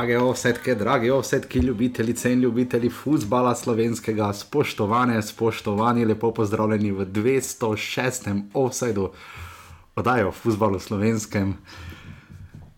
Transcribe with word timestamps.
Drage 0.00 0.18
ovsetke, 0.18 0.74
drage 0.74 1.12
ovsetke, 1.12 1.58
ljubitelice 1.58 2.32
in 2.32 2.40
ljubitelji 2.40 2.88
futbola 2.90 3.54
slovenskega, 3.54 4.32
spoštovane, 4.32 5.22
spoštovani, 5.22 6.04
lepo 6.04 6.30
pozdravljeni 6.34 6.92
v 6.92 7.04
206. 7.04 8.42
offsajdu, 8.54 9.10
oddajo 9.96 10.28
o 10.28 10.32
futbalu 10.32 10.78
slovenskem. 10.78 11.54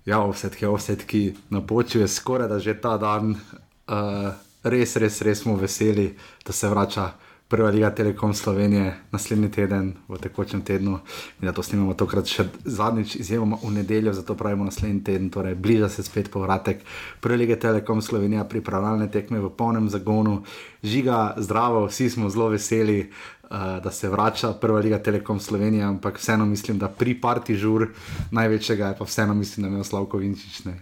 Ja, 0.05 0.19
ovsetke, 0.19 0.69
ovsetki 0.69 1.35
na 1.51 1.61
počju 1.67 2.01
je 2.01 2.09
skoraj 2.09 2.49
da 2.49 2.59
že 2.59 2.75
ta 2.81 2.97
dan, 2.99 3.31
uh, 3.31 4.33
res, 4.63 4.97
res, 4.97 5.23
res 5.23 5.45
smo 5.47 5.55
veseli, 5.57 6.17
da 6.47 6.53
se 6.53 6.69
vrača 6.69 7.13
prva 7.53 7.69
liga 7.71 7.91
Telekom 7.91 8.35
Slovenije 8.35 8.95
naslednji 9.11 9.51
teden, 9.53 9.93
v 10.09 10.17
tekočem 10.17 10.63
tednu. 10.65 10.99
In 11.41 11.45
da 11.45 11.53
to 11.53 11.61
snimamo 11.63 11.93
tokrat 11.93 12.25
še 12.25 12.47
zadnjič, 12.65 13.19
izjemoma 13.21 13.59
v 13.61 13.75
nedeljo, 13.75 14.15
zato 14.17 14.33
pravimo 14.41 14.65
naslednji 14.65 15.03
teden, 15.05 15.29
torej 15.31 15.59
bliža 15.61 15.91
se 15.93 16.03
spet 16.03 16.31
povratek 16.33 16.81
prve 17.21 17.37
lige 17.37 17.59
Telekom 17.61 18.01
Slovenije, 18.01 18.47
pripravljalne 18.49 19.11
tekme 19.13 19.41
v 19.45 19.51
polnem 19.53 19.91
zagonu. 19.93 20.39
Žiga, 20.81 21.35
zdravo, 21.45 21.85
vsi 21.93 22.09
smo 22.17 22.33
zelo 22.33 22.49
veseli. 22.57 23.05
Uh, 23.53 23.59
da 23.85 23.91
se 23.93 24.09
vrača 24.09 24.55
prva 24.57 24.81
liga 24.81 24.97
Telekom 24.97 25.37
Slovenije, 25.41 25.85
ampak 25.85 26.17
vseeno 26.17 26.47
mislim, 26.49 26.79
da 26.81 26.89
pri 26.89 27.13
parti 27.21 27.53
žur 27.53 27.85
največjega 28.33 28.95
je 28.95 28.97
pa 28.97 29.05
vseeno 29.05 29.35
mislim, 29.37 29.63
da 29.63 29.69
je 29.69 29.73
imel 29.75 29.85
Slavko 29.85 30.23
Vinčič. 30.23 30.65
Ne. 30.65 30.79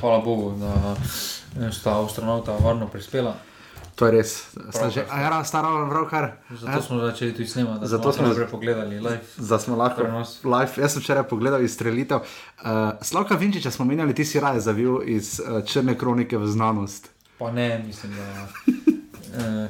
Hvala 0.00 0.20
Bogu, 0.20 0.52
da 0.60 1.72
sta 1.72 1.96
astronauta 2.04 2.60
varno 2.60 2.92
prispela. 2.92 3.38
To 3.94 4.06
je 4.06 4.12
res, 4.12 4.30
že, 4.90 5.04
a 5.06 5.20
ja, 5.20 5.44
stara 5.44 5.68
vrokar. 5.86 6.32
Zato 6.50 6.82
smo 6.82 6.98
začeli 6.98 7.32
tudi 7.32 7.46
snemati, 7.46 7.86
Zato 7.86 8.12
smo 8.12 8.26
najprej 8.26 8.48
pogledali 8.50 8.98
live. 9.00 9.20
Da 9.36 9.58
smo 9.58 9.76
lahko 9.76 10.02
Prenos. 10.02 10.44
live. 10.44 10.70
Jaz 10.76 10.92
sem 10.92 11.02
včeraj 11.02 11.28
pogledal 11.30 11.62
izstrelitev. 11.62 12.18
Uh, 12.18 12.98
Slavka 13.02 13.34
Vinčiča 13.34 13.70
smo 13.70 13.84
menjali, 13.84 14.14
ti 14.14 14.24
si 14.24 14.40
raje 14.40 14.60
zavil 14.60 14.98
iz 15.06 15.40
uh, 15.40 15.62
črne 15.64 15.94
kronike 15.98 16.38
v 16.38 16.46
znanost. 16.46 17.10
Pa 17.38 17.52
ne, 17.52 17.84
mislim, 17.86 18.12
da. 18.14 18.46
Eh, 19.34 19.68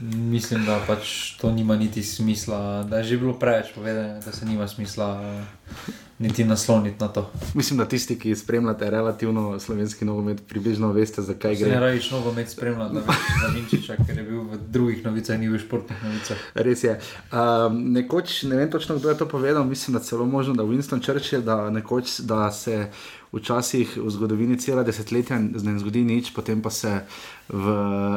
mislim, 0.00 0.64
da 0.64 0.80
pač 0.86 1.32
to 1.40 1.52
nima 1.52 1.76
niti 1.76 2.02
smisla, 2.02 2.82
da 2.82 2.98
je 2.98 3.04
že 3.04 3.16
bilo 3.16 3.32
preveč 3.32 3.66
povedano, 3.74 4.20
da 4.20 4.32
se 4.32 4.46
nima 4.46 4.68
smisla 4.68 5.22
eh, 5.22 5.92
niti 6.18 6.44
nasloniti 6.44 6.96
na 7.00 7.08
to. 7.08 7.30
Mislim, 7.54 7.78
da 7.78 7.84
tisti, 7.84 8.18
ki 8.18 8.36
spremljate 8.36 8.90
relativno 8.90 9.60
slovenski 9.60 10.04
nogomet, 10.04 10.42
približno 10.48 10.92
veste, 10.92 11.22
zakaj 11.22 11.56
Se 11.56 11.64
ne 11.64 11.70
gre. 11.70 11.80
rabiš 11.80 12.10
nogomet 12.10 12.50
spremljati, 12.50 12.94
da 12.94 13.00
veš 13.00 13.16
za 13.42 13.48
Vinčiča, 13.54 13.96
ker 14.06 14.18
je 14.18 14.22
bil 14.24 14.40
v 14.42 14.58
drugih 14.68 15.04
novicah, 15.04 15.38
ni 15.40 15.48
v 15.48 15.58
športnih 15.58 16.04
novicah. 16.04 16.36
Res 16.54 16.84
je. 16.84 17.00
Um, 17.32 17.92
nekoč, 17.92 18.42
ne 18.42 18.56
vem 18.56 18.70
točno, 18.70 18.96
kdo 18.96 19.08
je 19.08 19.18
to 19.18 19.28
povedal, 19.28 19.64
mislim, 19.64 19.96
da 19.96 20.00
celo 20.00 20.26
možno, 20.26 20.54
da 20.54 20.62
Winston 20.62 21.02
Churchill, 21.02 21.42
da, 21.42 21.70
nekoč, 21.70 22.20
da 22.20 22.52
se 22.52 22.88
včasih 23.32 23.96
v 23.96 24.10
zgodovini 24.10 24.58
cela 24.58 24.82
desetletja 24.82 25.38
ne 25.38 25.78
zgodi 25.78 26.04
nič, 26.04 26.32
potem 26.34 26.62
pa 26.62 26.70
se 26.70 27.02
v 27.48 27.66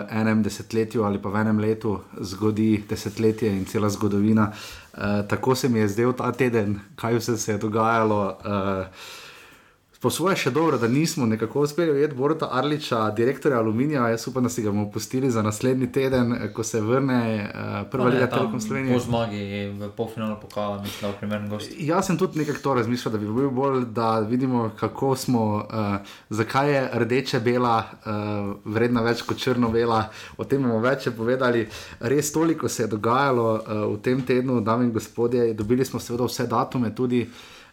enem 0.10 0.44
desetletju 0.44 1.04
ali 1.04 1.22
pa 1.22 1.30
v 1.30 1.42
enem 1.42 1.60
letu 1.60 2.00
zgodi 2.22 2.84
desetletje 2.90 3.50
in 3.50 3.66
cela 3.66 3.90
zgodovina. 3.90 4.50
Uh, 4.50 5.28
tako 5.28 5.56
se 5.56 5.70
mi 5.70 5.80
je 5.80 5.88
zdel 5.88 6.14
ta 6.14 6.32
teden, 6.32 6.80
kaj 6.96 7.18
vse 7.18 7.38
se 7.38 7.52
je 7.52 7.58
dogajalo. 7.58 8.38
Uh, 8.46 9.19
Po 10.00 10.08
svoje 10.08 10.38
še 10.39 10.52
dobro, 10.55 10.78
da 10.80 10.88
nismo 10.88 11.25
nekako 11.28 11.66
uspeli 11.67 11.92
ujeti 11.92 12.16
Borota 12.16 12.47
Arliča, 12.55 13.09
direktorja 13.11 13.58
Aluminija. 13.59 14.05
Jaz 14.08 14.28
upam, 14.28 14.45
da 14.47 14.50
si 14.50 14.64
ga 14.64 14.72
bomo 14.72 14.86
pustili 14.92 15.31
za 15.31 15.42
naslednji 15.44 15.89
teden, 15.92 16.31
eh, 16.33 16.45
ko 16.55 16.64
se 16.64 16.80
vrne 16.81 17.17
uh, 17.43 17.89
prva 17.92 18.08
liga 18.08 18.30
Telekom 18.32 18.61
Slovenije. 18.61 18.93
Po 18.93 18.99
zmagi 18.99 19.42
v 19.82 19.89
polfinalu 19.98 20.38
pokala, 20.42 20.77
mislim, 20.82 21.02
da 21.02 21.08
je 21.08 21.17
primeren 21.20 21.49
gost. 21.49 21.76
Jaz 21.77 22.08
sem 22.08 22.17
tudi 22.17 22.39
nekako 22.39 22.64
to 22.64 22.73
razmišljal, 22.80 23.11
da 23.11 23.17
bi 23.17 23.33
bil 23.42 23.49
bolj, 23.49 23.83
da 23.92 24.20
vidimo, 24.20 24.71
kako 24.80 25.15
smo, 25.15 25.43
uh, 25.67 26.15
zakaj 26.30 26.73
je 26.73 26.89
rdeče 26.93 27.39
bela 27.39 27.83
uh, 27.83 28.55
vredna 28.64 29.04
več 29.04 29.27
kot 29.27 29.38
črno-bela. 29.38 30.05
O 30.38 30.48
tem 30.48 30.64
bomo 30.64 30.80
več 30.80 31.09
povedali. 31.11 31.67
Res 31.99 32.32
toliko 32.32 32.71
se 32.71 32.86
je 32.88 32.93
dogajalo 32.95 33.52
uh, 33.52 33.86
v 33.92 34.02
tem 34.02 34.23
tednu, 34.23 34.61
dame 34.64 34.88
in 34.88 34.95
gospodje. 34.95 35.54
Dobili 35.54 35.83
smo 35.86 35.99
seveda 35.99 36.32
vse 36.32 36.48
datume 36.48 36.95
tudi. 36.95 37.26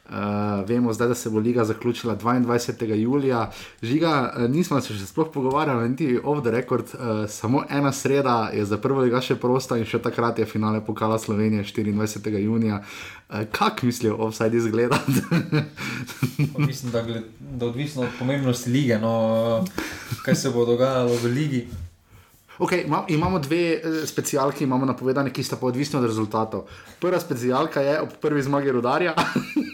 Uh, 0.08 0.68
vemo 0.68 0.92
zdaj, 0.92 1.08
da 1.08 1.14
se 1.14 1.30
bo 1.30 1.38
liga 1.38 1.64
zaključila 1.64 2.16
22. 2.16 2.94
julija. 2.94 3.50
Žiga, 3.82 4.32
uh, 4.36 4.50
nismo 4.50 4.80
se 4.80 4.94
še 4.94 5.06
sploh 5.06 5.32
pogovarjali, 5.34 5.88
niti 5.88 6.20
off 6.24 6.42
the 6.42 6.50
record, 6.50 6.86
uh, 6.94 7.24
samo 7.30 7.64
ena 7.70 7.92
sreda 7.92 8.50
je 8.54 8.64
za 8.64 8.78
prvo 8.78 9.02
liga 9.02 9.20
še 9.20 9.34
prosta 9.34 9.78
in 9.78 9.84
še 9.84 9.98
takrat 9.98 10.38
je 10.38 10.46
finale 10.46 10.84
pokala 10.86 11.18
Slovenije 11.18 11.64
24. 11.64 12.38
junija. 12.38 12.82
Uh, 13.28 13.42
kak 13.50 13.82
mislijo, 13.82 14.14
offside 14.18 14.56
izgleda? 14.56 15.00
Mislim, 16.68 16.92
da, 16.92 17.02
gled, 17.02 17.24
da 17.40 17.66
odvisno 17.66 18.02
od 18.02 18.14
pomembnosti 18.18 18.70
lige, 18.70 19.00
no, 19.02 19.64
kaj 20.22 20.34
se 20.34 20.54
bo 20.54 20.64
dogajalo 20.66 21.18
v 21.22 21.34
ligi. 21.34 21.66
Okay, 22.58 22.86
ima, 22.86 23.04
imamo 23.08 23.38
dve 23.38 23.72
eh, 23.72 24.06
specialki, 24.06 24.64
imamo 24.64 24.86
napovedane, 24.86 25.32
ki 25.32 25.42
sta 25.42 25.56
pa 25.56 25.66
odvisni 25.66 25.98
od 25.98 26.04
rezultatov. 26.04 26.64
Prva 27.00 27.20
specialka 27.20 27.80
je 27.80 28.00
ob 28.00 28.08
prvi 28.20 28.42
zmagi 28.42 28.72
rodarja, 28.72 29.14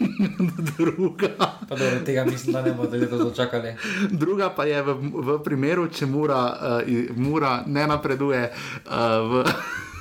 druga, 0.77 1.29
Pa 1.69 1.75
dobro, 1.75 1.99
tega 2.05 2.25
mislim, 2.25 2.53
da 2.53 2.61
ne 2.61 2.73
bodo 2.73 2.97
letos 2.97 3.19
dočakali. 3.19 3.75
druga 4.11 4.49
pa 4.49 4.65
je 4.65 4.81
v, 4.83 4.93
v 5.13 5.39
primeru, 5.43 5.87
če 5.87 6.05
Mura, 6.05 6.43
uh, 6.83 7.17
Mura 7.17 7.63
ne 7.65 7.87
napreduje 7.87 8.51
uh, 8.51 8.91
v. 9.31 9.43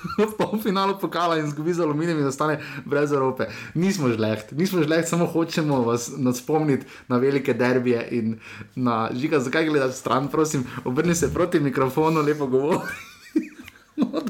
V 0.18 0.36
polfinalu 0.36 0.98
pokala 0.98 1.36
in 1.36 1.46
zgubi 1.46 1.72
za 1.72 1.82
aluminijem 1.82 2.18
in 2.18 2.26
ostane 2.26 2.56
brez 2.84 3.12
Evrope. 3.12 3.46
Nismo 3.74 4.08
žleht, 4.08 4.52
nismo 4.52 4.82
žleht, 4.82 5.08
samo 5.08 5.26
hočemo 5.26 5.82
vas 5.82 6.10
spomniti 6.34 6.86
na 7.08 7.16
velike 7.16 7.54
derbije 7.54 8.08
in 8.10 8.38
na 8.76 9.10
žiga, 9.12 9.40
zakaj 9.40 9.64
gledaš 9.66 9.94
stran, 9.94 10.28
prosim, 10.28 10.64
obrni 10.84 11.14
se 11.14 11.32
proti 11.34 11.60
mikrofonu, 11.60 12.20
lepo 12.20 12.46
govori. 12.46 12.80
No. 13.96 14.22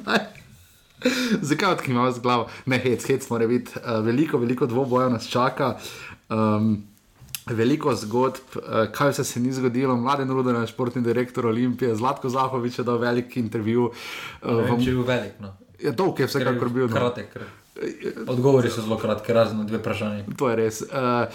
Zakaj 1.40 1.72
odkimamo 1.72 2.12
z 2.12 2.20
glavo? 2.20 2.46
Ne, 2.66 2.78
hec, 2.78 3.04
hec 3.04 3.30
mora 3.30 3.46
biti. 3.46 3.72
Uh, 3.76 4.04
veliko, 4.04 4.38
veliko 4.38 4.66
dvobojev 4.66 5.10
nas 5.10 5.26
čaka. 5.26 5.76
Um, 6.28 6.82
Veliko 7.46 7.90
zgodb, 7.92 8.36
eh, 8.54 8.86
kaj 8.92 9.10
vse 9.10 9.24
se 9.24 9.40
ni 9.40 9.50
zgodilo. 9.52 9.96
Mladen 9.96 10.30
Rudar, 10.30 10.66
športni 10.66 11.02
direktor 11.02 11.46
Olimpije, 11.46 11.96
Zlatko 11.96 12.28
Zahovič 12.28 12.78
je 12.78 12.84
dal 12.84 12.98
velik 12.98 13.36
intervju. 13.36 13.90
eh, 14.42 14.46
Ne 14.46 14.62
v- 14.62 14.78
če 14.78 14.90
je 14.90 14.94
bil 14.94 15.02
velik. 15.02 15.32
No. 15.40 15.50
Je 15.82 15.92
dolg, 15.92 16.20
je 16.20 16.26
vsekakor 16.30 16.68
bil. 16.68 16.86
No. 16.86 16.94
Kratek. 16.94 17.36
Odgovori 18.26 18.70
so 18.70 18.84
zelo 18.84 18.98
kratki, 19.00 19.32
razen 19.32 19.66
dve 19.66 19.80
vprašanje. 19.80 20.24
To 20.38 20.50
je 20.50 20.56
res. 20.56 20.82
Uh, 20.82 21.26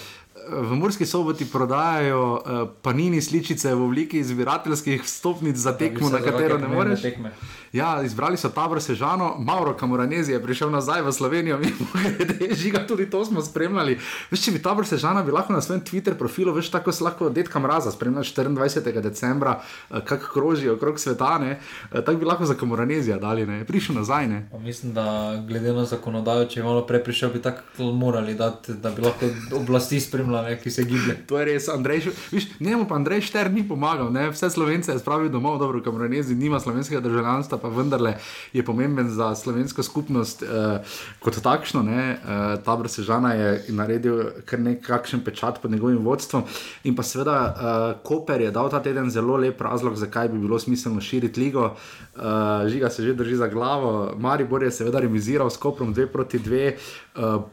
v 0.48 0.76
Murski 0.80 1.06
soboti 1.06 1.46
prodajajo 1.46 2.22
uh, 2.34 2.70
panini 2.82 3.22
sličice 3.22 3.74
v 3.76 3.84
obliki 3.84 4.24
zbirateljskih 4.24 5.04
stopnic 5.04 5.58
za 5.58 5.74
tekmo, 5.78 6.10
na 6.10 6.22
katero 6.24 6.58
ne 6.58 6.68
moreš. 6.68 7.02
Tekme. 7.02 7.34
Ja, 7.74 8.02
izbrali 8.04 8.38
so 8.38 8.50
tabor 8.50 8.82
Sežano, 8.82 9.36
Mauro 9.40 9.74
Kamoranezi 9.74 10.32
je 10.32 10.44
prišel 10.44 10.72
nazaj 10.72 11.02
v 11.02 11.12
Slovenijo, 11.12 11.58
mi 11.62 11.72
grede, 12.18 12.56
žiga, 12.56 12.88
tudi 12.88 13.10
to 13.10 13.26
smo 13.26 13.42
spremljali. 13.42 13.98
Veš, 14.32 14.46
če 14.46 14.52
bi 14.52 14.62
tabor 14.64 14.88
Sežana 14.88 15.24
bi 15.24 15.32
lahko 15.32 15.54
na 15.54 15.62
svojem 15.62 15.84
Twitter 15.84 16.16
profilu, 16.18 16.54
veš, 16.54 16.70
tako 16.72 16.92
se 16.92 17.04
lahko 17.04 17.30
detka 17.30 17.60
mraza 17.60 17.92
spremljaš 17.92 18.34
24. 18.34 19.02
decembra, 19.02 19.60
eh, 19.92 20.00
kak 20.06 20.30
kroži 20.34 20.70
okrog 20.70 21.00
sveta, 21.00 21.38
ne, 21.38 21.60
eh, 21.92 22.02
tako 22.02 22.18
bi 22.18 22.26
lahko 22.26 22.46
za 22.46 22.54
Kamoranezija 22.54 23.18
dali, 23.18 23.46
ne, 23.46 23.66
prišel 23.66 23.96
nazaj, 23.96 24.28
ne. 24.28 24.48
Pa 24.52 24.60
mislim, 24.60 24.94
da 24.94 25.36
glede 25.48 25.74
na 25.74 25.86
zakonodajo, 25.86 26.46
če 26.46 26.60
je 26.60 26.64
malo 26.64 26.86
prej 26.88 27.04
prišel, 27.04 27.34
bi 27.34 27.42
tako 27.42 27.92
morali 27.92 28.36
dati, 28.36 28.74
da 28.74 28.92
bi 28.92 29.02
lahko 29.02 29.26
oblasti 29.56 30.00
spremljali, 30.00 30.58
ki 30.64 30.72
se 30.72 30.84
giblje. 30.84 31.18
To 31.28 31.40
je 31.40 31.46
res, 31.46 31.70
Andrej, 31.70 32.08
viš, 32.32 32.48
njemu 32.60 32.88
pa 32.88 32.96
Andrej 32.96 33.22
Šter 33.22 33.52
ni 33.52 33.68
pomagal, 33.68 34.12
ne? 34.14 34.30
vse 34.30 34.50
slovence 34.50 34.92
je 34.92 35.00
spravil 35.00 35.30
domov, 35.30 35.60
dobro, 35.60 35.84
Kamoranezi 35.84 36.36
nima 36.36 36.60
slovenskega 36.60 37.02
državljanstva, 37.02 37.57
pa 37.62 37.70
vendarle 37.70 38.16
je 38.54 38.66
pomemben 38.66 39.10
za 39.10 39.36
slovensko 39.36 39.84
skupnost 39.84 40.44
eh, 40.44 40.80
kot 41.20 41.40
takšno. 41.44 41.84
Eh, 41.88 42.18
Tabor 42.66 42.90
Sežana 42.90 43.34
je 43.34 43.64
naredil 43.70 44.24
kar 44.46 44.60
nekakšen 44.60 45.24
pečat 45.24 45.62
pod 45.62 45.72
njegovim 45.72 46.06
vodstvom 46.06 46.44
in 46.84 46.96
pa 46.96 47.04
seveda 47.04 47.38
eh, 47.48 48.00
Koper 48.04 48.42
je 48.42 48.52
dal 48.52 48.70
ta 48.70 48.82
teden 48.84 49.10
zelo 49.10 49.38
lep 49.38 49.62
razlog, 49.62 49.96
zakaj 49.96 50.30
bi 50.30 50.40
bilo 50.40 50.60
smiselno 50.60 51.02
širiti 51.02 51.40
ligo. 51.40 51.76
Eh, 52.18 52.70
žiga 52.70 52.90
se 52.90 53.04
že 53.04 53.14
drži 53.14 53.36
za 53.36 53.48
glavo, 53.48 54.14
Maribor 54.18 54.64
je 54.64 54.72
seveda 54.72 55.00
remiziral 55.00 55.50
s 55.50 55.58
Koprom 55.58 55.94
2 55.94 56.08
proti 56.08 56.40
2, 56.40 56.68
eh, 56.68 56.76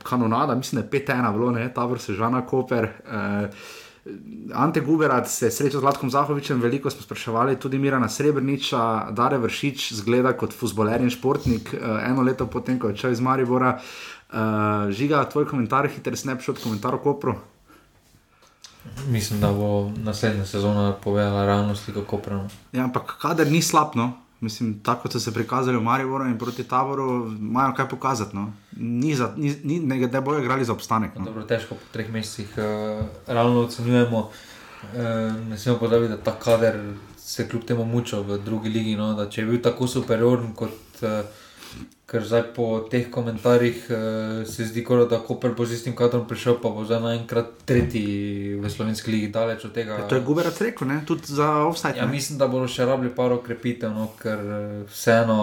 kanonada, 0.03 0.55
mislim, 0.55 0.81
da 0.81 0.87
je 0.87 0.91
5-1 0.91 1.33
bilo, 1.33 1.51
ne? 1.51 1.75
Tabor 1.75 1.99
Sežana, 1.99 2.47
Koper. 2.47 2.85
Eh, 2.85 3.49
Ante 4.53 4.81
Guberat 4.81 5.29
se 5.29 5.47
je 5.47 5.51
srečal 5.51 5.81
z 5.81 5.85
Latkom 5.85 6.11
Zahovičem, 6.11 6.61
veliko 6.61 6.91
smo 6.91 7.03
spraševali, 7.03 7.57
tudi 7.57 7.79
Mirana 7.79 8.09
Srebrniča, 8.09 9.11
Dare 9.17 9.39
Vršič, 9.39 9.93
zgleda 9.93 10.35
kot 10.37 10.53
futboler 10.53 11.01
in 11.01 11.11
športnik, 11.11 11.73
eh, 11.75 11.79
eno 12.11 12.23
leto 12.23 12.47
potem, 12.47 12.79
ko 12.79 12.93
je 12.93 12.99
odšel 12.99 13.17
iz 13.17 13.21
Maribora. 13.21 13.79
Uh, 14.35 14.91
žiga, 14.91 15.21
tvoj 15.31 15.45
komentar, 15.47 15.87
hiter 15.87 16.17
snapshot, 16.19 16.59
komentar 16.59 16.95
o 16.95 16.99
Kopru. 16.99 17.37
Mislim, 19.09 19.41
da 19.41 19.53
bo 19.53 19.93
naslednja 20.03 20.47
sezona 20.47 20.93
povedala 20.93 21.45
realnost, 21.47 21.91
kako 21.95 22.19
pravno. 22.19 22.49
Ja, 22.73 22.85
ampak 22.85 23.15
kader 23.23 23.47
ni 23.53 23.63
slab, 23.63 23.95
no. 23.95 24.24
Mislim, 24.41 24.81
tako 24.83 25.03
kot 25.03 25.13
so 25.13 25.21
se 25.21 25.33
prikazali 25.33 25.79
v 25.79 25.83
Mariboru 25.83 26.27
in 26.29 26.39
proti 26.39 26.65
taboru, 26.65 27.27
imajo 27.39 27.75
kaj 27.77 27.89
pokazati. 27.89 28.37
No. 28.37 28.53
Ni 28.77 29.15
za, 29.15 29.33
ni, 29.37 29.55
ni, 29.65 29.79
ne, 29.81 29.97
ne 30.07 30.21
bojo 30.21 30.41
igrali 30.41 30.65
za 30.65 30.73
obstanek. 30.73 31.15
No. 31.19 31.25
Dobro, 31.25 31.43
težko 31.43 31.75
po 31.75 31.93
treh 31.93 32.11
mesecih 32.13 32.59
uh, 32.59 33.07
realno 33.27 33.61
ocenjujemo. 33.61 34.31
ne 35.49 35.59
smemo 35.59 35.79
pozabiti, 35.79 36.13
da 36.13 36.17
ta 36.17 36.35
kader 36.39 36.77
se 37.19 37.49
kljub 37.49 37.65
temu 37.65 37.85
mučil 37.85 38.23
v 38.23 38.39
drugi 38.39 38.69
ligi. 38.69 38.97
No, 38.97 39.27
če 39.27 39.41
je 39.41 39.47
bil 39.47 39.63
tako 39.63 39.87
superioren 39.87 40.53
kot. 40.55 41.03
Uh, 41.03 41.25
Ker 42.05 42.21
zdaj 42.21 42.43
po 42.53 42.85
teh 42.93 43.07
komentarjih 43.11 43.87
uh, 43.89 43.97
se 44.45 44.67
zdi, 44.69 44.83
kot 44.85 45.09
da 45.09 45.23
Koper 45.25 45.55
bo 45.57 45.65
z 45.65 45.79
istim 45.79 45.95
kadrom 45.97 46.27
prišel, 46.29 46.59
pa 46.61 46.69
bo 46.69 46.85
za 46.85 46.99
naenkrat 47.01 47.65
tretji 47.65 48.59
v 48.61 48.71
slovenski 48.71 49.09
ligi 49.11 49.31
daleč 49.33 49.65
od 49.65 49.73
tega. 49.73 49.97
Ja, 50.03 50.09
to 50.09 50.19
je 50.19 50.25
Guberac 50.27 50.61
rekel, 50.61 50.89
ne? 50.89 51.01
tudi 51.09 51.33
za 51.33 51.65
offside. 51.65 51.97
Ja, 51.97 52.07
mislim, 52.07 52.37
da 52.39 52.49
bodo 52.53 52.69
še 52.69 52.85
rabili 52.85 53.09
par 53.15 53.33
okrepitev, 53.33 53.95
no, 53.97 54.11
ker 54.21 54.45
vseeno, 54.93 55.41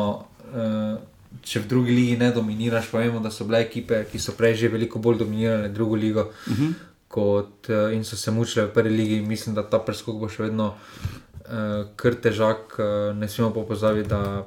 uh, 0.54 1.02
če 1.42 1.64
v 1.66 1.70
drugi 1.74 1.98
ligi 1.98 2.22
ne 2.22 2.30
dominiraš, 2.36 2.94
pa 2.94 3.02
vemo, 3.02 3.24
da 3.26 3.34
so 3.34 3.50
bile 3.50 3.64
ekipe, 3.66 4.04
ki 4.12 4.22
so 4.22 4.38
prej 4.38 4.62
že 4.62 4.70
veliko 4.70 5.02
bolj 5.02 5.24
dominirale 5.26 5.74
drugo 5.74 5.98
ligo 5.98 6.30
uh 6.30 6.54
mhm. 6.54 6.62
-huh. 6.62 6.74
kot, 7.08 7.70
uh, 7.74 7.90
in 7.94 8.04
so 8.04 8.16
se 8.16 8.32
mučile 8.32 8.66
v 8.66 8.74
prvi 8.74 8.90
ligi. 8.90 9.22
Mislim, 9.22 9.56
da 9.56 9.64
ta 9.64 9.80
preskok 9.80 10.16
bo 10.16 10.30
še 10.30 10.44
vedno 10.44 10.76
uh, 10.78 11.90
kar 11.96 12.16
težak. 12.16 12.78
Uh, 12.78 13.18
ne 13.18 13.28
smemo 13.28 13.54
pa 13.54 13.62
pozabiti, 13.66 14.10
da 14.10 14.46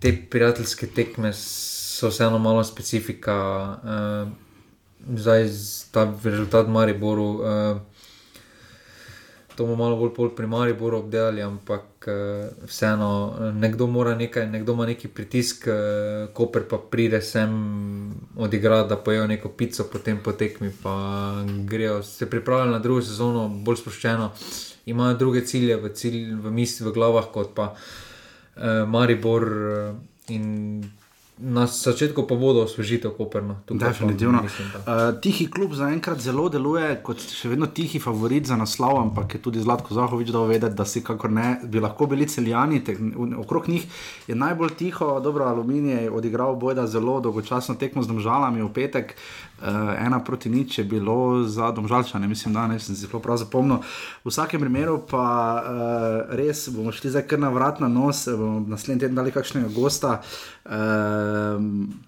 te 0.00 0.14
prijateljske 0.30 0.86
tekme 0.86 1.32
so 1.36 2.08
vseeno 2.08 2.38
malo 2.38 2.64
specifika, 2.64 3.36
uh, 3.84 4.28
zdaj 5.16 5.48
ta 5.92 6.08
rezultat 6.24 6.68
Mariboru. 6.68 7.28
Uh, 7.28 7.80
To 9.60 9.66
bomo 9.66 9.76
malo 9.76 9.96
bolj 9.96 10.30
pri 10.36 10.46
Mariboru 10.46 10.98
obdelali, 10.98 11.42
ampak 11.42 12.06
uh, 12.08 12.48
vseeno, 12.64 13.36
nekdo 13.52 13.86
mora 13.86 14.14
nekaj, 14.16 14.46
nekdo 14.48 14.72
ima 14.72 14.86
neki 14.86 15.08
pritisk, 15.08 15.66
uh, 15.68 16.30
koper 16.32 16.64
pa 16.70 16.78
pride 16.78 17.20
sem 17.20 17.50
odigrati, 18.36 18.88
da 18.88 18.96
pojejo 18.96 19.26
neko 19.26 19.48
pico, 19.48 19.84
potem 19.92 20.22
potekmi, 20.24 20.70
pa 20.82 20.94
grejo 21.68 22.02
se 22.02 22.30
pripravljati 22.30 22.72
na 22.72 22.78
drugo 22.78 23.02
sezono, 23.02 23.48
bolj 23.48 23.82
sproščeno, 23.82 24.30
imajo 24.86 25.18
druge 25.18 25.44
cilje 25.44 25.76
v, 25.76 25.92
cilj, 25.92 26.22
v 26.40 26.54
misli, 26.56 26.86
v 26.86 26.94
glavah, 26.96 27.28
kot 27.34 27.52
pa 27.54 27.74
uh, 27.74 28.09
Maribor 28.56 30.00
in 30.28 30.90
na 31.40 31.64
začetku 31.66 32.28
pa 32.28 32.36
bodo 32.36 32.62
osvežitev 32.68 33.16
Koperno. 33.16 33.56
Definitivno. 33.70 34.44
Uh, 34.44 35.20
tihi 35.20 35.48
klub 35.50 35.72
zaenkrat 35.72 36.20
zelo 36.20 36.48
deluje 36.52 37.00
kot 37.02 37.22
še 37.24 37.48
vedno 37.48 37.66
tihi 37.66 38.00
favorit 38.00 38.44
za 38.44 38.58
naslov, 38.60 39.00
ampak 39.00 39.34
je 39.34 39.40
tudi 39.40 39.62
Zlatko 39.64 39.96
Zahovič 39.96 40.28
dal 40.36 40.44
vedeti, 40.50 40.76
da 40.76 40.84
si 40.84 41.00
kako 41.04 41.32
ne 41.32 41.56
bi 41.64 41.80
lahko 41.80 42.06
bili 42.06 42.28
celjani. 42.28 42.82
Te, 42.84 42.96
okrog 43.40 43.68
njih 43.72 43.86
je 44.28 44.36
najbolj 44.36 44.76
tiho, 44.76 45.20
dobro, 45.24 45.48
aluminij 45.48 46.04
je 46.04 46.10
odigral 46.10 46.56
bojda 46.60 46.86
zelo 46.86 47.20
dolgočasno 47.20 47.74
tekmo 47.80 48.04
z 48.04 48.12
državami 48.12 48.62
v 48.62 48.72
petek. 48.76 49.16
Uh, 49.60 49.92
ena 50.00 50.20
proti 50.24 50.48
nič 50.48 50.78
je 50.78 50.84
bilo 50.84 51.44
za 51.44 51.68
domžalčane, 51.72 52.28
mislim, 52.28 52.54
da 52.54 52.66
ne 52.68 52.78
sem 52.80 52.96
si 52.96 53.08
zelo 53.08 53.20
prav 53.20 53.36
zapomnil. 53.40 53.80
V 54.24 54.32
vsakem 54.32 54.60
primeru 54.60 55.00
pa 55.08 55.24
uh, 55.24 56.36
res 56.36 56.68
bomo 56.72 56.92
šli 56.92 57.12
zdaj 57.16 57.26
kar 57.28 57.40
na 57.40 57.48
vrat 57.52 57.80
na 57.80 57.88
nos, 57.88 58.24
bomo 58.28 58.60
naslednji 58.68 59.04
teden 59.04 59.20
dali 59.20 59.32
kakšnega 59.32 59.68
gosta. 59.72 60.20
Uh, 60.20 60.59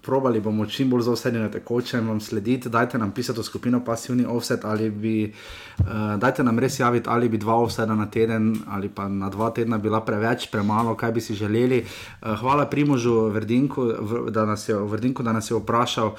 probali 0.01 0.39
bomo 0.39 0.65
čim 0.65 0.89
bolj 0.89 1.01
zaosedeni 1.01 1.43
na 1.43 1.51
tekočem 1.51 2.07
vam 2.07 2.19
slediti. 2.19 2.69
Dajte 2.69 2.97
nam 2.97 3.11
pisati 3.11 3.39
v 3.39 3.43
skupino 3.43 3.83
pasivni 3.85 4.25
offset 4.25 4.65
ali 4.65 4.89
bi, 4.89 5.33
uh, 5.79 5.85
dajte 6.17 6.43
nam 6.43 6.59
res 6.59 6.79
javiti, 6.79 7.09
ali 7.09 7.29
bi 7.29 7.37
dva 7.37 7.55
offseta 7.55 7.95
na 7.95 8.05
teden 8.05 8.55
ali 8.69 8.89
pa 8.89 9.07
na 9.09 9.29
dva 9.29 9.49
tedna 9.49 9.77
bila 9.77 10.01
preveč, 10.01 10.47
premalo, 10.51 10.95
kaj 10.95 11.11
bi 11.11 11.21
si 11.21 11.35
želeli. 11.35 11.85
Uh, 12.21 12.39
hvala 12.39 12.65
Primožu 12.65 13.29
Verdinku, 13.29 13.81
v, 13.99 14.31
da 14.31 14.45
nas 14.45 14.69
je, 14.69 14.75
Verdinku, 14.75 15.23
da 15.23 15.33
nas 15.33 15.51
je 15.51 15.57
vprašal, 15.57 16.13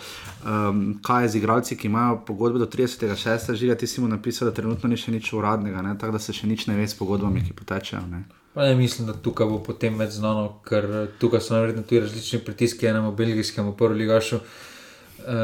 um, 0.44 0.98
kaj 1.02 1.24
je 1.24 1.28
z 1.28 1.36
igralci, 1.36 1.76
ki 1.76 1.86
imajo 1.86 2.22
pogodbe 2.26 2.58
do 2.58 2.66
36. 2.66 3.54
žiga, 3.54 3.74
ti 3.74 3.86
si 3.86 4.00
mu 4.00 4.08
napisal, 4.08 4.48
da 4.48 4.54
trenutno 4.54 4.88
ni 4.88 4.96
še 4.96 5.12
nič 5.12 5.32
uradnega, 5.32 5.82
tako 6.00 6.12
da 6.12 6.18
se 6.18 6.32
še 6.32 6.46
nič 6.46 6.66
ne 6.66 6.76
ve 6.76 6.88
s 6.88 6.98
pogodbami, 6.98 7.44
ki 7.46 7.52
potečejo. 7.52 8.02
Ne? 8.10 8.43
Ne 8.56 8.74
mislim, 8.74 9.06
da 9.06 9.12
tukaj 9.12 9.46
bo 9.50 9.58
potem 9.62 9.96
več 9.98 10.14
znano, 10.14 10.60
ker 10.66 10.86
tukaj 11.18 11.42
so 11.42 11.56
navedeni 11.56 11.82
tudi 11.82 12.04
različni 12.04 12.38
pritiski, 12.46 12.86
enemu 12.86 13.10
belgijskemu, 13.12 13.72
prvo 13.76 13.96
ligašu. 13.98 14.38
E, 14.38 15.38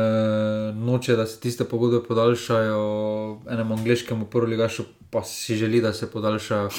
noče, 0.75 1.17
da 1.19 1.27
se 1.27 1.41
tiste 1.41 1.65
pogodbe 1.65 2.05
podaljšajo, 2.07 2.85
enemu 3.51 3.75
angliškemu, 3.75 4.29
prvo 4.31 4.47
ligašu, 4.47 4.85
pa 5.11 5.25
si 5.27 5.57
želi, 5.57 5.81
da 5.81 5.93
se 5.93 6.11
podaljšajo. 6.11 6.71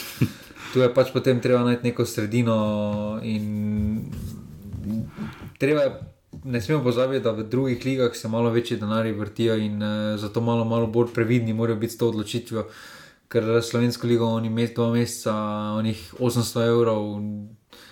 Tu 0.74 0.80
je 0.80 0.94
pač 0.94 1.12
potem 1.12 1.42
treba 1.44 1.66
najti 1.68 1.90
neko 1.90 2.06
sredino 2.06 3.20
in 3.24 4.06
treba 5.60 5.90
ne 6.44 6.62
smemo 6.62 6.84
pozabiti, 6.84 7.24
da 7.24 7.32
v 7.32 7.44
drugih 7.44 7.86
ligah 7.86 8.16
se 8.16 8.28
malo 8.28 8.50
večji 8.50 8.78
denarji 8.78 9.12
vrtijo 9.12 9.58
in 9.58 9.84
uh, 9.84 10.20
zato 10.20 10.42
malo, 10.42 10.66
malo 10.66 10.88
bolj 10.88 11.12
previdni 11.14 11.54
morajo 11.54 11.76
biti 11.76 11.94
s 11.94 11.98
to 11.98 12.08
odločitvijo, 12.08 12.66
ker 13.32 13.48
slovensko 13.64 14.08
ligo 14.08 14.28
oni 14.28 14.52
imajo 14.52 14.74
dva 14.76 14.92
meseca, 14.92 15.34
onih 15.80 16.14
800 16.20 16.68
evrov 16.68 17.06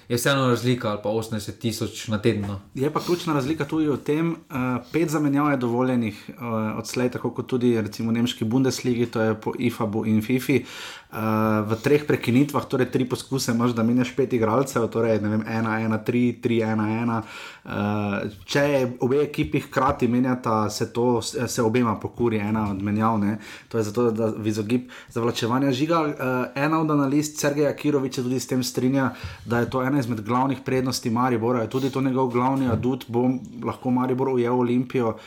je 0.10 0.18
vseeno 0.18 0.48
razlika, 0.48 0.90
ali 0.90 1.00
pa 1.04 1.10
80 1.10 1.60
tisoč 1.60 2.08
na 2.08 2.18
teden. 2.18 2.42
No. 2.42 2.60
Je 2.74 2.90
pa 2.94 3.00
ključna 3.00 3.34
razlika 3.34 3.66
tudi 3.66 3.88
v 3.88 3.98
tem, 3.98 4.36
da 4.50 4.82
uh, 4.82 4.86
pet 4.92 5.10
zamenjav 5.10 5.52
je 5.52 5.58
dovoljenih 5.58 6.30
uh, 6.30 6.78
odslej, 6.80 7.12
tako 7.12 7.30
kot 7.32 7.48
tudi 7.48 7.82
recimo 7.82 8.12
v 8.12 8.16
nemški 8.18 8.46
Bundesligi, 8.46 9.06
to 9.06 9.22
je 9.22 9.36
po 9.42 9.54
IFAB-u 9.60 10.06
in 10.06 10.22
FIFI. 10.22 10.66
Uh, 11.10 11.66
v 11.66 11.74
treh 11.82 12.04
prekinitvah, 12.06 12.70
torej 12.70 12.92
tri 12.94 13.02
poskuse, 13.02 13.50
imaš 13.58 13.72
da 13.74 13.82
menjaš 13.82 14.12
pet 14.14 14.30
igralcev, 14.38 14.84
torej 14.94 15.18
vem, 15.18 15.42
ena, 15.42 15.80
ena, 15.82 15.98
tri, 16.06 16.38
tri, 16.38 16.60
ena, 16.62 16.86
ena. 17.02 17.16
Uh, 17.66 18.30
če 18.46 18.62
obe 19.02 19.24
ekipi 19.24 19.58
hkrati 19.64 20.06
menjata, 20.06 20.70
se 20.70 20.92
to 20.94 21.18
se 21.24 21.66
obema 21.66 21.96
pokuri, 21.98 22.38
ena 22.38 22.68
od 22.70 22.86
menjav. 22.86 23.18
Ne? 23.26 23.40
To 23.74 23.82
je 23.82 23.88
zato, 23.90 24.12
da 24.14 24.30
vizogib 24.38 24.94
zavlačevanja 25.10 25.74
žiga. 25.74 26.04
Uh, 26.06 26.14
ena 26.54 26.78
od 26.78 26.94
analiz 26.94 27.34
Sergeja 27.34 27.74
Kiroviča 27.74 28.22
tudi 28.22 28.38
s 28.38 28.46
tem 28.54 28.62
strinja, 28.62 29.10
da 29.50 29.64
je 29.64 29.70
to 29.74 29.82
ena 29.82 29.98
izmed 30.00 30.22
glavnih 30.22 30.62
prednosti 30.66 31.10
Maribora, 31.10 31.66
je 31.66 31.74
tudi 31.74 31.90
to 31.90 32.06
njegov 32.06 32.30
glavni 32.38 32.70
adut, 32.70 33.08
bo 33.10 33.32
lahko 33.66 33.90
Maribor 33.90 34.30
ujel 34.36 34.62
Olimpijo. 34.62 35.18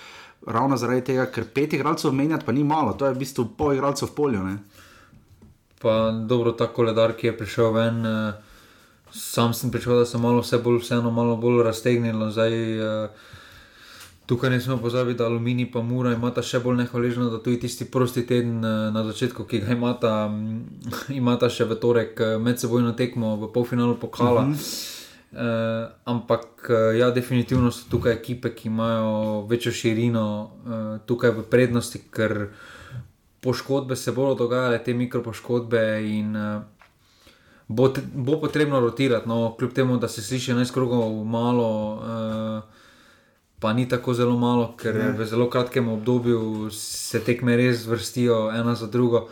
Ravno 0.46 0.76
zaradi 0.78 1.04
tega, 1.10 1.26
ker 1.30 1.44
pet 1.54 1.74
igralcev 1.74 2.14
menjati, 2.14 2.46
pa 2.46 2.52
ni 2.52 2.62
malo, 2.64 2.94
to 2.98 3.06
je 3.06 3.14
v 3.14 3.18
bistvu 3.18 3.44
pol 3.58 3.74
igralcev 3.74 4.08
v 4.10 4.14
polju. 4.14 4.46
Ne? 4.46 4.56
Pa 5.82 6.12
dobro, 6.28 6.52
ta 6.52 6.66
koledar, 6.66 7.16
ki 7.18 7.26
je 7.26 7.36
prišel 7.36 7.72
ven, 7.74 8.06
eh, 8.06 8.32
sam 9.10 9.54
sem 9.54 9.70
pričakoval, 9.70 10.04
da 10.04 10.06
se 10.06 10.18
malo 10.18 10.40
vse 10.40 10.58
bolj, 10.58 10.78
vseeno 10.78 11.10
malo 11.10 11.36
bolj 11.36 11.62
raztegnilo. 11.62 12.30
Zdaj, 12.30 12.54
eh, 12.78 13.08
Tukaj 14.26 14.50
ne 14.50 14.60
smemo 14.60 14.80
pozabiti, 14.82 15.18
da 15.18 15.24
Aluminij 15.24 15.72
pa 15.72 15.82
Mura 15.82 16.12
imata 16.14 16.42
še 16.42 16.60
bolj 16.62 16.76
nehvaležno, 16.78 17.26
da 17.30 17.40
tudi 17.42 17.58
tisti 17.66 17.84
prosti 17.90 18.22
teden 18.26 18.64
eh, 18.64 18.90
na 18.94 19.02
začetku, 19.04 19.44
ki 19.44 19.58
ga 19.64 19.74
imata, 19.74 20.12
mm, 20.28 21.10
imata 21.20 21.50
še 21.50 21.66
v 21.68 21.76
torek 21.82 22.20
eh, 22.20 22.38
medsebojno 22.38 22.94
tekmo 22.96 23.34
v 23.36 23.50
polfinalu 23.52 23.98
pokala. 24.00 24.46
Uh 24.46 24.56
-huh. 24.56 24.98
Uh, 25.32 25.88
ampak 26.04 26.70
ja, 26.98 27.10
definitivno 27.10 27.70
so 27.70 27.88
tukaj 27.90 28.12
ekipe, 28.12 28.50
ki 28.54 28.68
imajo 28.68 29.46
večjo 29.48 29.72
širino, 29.72 30.24
uh, 30.44 31.00
tukaj 31.06 31.30
v 31.30 31.42
prednosti, 31.50 32.02
ker 32.10 32.52
poškodbe 33.42 33.96
se 33.96 34.12
bodo 34.12 34.34
dogajale, 34.44 34.78
te 34.84 34.94
mikropoškodbe 34.94 35.82
in 36.06 36.36
uh, 36.36 36.62
bo, 37.68 37.90
bo 38.14 38.38
potrebno 38.40 38.80
rotirati. 38.80 39.28
No, 39.28 39.54
kljub 39.58 39.72
temu, 39.72 39.96
da 39.98 40.08
se 40.08 40.22
sliši 40.22 40.54
najskrogov 40.54 41.24
malo. 41.24 41.68
Uh, 41.94 42.80
pa 43.62 43.72
ni 43.72 43.88
tako 43.88 44.14
zelo 44.14 44.38
malo, 44.38 44.72
ker 44.76 44.94
ne. 44.94 45.12
v 45.14 45.26
zelo 45.26 45.46
kratkem 45.50 45.88
obdobju 45.88 46.70
se 46.74 47.20
tekme 47.22 47.56
res 47.56 47.86
vrstijo 47.86 48.50
ena 48.50 48.74
za 48.74 48.86
drugo. 48.86 49.28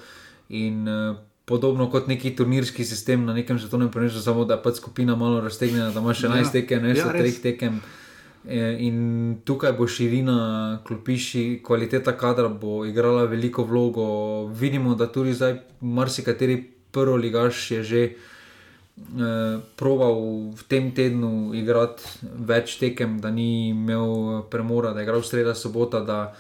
In 0.49 0.89
uh, 0.89 1.17
podobno 1.51 1.89
kot 1.91 2.07
neki 2.07 2.37
turnirski 2.37 2.85
sistem 2.85 3.25
na 3.27 3.35
nekem 3.35 3.59
svetovnem 3.59 3.91
prvenstvu, 3.91 4.23
samo 4.23 4.45
da 4.45 4.55
je 4.55 4.63
pač 4.63 4.79
skupina 4.79 5.17
malo 5.17 5.41
raztegnjena, 5.41 5.91
da 5.91 6.01
ima 6.01 6.15
še 6.15 6.29
11 6.29 6.47
ja. 6.47 6.53
tekem, 6.61 6.87
ne 6.87 6.95
še 6.95 7.11
3 7.11 7.43
tekem. 7.43 7.81
E, 7.83 8.10
in 8.49 9.41
tukaj 9.45 9.73
bo 9.77 9.87
širina, 9.87 10.81
klopiši, 10.87 11.61
kvaliteta 11.65 12.17
kadra 12.17 12.49
bo 12.49 12.85
igrala 12.85 13.25
veliko 13.25 13.65
vlogo. 13.65 14.47
Vidimo, 14.47 14.95
da 14.95 15.13
tudi 15.13 15.35
zdaj 15.35 15.59
marsikateri 15.81 16.63
prvi 16.91 17.19
ligaš 17.19 17.71
je 17.71 17.83
že 17.83 18.03
eh, 18.05 19.59
proval 19.77 20.15
v 20.53 20.63
tem 20.69 20.91
tednu 20.95 21.55
igrati 21.55 22.03
več 22.23 22.79
tekem, 22.79 23.21
da 23.21 23.31
ni 23.31 23.71
imel 23.71 24.43
premora, 24.51 24.93
da 24.93 25.01
je 25.01 25.09
igral 25.09 25.23
sredo, 25.23 25.55
sobota. 25.55 26.01
Da, 26.01 26.35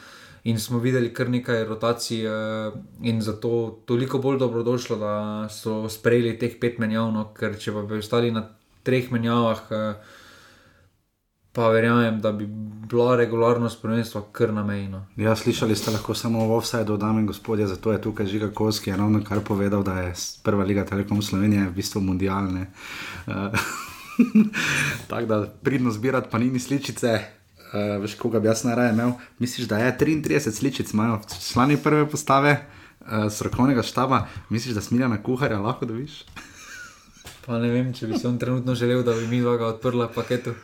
in 0.44 0.58
smo 0.58 0.78
videli 0.78 1.12
kar 1.12 1.28
nekaj 1.28 1.64
rotacij, 1.64 2.24
eh, 2.24 2.72
in 3.02 3.20
zato 3.20 3.82
toliko 3.84 4.18
bolj 4.18 4.38
dobrodošlo, 4.38 4.96
da 4.96 5.48
so 5.48 5.88
sprejeli 5.88 6.38
teh 6.38 6.56
pet 6.60 6.78
menjavno, 6.78 7.30
ker 7.34 7.58
če 7.58 7.72
pa 7.72 7.82
bi 7.82 8.00
ostali 8.00 8.30
na 8.30 8.48
treh 8.82 9.10
menjavah. 9.12 9.62
Eh, 9.70 10.18
pa 11.52 11.68
verjamem, 11.68 12.20
da 12.20 12.32
bi 12.32 12.46
bila 12.90 13.16
regularnost 13.16 13.82
prvenstva 13.82 14.22
kar 14.32 14.52
na 14.52 14.64
meji. 14.64 14.88
Ja, 15.16 15.36
slišali 15.36 15.76
ste 15.76 15.90
lahko 15.90 16.14
samo 16.14 16.46
v 16.46 16.56
offsajdu, 16.58 16.96
dame 16.96 17.20
in 17.20 17.26
gospodje, 17.26 17.66
zato 17.66 17.92
je 17.92 18.02
tukaj 18.02 18.26
Žiga 18.26 18.50
Koski, 18.54 18.84
ki 18.84 18.90
je 18.90 18.96
ravno 18.96 19.22
kar 19.24 19.40
povedal, 19.40 19.82
da 19.82 19.98
je 20.00 20.14
prva 20.42 20.64
liga 20.64 20.84
Telekom 20.84 21.22
Slovenije 21.22 21.68
v 21.68 21.74
bistvu 21.74 22.00
mundialne. 22.00 22.70
Uh, 23.26 23.34
Tako 25.10 25.26
da 25.26 25.46
pridno 25.62 25.90
zbirati 25.90 26.28
pa 26.30 26.38
ni 26.38 26.58
sličice. 26.58 27.20
Uh, 27.70 28.02
veš, 28.02 28.14
koga 28.14 28.40
bi 28.40 28.48
jaz 28.48 28.64
najraje 28.64 28.92
imel? 28.92 29.12
Misliš, 29.38 29.66
da 29.68 29.78
je 29.78 29.96
33 30.00 30.50
sličic, 30.50 30.92
imajo 30.92 31.20
člani 31.52 31.76
prve 31.76 32.08
postave, 32.10 32.66
uh, 33.00 33.06
strokovnega 33.30 33.82
štaba, 33.82 34.26
misliš, 34.48 34.74
da 34.74 34.80
smilja 34.80 35.08
na 35.08 35.22
kuharja 35.22 35.60
lahko 35.60 35.86
dobiš? 35.86 36.24
Pa 37.46 37.58
ne 37.58 37.70
vem, 37.70 37.94
če 37.94 38.06
bi 38.06 38.18
se 38.18 38.28
on 38.28 38.38
trenutno 38.38 38.74
želel, 38.74 39.02
da 39.02 39.14
bi 39.14 39.26
mi 39.26 39.40
dva 39.40 39.54
odprla 39.66 40.08
paketu. 40.14 40.54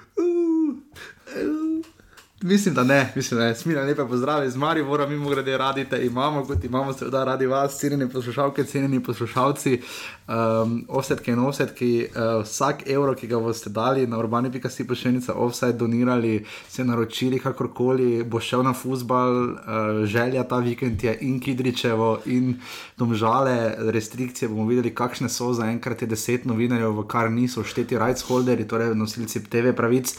Mislim, 2.43 2.75
da 2.75 2.85
ne, 2.85 3.13
mislim, 3.15 3.41
da 3.41 3.47
ne. 3.47 3.55
Smilja 3.55 3.83
lepe 3.83 4.05
pozdrave 4.09 4.51
z 4.51 4.57
Maribora, 4.57 5.07
mi 5.07 5.17
mu 5.17 5.31
grede 5.31 5.59
radite, 5.59 6.07
imamo, 6.07 6.45
kot 6.45 6.65
imamo 6.65 6.93
seveda 6.93 7.25
radi 7.25 7.47
vas, 7.47 7.79
cenjeni 7.79 8.09
poslušalke, 8.13 8.65
cenjeni 8.65 9.03
poslušalci, 9.03 9.81
um, 10.29 10.85
offsetke 10.89 11.33
in 11.33 11.39
offsetki, 11.39 12.09
uh, 12.11 12.43
vsak 12.45 12.83
evro, 12.91 13.15
ki 13.15 13.27
ga 13.27 13.39
boste 13.41 13.71
dali 13.71 14.07
na 14.07 14.19
urbani.si 14.19 14.87
pošiljnica, 14.87 15.35
offset 15.35 15.77
donirali, 15.77 16.45
se 16.69 16.85
naročili 16.85 17.39
kakorkoli, 17.39 18.25
bo 18.25 18.41
šel 18.41 18.63
na 18.63 18.75
futbal, 18.75 19.33
uh, 19.33 19.59
želja 20.05 20.45
ta 20.45 20.59
vikend 20.59 21.05
je 21.05 21.19
in 21.21 21.41
Kidričevo 21.41 22.19
in 22.27 22.61
domžale, 22.99 23.75
restrikcije 23.79 24.49
bomo 24.49 24.67
videli, 24.69 24.95
kakšne 24.95 25.29
so, 25.29 25.53
zaenkrat 25.53 26.03
je 26.03 26.09
deset 26.09 26.45
novinarjev, 26.45 27.01
v 27.01 27.07
kar 27.09 27.31
niso 27.31 27.65
šteti 27.65 27.99
rights 27.99 28.29
holderi, 28.29 28.69
torej 28.69 28.95
nosilci 28.95 29.45
TV 29.45 29.73
pravic 29.73 30.13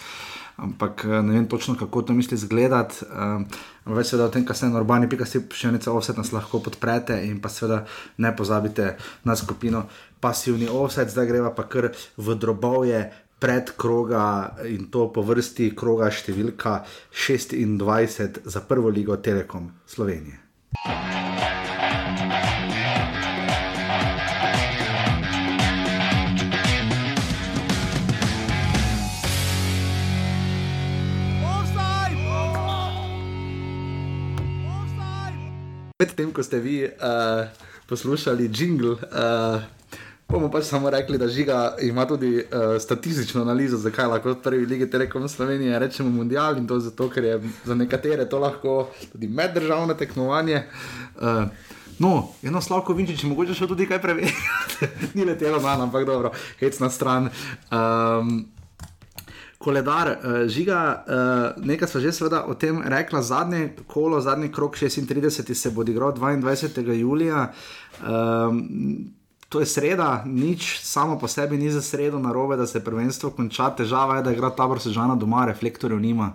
ampak 0.58 1.06
eh, 1.06 1.22
ne 1.22 1.34
vem 1.34 1.48
točno, 1.48 1.76
kako 1.76 2.02
to 2.02 2.14
misli 2.14 2.36
izgledati. 2.36 3.06
Um, 3.06 3.46
več 3.86 4.12
seveda 4.12 4.28
o 4.28 4.34
tem, 4.34 4.46
kaj 4.46 4.56
se 4.56 4.70
na 4.70 4.82
urbani, 4.82 5.10
pika 5.10 5.26
si 5.26 5.44
še 5.54 5.72
nekaj 5.72 5.94
offset 5.94 6.18
nas 6.18 6.34
lahko 6.34 6.62
podprete 6.66 7.20
in 7.28 7.40
pa 7.42 7.50
seveda 7.50 7.84
ne 8.18 8.34
pozabite 8.36 8.96
na 9.24 9.36
skupino 9.36 9.86
pasivni 10.20 10.68
offset, 10.70 11.14
zdaj 11.14 11.30
greva 11.30 11.54
pa 11.56 11.68
kar 11.70 11.92
v 12.18 12.36
drobovje. 12.36 13.06
Pred 13.38 13.76
kroga 13.78 14.58
in 14.66 14.88
to 14.90 15.04
po 15.14 15.22
vrsti 15.22 15.68
kroga 15.78 16.10
številka 16.10 16.80
26 17.14 18.50
za 18.50 18.66
prvo 18.66 18.90
ligo 18.90 19.14
Telekom 19.22 19.70
Slovenije. 19.86 20.42
Medtem 35.98 36.30
ko 36.30 36.44
ste 36.46 36.60
vi 36.62 36.86
uh, 36.86 37.50
poslušali 37.90 38.52
jingle, 38.54 38.92
uh, 38.92 39.62
bomo 40.30 40.46
pač 40.54 40.68
samo 40.70 40.90
rekli, 40.94 41.18
da 41.18 41.26
žiga 41.28 41.74
ima 41.82 42.06
tudi 42.06 42.36
uh, 42.38 42.78
statistično 42.82 43.42
analizo, 43.42 43.80
zakaj 43.82 44.06
lahko 44.06 44.30
v 44.30 44.36
prvi 44.44 44.66
ligi 44.66 44.90
Telekom 44.90 45.26
Slovenije 45.30 45.80
rečemo 45.80 46.10
mundial 46.10 46.58
in 46.58 46.68
to 46.68 46.78
zato, 46.80 47.10
ker 47.10 47.24
je 47.24 47.40
za 47.66 47.76
nekatere 47.76 48.30
to 48.30 48.38
lahko 48.40 48.92
tudi 49.12 49.28
meddržavno 49.28 49.94
tekmovanje. 49.94 50.64
Uh, 51.16 51.50
No, 52.00 52.28
eno 52.44 52.62
slavko 52.62 52.94
vinči, 52.94 53.16
če 53.18 53.26
mogoče 53.26 53.56
še 53.58 53.66
tudi 53.66 53.88
kaj 53.90 53.98
preveriti. 53.98 54.38
Ni 55.18 55.26
letelo 55.26 55.58
na, 55.64 55.74
ampak 55.82 56.06
dobro, 56.06 56.30
hec 56.60 56.78
na 56.78 56.92
stran. 56.94 57.32
Um, 57.74 58.46
koledar, 59.58 60.10
uh, 60.10 60.48
žiga, 60.48 61.04
uh, 61.08 61.66
nekaj 61.66 61.88
smo 61.88 62.02
že 62.02 62.12
seveda 62.12 62.44
o 62.46 62.54
tem 62.54 62.82
rekla, 62.86 63.22
zadnje 63.22 63.70
kolo, 63.88 64.22
zadnji 64.22 64.52
krok 64.52 64.78
36 64.78 65.54
se 65.54 65.72
bo 65.72 65.82
odigral 65.82 66.14
22. 66.14 66.92
julija. 66.94 67.52
Um, 68.02 69.14
To 69.50 69.64
je 69.64 69.66
sreda, 69.66 70.28
nič 70.28 70.84
samo 70.84 71.16
po 71.16 71.28
sebi 71.28 71.58
ni 71.58 71.72
za 71.72 71.82
sredo 71.82 72.20
na 72.20 72.36
robe, 72.36 72.58
da 72.60 72.68
se 72.68 72.84
prvenstvo 72.84 73.32
konča. 73.32 73.70
Težava 73.70 74.18
je, 74.18 74.24
da 74.24 74.32
igra 74.36 74.50
tabor 74.52 74.80
sežana 74.84 75.16
doma, 75.16 75.46
reflektorjev 75.48 76.00
nima. 76.00 76.34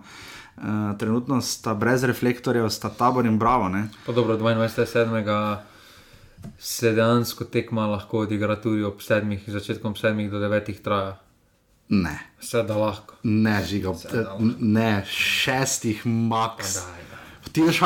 Uh, 0.57 0.97
trenutno 0.99 1.41
sta 1.41 1.75
brez 1.75 2.05
reflektorjev, 2.09 2.71
sta 2.73 2.88
tabor 2.88 3.26
in 3.26 3.37
bravo. 3.38 3.69
Pa 4.07 4.12
dobro, 4.12 4.38
22.7. 4.38 5.59
se 6.59 6.93
dejansko 6.93 7.45
tekma 7.45 7.87
lahko 7.87 8.25
odigra 8.25 8.57
tudi 8.57 8.85
ob 8.85 9.00
sedmih, 9.00 9.45
začetkom 9.47 9.97
sedmih 9.97 10.31
do 10.31 10.41
devetih 10.41 10.81
traja. 10.81 11.19
Ne. 11.89 12.19
Vse 12.41 12.62
da 12.62 12.77
lahko. 12.77 13.15
Ne, 13.23 13.65
žiga, 13.65 13.93
ne, 14.59 15.05
šestih 15.09 16.07
max. 16.07 16.79
Ti 17.53 17.62
veš, 17.62 17.81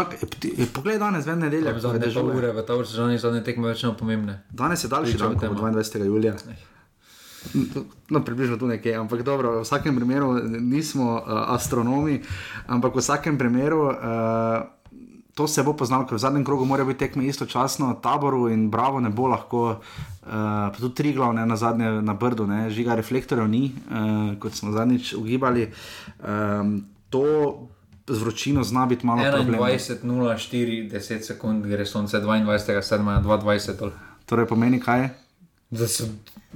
poglej 0.74 0.98
danes, 0.98 1.26
ven 1.26 1.40
nedelja, 1.42 1.72
za 1.80 1.92
nedeljo 1.92 2.22
ure, 2.30 2.52
v 2.54 2.62
ta 2.66 2.76
vrsta 2.78 3.08
že 3.10 3.18
zadnje 3.18 3.42
tekme 3.44 3.68
več 3.72 3.82
ne 3.82 3.90
pomembne. 3.98 4.38
Danes 4.50 4.84
je 4.84 4.88
daljši 4.92 5.18
dan, 5.18 5.34
22. 5.34 6.04
julija. 6.06 6.36
No, 8.10 8.24
približno 8.24 8.58
tu 8.58 8.66
nekje, 8.66 8.94
ampak 8.98 9.22
dobro, 9.22 9.58
v 9.58 9.62
vsakem 9.62 9.96
primeru 9.96 10.34
nismo 10.42 11.18
uh, 11.18 11.54
astronomi, 11.54 12.20
ampak 12.66 12.94
v 12.94 13.02
vsakem 13.02 13.38
primeru 13.38 13.90
uh, 13.90 13.96
to 15.36 15.44
se 15.48 15.62
bo 15.62 15.76
poznalo, 15.76 16.06
ker 16.08 16.16
v 16.16 16.24
zadnjem 16.24 16.44
krogu 16.48 16.64
morajo 16.64 16.88
biti 16.88 17.04
tekme 17.04 17.26
istočasno, 17.28 17.90
taboru 18.00 18.48
in 18.48 18.70
bravo 18.72 19.00
ne 19.04 19.10
bo 19.12 19.28
lahko, 19.28 19.62
uh, 19.76 20.32
tudi 20.78 20.94
tri 20.94 21.12
glavne 21.12 21.44
na 21.46 21.56
zadnje 21.60 21.90
na 22.00 22.14
brdu, 22.16 22.46
ne, 22.48 22.70
žiga 22.72 22.96
reflektorjev 22.96 23.48
ni, 23.48 23.68
uh, 23.68 24.32
kot 24.40 24.56
smo 24.56 24.72
zadnjič 24.72 25.12
ugibali. 25.12 25.68
Um, 26.24 26.86
to 27.12 27.26
z 28.08 28.22
vročino 28.22 28.64
zna 28.64 28.86
biti 28.86 29.06
malo 29.06 29.20
problem. 29.32 29.60
21.04, 29.60 30.88
10 30.92 31.20
sekund, 31.20 31.66
gre 31.66 31.84
sonce 31.86 32.16
22.7. 32.16 33.22
22. 33.22 33.90
Torej 34.26 34.46
pomeni 34.48 34.80
kaj? 34.80 35.08
Da 35.70 35.88
se 35.88 36.08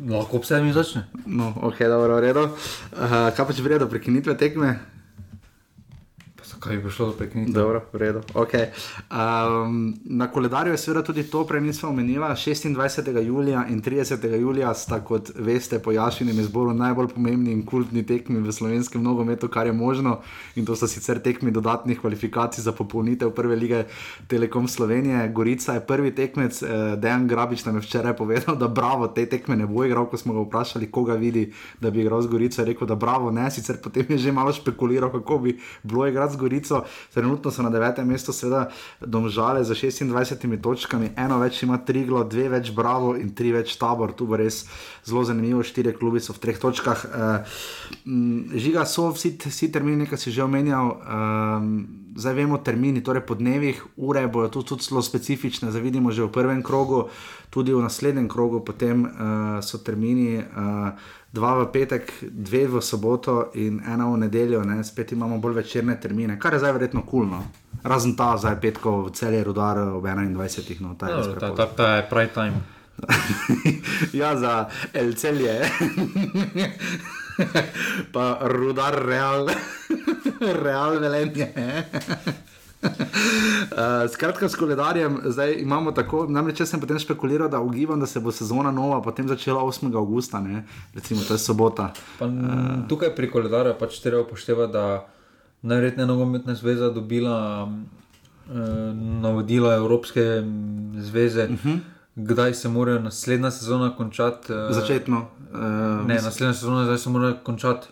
lahko 0.08 0.40
ob 0.40 0.48
sedmih 0.48 0.72
začne. 0.72 1.04
No, 1.26 1.52
ok, 1.68 1.84
dobro, 1.84 2.16
v 2.16 2.24
redu. 2.24 2.46
Uh, 2.48 3.28
kaj 3.36 3.44
pa 3.44 3.52
če 3.52 3.66
vredo 3.66 3.90
prekinitve 3.92 4.38
tekme? 4.40 4.78
Kaj 6.60 6.76
bi 6.76 6.90
šlo 6.90 7.12
prekiniti? 7.12 7.52
Dobro, 7.52 7.80
v 7.92 7.98
redu. 7.98 8.20
Okay. 8.34 8.66
Um, 9.10 9.94
na 10.04 10.26
koledarju 10.30 10.72
je 10.72 10.78
seveda 10.78 11.02
tudi 11.02 11.22
to, 11.22 11.46
prej 11.46 11.60
nismo 11.60 11.88
omenili. 11.88 12.18
26. 12.18 13.20
julija 13.26 13.64
in 13.68 13.82
30. 13.82 14.40
julija 14.40 14.74
sta, 14.74 15.00
kot 15.04 15.30
veste, 15.34 15.78
po 15.78 15.92
Jašinem 15.92 16.40
izboru 16.40 16.74
najbolj 16.74 17.08
pomembni 17.14 17.52
in 17.52 17.64
kultni 17.66 18.02
tekmi 18.06 18.40
v 18.40 18.52
slovenskem 18.52 19.02
nogometu, 19.02 19.48
kar 19.48 19.66
je 19.66 19.72
možno. 19.72 20.18
In 20.54 20.66
to 20.66 20.76
so 20.76 20.86
sicer 20.86 21.22
tekmi 21.22 21.50
dodatnih 21.50 22.00
kvalifikacij 22.00 22.62
za 22.62 22.72
popolnitev 22.72 23.30
prve 23.30 23.56
lige 23.56 23.84
Telekom 24.28 24.68
Slovenije. 24.68 25.28
Gorica 25.28 25.74
je 25.74 25.86
prvi 25.86 26.14
tekmec, 26.14 26.62
eh, 26.62 26.68
Dejan 26.96 27.28
Grabič 27.28 27.64
nam 27.64 27.76
je 27.76 27.80
včeraj 27.80 28.16
povedal, 28.16 28.56
da 28.56 28.68
bravo, 28.68 29.08
te 29.08 29.26
tekme 29.26 29.56
ne 29.56 29.66
bo 29.66 29.84
igral, 29.84 30.06
ko 30.06 30.16
smo 30.16 30.34
ga 30.34 30.40
vprašali, 30.40 30.90
koga 30.90 31.14
vidi, 31.14 31.52
da 31.80 31.90
bi 31.90 32.00
igral 32.00 32.22
z 32.22 32.26
Gorico. 32.26 32.64
Rekel, 32.64 32.86
da 32.86 32.94
bravo, 32.94 33.30
ne, 33.30 33.50
sicer 33.50 33.80
potem 33.82 34.04
je 34.08 34.18
že 34.18 34.32
malo 34.32 34.52
špekuliral, 34.52 35.12
kako 35.12 35.38
bi 35.38 35.58
bilo 35.82 36.06
igrati 36.06 36.34
z 36.34 36.36
Gorico. 36.36 36.49
Gorico, 36.50 36.84
trenutno 37.14 37.50
so 37.50 37.62
na 37.62 37.70
devetem 37.70 38.08
mestu, 38.08 38.32
seveda, 38.32 38.70
domžale 39.00 39.64
za 39.64 39.74
26 39.74 40.58
točkami, 40.62 41.12
eno 41.16 41.38
več 41.38 41.62
ima 41.62 41.78
Triglo, 41.78 42.24
dve 42.24 42.48
več 42.50 42.72
Bravo 42.74 43.14
in 43.14 43.30
tri 43.34 43.52
več 43.54 43.76
Tabor, 43.78 44.12
tu 44.18 44.26
bo 44.26 44.36
res 44.36 44.64
zelo 45.06 45.22
zanimivo, 45.24 45.62
štiri 45.62 45.94
klubi 45.94 46.20
so 46.20 46.34
v 46.34 46.42
treh 46.42 46.58
točkah. 46.58 47.06
Uh, 47.06 47.62
žiga 48.58 48.84
so 48.84 49.12
vsi, 49.14 49.36
vsi 49.46 49.70
termini, 49.70 50.10
ki 50.10 50.18
si 50.18 50.34
že 50.34 50.42
omenjal. 50.42 50.96
Um, 51.06 52.09
Zdaj 52.16 52.34
vemo 52.34 52.58
termini, 52.58 53.02
torej 53.02 53.22
po 53.22 53.34
dnevih, 53.34 53.82
ure 53.96 54.26
bodo 54.26 54.48
tudi, 54.48 54.68
tudi 54.68 54.82
zelo 54.82 55.02
specifične, 55.02 55.70
zdaj 55.70 55.82
vidimo 55.82 56.10
že 56.10 56.26
v 56.26 56.32
prvem 56.32 56.62
krogu, 56.62 57.08
tudi 57.50 57.74
v 57.74 57.82
naslednjem 57.82 58.28
krogu, 58.28 58.64
potem 58.64 59.04
uh, 59.04 59.10
so 59.62 59.78
termini. 59.78 60.38
Uh, 60.38 60.90
dva 61.32 61.54
v 61.62 61.70
petek, 61.70 62.10
dve 62.26 62.66
v 62.66 62.82
soboto 62.82 63.50
in 63.54 63.78
ena 63.86 64.10
v 64.10 64.26
nedeljo, 64.26 64.64
ne? 64.66 64.82
spet 64.84 65.12
imamo 65.12 65.38
bolj 65.38 65.62
večerne 65.62 65.94
termine, 66.00 66.38
kar 66.38 66.52
je 66.52 66.58
zdaj 66.58 66.72
verjetno 66.72 67.02
kulno. 67.06 67.46
Razen 67.82 68.16
ta 68.16 68.34
zdaj 68.36 68.58
petkov 68.60 69.06
v 69.08 69.14
celje 69.14 69.44
rodar 69.44 69.78
ob 69.78 70.04
21. 70.04 70.82
No, 70.82 70.94
ta, 70.98 71.06
je 71.06 71.16
no, 71.16 71.38
ta, 71.38 71.54
ta, 71.54 71.66
ta 71.66 71.88
je 71.96 72.02
prime 72.10 72.34
time. 72.34 72.58
ja, 74.20 74.36
za 74.36 74.68
El 74.92 75.14
celje. 75.14 75.54
pa 78.14 78.38
rudar 78.42 79.06
real, 79.06 79.48
real 80.64 80.98
velenje. 80.98 81.52
Uh, 82.82 84.08
skratka, 84.14 84.48
s 84.48 84.56
koledarjem 84.56 85.20
zdaj 85.24 85.54
imamo 85.60 85.92
tako, 85.92 86.26
namreč 86.28 86.60
jaz 86.60 86.70
sem 86.70 86.80
potem 86.80 86.98
špekuliral, 86.98 87.48
da 87.48 87.60
ugibam, 87.60 88.00
da 88.00 88.06
se 88.06 88.20
bo 88.20 88.32
sezona 88.32 88.70
nova 88.70 89.02
potem 89.02 89.28
začela 89.28 89.60
8. 89.62 89.96
augusta, 89.96 90.40
ne? 90.40 90.64
recimo 90.94 91.20
to 91.28 91.34
je 91.34 91.38
sobota. 91.38 91.92
Pa, 92.18 92.26
uh, 92.26 92.32
tukaj 92.88 93.14
pri 93.16 93.30
koledarju 93.30 93.74
pač 93.78 94.00
treba 94.00 94.22
upoštevati, 94.22 94.72
da 94.72 95.06
najverjetneje 95.62 96.06
nogometna 96.06 96.54
zveza 96.54 96.90
dobila 96.90 97.64
uh, 97.64 98.54
navodila 99.22 99.74
Evropske 99.74 100.42
zveze. 100.96 101.44
Uh 101.44 101.50
mhm. 101.50 101.68
-huh. 101.68 101.99
Kdaj 102.14 102.54
se 102.54 102.68
mora 102.68 102.98
naslednja 102.98 103.50
sezona 103.50 103.96
končati? 103.96 104.52
Uh, 104.52 104.74
Začetno. 104.74 105.28
Uh, 105.52 105.58
ne, 106.06 106.14
naslednja 106.14 106.54
sezona 106.54 106.98
se 106.98 107.10
mora 107.10 107.34
končati 107.44 107.86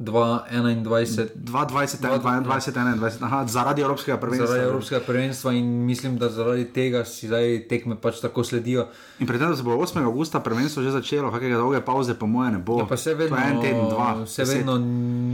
2021, 0.00 1.34
2021, 1.34 3.46
zaradi 3.46 3.82
Evropskega 3.82 4.16
prvenstva. 4.16 4.46
Zaradi 4.46 4.64
Evropskega 4.64 5.00
prvenstva 5.06 5.52
in 5.52 5.66
mislim, 5.66 6.18
da 6.18 6.28
zaradi 6.28 6.64
tega 6.64 7.04
si 7.04 7.28
zdaj 7.28 7.66
tekme 7.68 7.96
pač 8.00 8.20
tako 8.20 8.44
sledijo. 8.44 8.86
In 9.18 9.26
predtem, 9.26 9.50
da 9.50 9.56
se 9.56 9.62
bo 9.62 9.76
8. 9.76 10.04
augusta 10.04 10.40
prvenstvo 10.40 10.82
že 10.82 10.90
začelo, 10.90 11.30
kakšne 11.30 11.60
dolge 11.60 11.84
pauze, 11.84 12.14
po 12.14 12.26
mojem, 12.26 12.52
ne 12.52 12.58
bo. 12.58 12.78
Ja, 12.80 12.86
pa 12.88 12.96
se 12.96 13.14
vedno, 13.14 13.36
en 13.36 13.60
teden, 13.60 13.88
dva. 13.92 14.26
Se 14.26 14.44
vedno 14.44 14.78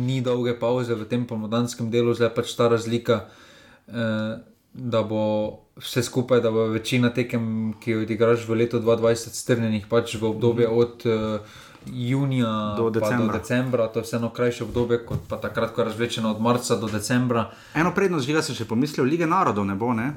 ni 0.06 0.20
dolge 0.20 0.58
pauze 0.58 0.94
v 0.94 1.06
tem 1.06 1.26
pomodanskem 1.26 1.90
delu, 1.90 2.14
zdaj 2.14 2.34
pač 2.34 2.56
ta 2.58 2.66
razlika, 2.68 3.22
eh, 3.86 4.34
da 4.74 5.02
bo 5.06 5.22
vse 5.76 6.02
skupaj, 6.02 6.40
da 6.40 6.50
bo 6.50 6.66
večina 6.66 7.10
tekem, 7.14 7.74
ki 7.80 7.90
jo 7.90 8.02
odigraš 8.02 8.48
v 8.48 8.54
letu 8.54 8.80
2020, 8.80 9.36
strnjenih 9.36 9.86
pač 9.90 10.14
v 10.14 10.24
obdobje 10.24 10.68
od 10.68 11.04
uh, 11.04 11.40
junija 11.86 12.74
Do 12.76 12.90
decembra. 12.90 13.26
do 13.26 13.38
decembra, 13.38 13.88
to 13.88 13.98
je 13.98 14.02
vseeno 14.02 14.30
krajše 14.30 14.64
obdobje 14.64 15.04
kot 15.06 15.28
pa 15.28 15.36
takrat, 15.36 15.74
ko 15.74 15.80
je 15.80 15.84
razvlečeno 15.84 16.30
od 16.30 16.40
marca 16.40 16.76
do 16.76 16.88
decembra. 16.88 17.50
Eno 17.74 17.92
prednost, 17.94 18.26
že 18.26 18.42
si 18.42 18.54
še 18.54 18.64
pomislil, 18.64 19.04
lige 19.04 19.26
narodov 19.26 19.66
ne 19.66 19.74
bo, 19.74 19.92
ne? 19.92 20.14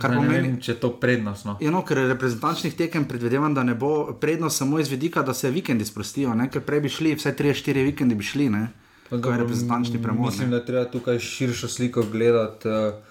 Kar 0.00 0.10
ne 0.10 0.16
pomeni, 0.16 0.48
vem, 0.48 0.60
če 0.60 0.72
je 0.72 0.78
to 0.80 0.94
prednostno. 0.96 1.58
Ja, 1.60 1.68
no, 1.68 1.82
ker 1.84 1.98
reprezentančnih 2.08 2.72
tekem 2.72 3.04
predvidevam, 3.04 3.52
da 3.52 3.62
ne 3.62 3.74
bo 3.74 4.16
prednost 4.16 4.56
samo 4.56 4.78
iz 4.80 4.88
vidika, 4.88 5.22
da 5.22 5.34
se 5.34 5.50
vikendi 5.50 5.84
sprostijo, 5.84 6.32
ne? 6.34 6.48
ker 6.48 6.64
prej 6.64 6.80
bi 6.80 6.88
šli, 6.88 7.12
vsaj 7.18 7.36
3-4 7.36 7.84
vikendi 7.90 8.16
bi 8.16 8.24
šli, 8.24 8.48
ne? 8.48 8.70
Pa 9.10 9.10
To 9.10 9.16
je 9.16 9.20
dobro, 9.20 9.36
reprezentančni 9.42 10.00
premor. 10.02 10.30
Mislim, 10.30 10.48
ne. 10.48 10.56
da 10.56 10.62
je 10.62 10.66
treba 10.66 10.84
tukaj 10.88 11.18
širšo 11.18 11.68
sliko 11.68 12.06
gledati. 12.06 12.68
Uh, 12.68 13.09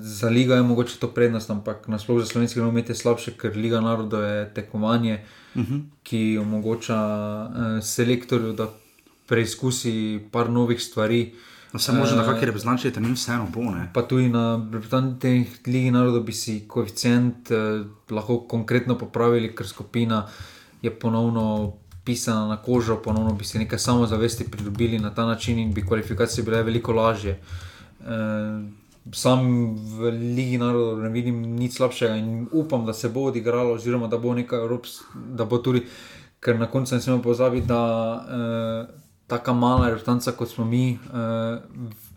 za 0.00 0.28
ligo 0.28 0.54
je 0.54 0.62
mogoče 0.62 0.98
to 1.00 1.08
prednost, 1.08 1.50
ampak 1.50 1.88
nasplošno 1.88 2.24
za 2.24 2.26
slovenski 2.26 2.60
nogomet 2.60 2.88
je 2.88 2.94
slabše, 2.94 3.32
ker 3.40 3.56
Liga 3.56 3.80
narodov 3.80 4.22
je 4.22 4.50
tekmovanje, 4.54 5.14
uh 5.14 5.40
Mhm. 5.54 5.74
-huh. 5.74 5.82
ki 6.02 6.38
omogoča 6.38 7.00
uh, 7.48 7.84
selektorju, 7.84 8.52
da 8.52 8.66
preizkusi 9.26 10.20
par 10.30 10.50
novih 10.50 10.82
stvari. 10.82 11.32
No, 11.72 11.78
se 11.78 11.92
može 11.92 12.16
na 12.16 12.24
kakšni 12.24 12.46
reprezentančni 12.46 12.90
trening 12.92 13.14
vseeno 13.14 13.48
bo, 13.54 13.60
ne? 13.60 13.90
Pa 13.94 14.02
tudi 14.02 14.28
na 14.28 14.68
reprezentantih 14.72 15.60
Ligi 15.66 15.90
narodov 15.90 16.22
bi 16.22 16.32
si 16.32 16.64
koeficient 16.68 17.50
eh, 17.50 17.84
lahko 18.10 18.40
konkretno 18.40 18.98
popravili, 18.98 19.54
ker 19.54 19.68
skupina 19.68 20.26
je 20.82 20.90
ponovno 20.90 21.72
pisana 22.04 22.48
na 22.48 22.56
kožo, 22.56 22.96
ponovno 22.96 23.34
bi 23.34 23.44
si 23.44 23.58
nekaj 23.58 23.78
samozavesti 23.78 24.50
pridobili 24.50 24.98
na 24.98 25.14
ta 25.14 25.26
način 25.26 25.58
in 25.58 25.74
bi 25.74 25.86
kvalifikacije 25.86 26.44
bile 26.44 26.62
veliko 26.62 26.92
lažje. 26.92 27.40
Eh, 28.00 28.06
sam 29.12 29.74
v 29.74 30.10
Ligi 30.10 30.58
narodov 30.58 31.02
ne 31.02 31.08
vidim 31.08 31.56
nič 31.56 31.72
slabšega 31.72 32.16
in 32.16 32.48
upam, 32.52 32.86
da 32.86 32.92
se 32.92 33.08
bo 33.08 33.20
odigralo, 33.22 33.72
oziroma 33.72 34.08
da 34.08 34.18
bo 34.18 34.34
nekaj 34.34 34.58
Evrops, 34.58 35.00
da 35.14 35.44
bo 35.44 35.58
tudi, 35.58 35.82
ker 36.40 36.58
na 36.58 36.66
koncu 36.66 36.94
ne 36.94 37.00
smemo 37.00 37.22
pozabiti, 37.22 37.66
da 37.66 37.82
eh, 38.16 38.94
taka 39.26 39.52
mala 39.52 39.86
reprezentanca 39.86 40.32
kot 40.32 40.48
smo 40.48 40.64
mi, 40.64 40.92
eh, 40.92 41.58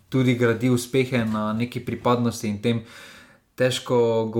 tudi 0.10 0.36
gradi 0.36 0.70
uspehe 0.70 1.26
na 1.26 1.54
neki 1.54 1.80
pripadnosti 1.80 2.48
in 2.48 2.62
tem 2.62 2.82
težko 3.56 4.34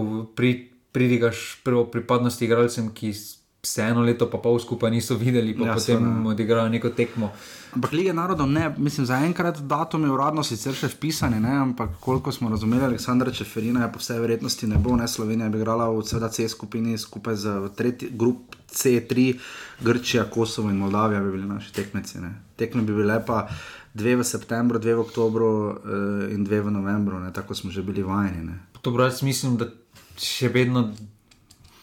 pridigaš 0.92 1.62
prvo 1.64 1.86
pripadnosti 1.86 2.46
igralcem, 2.46 2.94
ki 2.94 3.10
s- 3.10 3.43
se 3.66 3.82
eno 3.82 4.02
leto 4.02 4.30
pa 4.30 4.38
pol 4.38 4.60
skupaj 4.60 4.92
niso 4.92 5.16
videli, 5.16 5.54
pa 5.58 5.66
Ja, 5.66 5.74
potem 5.74 6.00
seveda. 6.00 6.30
odigrajo 6.30 6.70
neko 6.70 6.90
tekmo. 6.90 7.32
Ampak 7.74 7.92
lige 7.92 8.14
narodov 8.14 8.50
ne, 8.52 8.76
mislim, 8.78 9.06
zaenkrat 9.06 9.60
datum 9.60 10.04
je 10.04 10.12
uradno 10.12 10.44
sicer 10.44 10.76
še 10.76 10.90
vpisani, 10.92 11.40
ne, 11.40 11.54
ampak 11.58 11.96
koliko 12.00 12.32
smo 12.32 12.50
razumeli, 12.50 12.84
Aleksandra 12.84 13.32
Čeferina 13.32 13.86
je 13.86 13.92
po 13.94 14.00
vsej 14.00 14.20
verjetnosti 14.20 14.68
ne 14.68 14.78
bo, 14.78 14.98
ne, 15.00 15.08
Slovenija 15.08 15.48
bi 15.50 15.58
igrala 15.58 15.88
v 15.90 16.04
C 16.04 16.48
skupini 16.48 16.98
skupaj 16.98 17.36
z 17.36 17.70
tretji, 17.76 18.10
grup 18.12 18.56
C3, 18.68 19.40
Grčija, 19.80 20.24
Kosovo 20.24 20.70
in 20.70 20.78
Moldavija 20.78 21.22
bi 21.22 21.32
bili 21.32 21.48
naši 21.48 21.74
tekmeci. 21.74 22.20
Ne. 22.20 22.34
Tekme 22.56 22.82
bi 22.82 22.94
bile 22.94 23.26
pa 23.26 23.48
dve 23.94 24.16
v 24.16 24.24
septembru, 24.24 24.80
dve 24.80 24.96
v 24.96 25.00
oktobru 25.00 25.50
eh, 25.72 26.36
in 26.36 26.44
dve 26.44 26.62
v 26.62 26.72
novembru, 26.72 27.20
ne, 27.20 27.34
tako 27.34 27.56
smo 27.56 27.72
že 27.72 27.82
bili 27.82 28.04
vajeni. 28.04 28.44
Ne. 28.44 28.60
To 28.82 28.92
jaz 29.00 29.24
mislim, 29.24 29.58
da 29.58 29.72
še 30.20 30.52
vedno 30.52 30.92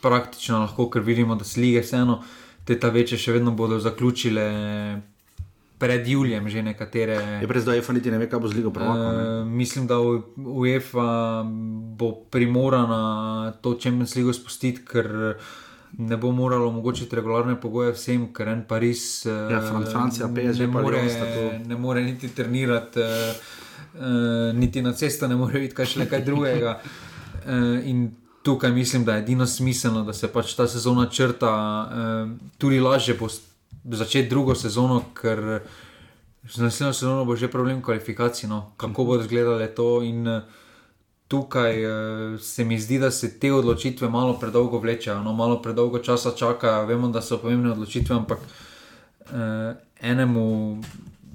praktično 0.02 0.58
lahko, 0.64 0.88
ker 0.90 1.02
vidimo, 1.02 1.36
da 1.36 1.44
se 1.44 1.60
lige 1.60 1.80
vseeno, 1.84 2.22
te 2.64 2.78
ta 2.78 2.88
večje 2.88 3.18
še 3.18 3.32
vedno 3.32 3.50
bodo 3.56 3.78
zaključile 3.80 4.44
pred 5.80 6.04
Julijem, 6.08 6.44
že 6.48 6.62
nekatere. 6.62 7.16
Je 7.40 7.48
prej 7.48 7.62
zdaj 7.64 7.78
EFA 7.80 7.92
niti 7.96 8.10
ne 8.12 8.18
ve, 8.20 8.28
kaj 8.28 8.40
bo 8.40 8.48
z 8.48 8.58
ligo 8.58 8.72
ne. 8.76 8.84
Uh, 8.84 9.46
mislim, 9.48 9.86
da 9.88 9.96
UEFA 10.36 11.42
bo 11.96 12.12
primorana 12.30 13.52
to 13.64 13.78
Champions 13.80 14.12
League 14.16 14.34
spustiti, 14.36 14.84
ker 14.84 15.08
ne 15.98 16.16
bo 16.20 16.30
moralo 16.32 16.68
omogočiti 16.68 17.16
regularne 17.16 17.56
pogoje 17.60 17.94
vsem, 17.96 18.28
ker 18.36 18.52
en 18.52 18.60
Pariz 18.68 19.24
uh, 19.26 19.48
Ja, 19.50 19.62
Fran- 19.64 19.88
Francija, 19.88 20.28
PSG 20.28 20.60
ne, 20.60 20.66
more, 20.66 21.00
ne 21.66 21.76
more 21.80 22.04
niti 22.04 22.28
trenirati, 22.28 23.00
uh, 23.00 24.52
niti 24.54 24.84
na 24.84 24.92
cesto 24.92 25.26
ne 25.28 25.40
more 25.40 25.56
videti, 25.58 25.74
kaj 25.80 25.86
še 25.94 26.04
nekaj 26.04 26.24
drugega. 26.28 26.76
In 27.88 28.10
tukaj 28.42 28.72
mislim, 28.72 29.04
da 29.04 29.14
je 29.14 29.22
edino 29.22 29.46
smiselno, 29.46 30.04
da 30.04 30.12
se 30.12 30.28
pač 30.32 30.54
ta 30.54 30.68
sezona 30.68 31.08
črta, 31.08 31.52
uh, 31.52 32.30
tudi 32.58 32.80
lažje 32.80 33.14
bo 33.20 33.28
začeti 33.84 34.28
drugo 34.28 34.54
sezono, 34.54 35.02
ker 35.14 35.60
z 36.48 36.58
naslednjo 36.58 36.92
sezono 36.92 37.24
bo 37.24 37.36
že 37.36 37.48
problem 37.48 37.82
kvalifikacij, 37.82 38.48
no, 38.48 38.72
kako 38.76 39.04
bodo 39.04 39.22
izgledale 39.22 39.68
to. 39.68 40.02
In 40.02 40.28
eh, 40.28 40.42
tukaj 41.28 41.84
eh, 41.84 42.38
se 42.38 42.64
mi 42.64 42.80
zdi, 42.80 42.98
da 42.98 43.10
se 43.10 43.38
te 43.38 43.52
odločitve 43.52 44.08
malo 44.08 44.38
predolgo 44.38 44.78
vlečejo, 44.78 45.22
no, 45.22 45.32
malo 45.32 45.62
predolgo 45.62 45.98
časa 45.98 46.30
čakajo. 46.36 46.86
Vemo, 46.86 47.08
da 47.08 47.22
so 47.22 47.38
pomembne 47.38 47.72
odločitve, 47.72 48.16
ampak 48.16 48.38
eh, 49.32 49.74
enemu. 50.00 50.80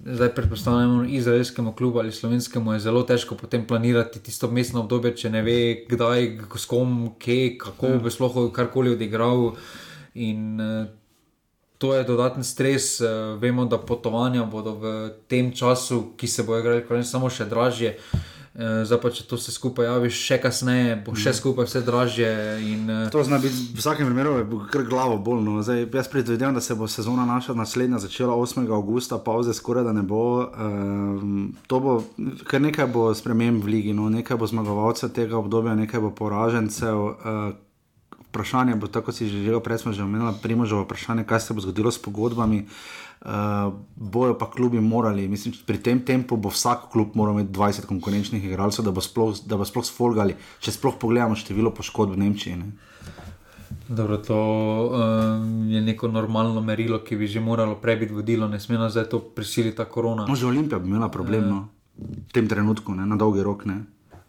Zdaj, 0.05 0.35
predpostavljamo, 0.35 1.03
izraelskemu 1.03 1.71
klubu 1.73 1.99
ali 1.99 2.11
slovenskemu 2.11 2.73
je 2.73 2.79
zelo 2.79 3.03
težko 3.03 3.35
potem 3.35 3.67
planirati 3.67 4.19
tisto 4.19 4.51
mestno 4.51 4.79
obdobje, 4.79 5.15
če 5.17 5.29
ne 5.29 5.41
ve, 5.41 5.85
kdaj, 5.89 6.27
s 6.55 6.65
kom, 6.69 7.15
kje, 7.19 7.57
kako 7.57 7.95
bo 8.03 8.11
sploh 8.13 8.37
karkoli 8.53 8.93
odigral. 8.93 9.55
In 10.13 10.61
eh, 10.61 10.85
to 11.77 11.95
je 11.95 12.03
dodaten 12.03 12.43
stres. 12.43 13.01
eh, 13.01 13.09
Vemo, 13.41 13.65
da 13.65 13.81
potovanja 13.81 14.45
bodo 14.45 14.75
v 14.77 14.93
tem 15.27 15.49
času, 15.51 16.13
ki 16.17 16.27
se 16.27 16.43
bo 16.43 16.59
igrali, 16.59 16.85
konec 16.85 17.09
samo 17.09 17.29
še 17.29 17.49
dražje. 17.49 17.97
Eh, 17.97 18.34
Zdaj 18.55 18.99
pa, 19.03 19.09
če 19.11 19.25
to 19.27 19.35
vse 19.35 19.51
skupaj 19.51 19.83
javiš, 19.83 20.15
še 20.15 20.37
kasneje, 20.39 20.93
bo 21.03 21.11
še 21.19 21.33
skupaj 21.35 21.67
vse 21.67 21.81
dražje. 21.83 22.29
In, 22.63 22.87
eh, 22.87 23.09
To 23.11 23.19
zna 23.19 23.35
biti 23.43 23.51
v 23.51 23.75
vsakem 23.75 24.07
primeru, 24.07 24.39
kar 24.71 24.87
glavo 24.87 25.17
bolno. 25.19 25.59
Zdaj, 25.59 25.91
jaz 25.91 26.07
predvidevam, 26.07 26.55
da 26.55 26.63
se 26.63 26.71
bo 26.71 26.87
sezona 26.87 27.27
naša 27.27 27.51
naslednja 27.51 27.99
začela 27.99 28.31
8. 28.31 28.71
augusta, 28.71 29.19
pauze 29.19 29.51
skoraj 29.51 29.83
da 29.83 29.91
ne 29.91 30.07
bo. 30.07 30.47
Um, 30.55 31.51
to 31.67 31.79
bo 31.83 32.03
kar 32.47 32.63
nekaj 32.63 32.87
bo 32.87 33.11
sprememb 33.11 33.59
v 33.59 33.75
ligi, 33.75 33.93
no, 33.93 34.07
nekaj 34.07 34.39
bo 34.39 34.47
zmagovalcev 34.47 35.11
tega 35.11 35.35
obdobja, 35.35 35.75
nekaj 35.75 35.99
bo 35.99 36.15
poražencev. 36.15 36.95
Uh, 36.95 37.59
Vprašanje 38.35 38.75
bo, 38.75 38.87
tako 38.91 39.15
si 39.15 39.31
že 39.31 39.47
želel, 39.47 39.63
prej 39.63 39.79
smo 39.79 39.95
že 39.95 40.03
omenili, 40.03 40.31
primožovo 40.43 40.83
vprašanje, 40.83 41.23
kaj 41.23 41.39
se 41.39 41.53
bo 41.55 41.63
zgodilo 41.63 41.91
s 41.91 41.99
pogodbami. 41.99 42.67
Uh, 42.67 43.04
bojo 43.95 44.38
pa 44.38 44.49
klubi 44.51 44.81
morali, 44.81 45.27
mislim, 45.27 45.53
pri 45.65 45.77
tem 45.77 46.01
tempu 46.05 46.38
bo 46.38 46.49
vsak 46.49 46.89
klub 46.91 47.15
moral 47.15 47.39
imeti 47.39 47.53
20 47.57 47.85
konkurenčnih 47.85 48.45
igralcev, 48.45 48.85
da 48.85 48.91
bo 48.91 49.01
sploh, 49.01 49.33
da 49.45 49.57
bo 49.57 49.65
sploh 49.65 49.85
sfolgali, 49.85 50.35
če 50.59 50.71
sploh 50.71 50.99
pogledamo 51.01 51.35
število 51.35 51.73
poškodb 51.73 52.13
v 52.13 52.21
Nemčiji. 52.21 52.55
Ne. 52.55 52.71
Dobro, 53.89 54.17
to 54.17 54.38
um, 54.38 55.69
je 55.69 55.81
neko 55.81 56.07
normalno 56.07 56.61
merilo, 56.61 56.99
ki 56.99 57.15
bi 57.15 57.27
že 57.27 57.39
moralo 57.39 57.75
prej 57.75 57.95
biti 57.95 58.13
vodilo, 58.13 58.47
ne 58.47 58.59
sme 58.59 58.77
nas 58.77 58.93
zdaj 58.93 59.09
to 59.09 59.19
prisiliti 59.19 59.77
ta 59.77 59.85
korona. 59.85 60.25
Može 60.27 60.47
Olimpija 60.47 60.79
bi 60.79 60.89
imela 60.89 61.09
problem 61.09 61.49
no, 61.49 61.67
v 61.97 62.31
tem 62.33 62.49
trenutku, 62.49 62.95
ne, 62.95 63.05
na 63.05 63.15
dolgi 63.15 63.43
rok. 63.43 63.65
Ne. 63.65 63.81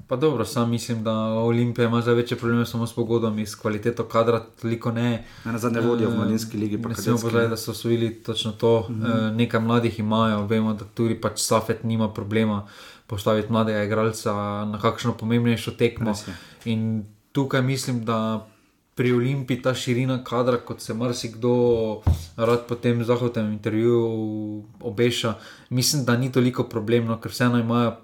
Pa 0.06 0.16
dobro, 0.16 0.44
sam 0.44 0.70
mislim, 0.70 1.04
da 1.04 1.12
Olimpija 1.20 1.86
ima 1.86 2.00
zdaj 2.00 2.14
večje 2.14 2.36
probleme 2.36 2.66
samo 2.66 2.86
s 2.86 2.92
pogodbami, 2.94 3.46
s 3.46 3.54
kvaliteto 3.54 4.04
kadra, 4.04 4.40
toliko 4.62 4.92
ne. 4.92 5.24
Ne, 5.44 5.52
na 5.52 5.58
zadnje 5.58 5.80
vodijo 5.80 6.10
v 6.10 6.16
mladinski 6.16 6.58
ligi. 6.58 6.76
Ne 6.76 6.94
smemo 6.94 7.18
pozabiti, 7.18 7.50
da 7.50 7.56
so 7.56 7.70
osvojili 7.70 8.22
točno 8.22 8.52
to. 8.52 8.86
Mm 8.88 8.94
-hmm. 8.94 9.36
Nekaj 9.36 9.60
mladih 9.60 9.98
imajo, 9.98 10.46
vemo, 10.46 10.74
da 10.74 10.84
tudi 10.84 11.20
pač 11.20 11.40
Safet 11.40 11.84
nima 11.84 12.12
problema 12.12 12.68
postaviti 13.06 13.52
mladega 13.52 13.82
igralca 13.82 14.32
na 14.64 14.78
kakšno 14.82 15.12
pomembnejšo 15.12 15.70
tekmo. 15.70 16.14
In 16.64 17.04
tukaj 17.32 17.62
mislim, 17.62 18.04
da 18.04 18.46
pri 18.94 19.12
Olimpiji 19.12 19.62
ta 19.62 19.74
širina 19.74 20.24
kadra, 20.24 20.56
kot 20.56 20.80
se 20.80 20.94
marsikdo 20.94 21.52
rad 22.36 22.66
po 22.68 22.74
tem 22.74 23.04
zahodnem 23.04 23.52
intervjuju 23.52 24.64
obeša, 24.80 25.34
mislim, 25.70 26.04
da 26.04 26.16
ni 26.16 26.32
toliko 26.32 26.62
problemno, 26.62 27.20
ker 27.20 27.30
vseeno 27.30 27.58
imajo 27.58 27.96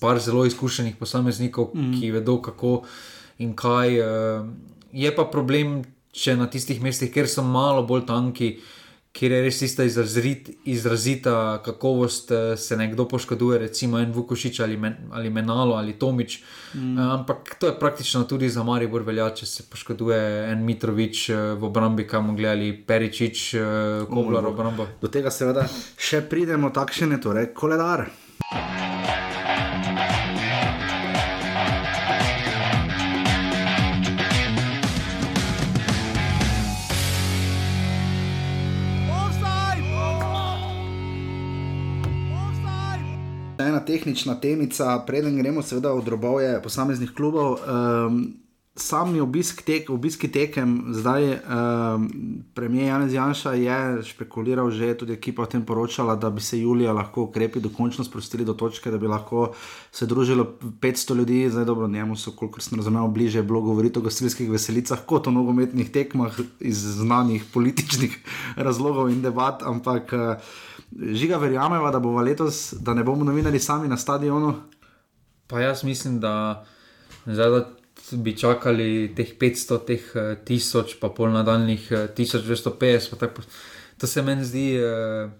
par 0.00 0.18
zelo 0.20 0.44
izkušenih 0.46 0.96
posameznikov, 0.96 1.70
mm. 1.74 2.00
ki 2.00 2.10
vedo 2.10 2.40
kako 2.42 2.82
in 3.38 3.56
kaj. 3.56 3.98
eh, 3.98 4.48
Je 4.96 5.10
pa 5.12 5.26
problem, 5.28 5.82
če 6.12 6.36
na 6.36 6.46
tistih 6.48 6.80
mestih, 6.80 7.10
kjer 7.12 7.28
so 7.28 7.42
malo 7.44 7.82
bolj 7.84 8.06
tanki, 8.08 8.54
kjer 9.16 9.32
je 9.32 9.40
res 9.44 9.58
tista 9.58 9.84
izrazit, 9.84 10.48
izrazita 10.64 11.60
kakovost, 11.64 12.30
eh, 12.30 12.56
se 12.56 12.76
nekdo 12.76 13.04
poškoduje, 13.08 13.58
recimo 13.58 13.98
en 13.98 14.12
Vukošič 14.12 14.60
ali, 14.60 14.76
men, 14.76 14.96
ali 15.12 15.30
Menalo 15.30 15.74
ali 15.74 15.92
Tomič. 15.98 16.42
Mm. 16.74 16.98
Ampak 16.98 17.56
to 17.60 17.66
je 17.66 17.78
praktično 17.78 18.24
tudi 18.24 18.48
za 18.48 18.62
Maribor 18.62 19.02
velja, 19.02 19.30
če 19.34 19.46
se 19.46 19.62
poškoduje 19.70 20.50
en 20.52 20.64
Mitrovič 20.64 21.28
eh, 21.30 21.36
v 21.60 21.64
obrambi, 21.64 22.06
kam 22.06 22.36
gledali, 22.36 22.72
Peričič, 22.72 23.54
eh, 23.54 24.06
Koblar 24.08 24.44
v 24.44 24.54
obrambo. 24.54 24.88
Do 25.00 25.08
tega 25.08 25.30
seveda 25.30 25.68
še 25.96 26.24
pridemo, 26.28 26.70
takšen 26.70 27.12
je 27.12 27.20
torej 27.20 27.52
koledar. 27.54 28.06
Tehnična 43.86 44.40
temica, 44.40 44.98
preden 45.06 45.38
gremo 45.38 45.62
seveda 45.62 45.94
v 45.94 46.04
drobove 46.04 46.50
posameznih 46.62 47.14
klubov. 47.16 47.58
Um, 47.62 48.42
Sami 48.76 49.22
obisk 49.24 49.62
tek, 49.64 49.86
obiski 49.88 50.28
tekem, 50.28 50.92
zdaj 50.92 51.22
um, 51.32 52.02
premijer 52.54 52.90
Janez 52.90 53.14
Janša 53.14 53.52
je 53.56 53.76
špekuliral, 54.04 54.68
že 54.70 54.90
tudi 55.00 55.14
ekipa 55.16 55.46
o 55.46 55.48
tem 55.48 55.64
poročala, 55.64 56.12
da 56.20 56.28
bi 56.30 56.44
se 56.44 56.60
julija 56.60 56.92
lahko 56.92 57.24
ukrepi 57.24 57.60
dokončno 57.64 58.04
sprostili 58.04 58.44
do 58.44 58.52
točke, 58.52 58.92
da 58.92 59.00
bi 59.00 59.08
lahko 59.08 59.54
se 59.92 60.04
družilo 60.06 60.44
500 60.60 61.16
ljudi, 61.16 61.38
zdaj 61.50 61.64
dobro, 61.64 61.88
njemu 61.88 62.16
so, 62.20 62.36
kolikor 62.36 62.62
sem 62.62 62.76
razumel, 62.76 63.08
bliže 63.08 63.42
bilo 63.42 63.64
govoriti 63.64 63.98
o 63.98 64.02
gostilskih 64.02 64.50
veselicah 64.50 65.06
kot 65.06 65.26
o 65.26 65.32
nogometnih 65.32 65.88
tekmah 65.90 66.36
iz 66.60 66.84
znanih 67.00 67.48
političnih 67.54 68.20
razlogov 68.68 69.08
in 69.08 69.24
debat, 69.24 69.64
ampak 69.64 70.12
uh, 70.12 70.52
žiga 70.92 71.36
verjameva, 71.36 71.90
da 71.90 71.98
bomo 72.00 72.22
letos, 72.22 72.74
da 72.80 72.94
ne 72.94 73.04
bomo 73.04 73.24
novinari 73.24 73.58
sami 73.58 73.88
na 73.88 73.96
stadionu. 73.96 74.54
Pa 75.46 75.60
jaz 75.60 75.84
mislim, 75.84 76.20
da 76.20 76.64
zdaj 77.26 77.60
bi 78.12 78.36
čakali 78.36 79.14
teh 79.16 79.34
500, 79.40 79.78
teh 79.86 80.02
1000, 80.46 80.80
eh, 80.80 80.98
pa 81.00 81.08
pol 81.08 81.30
nadaljnih 81.30 81.90
1250. 82.16 83.22
Eh, 83.22 83.28
to 83.98 84.06
se 84.06 84.22
meni 84.22 84.44
zdi 84.44 84.76
uh, 84.78 85.30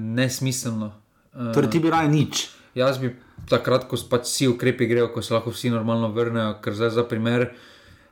nesmiselno. 0.00 0.92
Uh, 1.32 1.52
torej, 1.54 1.70
ti 1.70 1.80
bi 1.80 1.90
raje 1.90 2.08
nič. 2.08 2.48
Jaz 2.74 2.98
bi 3.00 3.14
takrat, 3.48 3.88
ko 3.88 3.96
pač 4.10 4.28
vsi 4.28 4.48
ukrepi 4.52 4.86
grejo, 4.86 5.08
ko 5.14 5.22
se 5.22 5.34
lahko 5.34 5.50
vsi 5.50 5.72
normalno 5.72 6.12
vrnejo, 6.12 6.58
ker 6.62 6.76
zdaj 6.76 6.90
za 6.90 7.04
primer 7.08 7.48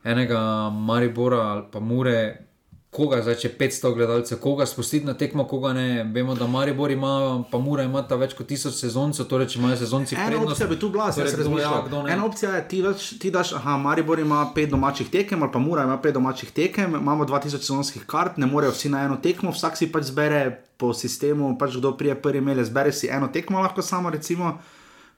enega 0.03 0.69
Maribora 0.73 1.41
ali 1.53 1.63
pa 1.71 1.79
Mure 1.79 2.48
koga 2.89 3.19
zdaj, 3.21 3.35
če 3.43 3.49
500 3.59 3.91
gledalcev, 3.93 4.39
koga 4.41 4.65
spustiti 4.65 5.05
na 5.05 5.13
tekmo, 5.13 5.45
koga 5.47 5.73
ne. 5.77 6.03
Vemo, 6.13 6.33
da 6.35 6.47
Maribor 6.49 6.91
ima, 6.91 7.11
pa 7.51 7.59
mora 7.61 7.85
imati 7.85 8.17
več 8.17 8.33
kot 8.37 8.49
1000 8.49 8.73
sezoncev, 8.73 9.27
torej 9.29 9.51
če 9.53 9.59
imajo 9.59 9.77
sezonci 9.83 10.17
pet. 10.17 10.33
Ena 10.33 10.41
opcija 10.47 10.67
bi 10.71 10.79
tu 10.81 10.89
bila, 10.93 11.11
torej, 11.13 11.29
se 11.31 11.41
razumela. 11.43 11.83
Ena 12.09 12.25
opcija 12.25 12.55
je, 12.57 12.63
ti, 12.71 12.81
daš, 12.85 13.11
ti 13.21 13.31
daš, 13.33 13.53
aha, 13.59 13.77
Maribor 13.77 14.19
ima 14.19 14.41
5 14.55 14.73
domačih 14.73 15.11
tekem, 15.13 15.45
ali 15.45 15.53
pa 15.53 15.61
mora 15.61 15.85
ima 15.85 15.99
5 16.01 16.17
domačih 16.17 16.51
tekem, 16.55 16.97
imamo 16.97 17.29
2000 17.29 17.61
sezonskih 17.61 18.07
kart, 18.09 18.41
ne 18.41 18.49
morejo 18.49 18.73
vsi 18.73 18.89
na 18.89 19.05
eno 19.05 19.19
tekmo, 19.21 19.53
vsak 19.53 19.77
si 19.77 19.91
pač 19.93 20.09
zbere 20.09 20.43
po 20.81 20.93
sistemu, 20.95 21.53
pač 21.61 21.77
kdo 21.77 21.93
prije 21.97 22.17
prvi 22.21 22.41
imeli, 22.41 22.65
zbere 22.65 22.91
si 22.95 23.11
eno 23.11 23.29
tekmo 23.29 23.61
lahko 23.61 23.85
samo 23.85 24.09
recimo 24.09 24.57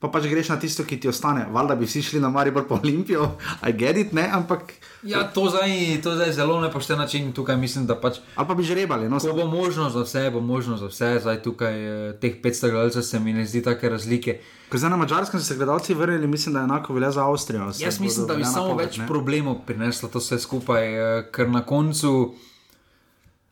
pa 0.02 0.10
pač 0.10 0.26
greš 0.26 0.50
na 0.50 0.58
tisto, 0.58 0.82
ki 0.82 0.98
ti 0.98 1.10
ostane. 1.12 1.46
Valjda 1.54 1.76
bi 1.78 1.86
vsi 1.86 2.02
šli 2.02 2.20
na 2.20 2.32
Maribor 2.34 2.66
po 2.68 2.80
Olimpijo, 2.82 3.28
aj 3.66 3.74
gedit, 3.78 4.14
ne, 4.18 4.26
ampak. 4.34 4.74
Ja, 5.06 5.22
to 5.34 5.46
zdaj, 5.50 6.02
to 6.02 6.16
zdaj 6.18 6.34
zelo 6.34 6.58
nepošten 6.62 6.98
način 6.98 7.30
tukaj 7.34 7.58
mislim, 7.58 7.86
da 7.86 7.96
pač. 8.02 8.18
Ali 8.36 8.48
pa 8.48 8.58
bi 8.58 8.66
že 8.66 8.76
rebali, 8.76 9.10
no. 9.10 9.22
Bo 9.22 9.46
možno 9.46 9.90
za 9.90 10.02
vse, 10.02 10.30
bo 10.34 10.42
možno 10.42 10.78
za 10.78 10.90
vse, 10.90 11.20
zdaj 11.22 11.42
tukaj 11.46 11.78
eh, 11.78 12.18
teh 12.18 12.42
500 12.42 12.72
gledalcev 12.72 13.06
se 13.06 13.20
mi 13.20 13.34
ne 13.34 13.46
zdi 13.46 13.62
take 13.62 13.90
razlike. 13.90 14.40
Ko 14.70 14.82
zdaj 14.82 14.90
na 14.90 14.98
mačarskem 14.98 15.40
so 15.40 15.46
se 15.46 15.56
gledalci 15.56 15.94
vrnili, 15.94 16.28
mislim, 16.28 16.54
da 16.54 16.60
je 16.60 16.64
enako 16.64 16.94
velja 16.94 17.12
za 17.12 17.30
Avstrijo. 17.30 17.72
Jaz 17.80 18.00
mislim, 18.00 18.28
da 18.28 18.36
bi 18.36 18.46
samo 18.46 18.76
več 18.76 18.98
ne? 18.98 19.08
problemov 19.08 19.66
prineslo 19.66 20.10
to 20.10 20.20
vse 20.20 20.40
skupaj, 20.40 20.94
eh, 20.96 21.28
ker 21.32 21.50
na 21.50 21.62
koncu. 21.62 22.34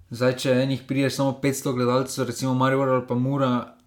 Zdaj, 0.09 0.37
če 0.41 0.53
enih 0.63 0.87
pride 0.89 1.09
samo 1.13 1.37
500 1.43 1.73
gledalcev, 1.77 2.25
recimo 2.25 2.53
Maribor 2.57 2.89
ali 2.89 3.05
pa 3.07 3.15
Mura, 3.15 3.78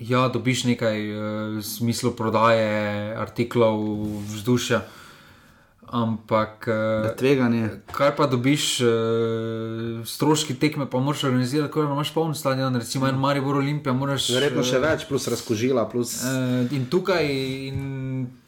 Ja, 0.00 0.28
dobiš 0.28 0.64
nekaj 0.64 0.98
v 0.98 1.58
uh, 1.58 1.62
smislu 1.64 2.16
prodaje 2.16 3.12
artiklov, 3.16 3.76
vzdušja. 4.32 4.80
Ampak. 5.92 6.64
Uh, 6.64 7.12
tveganje. 7.20 7.68
Kaj 7.92 8.14
pa 8.16 8.24
dobiš, 8.26 8.80
uh, 8.80 10.00
stroški 10.08 10.56
tekme, 10.56 10.88
pa 10.88 11.00
moraš 11.04 11.26
organizirati, 11.28 11.72
ko 11.72 11.84
imaš 11.84 12.14
poln 12.14 12.32
stadion, 12.34 12.72
recimo 12.76 13.04
en 13.08 13.20
Maribor 13.20 13.60
Olimpija. 13.60 13.92
Verjetno 13.92 14.64
še 14.64 14.80
več, 14.80 15.04
plus 15.10 15.28
razkožila. 15.28 15.84
Plus... 15.92 16.14
Uh, 16.24 16.64
in, 16.72 16.88
tukaj, 16.88 17.28
in 17.68 17.82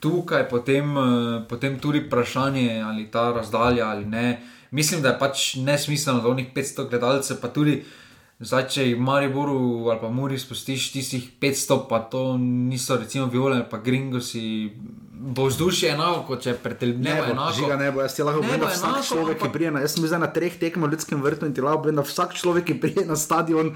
tukaj 0.01 0.49
potem, 0.49 0.97
uh, 0.97 1.43
potem 1.51 1.77
tudi 1.77 2.07
vprašanje, 2.07 2.81
ali 2.81 3.11
ta 3.13 3.29
razdalja 3.37 3.93
ali 3.93 4.09
ne. 4.09 4.41
Mislim, 4.73 5.05
da 5.05 5.13
je 5.13 5.21
pač 5.21 5.45
nesmiselno, 5.61 6.25
da 6.25 6.33
v 6.33 6.41
njih 6.41 6.49
500 6.57 6.89
gledalcev, 6.89 7.39
pa 7.45 7.53
tudi. 7.53 7.83
Zdaj, 8.45 8.67
če 8.69 8.85
jih 8.91 9.01
Mariboru 9.01 9.57
ali 9.89 10.01
pa 10.01 10.11
Muri 10.13 10.37
spustiš 10.41 10.91
tistih 10.93 11.25
500, 11.41 11.79
pa 11.89 12.03
to 12.13 12.35
niso 12.39 12.99
recimo 13.01 13.27
viole 13.33 13.57
ali 13.57 13.67
pa 13.71 13.81
gringosi. 13.81 14.45
Bo 15.25 15.47
vzdušje 15.49 15.95
enako, 15.95 16.25
kot 16.29 16.43
če 16.45 16.53
preteljemo 16.61 17.31
enako. 17.33 17.53
Žiga 17.57 17.77
ne 17.81 17.91
bo, 17.95 18.03
jaz 18.05 18.17
ti 18.17 18.25
lahko 18.27 18.43
povem, 18.45 18.61
da 18.61 18.69
vsak 18.69 18.91
enako, 18.91 19.07
človek, 19.09 19.39
ki 19.41 19.53
prije, 19.55 19.71
jaz 19.87 19.95
sem 19.95 20.05
zdaj 20.05 20.21
na 20.21 20.29
treh 20.37 20.59
tekmah 20.61 20.91
v 20.91 20.97
ljudskem 20.99 21.23
vrtu 21.25 21.49
in 21.49 21.55
ti 21.57 21.65
lahko 21.65 21.87
povem, 21.87 21.97
da 21.97 22.05
vsak 22.05 22.35
človek, 22.37 22.67
ki 22.69 22.77
prije 22.83 23.05
na 23.09 23.17
stadion, 23.17 23.71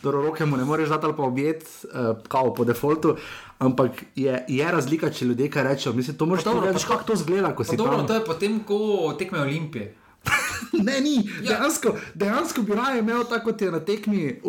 do 0.00 0.14
roke 0.14 0.46
mu 0.48 0.56
ne 0.56 0.64
moreš 0.64 0.94
dati 0.94 1.10
ali 1.10 1.16
pa 1.18 1.26
objet, 1.28 1.66
uh, 1.90 2.14
kao 2.28 2.54
po 2.56 2.64
defaultu. 2.64 3.18
Ampak 3.60 4.00
je, 4.16 4.38
je 4.48 4.70
razlika, 4.72 5.12
če 5.12 5.28
ljudje 5.28 5.50
kaj 5.52 5.68
rečejo. 5.68 5.92
Mislim, 5.98 6.16
to 6.16 6.26
moraš 6.30 6.48
povedati, 6.48 6.86
kako 6.88 7.10
to 7.12 7.18
zgleda, 7.20 7.52
ko 7.52 7.64
si 7.64 7.76
tam. 7.76 8.06
To 8.08 8.16
je 8.16 8.24
potem, 8.24 8.56
ko 8.64 9.12
tekme 9.18 9.44
Olimpije. 9.44 9.92
ne, 10.86 11.00
ni. 11.00 11.16
Ja. 11.42 11.48
Dejansko, 11.48 11.94
dejansko 12.14 12.62
bi 12.62 12.74
raje 12.74 12.98
imel 12.98 13.24
tako, 13.28 13.50
kot 13.50 13.62
je 13.62 13.70
na 13.70 13.80
tekmi, 13.80 14.40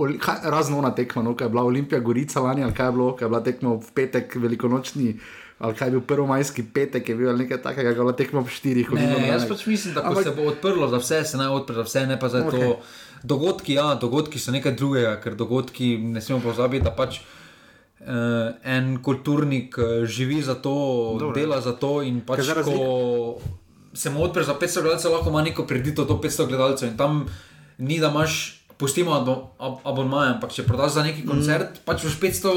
razno 0.43 0.81
na 0.81 0.95
tekmo, 0.95 1.23
no, 1.23 1.35
kaj 1.35 1.45
je 1.45 1.49
bila 1.49 1.63
Olimpija, 1.63 1.99
Gorica 1.99 2.41
lani, 2.41 2.63
ali 2.63 2.73
kaj 2.73 2.87
je 2.87 2.91
bilo, 2.91 3.15
kaj 3.15 3.25
je 3.25 3.29
bila 3.29 3.43
tekmo 3.43 3.75
v 3.75 3.91
petek, 3.93 4.35
velikonočni. 4.35 5.19
Ali 5.59 5.75
kaj 5.75 5.87
je 5.87 5.91
bil 5.91 6.01
prvomajski 6.01 6.63
petek, 6.73 7.09
je 7.09 7.15
bil 7.15 7.37
nekaj 7.37 7.61
takega, 7.63 7.93
kot 7.95 8.11
je 8.11 8.25
tekmo 8.25 8.41
v 8.43 8.51
štirih. 8.51 8.89
Ne, 8.91 9.05
ne, 9.07 9.27
jaz 9.27 9.45
pač 9.47 9.63
mislim, 9.65 9.93
da 9.95 10.03
Ampak... 10.03 10.23
se 10.23 10.33
bo 10.35 10.49
odprlo 10.51 10.89
za 10.91 10.99
vse, 10.99 11.23
se 11.23 11.39
naj 11.39 11.47
odpre 11.47 11.75
za 11.75 11.85
vse, 11.87 12.03
ne 12.07 12.19
pa 12.19 12.29
za 12.29 12.43
okay. 12.43 12.59
to. 12.59 12.79
Dogodki, 13.23 13.77
ja, 13.79 13.93
dogodki 13.95 14.39
so 14.39 14.51
nekaj 14.51 14.75
drugega, 14.75 15.15
ker 15.23 15.37
dogodki 15.39 15.95
ne 15.97 16.21
smemo 16.21 16.43
pozabiti, 16.43 16.83
da 16.83 16.91
pač 16.91 17.21
uh, 18.03 18.51
en 18.67 18.97
kulturnik 19.03 19.79
uh, 19.79 20.03
živi 20.03 20.41
za 20.43 20.59
to, 20.59 20.75
Dobre. 21.19 21.39
dela 21.39 21.61
za 21.63 21.71
to 21.71 22.01
in 22.03 22.19
pač 22.27 22.51
ko 22.67 23.39
se 23.95 24.09
mu 24.09 24.23
odpre 24.23 24.43
za 24.43 24.55
500 24.61 24.81
gledalcev, 24.81 25.11
lahko 25.11 25.29
ima 25.29 25.41
neko 25.41 25.67
predito 25.67 26.05
do 26.05 26.13
500 26.13 26.47
gledalcev 26.47 26.89
in 26.89 26.97
tam 26.97 27.25
ni 27.77 27.99
da 27.99 28.07
imaš 28.07 28.64
pustimo 28.77 29.15
abonmaje, 29.83 30.33
ampak 30.35 30.51
če 30.51 30.65
prodaš 30.67 30.97
za 30.97 31.03
neki 31.03 31.23
mm. 31.23 31.29
koncert, 31.29 31.77
mm. 31.77 31.83
pač 31.87 32.05
už 32.09 32.17
500, 32.19 32.53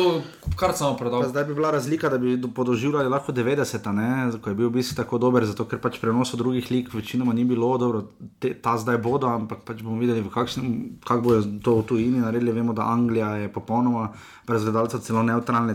kar 0.59 0.75
samo 0.75 0.97
prodal. 0.99 1.27
Zdaj 1.31 1.45
bi 1.49 1.55
bila 1.55 1.71
razlika, 1.71 2.11
da 2.11 2.19
bi 2.19 2.35
podoživljali 2.55 3.09
lahko 3.09 3.33
90, 3.33 3.91
ne? 3.95 4.09
ko 4.43 4.51
je 4.51 4.59
bil 4.59 4.71
obisk 4.71 4.97
tako 4.99 5.19
dober, 5.23 5.47
zato 5.47 5.69
ker 5.69 5.81
pač 5.83 6.01
prenosov 6.03 6.43
drugih 6.43 6.71
lik 6.71 6.91
večinoma 6.95 7.35
ni 7.37 7.45
bilo, 7.45 7.71
dobro, 7.79 8.05
te, 8.43 8.55
ta 8.55 8.75
zdaj 8.79 8.99
bodo, 9.03 9.31
ampak 9.31 9.63
pač 9.69 9.83
bomo 9.83 10.01
videli, 10.03 10.25
kako 10.31 11.21
bojo 11.23 11.45
to 11.63 11.79
v 11.83 11.87
tujini 11.93 12.25
naredili. 12.25 12.57
Vemo, 12.59 12.73
da 12.75 12.89
Anglija 12.91 13.35
je 13.45 13.53
popolnoma 13.53 14.09
brez 14.49 14.65
gledalcev, 14.65 15.01
celo 15.05 15.23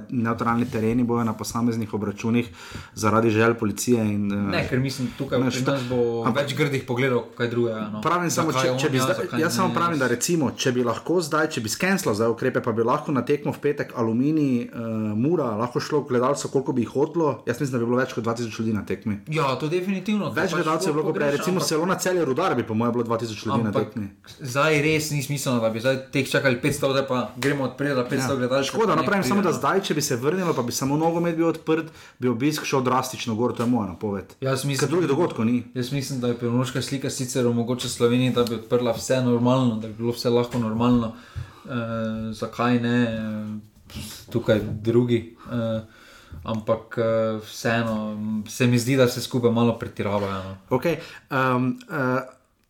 neutralni 0.09 0.65
tereni 0.71 1.03
bojo 1.03 1.23
na 1.23 1.33
posameznih 1.37 1.93
obračunih 1.93 2.49
zaradi 2.93 3.29
želj 3.29 3.53
policije. 3.53 4.01
In, 4.03 4.31
eh, 4.33 4.35
ne, 4.57 4.63
ker 4.69 4.79
mislim, 4.79 5.11
tukaj 5.17 5.39
ne, 5.39 5.51
šta, 5.51 5.77
bo 5.89 6.23
ampak, 6.25 6.43
več 6.43 6.55
grdih 6.57 6.83
pogledov, 6.87 7.27
kaj 7.37 7.51
drugega. 7.53 7.89
No. 7.93 8.01
Pravim 8.01 8.31
samo, 8.33 8.53
če, 8.53 8.73
če 8.81 8.89
bi 8.89 8.99
zdaj, 9.03 9.29
jaz 9.41 9.55
samo 9.55 9.73
pravim, 9.73 9.99
da 9.99 10.07
recimo 10.07 10.32
recimo, 10.33 10.49
če 10.57 10.71
bi 10.73 10.83
lahko 10.83 11.19
zdaj, 11.21 11.49
če 11.53 11.61
bi 11.61 11.69
skenirali 11.69 12.17
za 12.17 12.27
ukrepe, 12.31 12.61
pa 12.63 12.71
bi 12.73 12.83
lahko 12.83 13.13
na 13.13 13.21
tekmo 13.21 13.53
v 13.53 13.59
petek 13.61 13.93
aluminij, 13.95 14.69
uh, 14.73 15.13
mura, 15.13 15.53
lahko 15.59 15.79
šlo 15.79 16.01
gledalcev, 16.09 16.49
koliko 16.51 16.73
bi 16.73 16.81
jih 16.81 16.89
hotlo. 16.89 17.43
Jaz 17.45 17.59
mislim, 17.61 17.73
da 17.73 17.81
bi 17.83 17.85
bilo 17.85 17.99
več 17.99 18.13
kot 18.13 18.25
2000 18.25 18.59
ljudi 18.59 18.73
na 18.73 18.83
tekmi. 18.85 19.19
Ja, 19.29 19.53
to 19.59 19.69
definitivno. 19.69 20.31
Več 20.33 20.51
pač 20.51 20.57
gledalcev 20.57 20.89
je 20.89 20.95
bilo, 20.97 21.13
prej, 21.13 21.35
recimo, 21.37 21.61
ampak... 21.61 21.69
celo 21.69 21.85
na 21.85 21.97
celju 22.01 22.25
rudar 22.25 22.55
bi, 22.57 22.65
po 22.65 22.73
mojem, 22.73 22.95
bilo 22.97 23.05
2000 23.11 23.45
ljudi 23.45 23.59
ampak, 23.59 23.73
na 23.73 23.83
tekmi. 23.83 24.07
Zdaj 24.53 24.79
res 24.87 25.11
ni 25.13 25.21
smiselno, 25.25 25.61
da 25.61 25.69
bi 25.69 25.83
zdaj 25.83 25.99
teh 26.15 26.29
čakali 26.29 26.57
500, 26.63 26.93
da 26.97 27.05
pa 27.05 27.21
gremo 27.37 27.67
odpred, 27.69 27.93
da 27.99 28.07
500 28.09 28.17
ja. 28.17 28.39
gledalcev. 28.41 28.71
Škoda, 28.73 28.97
napravim 28.97 29.27
samo, 29.27 29.45
da 29.45 29.53
zdaj, 29.53 29.83
če 29.89 29.97
bi 29.99 30.05
se 30.05 30.17
vrnilo, 30.17 30.55
pa 30.57 30.65
bi 30.65 30.73
samo 30.73 30.97
nogomet 30.97 31.37
bil 31.37 31.51
odprt, 31.51 31.93
bi 32.17 32.31
obisk 32.31 32.65
šel 32.65 32.81
drastično 32.87 33.37
gor, 33.37 33.53
to 33.53 33.67
je 33.67 33.69
moja 33.69 33.91
napoved. 33.93 34.33
Jaz 34.41 34.65
mislim, 34.65 34.87
da 34.87 34.91
drugih 34.95 35.11
dogodkov 35.13 35.45
ni. 35.45 35.61
Jaz 35.77 35.93
mislim, 35.93 36.21
da 36.23 36.33
je 36.33 36.39
pelonoška 36.41 36.81
slika 36.81 37.13
sicer 37.13 37.47
omogoča 37.47 37.89
Sloveniji, 37.89 38.33
da 38.33 38.47
bi 38.47 38.57
odprla 38.57 38.95
vse 38.97 39.21
normalno, 39.21 39.75
da 39.83 39.87
bi 39.87 39.93
bilo 39.93 40.15
vse 40.15 40.22
lahko 40.29 40.59
normalno 40.59 41.07
uh, 41.07 42.31
zakaj 42.31 42.79
ne 42.79 42.97
tukaj 44.31 44.61
drugi. 44.81 45.35
Uh, 45.45 45.81
ampak 46.43 46.97
uh, 46.97 47.41
vseeno 47.45 48.17
se 48.49 48.67
mi 48.67 48.79
zdi, 48.79 48.95
da 48.95 49.07
se 49.07 49.21
skupaj 49.21 49.51
malo 49.51 49.79
pretiravajo. 49.79 50.43
No. 50.43 50.57
Okay, 50.69 50.97
um, 51.31 51.79
uh, 51.89 52.21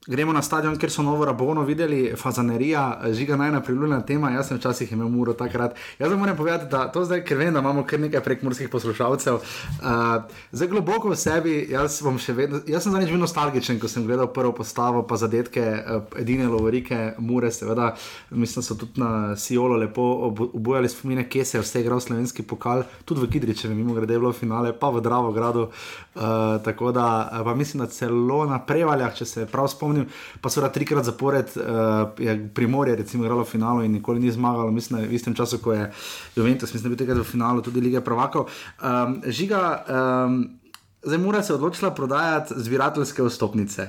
Gremo 0.07 0.33
na 0.33 0.41
stadion, 0.41 0.75
kjer 0.77 0.91
so 0.91 1.01
novo 1.01 1.25
rabono 1.25 1.61
videli, 1.63 2.15
fazanerija, 2.17 3.01
žiga 3.11 3.35
najna 3.35 3.61
priljubljena 3.61 4.01
tema. 4.01 4.31
Jaz 4.31 4.47
sem 4.47 4.57
včasih 4.57 4.91
imel 4.91 5.07
muro 5.07 5.33
takrat. 5.33 5.77
Jaz 5.99 6.11
vam 6.11 6.19
moram 6.19 6.37
povedati, 6.37 6.65
da 6.71 6.91
to 6.91 7.05
zdaj, 7.05 7.21
ker 7.23 7.37
vem, 7.37 7.53
da 7.53 7.59
imamo 7.59 7.85
kar 7.87 7.99
nekaj 7.99 8.19
prekmorskih 8.23 8.69
poslušalcev. 8.69 9.35
Uh, 9.35 10.23
zdaj 10.51 10.67
globoko 10.67 11.09
v 11.09 11.15
sebi, 11.15 11.53
jaz, 11.71 12.01
vedno, 12.27 12.59
jaz 12.67 12.83
sem 12.83 12.91
zadnjič 12.91 13.13
bil 13.13 13.21
nostalgičen, 13.21 13.79
ko 13.79 13.87
sem 13.87 14.03
gledal 14.03 14.27
prvo 14.33 14.51
postavo, 14.51 15.05
pa 15.07 15.15
zadetke, 15.17 15.63
uh, 15.63 16.19
edine 16.19 16.49
lovorike, 16.51 17.13
mure, 17.17 17.51
seveda. 17.51 17.93
Mislim, 18.29 18.59
da 18.59 18.67
so 18.67 18.75
tudi 18.75 18.99
na 18.99 19.37
Siolo 19.39 19.79
lepo 19.79 20.09
obujali 20.53 20.89
spomine, 20.89 21.29
kje 21.29 21.45
se 21.45 21.57
je 21.57 21.61
vse 21.61 21.79
igral 21.79 22.03
slovenski 22.03 22.43
pokal, 22.43 22.83
tudi 23.05 23.23
v 23.23 23.31
Kidriče, 23.31 23.69
mimo 23.69 23.95
grede 23.95 24.19
bilo 24.19 24.33
finale, 24.33 24.75
pa 24.75 24.91
v 24.91 25.01
Dravogradu. 25.01 25.69
Uh, 26.15 26.21
tako 26.65 26.91
da, 26.91 27.07
pa 27.43 27.55
mislim, 27.55 27.85
da 27.85 27.91
celo 27.91 28.43
na 28.45 28.59
prevaljah, 28.59 29.15
če 29.15 29.25
se 29.25 29.45
prav 29.47 29.71
spomnim 29.71 29.92
spomnim, 29.93 30.09
pa 30.41 30.49
so 30.49 30.61
trikrat 30.69 31.05
zapored, 31.05 31.53
uh, 31.57 32.09
je 32.17 32.49
Primorje 32.53 32.95
recimo 32.95 33.23
igralo 33.23 33.43
v 33.43 33.49
finalu 33.49 33.83
in 33.83 33.91
nikoli 33.91 34.19
ni 34.19 34.31
zmagalo, 34.31 34.71
mislim, 34.71 35.07
v 35.07 35.13
istem 35.13 35.35
času, 35.35 35.57
ko 35.57 35.73
je 35.73 35.91
Juventus, 36.35 36.73
mislim, 36.73 36.91
da 36.91 36.95
bi 36.95 37.05
tega 37.05 37.13
v 37.13 37.23
finalu 37.23 37.61
tudi 37.61 37.81
lige 37.81 38.01
prvakov. 38.01 38.49
Um, 38.81 39.21
žiga, 39.25 39.83
um, 39.87 40.59
zdaj 41.03 41.17
mora 41.17 41.43
se 41.43 41.53
odločila 41.53 41.91
prodajati 41.91 42.53
zbirateljske 42.57 43.23
vstopnice. 43.23 43.87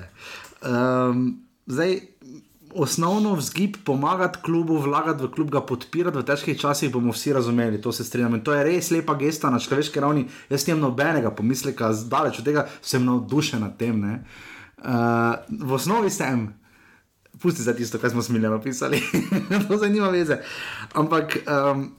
Um, 0.63 1.41
zdaj, 1.67 2.01
osnovno 2.75 3.35
vzgib 3.39 3.77
pomagati 3.85 4.39
klubu, 4.43 4.79
vlagati 4.83 5.25
v 5.25 5.31
klub, 5.31 5.51
ga 5.51 5.61
podpirati 5.63 6.19
v 6.19 6.25
težkih 6.27 6.59
časih, 6.59 6.91
bomo 6.91 7.13
vsi 7.15 7.33
razumeli, 7.33 7.79
to 7.81 7.93
se 7.93 8.05
strinjam. 8.05 8.35
In 8.35 8.43
to 8.43 8.55
je 8.55 8.65
res 8.67 8.91
lepa 8.91 9.15
gesta 9.15 9.51
na 9.51 9.63
človeški 9.63 10.01
ravni. 10.03 10.27
Jaz 10.51 10.67
nimam 10.67 10.91
nobenega 10.91 11.31
pomisleka, 11.31 11.93
zdaleč 11.95 12.43
od 12.43 12.49
tega 12.51 12.67
sem 12.83 13.05
navdušen 13.07 13.63
nad 13.63 13.79
tem. 13.79 14.03
Uh, 14.85 14.91
v 15.49 15.73
osnovi 15.73 16.11
sem. 16.11 16.53
Pusti 17.43 17.63
za 17.63 17.75
tisto, 17.75 17.99
kar 17.99 18.11
smo 18.11 18.23
smiljeno 18.23 18.61
pisali, 18.63 19.01
to 19.69 19.77
zdaj 19.77 19.91
nima 19.91 20.09
veze. 20.09 20.39
Ampak 20.93 21.39
um, 21.47 21.93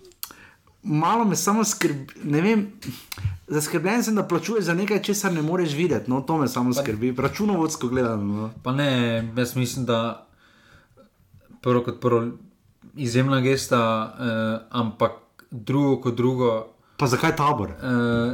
malo 0.83 1.25
me 1.25 1.35
samo 1.35 1.63
skrbi, 1.63 2.13
ne 2.23 2.41
vem, 2.41 2.67
zaskrbljen 3.47 4.03
sem, 4.03 4.15
da 4.15 4.23
plačuješ 4.23 4.65
za 4.65 4.73
nekaj, 4.73 5.01
česar 5.03 5.33
ne 5.33 5.41
moreš 5.41 5.73
videti. 5.73 6.09
No, 6.11 6.21
to 6.21 6.37
me 6.37 6.47
samo 6.47 6.73
skrbi, 6.73 7.15
računovodsko 7.17 7.87
gledano. 7.87 8.23
No. 8.23 8.51
Pa 8.63 8.71
ne, 8.71 9.33
jaz 9.37 9.55
mislim, 9.55 9.85
da 9.85 10.27
prvo 11.61 11.83
kot 11.83 12.01
prvo 12.01 12.27
izjemna 12.95 13.41
gesta, 13.41 14.13
uh, 14.19 14.67
ampak 14.69 15.11
drugo 15.51 16.01
kot 16.01 16.15
drugo. 16.15 16.67
Pa 16.97 17.07
zakaj 17.07 17.35
tabor? 17.35 17.69
Uh, 17.69 18.33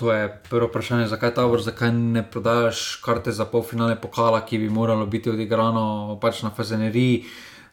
to 0.00 0.12
je 0.12 0.28
prvo 0.50 0.66
vprašanje, 0.66 1.06
zakaj 1.12 1.34
tabor, 1.36 1.62
zakaj 1.62 1.92
ne 1.92 2.22
prodajaš 2.30 2.96
karte 3.04 3.32
za 3.32 3.44
polfinale 3.44 3.96
pokala, 4.00 4.40
ki 4.46 4.58
bi 4.58 4.68
moralo 4.68 5.06
biti 5.06 5.30
odigrano 5.30 6.18
pač 6.22 6.42
na 6.42 6.50
fazeneriji. 6.50 7.24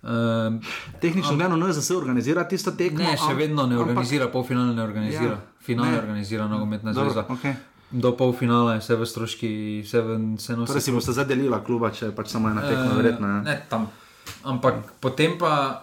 Uh, 0.03 0.09
Tehnično 1.01 1.35
gledano, 1.35 1.57
ne 1.57 1.73
za 1.73 1.81
vse 1.81 1.95
organizira 1.95 2.43
tisto 2.47 2.71
tekmo. 2.71 2.99
Ne, 2.99 3.15
še 3.17 3.33
vedno 3.33 3.65
ne 3.65 3.79
organizira, 3.79 4.27
ampak, 4.27 4.33
polfinale 4.33 4.75
ne 4.75 4.83
organizira. 4.83 5.37
Ja, 5.39 5.63
finale 5.63 5.95
ne. 5.95 6.01
organizira 6.03 6.47
nogometna 6.47 6.93
zveza. 6.93 7.23
Okay. 7.33 7.55
Do 7.91 8.11
polfinala 8.19 8.75
je 8.75 8.83
vse 8.83 8.99
v 8.99 9.07
stroški, 9.07 9.53
vse 9.87 10.03
v 10.03 10.17
enostavnosti. 10.19 10.75
Torej 10.75 10.85
si 10.85 10.91
bo 10.91 11.01
se 11.01 11.15
zadelila 11.15 11.63
kluba, 11.63 11.89
če 11.95 12.11
pač 12.11 12.35
samo 12.35 12.51
ena 12.51 12.61
tekma, 12.67 12.91
uh, 12.91 12.99
verjetno. 12.99 13.31
Ja. 13.31 13.39
Ne, 13.47 13.57
tam 13.71 13.87
ampak 14.43 14.99
potem 14.99 15.37
pa 15.39 15.81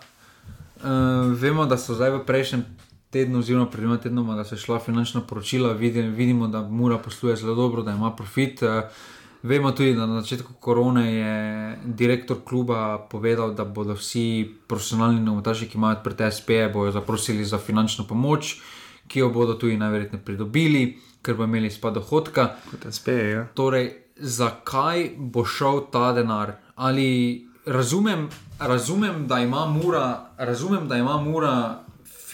uh, 0.83 1.33
vemo, 1.33 1.66
da 1.66 1.80
so 1.80 1.96
zdaj 1.96 2.20
v 2.20 2.24
prejšnjem 2.28 2.62
tednu, 3.14 3.38
oziroma 3.38 3.70
pred 3.70 3.87
dvema 3.87 3.98
tednoma, 4.03 4.35
da 4.35 4.44
je 4.50 4.59
šla 4.59 4.81
finančna 4.83 5.20
poročila, 5.20 5.72
vidimo, 5.72 6.11
vidimo, 6.16 6.48
da 6.48 6.62
mora 6.62 6.98
posluje 6.98 7.37
zelo 7.37 7.55
dobro, 7.55 7.83
da 7.83 7.94
ima 7.94 8.11
profit. 8.16 8.62
Uh, 8.62 8.68
vemo 9.44 9.72
tudi, 9.72 9.94
da 9.94 10.07
na 10.07 10.20
začetku 10.20 10.53
korone 10.61 11.14
je 11.14 11.79
direktor 11.85 12.37
kluba 12.44 12.98
povedal, 13.11 13.55
da 13.55 13.64
bodo 13.64 13.94
vsi 13.94 14.48
profesionalni 14.66 15.20
novotaši, 15.20 15.68
ki 15.68 15.79
imajo 15.79 15.98
odprte 15.98 16.31
SP, 16.37 16.48
bojo 16.72 16.92
zaprosili 16.92 17.44
za 17.44 17.59
finančno 17.59 18.07
pomoč, 18.09 18.57
ki 19.07 19.20
jo 19.20 19.29
bodo 19.31 19.55
tudi 19.55 19.77
najverjetneje 19.77 20.24
pridobili, 20.24 20.85
ker 21.22 21.37
bo 21.37 21.44
imeli 21.44 21.70
spa 21.70 21.90
dohodka. 21.90 22.55
SP, 22.96 23.09
ja. 23.35 23.46
Torej, 23.55 23.90
zakaj 24.16 25.11
bo 25.18 25.44
šel 25.44 25.85
ta 25.92 26.12
denar? 26.16 26.57
Ali 26.74 27.44
razumem, 27.66 28.29
razumem, 28.59 29.27
da 29.29 29.40
ima 29.44 29.66
mura, 29.66 30.31
razumem, 30.38 30.88
da 30.88 30.96
ima 30.96 31.20
mura 31.20 31.84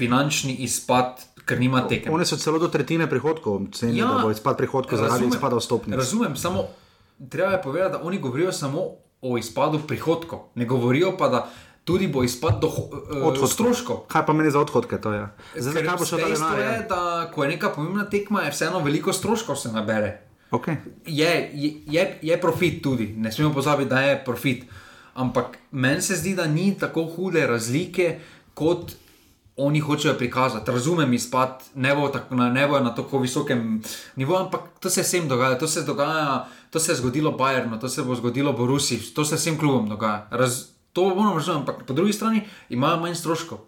finančni 0.01 0.55
izpad, 0.65 1.21
ker 1.45 1.61
nima 1.61 1.85
tekem. 1.89 2.13
Oni 2.15 2.27
so 2.29 2.39
celo 2.41 2.61
do 2.63 2.69
tretjine 2.73 3.09
prihodkov, 3.11 3.69
cenijo, 3.77 4.07
ja, 4.07 4.15
da 4.17 4.25
bo 4.25 4.33
izpad 4.33 4.57
prihodkov 4.57 5.01
zaradi 5.01 5.29
izpada 5.29 5.61
vstopnic. 5.61 5.97
Razumem, 6.01 6.37
samo 6.37 6.69
treba 7.29 7.57
je 7.57 7.63
povedati, 7.63 7.93
da 7.93 8.03
oni 8.03 8.21
govorijo 8.21 8.53
samo 8.53 8.87
o 9.21 9.39
izpadu 9.39 9.83
prihodkov, 9.89 10.49
ne 10.55 10.67
govorijo 10.67 11.17
pa, 11.19 11.29
da. 11.29 11.49
Tudi 11.85 12.07
bo 12.13 12.21
izpad 12.23 12.59
do 12.61 12.69
uh, 12.69 13.49
stroškov. 13.51 14.03
Kaj 14.13 14.23
pa 14.27 14.33
meni 14.37 14.51
za 14.53 14.61
odhodke? 14.61 14.99
Zdaj, 15.01 15.85
kaj 15.87 15.97
bo 15.99 16.07
še 16.07 16.19
vedno? 16.21 16.29
Dejstvo 16.29 16.59
je, 16.61 16.75
da 16.91 16.99
ko 17.33 17.43
je 17.43 17.49
neka 17.51 17.71
pomembna 17.75 18.05
tekma, 18.07 18.43
je 18.45 18.53
vseeno 18.53 18.83
veliko 18.85 19.15
stroškov 19.17 19.57
se 19.59 19.73
nabere. 19.73 20.11
Okay. 20.53 20.77
Je, 21.09 21.31
je, 21.89 22.05
je 22.23 22.37
profit 22.41 22.83
tudi, 22.85 23.09
ne 23.17 23.33
smemo 23.33 23.55
pozabiti, 23.57 23.91
da 23.91 24.05
je 24.05 24.21
profit. 24.25 24.69
Ampak 25.15 25.57
meni 25.73 26.05
se 26.05 26.21
zdi, 26.21 26.37
da 26.37 26.47
ni 26.47 26.77
tako 26.79 27.09
hude 27.17 27.47
razlike, 27.49 28.19
kot 28.55 28.93
oni 29.67 29.81
hočejo 29.81 30.15
prikazati. 30.15 30.71
Razumem 30.71 31.13
izpad, 31.13 31.63
ne 31.75 31.95
bo, 31.95 32.09
tako, 32.09 32.35
ne 32.35 32.67
bo 32.69 32.81
na 32.81 32.95
tako 32.95 33.19
visokem 33.19 33.83
nivoju, 34.17 34.45
ampak 34.45 34.61
to 34.81 34.91
se 34.91 35.03
vsem 35.03 35.29
dogaja. 35.29 35.59
To 35.59 35.69
se, 35.69 35.83
dogaja, 35.83 36.49
to 36.71 36.81
se 36.81 36.93
je 36.93 36.97
zgodilo 36.97 37.33
Bajernu, 37.33 37.81
to 37.81 37.89
se 37.89 38.03
bo 38.03 38.15
zgodilo 38.15 38.53
Borusi, 38.53 39.15
to 39.15 39.25
se 39.25 39.37
vsem 39.37 39.59
klubom 39.59 39.89
dogaja. 39.89 40.27
Raz, 40.31 40.65
to 40.93 41.03
bomo 41.15 41.35
razumeti, 41.35 41.61
ampak 41.61 41.87
po 41.87 41.95
drugi 41.95 42.13
strani 42.13 42.43
imajo 42.69 43.01
manj 43.01 43.15
stroškov. 43.15 43.59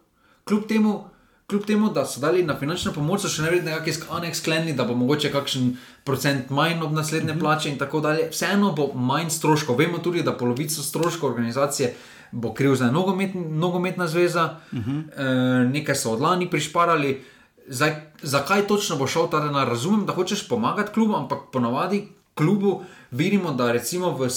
Kljub 0.44 0.66
temu, 0.68 1.05
kljub 1.46 1.64
temu, 1.66 1.90
da 1.92 2.07
so 2.07 2.20
dali 2.20 2.42
na 2.42 2.57
finančno 2.59 2.92
pomoč, 2.92 3.22
so 3.22 3.28
še 3.28 3.42
ne 3.42 3.50
vedno 3.50 3.70
nekakšni 3.70 4.09
aneks 4.11 4.40
sklenili, 4.40 4.72
da 4.72 4.85
bo 4.85 4.94
mogoče 4.94 5.33
kakšen 5.33 5.76
procent 6.05 6.50
manj 6.50 6.83
ob 6.83 6.92
naslednje 6.92 7.35
-hmm. 7.35 7.40
plače 7.40 7.70
in 7.70 7.78
tako 7.78 8.00
dalje. 8.00 8.31
Vseeno 8.31 8.72
bo 8.72 8.92
manj 8.94 9.31
stroškov. 9.31 9.76
Vemo 9.76 9.98
tudi, 9.98 10.22
da 10.22 10.33
polovico 10.33 10.83
stroškov 10.83 11.31
organizacije 11.31 11.94
bo 12.33 12.55
kriv 12.55 12.75
za 12.75 12.90
nogomet, 12.90 13.31
nogometna 13.35 14.07
zveza, 14.07 14.57
mm 14.73 14.79
-hmm. 14.79 15.03
e, 15.16 15.68
nekaj 15.68 15.95
so 15.95 16.12
od 16.12 16.21
lani 16.21 16.51
prišparali. 16.51 17.25
Zdaj, 17.68 18.11
zakaj 18.23 18.66
točno 18.66 18.97
bo 18.97 19.07
šel 19.07 19.29
ta 19.31 19.40
denar? 19.40 19.68
Razumem, 19.68 20.07
da 20.07 20.12
hočeš 20.12 20.49
pomagati 20.49 20.92
klubu, 20.92 21.16
ampak 21.16 21.38
ponavadi 21.53 22.09
klubu 22.35 22.83
vidimo, 23.11 23.53
da 23.53 23.73
recimo 23.73 24.16
v 24.16 24.29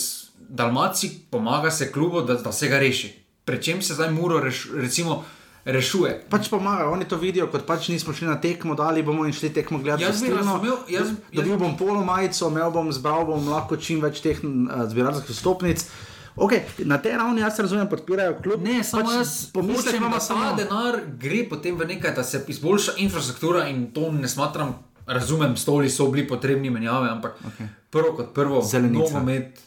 Dalmaciji 0.50 1.12
pomaga 1.30 1.72
se 1.72 1.92
klubu, 1.92 2.22
da, 2.22 2.34
da 2.34 2.52
se 2.52 2.68
ga 2.68 2.80
reši. 2.80 3.14
Prečem 3.46 3.82
se 3.82 3.94
zdaj 3.94 4.12
muro, 4.12 4.40
reš, 4.40 4.70
recimo 4.74 5.24
rešuje. 5.66 6.26
Pač 6.30 6.50
pomagajo, 6.50 6.92
oni 6.92 7.06
to 7.06 7.18
vidijo, 7.18 7.48
kot 7.48 7.66
pač 7.66 7.88
nismo 7.90 8.14
šli 8.14 8.28
na 8.28 8.42
tekmo, 8.42 8.76
dali 8.76 9.04
bomo 9.04 9.26
in 9.26 9.34
šli 9.34 9.50
tekmo 9.54 9.80
gledati. 9.80 10.04
Jaz 10.04 10.22
bi 10.22 10.30
razumel, 10.30 10.78
jaz, 10.90 11.08
jaz... 11.08 11.14
dobil 11.32 11.58
bom 11.58 11.78
polo 11.78 12.04
majico, 12.06 12.50
imel 12.50 12.72
bom, 12.72 12.92
zbral 12.94 13.26
bom 13.26 13.48
lahko 13.50 13.78
čim 13.78 14.02
več 14.02 14.22
teh 14.22 14.44
uh, 14.44 14.86
zbirateljskih 14.90 15.36
stopnic. 15.36 15.88
Okay, 16.36 16.68
na 16.84 16.98
tej 16.98 17.16
ravni 17.18 17.42
jaz 17.42 17.60
razumem, 17.60 17.88
podpirajo 17.90 18.36
klub. 18.44 18.64
Ne, 18.64 18.84
samo 18.84 19.08
pač 19.08 19.14
jaz 19.16 19.34
pomislim, 19.56 20.04
da 20.12 20.20
ta 20.20 20.52
denar 20.58 21.00
gre 21.20 21.46
potem 21.50 21.78
v 21.80 21.88
nekaj, 21.96 22.12
da 22.16 22.24
se 22.24 22.44
izboljša 22.48 22.98
infrastruktura 22.98 23.68
in 23.72 23.88
to 23.96 24.12
ne 24.12 24.28
smatram. 24.28 24.76
Razumem, 25.08 25.56
stoli 25.58 25.90
so 25.90 26.10
bili 26.12 26.28
potrebni 26.28 26.70
menjave, 26.70 27.10
ampak 27.10 27.38
okay. 27.46 27.68
prvo 27.90 28.16
kot 28.18 28.34
prvo, 28.34 28.62
zelo 28.62 28.90
nogomet. 28.90 29.62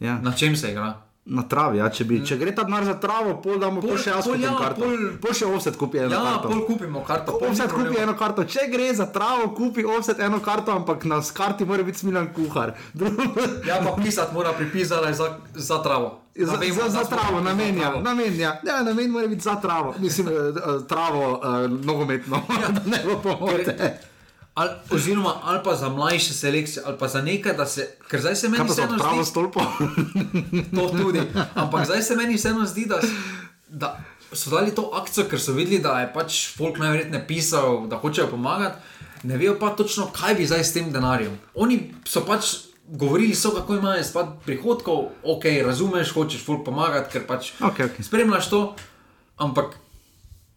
Ja. 0.00 0.18
Na 0.22 0.32
čem 0.32 0.56
se 0.56 0.70
igra? 0.70 1.05
Na 1.26 1.42
travi, 1.42 1.80
ja. 1.80 1.88
če, 1.90 2.04
bi, 2.06 2.20
če 2.22 2.36
gre 2.38 2.52
ta 2.54 2.62
denar 2.62 2.84
za 2.86 2.92
travo, 3.02 3.32
pol 3.42 3.56
damo 3.58 3.80
pol, 3.82 3.96
še 3.98 4.12
jaz, 4.12 4.28
ja, 4.38 4.52
pol, 4.76 4.92
pol 5.18 5.32
še 5.34 5.48
offset 5.50 5.74
kupi 5.74 5.98
eno 6.04 6.12
ja, 6.14 6.20
karto. 6.22 6.52
Pol 6.52 6.60
kupimo 6.68 7.02
karto. 7.02 7.34
Pol 7.40 7.50
offset 7.50 7.74
kupi 7.74 7.98
eno 7.98 8.14
karto. 8.14 8.44
Če 8.46 8.68
gre 8.70 8.86
za 8.94 9.08
travo, 9.10 9.48
kupi 9.56 9.82
offset 9.82 10.22
eno 10.22 10.38
karto, 10.44 10.70
ampak 10.70 11.02
na 11.10 11.18
karti 11.34 11.66
mora 11.66 11.82
biti 11.82 12.04
smilen 12.04 12.30
kuhar. 12.36 12.76
ja, 13.66 13.80
pa 13.82 13.96
pisati 13.98 14.38
mora 14.38 14.54
pripisati 14.54 15.10
za, 15.18 15.32
za 15.50 15.82
travo. 15.82 16.14
Za, 16.36 16.60
vemo, 16.62 16.86
za, 16.86 17.02
za 17.02 17.04
travo, 17.10 17.42
namenja. 17.42 17.90
namenja. 18.06 18.60
Ja, 18.62 18.82
namen 18.86 19.10
mora 19.10 19.26
biti 19.26 19.42
za 19.42 19.58
travo. 19.58 19.96
Mislim, 19.98 20.30
uh, 20.30 20.84
travo 20.86 21.40
uh, 21.42 21.66
nogometno, 21.82 22.44
ja. 22.62 22.70
da 22.76 22.86
ne 22.86 23.02
bo 23.02 23.18
pomote. 23.18 23.98
Ali, 24.56 24.70
oziroma, 24.90 25.34
ali 25.44 25.60
pa 25.64 25.74
za 25.76 25.88
mlajše 25.88 26.34
selekcije, 26.34 26.82
ali 26.86 26.96
pa 26.98 27.08
za 27.08 27.20
nekaj, 27.22 27.52
da 27.54 27.66
se. 27.66 27.90
Ker 28.08 28.20
zdaj 28.20 28.36
se 28.36 28.48
meni 28.48 28.64
vseeno 28.64 28.96
zdi, 28.96 29.02
da 29.02 29.10
je 29.10 29.18
to 29.18 29.24
stolpo. 29.24 29.60
to 30.76 30.88
tudi. 30.88 31.20
Ampak 31.54 31.84
zdaj 31.84 32.02
se 32.02 32.16
meni 32.16 32.34
vseeno 32.34 32.64
zdi, 32.66 32.86
da, 32.88 33.00
da 33.68 33.98
so 34.32 34.50
dali 34.50 34.74
to 34.74 34.90
akcijo, 34.94 35.26
ker 35.28 35.40
so 35.40 35.52
videli, 35.52 35.82
da 35.84 35.98
je 36.00 36.12
pač 36.14 36.38
folk 36.56 36.78
najverjetneje 36.80 37.26
pisal, 37.28 37.84
da 37.86 37.98
hočejo 38.00 38.30
pomagati. 38.30 38.80
Ne 39.28 39.36
vejo 39.36 39.58
pa 39.60 39.74
točno, 39.76 40.06
kaj 40.12 40.34
bi 40.34 40.46
zdaj 40.46 40.64
s 40.64 40.72
tem 40.72 40.88
denarjem. 40.92 41.36
Oni 41.54 41.92
so 42.08 42.22
pač 42.24 42.54
govorili, 42.88 43.34
so, 43.34 43.50
kako 43.50 43.76
imajo 43.76 44.04
spad 44.04 44.30
prihodkov, 44.46 45.10
ok, 45.22 45.44
razumeš, 45.66 46.14
hočeš 46.14 46.46
folk 46.46 46.64
pomagati, 46.64 47.12
ker 47.12 47.26
pač 47.28 47.52
okay, 47.60 47.90
okay. 47.90 48.02
spremljaš 48.02 48.48
to. 48.48 48.62
Ampak 49.36 49.76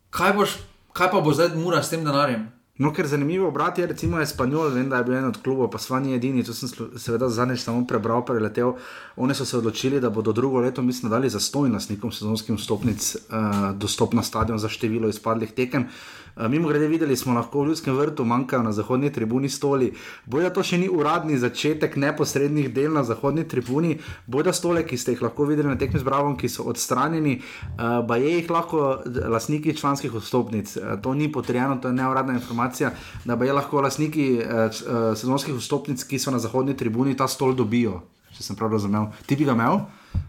kaj, 0.10 0.34
boš, 0.40 0.56
kaj 0.96 1.12
pa 1.12 1.20
bo 1.20 1.36
zdaj 1.36 1.52
mura 1.60 1.84
s 1.84 1.92
tem 1.92 2.08
denarjem? 2.08 2.48
No, 2.80 2.94
ker 2.96 3.08
zanimivo, 3.12 3.50
brat 3.52 3.78
je 3.78 3.86
recimo 3.92 4.22
Espanjol, 4.24 4.70
vem, 4.72 4.88
da 4.90 5.02
je 5.02 5.04
bil 5.10 5.18
en 5.20 5.26
od 5.28 5.38
klubov, 5.44 5.68
pa 5.74 5.82
svani 5.84 6.14
edini, 6.16 6.46
to 6.48 6.54
sem 6.56 6.70
seveda 6.96 7.28
zadnjič 7.28 7.66
samo 7.66 7.82
prebral, 7.88 8.24
preletel. 8.24 8.72
Oni 9.20 9.36
so 9.36 9.44
se 9.46 9.58
odločili, 9.58 10.00
da 10.00 10.10
bodo 10.10 10.32
drugo 10.32 10.62
leto, 10.64 10.82
mislim, 10.82 11.12
dali 11.12 11.30
za 11.30 11.42
stojnostnikom 11.44 12.12
sezonskim 12.16 12.58
stopnic 12.58 13.16
uh, 13.16 13.76
dostop 13.76 14.16
na 14.16 14.24
stadion 14.24 14.60
za 14.64 14.72
število 14.72 15.10
izpadlih 15.12 15.52
tekem. 15.52 15.90
Eh, 16.38 16.48
Mimo 16.48 16.68
grede, 16.68 16.88
videli 16.88 17.16
smo 17.16 17.34
lahko 17.34 17.62
v 17.62 17.68
Ljudskem 17.68 17.96
vrtu, 17.96 18.26
manjkajo 18.26 18.64
na 18.64 18.72
zahodni 18.72 19.12
tribuni 19.12 19.50
stoli. 19.50 19.94
Boja 20.26 20.50
to 20.50 20.64
še 20.64 20.78
ni 20.78 20.90
uradni 20.90 21.38
začetek 21.38 21.96
neposrednih 21.96 22.74
del 22.74 22.94
na 22.94 23.04
zahodni 23.04 23.48
tribuni, 23.48 24.00
boja 24.28 24.54
stole, 24.54 24.84
ki 24.84 24.98
ste 24.98 25.12
jih 25.12 25.22
lahko 25.22 25.46
videli 25.46 25.68
na 25.68 25.76
tekmi 25.76 26.00
z 26.00 26.04
Bravom, 26.04 26.38
ki 26.38 26.50
so 26.50 26.64
odstranjeni, 26.64 27.40
uh, 27.40 28.06
pa 28.08 28.16
je 28.16 28.36
jih 28.38 28.50
lahko 28.50 29.02
lastniki 29.06 29.74
članskih 29.74 30.12
vstopnic. 30.12 30.78
Uh, 30.78 30.96
to 31.02 31.14
ni 31.14 31.32
potrjeno, 31.32 31.78
to 31.82 31.88
je 31.88 31.94
neuradna 31.94 32.34
informacija, 32.34 32.92
da 33.26 33.38
pa 33.38 33.46
je 33.46 33.54
lahko 33.54 33.82
lastniki 33.82 34.40
uh, 34.40 34.70
sezonskih 35.16 35.56
vstopnic, 35.56 36.04
ki 36.04 36.20
so 36.20 36.32
na 36.32 36.40
zahodni 36.40 36.78
tribuni, 36.78 37.18
ta 37.18 37.28
stol 37.28 37.56
dobijo. 37.56 38.02
če 38.30 38.44
sem 38.44 38.56
prav 38.56 38.72
razumel. 38.72 39.10
Ti 39.26 39.36
bi 39.36 39.44
ga 39.46 39.52
imel, 39.58 39.80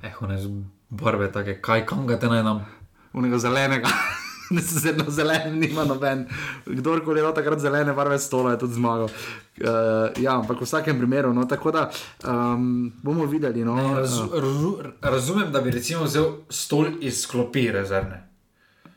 Eh, 0.03 0.13
one 0.21 0.37
barve 0.91 1.33
take, 1.33 1.61
kaj, 1.61 1.87
kam 1.87 2.07
ga 2.07 2.19
te 2.19 2.27
naj 2.29 2.43
nam? 2.43 2.65
unega 3.13 3.39
zelenega. 3.39 3.89
Zelo 4.83 5.05
zelen, 5.09 5.59
nima 5.59 5.85
noben. 5.85 6.27
Kdorkoli 6.67 7.21
je 7.21 7.35
takrat 7.35 7.61
zelene 7.61 7.93
barve 7.93 8.19
stola, 8.19 8.51
je 8.51 8.59
tudi 8.59 8.75
zmagal. 8.75 9.07
Uh, 9.07 9.69
ja, 10.19 10.35
ampak 10.35 10.61
v 10.61 10.65
vsakem 10.65 10.99
primeru, 10.99 11.33
no, 11.35 11.45
tako 11.45 11.71
da 11.71 11.91
um, 12.25 12.93
bomo 13.03 13.27
videli. 13.27 13.65
No, 13.65 13.77
Raz, 13.97 14.19
razu, 14.33 14.73
razumem, 15.01 15.53
da 15.53 15.61
bi 15.61 15.71
recimo 15.71 16.05
vzel 16.05 16.25
stol 16.49 16.87
iz 17.01 17.27
klopi 17.27 17.71
rezervne. 17.71 18.27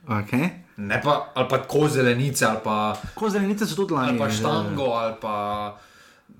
okay. 0.08 0.50
Ne 0.78 1.02
pa, 1.04 1.32
ali 1.36 1.48
pa 1.50 1.58
tako 1.58 1.88
zelenice, 1.88 2.46
ali 2.46 2.60
pa, 2.64 2.96
Ko 3.14 3.30
zelenice 3.30 3.66
so 3.66 3.76
tudi 3.76 3.94
lani. 3.94 4.10
ali 4.10 4.20
pa 4.20 4.30
štango, 4.32 4.84
ali 4.84 5.14
pa 5.22 5.36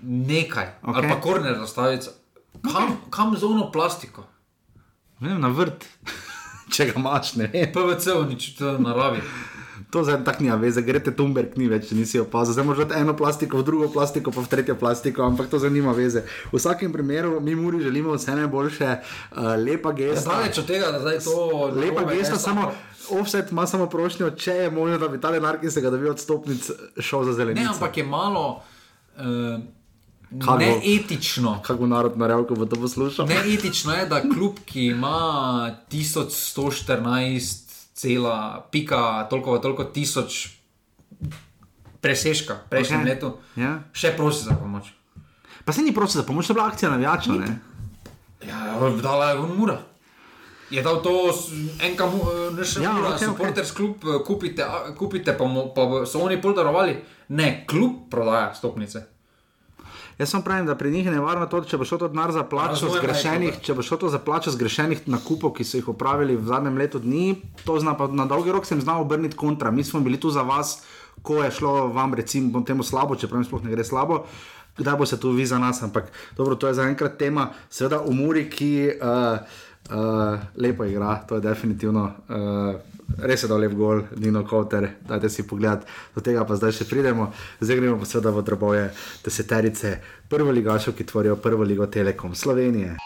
nekaj, 0.02 0.68
okay. 0.82 0.96
Ali 0.96 1.10
pa 1.10 1.22
korner 1.22 1.58
zastavica. 1.60 2.12
Kam, 2.64 2.98
kam 3.10 3.38
z 3.38 3.44
ono 3.44 3.72
plastiko? 3.72 4.24
Ne 5.20 5.30
vem, 5.30 5.42
na 5.42 5.48
vrt, 5.48 5.86
če 6.74 6.90
ga 6.90 7.00
imaš, 7.00 7.36
ne 7.40 7.50
vem. 7.54 7.72
PVC, 7.74 8.16
nič 8.30 8.54
v 8.60 8.78
naravi. 8.82 9.22
To 9.94 10.02
zdaj 10.02 10.24
tako 10.26 10.44
nima 10.44 10.56
veze, 10.58 10.82
grete 10.82 11.12
Tumberg 11.14 11.54
ni 11.58 11.68
več, 11.70 11.92
nisi 11.94 12.18
opazil. 12.18 12.56
Zdaj 12.58 12.66
moraš 12.66 12.96
eno 12.98 13.14
plastiko, 13.18 13.60
v 13.62 13.66
drugo 13.68 13.90
plastiko, 13.94 14.32
pa 14.34 14.42
v 14.42 14.50
tretjo 14.50 14.76
plastiko, 14.80 15.22
ampak 15.22 15.52
to 15.52 15.60
zanima 15.62 15.94
veze. 15.94 16.24
V 16.50 16.58
vsakem 16.58 16.90
primeru 16.94 17.38
mi 17.38 17.54
muri 17.56 17.84
želimo 17.84 18.16
vse 18.18 18.34
najboljše, 18.40 18.90
uh, 18.90 19.54
lepa 19.62 19.94
gesta. 19.94 20.26
Zdaleč 20.26 20.58
od 20.64 20.68
tega, 20.72 20.90
da 20.96 21.04
zdaj 21.04 21.20
to. 21.28 21.70
Lepa 21.78 22.08
gesta, 22.10 22.42
samo 22.42 22.72
offset 23.14 23.52
ima 23.52 23.68
samo 23.70 23.86
prošnjo, 23.90 24.32
če 24.34 24.58
je 24.66 24.72
možno, 24.74 24.98
da 24.98 25.12
bi 25.14 25.22
ta 25.22 25.32
denar, 25.32 25.62
ki 25.62 25.70
se 25.70 25.82
ga 25.82 25.94
dobi 25.94 26.10
od 26.10 26.20
stopnic, 26.20 26.72
šel 26.98 27.30
za 27.30 27.38
zelenico. 27.38 27.62
Ne, 27.62 27.76
ampak 27.76 27.98
je 27.98 28.04
malo 28.04 28.48
uh, 29.18 29.62
Kaj 30.40 30.58
bo? 30.58 30.58
neetično. 30.58 31.62
Kako 31.62 31.88
narod 31.88 32.18
narejo, 32.18 32.48
ko 32.48 32.56
bo 32.56 32.66
to 32.66 32.76
poslušal? 32.76 33.28
Neetično 33.28 33.94
je, 33.94 34.06
da 34.06 34.22
kljub, 34.22 34.60
ki 34.66 34.86
ima 34.86 35.20
1114, 35.92 37.60
cela, 37.94 38.68
pika, 38.72 39.28
toliko, 39.30 39.58
toliko 39.58 39.84
tisoč 39.84 40.48
presežka 42.02 42.58
prejšnjem 42.70 43.02
okay. 43.02 43.06
letu, 43.06 43.38
Ja. 43.56 43.80
še 43.94 44.12
prosi 44.18 44.44
za 44.44 44.56
pomoč. 44.56 44.92
Pa 45.66 45.72
se 45.72 45.82
ni 45.82 45.94
prosil 45.94 46.22
za 46.22 46.28
pomoč, 46.28 46.48
to 46.48 46.52
je 46.52 46.56
bila 46.56 46.68
akcija 46.68 46.92
navijača. 46.92 47.32
ne? 47.32 47.60
Ja, 48.48 48.76
dala 49.02 49.30
je 49.30 49.38
on 49.40 49.56
mura. 49.58 49.80
Je 50.70 50.82
dal 50.82 51.00
to 51.02 51.32
enka, 51.80 52.10
ne 52.58 52.66
še 52.66 52.82
Ja, 52.84 52.92
mura, 52.94 53.14
okay, 53.14 53.26
supporters 53.26 53.72
okay. 53.72 53.76
klub, 53.78 54.04
eh, 54.04 54.24
kupite, 54.26 54.66
kupite 54.98 55.38
pa, 55.38 55.46
mo, 55.46 55.70
pa 55.74 56.04
so 56.06 56.20
oni 56.20 56.42
pol 56.42 56.56
darovali. 56.58 56.98
Ne, 57.30 57.64
klub 57.70 58.10
prodaja 58.12 58.54
stopnice. 58.54 59.13
Jaz 60.18 60.30
sem 60.30 60.42
pravim, 60.42 60.66
da 60.66 60.76
pri 60.76 60.92
njih 60.92 61.06
je 61.06 61.12
nevarno 61.12 61.46
to, 61.50 61.64
če 61.66 61.78
bo 61.78 61.86
šlo 61.86 61.98
to 61.98 62.08
denar 62.08 62.32
za 62.32 62.44
plačo 62.46 62.90
zgrešenih, 62.94 63.58
če 63.66 63.74
bo 63.74 63.82
šlo 63.82 63.98
to 63.98 64.10
za 64.14 64.20
plačo 64.22 64.54
zgrešenih 64.54 65.08
nakupov, 65.10 65.56
ki 65.58 65.66
so 65.66 65.80
jih 65.80 65.90
opravili 65.90 66.36
v 66.38 66.46
zadnjem 66.52 66.78
letu 66.78 67.02
dni, 67.02 67.42
to 67.66 67.80
zna 67.82 67.96
pa 67.98 68.08
na 68.08 68.28
dolgi 68.30 68.54
rok 68.54 68.68
sem 68.70 68.82
znal 68.82 69.02
obrniti 69.02 69.38
kontra. 69.38 69.72
Mi 69.72 69.84
smo 69.84 70.04
bili 70.06 70.20
tu 70.22 70.30
za 70.30 70.46
vas, 70.46 70.84
ko 71.22 71.42
je 71.44 71.52
šlo 71.52 71.88
vam 71.96 72.14
recimo 72.14 72.62
temu 72.62 72.84
slabo, 72.84 73.16
čeprav 73.16 73.42
jim 73.42 73.50
sploh 73.50 73.66
ne 73.66 73.74
gre 73.74 73.84
slabo. 73.84 74.26
Kdaj 74.78 74.98
bo 74.98 75.06
se 75.06 75.20
tu 75.20 75.34
vi 75.34 75.46
za 75.46 75.58
nas, 75.62 75.84
ampak 75.84 76.10
dobro, 76.38 76.56
to 76.56 76.68
je 76.68 76.74
zaenkrat 76.74 77.18
tema, 77.18 77.50
seveda 77.70 78.02
umori, 78.10 78.48
ki 78.50 78.90
uh, 78.90 79.38
uh, 79.90 80.40
lepo 80.58 80.86
igra, 80.86 81.20
to 81.30 81.38
je 81.38 81.42
definitivno. 81.42 82.12
Uh, 82.30 82.93
Res 83.18 83.44
je 83.44 83.48
dal 83.48 83.62
lep 83.62 83.74
gol, 83.78 84.02
Nino 84.18 84.42
Koter, 84.42 84.88
dajte 85.06 85.30
si 85.30 85.46
pogled, 85.46 85.86
do 86.16 86.22
tega 86.26 86.42
pa 86.50 86.58
zdaj 86.58 86.74
še 86.80 86.90
pridemo. 86.90 87.30
Zdaj 87.62 87.78
gremo 87.78 88.00
pa 88.02 88.10
seveda 88.10 88.34
v 88.34 88.42
drobove 88.42 88.84
deseterice 89.22 90.00
prvo 90.30 90.50
ligašov, 90.50 90.98
ki 90.98 91.06
tvorijo 91.06 91.38
prvo 91.38 91.62
ligo 91.62 91.86
Telekom 91.86 92.34
Slovenije. 92.34 92.98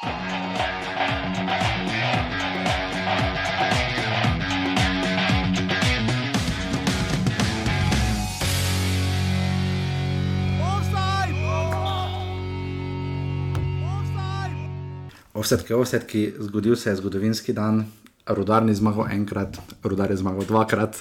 Ovsetki, 15.38 15.74
ovsetki, 15.74 16.22
zgodil 16.39 16.76
se 16.76 16.89
je 16.89 16.96
zgodovinski 16.96 17.54
dan, 17.54 17.84
rudar 18.30 18.66
ni 18.66 18.76
zmagal 18.76 19.08
enkrat, 19.12 19.58
rudar 19.84 20.12
je 20.12 20.18
zmagal 20.18 20.46
dvakrat. 20.48 20.98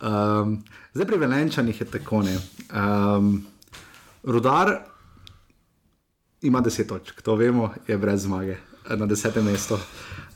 Um, 0.00 0.62
zdaj 0.94 1.06
pri 1.06 1.16
Velenčanih 1.16 1.80
je 1.80 1.86
tako 1.86 2.22
ne. 2.22 2.38
Um, 2.72 3.46
rudar 4.22 4.78
ima 6.42 6.60
deset 6.60 6.88
točk, 6.88 7.22
to 7.22 7.36
vemo, 7.36 7.72
je 7.86 7.98
brez 7.98 8.22
zmage 8.22 8.56
na 8.96 9.06
desetem 9.06 9.44
mestu. 9.44 9.76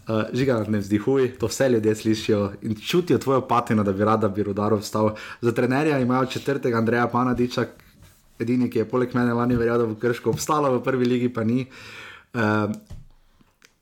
Uh, 0.04 0.28
žiga 0.36 0.58
ne 0.68 0.78
vzdihuj, 0.78 1.38
to 1.40 1.48
vse 1.48 1.68
ljudje 1.68 1.94
slišijo 1.94 2.52
in 2.62 2.74
čutijo 2.76 3.18
tvojo 3.18 3.40
patino, 3.48 3.84
da 3.84 3.92
bi 3.92 4.04
rad, 4.04 4.20
da 4.20 4.28
bi 4.28 4.42
rudar 4.42 4.74
vstal. 4.74 5.14
Za 5.40 5.52
trenerja 5.52 5.98
imajo 5.98 6.26
četrtega 6.26 6.78
Andreja 6.78 7.08
Panadiča, 7.08 7.66
edini, 8.38 8.68
ki 8.70 8.78
je 8.78 8.88
poleg 8.88 9.14
mene 9.14 9.32
lani 9.32 9.56
verjel, 9.56 9.78
da 9.78 9.86
bo 9.86 9.94
krško 9.94 10.30
obstalo, 10.30 10.74
v 10.76 10.82
prvi 10.84 11.08
ligi 11.08 11.32
pa 11.32 11.44
ni. 11.44 11.66
Uh, 12.34 12.68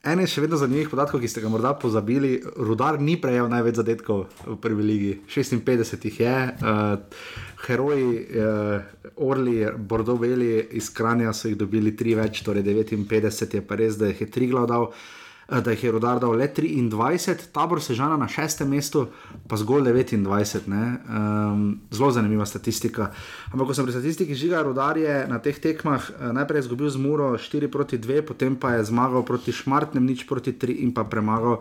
En 0.03 0.19
je 0.19 0.25
še 0.27 0.41
vedno 0.43 0.57
zanimivih 0.59 0.89
podatkov, 0.91 1.21
ki 1.23 1.29
ste 1.31 1.39
ga 1.39 1.47
morda 1.47 1.69
pozabili. 1.79 2.33
Rudar 2.59 2.97
ni 2.99 3.15
prejel 3.15 3.47
največ 3.47 3.77
zadetkov 3.79 4.25
v 4.43 4.57
prvi 4.59 4.83
ligi, 4.83 5.11
56 5.31 6.07
jih 6.09 6.17
je. 6.19 6.33
Uh, 6.59 7.21
heroji, 7.63 8.09
uh, 8.35 9.13
Orli, 9.23 9.61
Bordeaux, 9.77 10.19
Beli 10.19 10.57
iz 10.75 10.91
Kranja 10.91 11.31
so 11.31 11.47
jih 11.47 11.55
dobili 11.55 11.95
tri 11.95 12.17
več, 12.19 12.43
torej 12.43 12.67
59 12.67 13.55
je 13.55 13.63
pa 13.63 13.79
res, 13.79 13.95
da 13.95 14.11
jih 14.11 14.25
je 14.25 14.31
Triglav 14.35 14.67
dal. 14.67 14.89
eh, 14.91 15.22
Da 15.49 15.71
jih 15.71 15.83
je 15.83 15.91
rodar 15.91 16.19
dal 16.23 16.37
le 16.39 16.47
23, 16.47 17.51
tabor 17.51 17.81
Sežana 17.83 18.15
na 18.17 18.29
šestem 18.31 18.69
mestu, 18.71 19.09
pa 19.47 19.59
zgolj 19.59 19.89
29. 19.91 20.71
Um, 20.71 21.81
zelo 21.91 22.11
zanimiva 22.15 22.45
statistika. 22.45 23.11
Ampak, 23.51 23.67
ko 23.67 23.75
sem 23.75 23.85
pri 23.85 23.95
statistiki 23.97 24.37
žiga, 24.39 24.63
rodar 24.63 24.97
je 24.97 25.25
na 25.27 25.41
teh 25.43 25.59
tekmah 25.59 25.99
eh, 25.99 26.31
najprej 26.39 26.63
izgubil 26.63 26.89
z 26.89 27.01
Muro 27.01 27.33
4 27.35 27.67
proti 27.67 27.99
2, 27.99 28.23
potem 28.23 28.55
pa 28.55 28.77
je 28.79 28.87
zmagal 28.87 29.27
proti 29.27 29.51
Šmartnem, 29.51 30.05
nič 30.05 30.23
proti 30.23 30.55
3 30.55 30.79
in 30.87 30.95
pa 30.95 31.03
premagal 31.03 31.59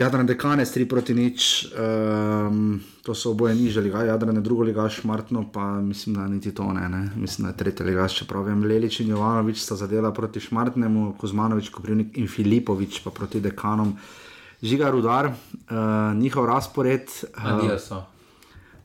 Jadran 0.00 0.24
Dekanec 0.24 0.64
3 0.64 0.88
proti 0.88 1.12
nič. 1.12 1.68
Um, 1.76 2.80
to 3.04 3.12
so 3.12 3.36
oboje 3.36 3.52
niže 3.52 3.84
liga, 3.84 4.00
Jadran 4.08 4.36
je 4.36 4.40
drugo 4.40 4.64
liga, 4.64 4.88
Šmartno 4.88 5.44
pa 5.52 5.76
mislim, 5.76 6.16
da 6.16 6.24
niti 6.28 6.54
to 6.56 6.72
ne, 6.72 6.88
ne. 6.88 7.10
mislim, 7.16 7.44
da 7.44 7.52
je 7.52 7.56
tretja 7.56 7.86
liga, 7.86 8.08
čeprav 8.08 8.48
vem, 8.48 8.64
Lelič 8.64 9.00
in 9.04 9.12
Jovanovič 9.12 9.60
sta 9.60 9.76
zadela 9.76 10.08
proti 10.12 10.40
Šmartnemu, 10.40 11.14
Kuzmanovič, 11.20 11.68
Koprivnik 11.68 12.16
in 12.16 12.28
Filipovič 12.28 13.04
pa 13.04 13.10
proti 13.10 13.40
Dekanom. 13.44 13.92
Žiga 14.62 14.90
Rudar, 14.90 15.26
uh, 15.28 15.36
njihov 16.16 16.48
razpored. 16.48 17.12
Uh. 17.36 18.00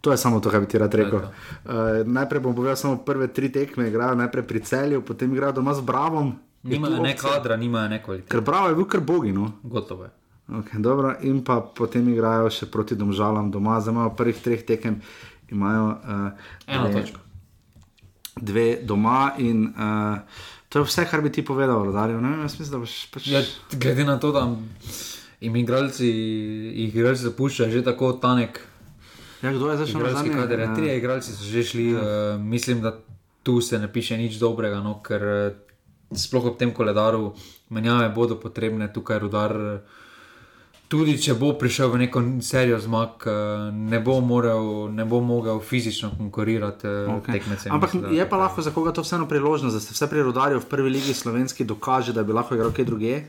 To 0.01 0.11
je 0.11 0.17
samo 0.17 0.39
to, 0.39 0.51
kar 0.51 0.59
bi 0.59 0.67
ti 0.67 0.77
rad 0.77 0.93
rekel. 0.93 1.19
Uh, 1.19 2.03
najprej 2.03 2.43
bom 2.43 2.55
povedal 2.55 2.75
samo 2.75 2.99
prve 3.07 3.31
tri 3.31 3.51
tekme, 3.51 3.87
igrajo 3.87 4.19
najprej 4.19 4.43
pri 4.43 4.59
celju, 4.59 5.01
potem 5.01 5.31
igrajo 5.31 5.63
doma 5.63 5.73
z 5.73 5.79
Bravom. 5.79 6.35
Nimajo 6.63 6.99
ne 6.99 7.15
kadra, 7.15 7.55
nimajo 7.55 7.87
ne 7.89 8.03
kvalitete. 8.03 8.31
Ker 8.35 8.43
Bravo 8.43 8.67
je 8.67 8.75
bil 8.75 8.85
kar 8.85 8.99
bogi. 8.99 9.31
No? 9.31 9.51
Gotovo 9.63 10.03
je. 10.03 10.24
Okay, 10.47 10.77
dobro, 10.77 11.15
in 11.21 11.41
pa 11.41 11.59
potem 11.59 12.05
igrajo 12.07 12.49
še 12.49 12.67
proti 12.67 12.93
domžalam 12.93 13.49
doma, 13.49 13.79
zdaj 13.79 13.91
imajo 13.91 14.11
prvih 14.13 14.37
treh 14.37 14.61
tekem, 14.63 14.99
imajo 15.49 15.85
uh, 15.87 16.29
Eno 16.67 16.91
točko. 16.91 17.19
dve 18.37 18.77
doma 18.83 19.33
in 19.39 19.65
uh, 19.67 20.19
to 20.69 20.79
je 20.79 20.85
vse, 20.85 21.05
kar 21.05 21.21
bi 21.21 21.31
ti 21.31 21.41
povedal, 21.41 21.81
Rodarjo. 21.83 22.19
Ne 22.19 22.29
vem, 22.29 22.41
jaz 22.41 22.59
mislim, 22.59 22.71
da 22.71 22.77
boš 22.79 22.93
pač. 23.07 23.27
Ja, 23.27 23.41
glede 23.73 24.03
na 24.03 24.19
to, 24.19 24.31
da 24.31 24.45
jim 25.41 25.55
igralci, 25.55 26.09
igralci 26.83 27.23
zapuščajo 27.23 27.71
že 27.71 27.83
tako 27.83 28.13
tanek, 28.13 28.61
Ja, 29.41 29.51
kdo 29.51 29.67
je 29.67 29.83
igralski 29.83 30.29
zadnje? 30.29 30.33
kader. 30.35 30.59
Ja, 30.59 30.65
Ja. 30.65 30.75
trije 30.75 30.97
igralci 30.97 31.31
so 31.31 31.43
že 31.43 31.63
šli, 31.63 31.87
ja. 31.87 31.99
uh, 31.99 32.05
mislim, 32.39 32.81
da 32.81 32.93
tu 33.43 33.61
se 33.61 33.79
ne 33.79 33.89
piše 33.89 34.13
nič 34.15 34.37
dobrega, 34.37 34.77
no, 34.79 35.01
ker 35.01 35.53
sploh 36.11 36.45
ob 36.45 36.57
tem 36.57 36.71
koledaru 36.71 37.33
menjave 37.69 38.09
bodo 38.09 38.37
potrebne, 38.37 38.87
tukaj 38.89 39.19
rudar. 39.19 39.51
eh, 39.51 40.04
Tudi 40.87 41.17
če 41.17 41.33
bo 41.33 41.53
prišel 41.57 41.89
v 41.89 41.97
neko 41.97 42.21
serijo 42.45 42.77
zmag, 42.79 43.09
eh, 43.25 43.31
ne 43.73 43.99
bo, 43.99 44.19
morel, 44.21 44.91
ne 44.93 45.05
bo 45.05 45.21
mogel 45.21 45.59
fizično 45.59 46.11
konkurirati 46.17 46.87
Okay. 46.87 47.17
okay. 47.17 47.31
tekmecem. 47.31 47.71
Ampak 47.73 47.93
mislim, 47.93 48.13
je 48.13 48.29
pa 48.29 48.37
lahko 48.37 48.61
za 48.61 48.71
koga 48.71 48.91
to 48.91 49.01
vseeno 49.01 49.27
priložnost, 49.27 49.75
da 49.75 49.79
se 49.81 49.93
vse 49.93 50.09
pri 50.09 50.21
rodarju 50.23 50.59
v 50.59 50.65
prvi 50.65 50.89
ligi 50.89 51.13
slovenski 51.13 51.65
dokaže, 51.65 52.13
da 52.13 52.23
bi 52.23 52.33
lahko 52.33 52.55
igral 52.55 52.71
kaj 52.71 52.85
druge. 52.85 53.23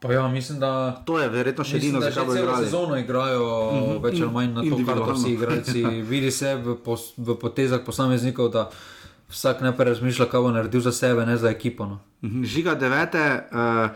Pa 0.00 0.12
ja, 0.12 0.28
mislim, 0.28 0.60
da 0.60 1.02
To 1.06 1.18
je 1.18 1.28
verjetno 1.28 1.64
še 1.64 1.76
edino, 1.76 1.98
Mislim, 1.98 2.00
da 2.00 2.10
zakaj 2.10 2.22
že 2.22 2.26
bo 2.26 2.34
celo 2.34 2.44
igrali. 2.44 2.64
sezono 2.64 2.96
igrajo 2.96 3.42
uh 3.42 3.74
-huh. 3.74 4.02
več 4.02 4.20
ali 4.20 4.32
manj 4.32 4.52
na 4.54 4.62
to, 4.62 4.76
kar 4.86 5.14
vsi 5.14 5.30
igralci. 5.32 5.82
Vidi 6.10 6.30
se 6.30 6.54
v, 6.54 6.76
pos, 6.84 7.12
v 7.16 7.34
potezah 7.34 7.80
posameznikov, 7.86 8.48
da 8.48 8.70
vsak 9.28 9.60
najprej 9.60 9.88
razmišlja, 9.88 10.26
kaj 10.26 10.40
bo 10.40 10.50
naredil 10.50 10.80
za 10.80 10.92
sebe, 10.92 11.26
ne 11.26 11.36
za 11.36 11.50
ekipo. 11.50 11.86
No. 11.86 11.98
Mhm, 12.22 12.44
Žiga 12.44 12.74
devete, 12.74 13.42
uh, 13.52 13.90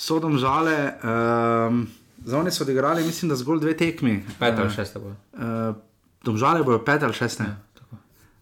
sodom 0.00 0.38
žale. 0.40 0.94
Um, 1.04 1.88
za 2.24 2.38
oni 2.38 2.50
so 2.50 2.64
odigrali, 2.64 3.04
mislim, 3.04 3.28
da 3.28 3.36
zgolj 3.36 3.60
dve 3.60 3.76
tekmi. 3.76 4.24
Pet 4.38 4.58
ali 4.58 4.70
šest 4.72 4.96
bo. 4.98 5.12
Uh, 5.32 5.76
domžale 6.24 6.64
bojo 6.64 6.84
pet 6.84 7.02
ali 7.02 7.12
šest. 7.12 7.40
Ja, 7.40 7.46
ne. 7.46 7.56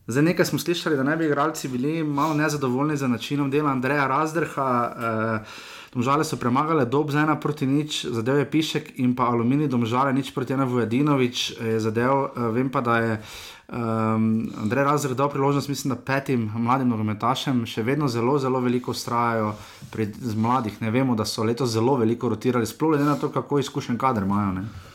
Zdaj 0.06 0.22
nekaj 0.22 0.46
smo 0.46 0.59
slišali, 0.59 0.96
da 0.96 1.02
naj 1.02 1.16
bi 1.16 1.26
igralci 1.26 1.68
bili 1.68 2.02
malo 2.04 2.34
nezadovoljni 2.34 2.96
z 2.96 3.09
načinom 3.09 3.50
dela 3.50 3.70
Andreja 3.70 4.06
Razdrha. 4.06 4.94
Uh, 4.96 5.46
Domžale 5.95 6.24
so 6.24 6.36
premagali 6.36 6.86
dob 6.86 7.11
za 7.11 7.22
ena 7.24 7.36
proti 7.41 7.66
nič, 7.66 8.05
zadev 8.05 8.39
je 8.39 8.51
Pišek 8.51 8.93
in 9.01 9.14
pa 9.16 9.30
Aluminij, 9.32 9.68
domžale 9.68 10.12
nič 10.12 10.34
proti 10.34 10.53
ena 10.53 10.64
Vujadinovič 10.64 11.61
je 11.61 11.80
zadev. 11.80 12.12
Uh, 12.12 12.51
vem 12.53 12.68
pa, 12.68 12.80
da 12.80 12.99
je 12.99 13.12
um, 13.72 14.51
Andrej 14.62 14.84
Razdrh 14.84 15.16
dal 15.16 15.30
priložnost, 15.30 15.68
mislim, 15.68 15.95
da 15.95 16.01
petim 16.01 16.51
mladim 16.57 16.89
nogometašem, 16.89 17.64
še 17.66 17.82
vedno 17.82 18.09
zelo, 18.09 18.39
zelo 18.39 18.61
veliko 18.61 18.93
ustrajajo 18.93 19.55
pri 19.93 20.11
mladih. 20.36 20.76
Ne 20.84 20.91
vemo, 20.91 21.16
da 21.16 21.24
so 21.24 21.45
letos 21.45 21.72
zelo 21.72 21.97
veliko 21.97 22.28
rotirali, 22.28 22.66
sploh 22.66 22.93
glede 22.93 23.09
na 23.09 23.16
to, 23.16 23.32
kako 23.32 23.59
izkušen 23.59 23.99
kader 23.99 24.28
imajo. 24.28 24.53
Ne? 24.61 24.88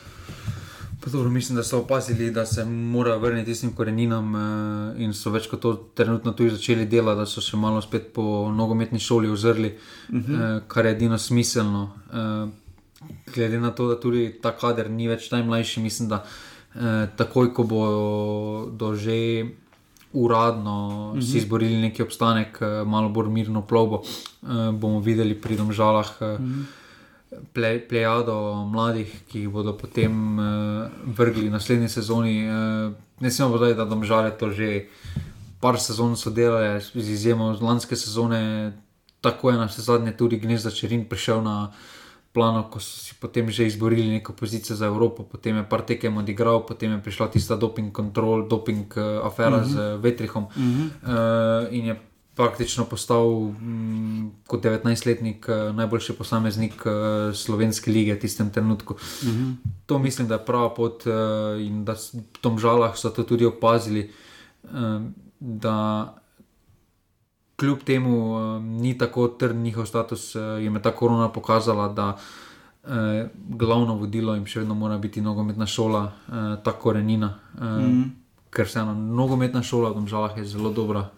Dobro, 1.12 1.30
mislim, 1.30 1.56
da 1.56 1.62
so 1.62 1.78
opazili, 1.78 2.30
da 2.30 2.46
se 2.46 2.64
mora 2.64 3.16
vrniti 3.16 3.50
tistim 3.50 3.72
koreninam 3.72 4.34
uh, 4.34 5.00
in 5.00 5.12
so 5.14 5.30
več 5.30 5.46
kot 5.50 5.60
to 5.60 5.72
trenutno 5.94 6.32
tudi 6.32 6.50
začeli 6.50 6.86
delati, 6.86 7.18
da 7.18 7.26
so 7.26 7.42
se 7.44 7.56
malo 7.56 7.82
spet 7.82 8.12
po 8.14 8.50
nogometni 8.52 8.98
šoli 8.98 9.28
ozrli, 9.30 9.68
uh 10.08 10.14
-huh. 10.14 10.56
uh, 10.56 10.62
kar 10.68 10.86
je 10.86 10.92
edino 10.92 11.18
smiselno. 11.18 11.90
Uh, 12.12 12.50
glede 13.34 13.60
na 13.60 13.70
to, 13.70 13.88
da 13.88 14.00
tudi 14.00 14.38
ta 14.42 14.52
kader 14.56 14.90
ni 14.90 15.08
več 15.08 15.30
najmlajši, 15.30 15.80
mislim, 15.80 16.08
da 16.08 16.24
uh, 16.74 16.80
takoj, 17.16 17.54
ko 17.54 17.62
bodo 17.62 18.94
že 18.94 19.44
uradno 20.12 21.10
uh 21.12 21.18
-huh. 21.18 21.32
si 21.32 21.38
izborili 21.38 21.76
neki 21.76 22.02
obstanek, 22.02 22.58
uh, 22.60 22.88
malo 22.88 23.08
bolj 23.08 23.28
mirno 23.28 23.62
plovbo, 23.62 23.96
uh, 24.42 24.70
bomo 24.72 25.00
videli 25.00 25.34
pri 25.34 25.56
domžalah. 25.56 26.16
Uh, 26.20 26.26
uh 26.28 26.40
-huh 26.40 26.83
plejado 27.88 28.64
mladih, 28.70 29.10
ki 29.28 29.44
jih 29.44 29.48
bodo 29.48 29.72
potem 29.72 30.38
uh, 30.38 30.44
vrgli 31.06 31.48
v 31.48 31.52
naslednji 31.52 31.88
sezoni. 31.88 32.36
Uh, 32.48 32.92
ne 33.20 33.30
smemo 33.30 33.52
povedati, 33.52 33.78
da 33.78 33.84
domžale 33.84 34.30
to 34.30 34.50
že 34.50 34.86
par 35.60 35.80
sezon 35.80 36.16
so 36.16 36.30
delali, 36.30 36.80
z 36.80 37.08
izjemo 37.10 37.56
lanske 37.60 37.96
sezone, 37.96 38.72
tako 39.20 39.50
je 39.50 39.56
na 39.56 39.64
vse 39.64 39.82
zadnje 39.82 40.12
tudi 40.12 40.36
Gnezda 40.36 40.70
Čerin 40.70 41.08
prišel 41.08 41.40
na 41.42 41.72
plano, 42.34 42.66
ko 42.68 42.82
so 42.82 42.98
si 42.98 43.14
potem 43.14 43.46
že 43.48 43.66
izborili 43.66 44.10
neko 44.10 44.34
pozicijo 44.34 44.76
za 44.76 44.86
Evropo, 44.86 45.22
potem 45.22 45.56
je 45.56 45.64
par 45.64 45.86
tekem 45.86 46.16
odigral, 46.16 46.66
potem 46.66 46.92
je 46.92 46.98
prišla 46.98 47.30
tista 47.30 47.56
doping 47.56 47.94
kontrol, 47.94 48.48
doping 48.48 48.90
uh, 48.96 49.26
afera 49.26 49.56
uh 49.56 49.62
-huh. 49.62 49.70
z 49.70 50.02
Vetrihom 50.02 50.44
uh 50.44 50.50
-huh. 50.52 50.90
uh, 51.06 51.72
in 51.72 51.86
je 51.86 51.94
praktično 52.34 52.84
postal 52.84 53.30
mm, 53.40 54.30
kot 54.46 54.64
19-letnik 54.64 55.46
eh, 55.48 55.72
najboljši 55.72 56.12
posameznik 56.12 56.86
uh, 56.86 57.34
slovenske 57.34 57.90
lige 57.90 58.14
v 58.14 58.20
tistem 58.20 58.50
trenutku. 58.50 58.94
Uh 58.94 59.28
mhm. 59.28 59.44
-huh. 59.44 59.54
To 59.86 59.98
mislim, 59.98 60.28
da 60.28 60.34
je 60.34 60.44
prava 60.44 60.74
pot 60.74 61.06
uh, 61.06 61.12
in 61.66 61.84
da 61.84 61.92
v 61.92 62.38
tom 62.40 62.58
žalah 62.58 62.96
so 62.96 63.10
to 63.10 63.22
tudi 63.22 63.46
opazili. 63.46 64.10
Da 65.40 66.14
kljub 67.56 67.78
temu 67.84 68.38
ni 68.60 68.98
tako 68.98 69.28
trd 69.28 69.56
njihov 69.56 69.86
status, 69.86 70.34
jim 70.34 70.74
je 70.74 70.82
ta 70.82 70.90
korona 70.90 71.28
pokazala, 71.28 71.88
da 71.88 72.18
glavno 73.48 73.94
vodilo 73.94 74.34
jim 74.34 74.46
še 74.46 74.58
vedno 74.58 74.74
mora 74.74 74.98
biti 74.98 75.20
nogometna 75.20 75.66
šola, 75.66 76.12
ta 76.64 76.72
korenina. 76.72 77.38
Mhm. 77.54 77.64
-huh. 77.64 78.10
Ker 78.50 78.68
se 78.68 78.80
ena 78.80 78.94
nogometna 78.94 79.62
šola 79.62 79.90
v 79.90 80.06
žalah 80.06 80.36
je 80.36 80.44
zelo 80.44 80.70
dobra. 80.70 81.08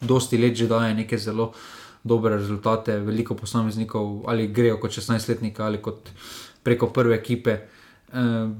Dosti 0.00 0.38
let 0.38 0.56
že 0.56 0.68
daje 0.70 0.94
neke 0.94 1.18
zelo 1.18 1.52
dobre 2.04 2.36
rezultate, 2.36 2.98
veliko 3.02 3.34
posameznikov 3.34 4.24
ali 4.30 4.48
grejo 4.48 4.78
kot 4.80 4.90
16-letniki 4.90 5.62
ali 5.62 5.82
kot 5.82 6.10
preko 6.62 6.92
prve 6.94 7.16
ekipe. 7.16 7.58
Uh, 8.12 8.50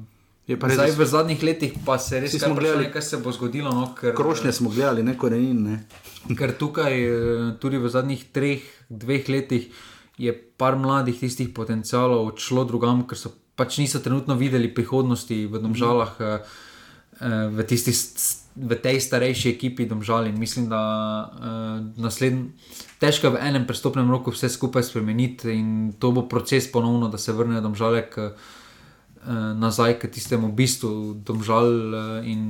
Zdaj, 0.49 0.97
v 0.97 1.05
zadnjih 1.05 1.43
letih 1.45 1.73
pa 1.85 1.99
se 2.01 2.23
res 2.25 2.33
smo 2.41 2.55
gledali, 2.57 2.87
kaj 2.89 3.03
se 3.05 3.17
bo 3.21 3.33
zgodilo. 3.37 3.69
No, 3.69 3.91
ker, 3.93 4.15
Krošnje 4.17 4.53
smo 4.57 4.71
gledali, 4.73 5.03
ne 5.05 5.13
korenin. 5.13 5.61
Ne. 5.61 5.77
Ker 6.39 6.55
tukaj, 6.57 6.95
eh, 6.97 7.51
tudi 7.61 7.77
v 7.77 7.91
zadnjih 7.93 8.23
treh, 8.33 8.65
dveh 8.89 9.29
letih, 9.29 9.69
je 10.17 10.33
par 10.33 10.81
mladih 10.81 11.21
tistih 11.21 11.53
potencialov 11.53 12.33
odšlo 12.33 12.65
drugam, 12.65 13.05
ker 13.05 13.21
so 13.21 13.35
pač 13.61 13.77
niso 13.77 14.01
trenutno 14.01 14.39
videli 14.41 14.73
prihodnosti 14.73 15.37
v 15.53 15.61
domžalah, 15.61 16.17
mm. 16.17 17.53
v 17.53 17.69
tistih 17.69 17.99
v 18.59 18.75
tej 18.83 19.01
starejši 19.01 19.55
ekipi 19.55 19.87
domžali. 19.87 20.33
Mislim, 20.33 20.69
da 20.69 20.81
uh, 21.31 22.03
naslednji 22.03 22.51
težko 22.99 23.31
v 23.35 23.43
enem 23.43 23.67
prestopnem 23.67 24.11
roku 24.11 24.35
vse 24.35 24.51
skupaj 24.51 24.83
spremeniti 24.83 25.55
in 25.55 25.93
to 25.99 26.11
bo 26.13 26.27
proces 26.29 26.67
ponovno, 26.73 27.09
da 27.09 27.19
se 27.19 27.33
vrne 27.33 27.61
domžale 27.61 28.03
k 28.11 28.31
uh, 28.31 28.33
Eh, 28.33 28.58
nazaj 29.35 29.99
k 29.99 30.09
tistemu 30.09 30.49
bistvu, 30.53 31.15
domžal. 31.21 31.69
Eh, 31.95 32.31
in 32.33 32.41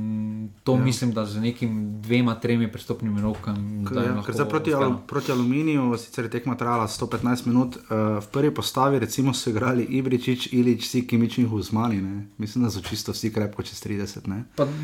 to 0.63 0.75
ja. 0.75 0.83
mislim, 0.83 1.11
da 1.11 1.25
z 1.25 1.41
nekim 1.41 2.01
dvema, 2.01 2.35
tremi 2.35 2.71
pristopnimi 2.71 3.21
rokami. 3.21 3.85
Ja, 3.95 4.45
proti, 4.45 4.73
al, 4.73 4.97
proti 5.07 5.31
aluminiju, 5.31 5.97
sicer 5.97 6.25
je 6.25 6.31
tekma 6.31 6.55
trajala 6.55 6.87
115 6.87 7.47
minut, 7.47 7.75
uh, 7.75 8.23
v 8.23 8.27
prvi 8.31 8.53
postavi 8.55 8.99
recimo 8.99 9.33
so 9.33 9.49
igrali 9.49 9.83
Ibričič, 9.83 10.53
Ilič, 10.53 10.87
vsi 10.87 11.07
kimični 11.07 11.43
huzmani. 11.45 12.01
Ne? 12.01 12.27
Mislim, 12.37 12.63
da 12.63 12.71
so 12.71 12.81
čisto 12.81 13.11
vsi 13.11 13.33
krepko 13.33 13.63
čez 13.63 13.83
30. 13.83 14.23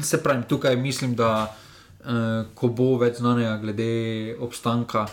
Se 0.04 0.24
pravi, 0.24 0.44
tukaj 0.50 0.76
mislim, 0.76 1.16
da 1.16 1.56
uh, 2.00 2.08
ko 2.56 2.68
bo 2.68 2.98
več 2.98 3.18
znanja 3.18 3.58
glede 3.58 4.36
obstanka 4.40 5.08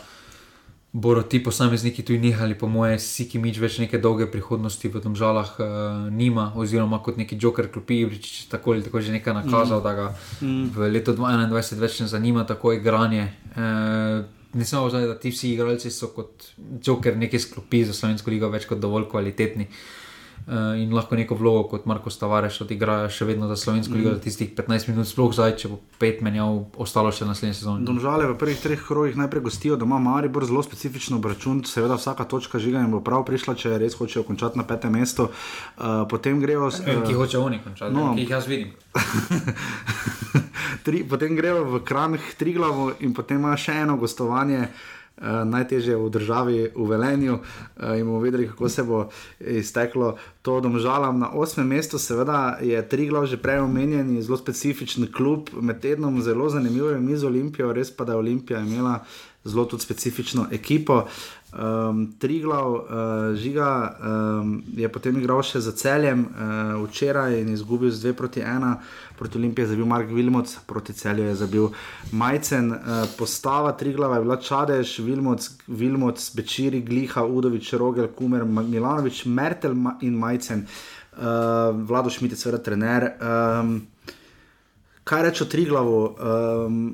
bodo 0.93 1.23
ti 1.23 1.41
posamezniki 1.43 2.03
tudi 2.03 2.19
nehali, 2.19 2.55
po 2.55 2.69
moje, 2.69 2.99
si 3.01 3.25
ki 3.25 3.41
mič 3.41 3.57
več 3.57 3.79
neke 3.81 3.97
dolge 3.97 4.27
prihodnosti 4.29 4.91
v 4.93 5.01
tem 5.01 5.15
žalah 5.17 5.55
uh, 5.57 5.65
nima, 6.13 6.51
oziroma 6.53 7.01
kot 7.01 7.17
neki 7.17 7.39
joker 7.41 7.71
klopi, 7.73 8.05
če 8.21 8.51
tako 8.53 8.77
ali 8.77 8.85
tako 8.85 9.01
že 9.01 9.17
nekaj 9.17 9.39
nakazal, 9.41 9.81
mm. 9.81 9.85
da 9.87 9.93
ga 9.97 10.07
mm. 10.45 10.69
v 10.77 10.93
letu 10.93 11.17
2021 11.17 11.81
več 11.81 11.99
ne 12.05 12.11
zanima 12.13 12.45
tako 12.45 12.77
igranje. 12.77 13.25
Uh, 13.57 14.29
ne 14.53 14.69
samo 14.69 14.93
zdaj, 14.93 15.09
da 15.09 15.17
ti 15.17 15.33
vsi 15.33 15.55
igralci 15.55 15.89
so 15.89 16.13
kot 16.13 16.53
joker 16.85 17.17
neki 17.17 17.41
sklopi 17.41 17.87
za 17.89 17.97
slovensko 17.97 18.29
ligo 18.29 18.53
več 18.53 18.69
kot 18.69 18.81
dovolj 18.83 19.09
kvalitetni. 19.09 19.65
Uh, 19.65 20.02
in 20.77 20.95
lahko 20.95 21.17
neko 21.17 21.35
vlogo 21.39 21.69
kot 21.71 21.87
Marko 21.87 22.11
Stavareš 22.11 22.61
odigrajo 22.65 23.11
še 23.13 23.25
vedno 23.29 23.47
za 23.51 23.57
slovensko 23.57 23.95
ligo, 23.95 24.11
mm. 24.11 24.21
tistih 24.25 24.51
15 24.57 24.89
minut, 24.91 25.07
sploh 25.07 25.31
zdaj, 25.35 25.55
če 25.61 25.71
bo 25.71 25.79
pet 26.03 26.23
menjav, 26.25 26.65
ostalo 26.83 27.13
še 27.15 27.29
naslednji 27.29 27.55
sezon. 27.61 27.85
Domžale 27.87 28.27
v 28.31 28.39
prvih 28.41 28.59
treh 28.59 28.83
krogih 28.83 29.19
najprej 29.21 29.45
gostijo 29.47 29.79
doma 29.79 30.01
Maribor, 30.03 30.47
zelo 30.49 30.63
specifično 30.67 31.21
obračun, 31.23 31.63
seveda 31.69 31.95
vsaka 32.01 32.27
točka 32.27 32.59
žiga 32.63 32.83
jim 32.83 32.97
bo 32.97 33.03
prav 33.05 33.23
prišla, 33.29 33.55
če 33.59 33.79
res 33.83 33.95
hočejo 33.99 34.27
končati 34.27 34.59
na 34.59 34.67
petem 34.67 34.99
mestu. 34.99 35.29
Uh, 35.29 36.03
potem 36.11 36.43
grejo. 36.43 36.73
Uh, 36.73 37.05
ki 37.07 37.19
hočejo 37.19 37.45
oni 37.47 37.63
končati, 37.63 37.95
no, 37.95 38.11
ki 38.17 38.27
jih 38.27 38.35
jaz 38.35 38.51
vidim. 38.51 38.75
Tri, 40.83 41.05
potem 41.07 41.37
grejo 41.39 41.63
v 41.69 41.83
Kranj, 41.87 42.19
tri 42.39 42.57
glavo 42.57 42.91
in 43.01 43.15
potem 43.15 43.39
ima 43.39 43.55
še 43.57 43.85
eno 43.85 43.97
gostovanje. 44.01 44.67
Uh, 45.23 45.45
najtežje 45.47 45.95
v 45.95 46.11
državi, 46.11 46.57
v 46.75 46.85
Velenju, 46.91 47.39
uh, 47.39 47.95
in 47.95 48.03
bomo 48.03 48.19
videli, 48.19 48.49
kako 48.51 48.69
se 48.69 48.83
bo 48.83 49.05
izteklo 49.39 50.17
to 50.43 50.61
domžalam. 50.61 51.19
Na 51.23 51.31
osmem 51.31 51.69
mestu, 51.69 51.99
seveda, 51.99 52.59
je 52.59 52.83
Triglav 52.89 53.31
že 53.31 53.39
prej 53.39 53.63
omenjen 53.63 54.19
zelo 54.19 54.35
specifičen 54.37 55.07
klub, 55.15 55.55
med 55.55 55.79
tednom 55.79 56.19
zelo 56.23 56.49
zanimivo 56.51 56.91
je 56.91 56.99
mi 57.01 57.17
z 57.17 57.25
Olimpijo, 57.25 57.71
res 57.73 57.95
pa 57.95 58.05
da 58.05 58.13
je 58.13 58.19
Olimpija 58.19 58.61
imela 58.67 59.05
zelo 59.45 59.65
tudi 59.65 59.83
specifično 59.83 60.47
ekipo. 60.51 61.07
Um, 61.53 62.15
Triglav, 62.19 62.73
uh, 62.73 62.81
žiga 63.37 63.97
um, 64.01 64.63
je 64.77 64.89
potem 64.89 65.19
igral 65.21 65.43
še 65.45 65.61
za 65.61 65.73
celjem 65.77 66.25
uh, 66.25 66.87
včeraj 66.87 67.37
in 67.43 67.51
izgubil 67.53 67.91
z 67.93 68.09
2 68.09 68.13
proti 68.17 68.41
1, 68.41 68.77
proti 69.23 69.39
Olimpiji 69.39 69.63
je 69.63 69.69
zabil 69.77 69.87
Mark 69.87 70.11
Vilmoc, 70.11 70.57
proti 70.67 70.93
celju 70.99 71.29
je 71.29 71.35
zabil 71.35 71.69
Majcen. 72.11 72.73
Uh, 72.73 72.79
postava 73.19 73.71
Triglava 73.79 74.19
je 74.19 74.25
bila 74.27 74.37
Čadež, 74.37 74.97
Vilmoc, 74.99 75.47
Vilmoc 75.67 76.25
Bečiri, 76.35 76.83
Gliha, 76.83 77.23
Udovič, 77.23 77.73
Rogel, 77.79 78.11
Kumer, 78.19 78.43
Milanovič, 78.45 79.25
Mertel 79.31 79.79
in 80.03 80.19
Majcen, 80.19 80.67
uh, 80.67 81.23
Vlado 81.87 82.11
Šmit 82.11 82.35
je 82.35 82.41
seveda 82.43 82.59
trener. 82.67 83.13
Um, 83.23 83.87
kaj 85.05 85.23
reče 85.31 85.47
o 85.47 85.51
Triglavu? 85.55 86.03
Um, 86.19 86.85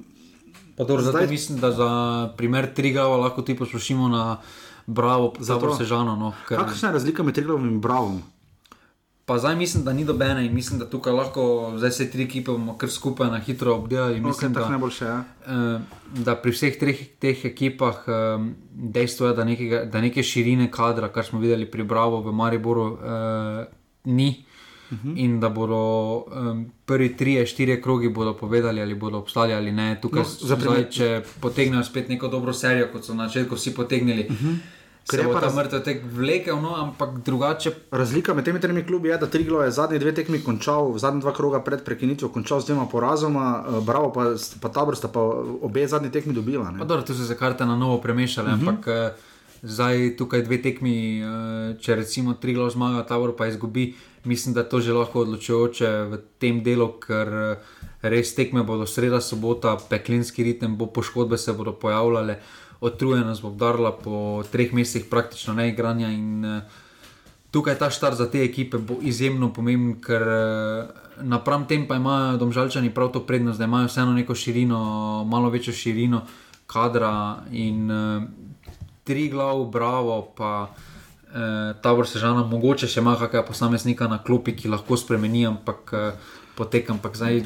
Pa 0.78 0.84
dobro, 0.84 1.02
zdaj 1.02 1.26
mislim, 1.26 1.58
da 1.58 1.72
za 1.72 1.90
primer 2.36 2.68
Trigava 2.74 3.16
lahko 3.16 3.42
ti 3.42 3.56
poslušamo 3.56 4.08
na 4.08 4.36
Bravo, 4.86 5.32
za 5.40 5.58
to 5.58 5.74
se 5.74 5.84
žano. 5.84 6.16
No, 6.16 6.32
ker... 6.48 6.58
Kakšna 6.58 6.88
je 6.88 6.92
razlika 6.92 7.22
med 7.22 7.34
Trigavom 7.34 7.66
in 7.68 7.80
Bravom? 7.80 8.22
Pa 9.28 9.36
zdaj 9.38 9.56
mislim, 9.56 9.84
da 9.84 9.92
ni 9.92 10.04
dobene 10.04 10.46
in 10.46 10.54
mislim, 10.54 10.78
da 10.80 10.86
tukaj 10.90 11.12
lahko 11.12 11.72
zdaj 11.76 11.90
se 11.90 12.10
tri 12.10 12.24
ekipe 12.24 12.50
bomo 12.50 12.78
kar 12.78 12.90
skupaj 12.90 13.28
na 13.30 13.38
hitro 13.38 13.74
obdelali. 13.74 14.20
Mislim, 14.20 14.54
okay, 14.54 14.54
da, 14.54 14.68
najboljše, 14.68 15.04
ja. 15.04 15.24
uh, 15.46 16.22
da 16.24 16.36
pri 16.36 16.52
vseh 16.52 16.78
treh 16.80 17.02
teh 17.20 17.44
ekipah 17.44 18.08
uh, 18.08 18.46
dejstvo 18.72 19.28
je, 19.28 19.34
da, 19.36 19.44
nekega, 19.44 19.84
da 19.84 20.00
neke 20.00 20.22
širine 20.22 20.70
kadra, 20.72 21.12
kar 21.12 21.28
smo 21.28 21.40
videli 21.44 21.68
pri 21.70 21.84
Bravo 21.84 22.22
v 22.24 22.32
Mariboru, 22.32 22.86
uh, 22.92 22.98
ni. 24.04 24.44
-huh. 24.90 25.12
in 25.16 25.40
da 25.40 25.48
bodo 25.48 26.16
um, 26.16 26.72
prvi 26.86 27.16
tri, 27.16 27.46
štiri 27.46 27.82
krogi 27.82 28.08
bodo 28.08 28.34
povedali, 28.36 28.80
ali 28.80 28.94
bodo 28.94 29.18
obstali 29.18 29.54
ali 29.54 29.72
ne. 29.72 29.98
Tukaj, 30.02 30.22
no, 30.22 30.56
zdaj, 30.56 30.90
če 30.90 31.22
potegnejo 31.40 31.84
spet 31.84 32.08
neko 32.08 32.28
dobro 32.28 32.52
serijo, 32.52 32.88
kot 32.92 33.04
so 33.04 33.14
na 33.14 33.28
začetku 33.28 33.54
vsi 33.54 33.74
potegnili. 33.74 34.26
Uh 34.30 34.36
-huh. 34.36 34.56
Ker 35.08 35.20
je 35.20 35.32
pa 35.32 35.40
raz- 35.40 35.56
mrtev 35.56 35.80
tek 35.84 36.02
vlekel, 36.12 36.60
no, 36.60 36.74
ampak 36.76 37.18
drugače 37.24 37.72
Razlika 37.90 38.34
med 38.34 38.44
temi 38.44 38.60
tremi 38.60 38.82
klubi 38.86 39.08
je, 39.08 39.18
da 39.18 39.26
Triglo 39.26 39.62
je 39.62 39.70
zadnji 39.70 39.98
dve 39.98 40.12
tekmi 40.14 40.40
končal, 40.44 40.98
zadnji 40.98 41.20
dva 41.20 41.32
kroga 41.32 41.60
pred 41.64 41.84
prekinitvijo 41.84 42.28
končal 42.28 42.60
z 42.60 42.66
dvema 42.66 42.86
porazoma, 42.86 43.64
eh, 43.64 43.80
Bravo 43.86 44.12
pa, 44.12 44.34
pa 44.60 44.68
Tabor 44.68 44.96
sta 44.96 45.08
pa 45.08 45.20
obe 45.62 45.86
zadnji 45.88 46.10
tekmi 46.12 46.34
dobila. 46.34 46.70
Ne? 46.70 46.78
Pa 46.78 46.84
dobro, 46.84 47.06
tu 47.06 47.14
so 47.14 47.24
se 47.24 47.36
karte 47.36 47.66
na 47.66 47.76
novo 47.76 47.98
premešale, 47.98 48.52
uh 48.52 48.58
-huh. 48.58 48.68
ampak 48.68 48.88
eh, 48.88 49.10
zdaj 49.62 50.16
tukaj 50.16 50.42
dve 50.42 50.62
tekmi, 50.62 51.20
eh, 51.20 51.78
če 51.80 51.94
recimo 51.94 52.34
tri 52.34 52.54
glas 52.54 52.72
zmaga, 52.72 53.06
Tabor 53.06 53.36
pa 53.36 53.46
izgubi, 53.46 53.94
mislim, 54.24 54.54
da 54.54 54.60
je 54.60 54.68
to 54.68 54.80
že 54.80 54.92
lahko 54.92 55.20
odločujoče 55.20 55.88
v 55.88 56.18
tem 56.38 56.62
delu, 56.62 56.92
ker 57.00 57.28
eh, 57.28 57.56
res 58.02 58.34
tekme 58.34 58.62
bodo 58.62 58.86
sreda, 58.86 59.20
sobota, 59.20 59.76
peklinski 59.90 60.44
ritem, 60.44 60.76
bo 60.76 60.86
poškodbe 60.86 61.38
se 61.38 61.52
bodo 61.52 61.72
pojavljale, 61.72 62.38
otrujenost 62.80 63.42
bo 63.42 63.48
obdarila 63.48 63.92
po 63.92 64.44
treh 64.52 64.72
mesecih 64.72 65.08
praktično 65.10 65.54
neigranja 65.54 66.10
in 66.14 66.44
eh, 66.44 66.60
Tukaj 67.50 67.78
ta 67.80 67.88
štart 67.90 68.16
za 68.16 68.26
te 68.30 68.42
ekipe 68.44 68.76
bo 68.78 68.98
izjemno 69.00 69.48
pomemben, 69.52 69.96
ker 70.04 70.22
eh, 70.22 70.88
napram 71.24 71.64
tem 71.66 71.86
pa 71.88 71.96
imajo 71.96 72.36
domžalčani 72.36 72.92
prav 72.94 73.08
to 73.12 73.22
prednost, 73.26 73.58
da 73.58 73.64
imajo 73.64 73.88
vseeno 73.88 74.12
neko 74.12 74.34
širino, 74.34 74.80
malo 75.24 75.48
večjo 75.50 75.72
širino 75.72 76.22
kadra 76.68 77.40
in 77.50 77.90
uh, 77.90 78.22
tri 79.04 79.28
glav, 79.32 79.64
bravo, 79.72 80.20
pa 80.36 80.68
uh, 80.68 81.72
tabor 81.80 82.04
sežana, 82.06 82.44
mogoče 82.44 82.86
še 82.86 83.00
ima 83.00 83.14
kakega 83.16 83.46
posameznika 83.48 84.08
na 84.08 84.18
klopi, 84.22 84.52
ki 84.52 84.68
lahko 84.68 84.98
spremeni, 85.00 85.46
ampak 85.48 85.94
uh, 85.96 86.34
potek, 86.60 86.90
ampak 86.92 87.16
zdaj. 87.16 87.40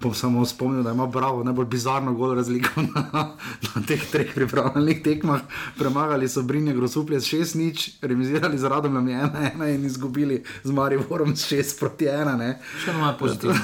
Bom 0.00 0.14
samo 0.14 0.44
spomnil, 0.44 0.82
da 0.82 0.90
ima 0.90 1.06
Bravo 1.06 1.44
najbolj 1.44 1.66
bizarno 1.66 2.12
gol 2.12 2.34
razliko 2.34 2.82
na, 2.94 3.32
na 3.74 3.82
teh 3.88 4.10
treh 4.10 4.34
pripravljenih 4.34 5.02
tekmah. 5.02 5.40
Premagali 5.78 6.28
so 6.28 6.42
Brinje 6.42 6.72
Grosuplje 6.72 7.20
s 7.20 7.24
6-0, 7.24 7.90
remisirali 8.02 8.58
z 8.58 8.64
Radom 8.64 8.94
1-1 8.94 9.74
in 9.74 9.86
izgubili 9.86 10.44
z 10.64 10.70
Mariborom 10.70 11.36
s 11.36 11.52
6 11.52 11.80
proti 11.80 12.04
1. 12.04 12.54
Še 12.84 12.92
malo 12.92 13.16
pozitivno. 13.18 13.56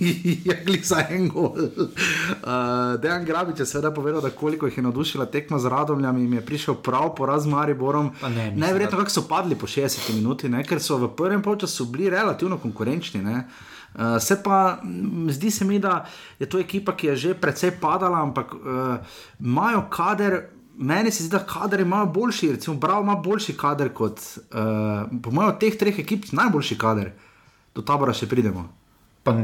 je 0.48 0.62
gli 0.66 0.78
za 0.84 1.06
en 1.10 1.28
gol. 1.28 1.56
Uh, 1.56 3.00
Dejan 3.00 3.24
Grabič 3.24 3.64
je 3.64 3.66
seveda 3.66 3.90
povedal, 3.90 4.20
da 4.20 4.30
koliko 4.30 4.66
jih 4.66 4.76
je 4.76 4.82
navdušila 4.82 5.26
tekma 5.26 5.58
z 5.58 5.72
Radomljami, 5.72 6.20
jim 6.20 6.32
je 6.32 6.46
prišel 6.46 6.74
prav 6.74 7.14
poraz 7.16 7.42
z 7.42 7.46
Mariborom. 7.48 8.12
Ne, 8.54 8.72
da- 8.78 8.90
kako 8.90 9.10
so 9.10 9.28
padli 9.28 9.54
po 9.54 9.66
60 9.66 10.14
minuti, 10.14 10.48
ne? 10.48 10.64
ker 10.64 10.80
so 10.82 11.00
v 11.00 11.14
prvem 11.16 11.42
polčasu 11.42 11.84
bili 11.84 12.10
relativno 12.10 12.58
konkurenčni. 12.58 13.22
Ne? 13.22 13.48
Uh, 13.94 14.16
se 14.20 14.38
pa 14.42 14.80
m, 14.84 15.26
zdi 15.30 15.50
se 15.50 15.64
mi, 15.64 15.78
da 15.78 16.04
je 16.38 16.48
to 16.48 16.58
ekipa, 16.58 16.96
ki 16.96 17.12
je 17.12 17.16
že 17.16 17.34
precej 17.34 17.74
padala, 17.80 18.22
ampak 18.22 18.54
uh, 18.54 18.96
imajo 19.40 19.86
kader. 19.90 20.42
Meni 20.76 21.10
se 21.10 21.24
zdi, 21.24 21.36
da 21.36 21.44
kader 21.46 21.80
imajo 21.80 22.06
boljši, 22.06 22.52
recimo 22.52 22.76
Bravo 22.76 23.02
ima 23.02 23.16
boljši 23.16 23.56
kader 23.56 23.92
kot, 23.92 24.18
uh, 24.18 25.04
po 25.22 25.30
mojem, 25.30 25.52
od 25.52 25.58
teh 25.60 25.76
treh 25.78 25.98
ekip 25.98 26.32
najboljši 26.32 26.78
kader. 26.78 27.12
Do 27.74 27.84
tabora 27.84 28.12
še 28.16 28.26
pridemo. 28.28 28.64
Pa, 29.22 29.36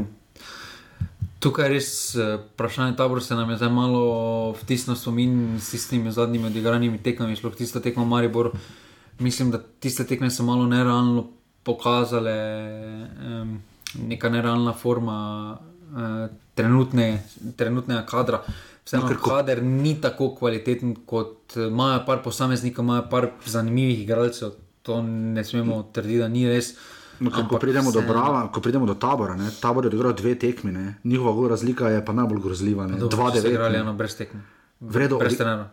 tukaj 1.39 1.65
je 1.65 1.71
res 1.73 1.89
eh, 2.15 2.37
vprašanje 2.53 2.95
tabor, 2.99 3.23
se 3.23 3.35
nam 3.35 3.49
je 3.49 3.57
zdaj 3.57 3.71
malo 3.71 4.51
vtisnil 4.61 4.95
spomin 4.95 5.59
s 5.59 5.71
tistimi 5.71 6.11
zadnjimi 6.11 6.47
odigranimi 6.51 7.01
tekmami, 7.03 7.35
sploh 7.35 7.55
tisto 7.55 7.79
tekmo 7.79 8.03
v 8.03 8.07
Mariboru. 8.07 8.51
Mislim, 9.19 9.51
da 9.51 9.59
tiste 9.59 10.05
tekme 10.07 10.31
so 10.31 10.43
malo 10.43 10.67
nerealno 10.67 11.27
pokazale, 11.63 12.35
um, 13.25 13.57
neka 13.95 14.29
nerealna 14.29 14.73
forma 14.73 15.17
uh, 15.53 16.27
trenutne, 16.53 17.23
trenutnega 17.55 18.05
kadra. 18.05 18.41
Vseeno, 18.85 19.03
No, 19.03 19.09
ker 19.09 19.17
ko- 19.17 19.29
kader 19.31 19.63
ni 19.63 19.95
tako 19.95 20.35
kvaliteten, 20.35 20.95
kot 21.05 21.53
eh, 21.55 21.67
imajo 21.67 22.05
par 22.05 22.21
posameznikov, 22.21 22.83
imajo 22.83 23.03
par 23.07 23.27
zanimivih 23.45 24.01
igralcev. 24.01 24.49
To 24.81 25.01
ne 25.01 25.43
smemo 25.43 25.83
trditi, 25.85 26.17
da 26.17 26.27
ni 26.27 26.47
res. 26.47 26.71
No, 27.19 27.29
ko 27.29 27.41
Ampak 27.41 27.59
pridemo 27.59 27.91
do 27.91 27.99
vseeno- 27.99 28.07
Brava, 28.09 28.47
ko 28.47 28.61
pridemo 28.61 28.85
do 28.85 28.93
tabora, 28.95 29.35
ne, 29.35 29.49
tabor 29.53 29.83
je 29.83 29.89
odigral 29.89 30.13
dve 30.13 30.35
tekmi, 30.37 30.71
ne, 30.71 30.95
njihova 31.03 31.49
razlika 31.49 31.89
je 31.89 31.99
pa 32.01 32.13
najbolj 32.13 32.39
grozljiva. 32.39 32.87
ne, 32.87 32.93
Dobro, 32.95 33.07
Dva 33.09 33.29
ste 33.31 33.49
igrali 33.49 33.71
devet. 33.71 33.81
eno 33.81 33.93
brez 33.93 34.15
tekme. 34.15 34.41
Vredo, 34.79 35.17
Brez 35.17 35.37
trenera. 35.37 35.69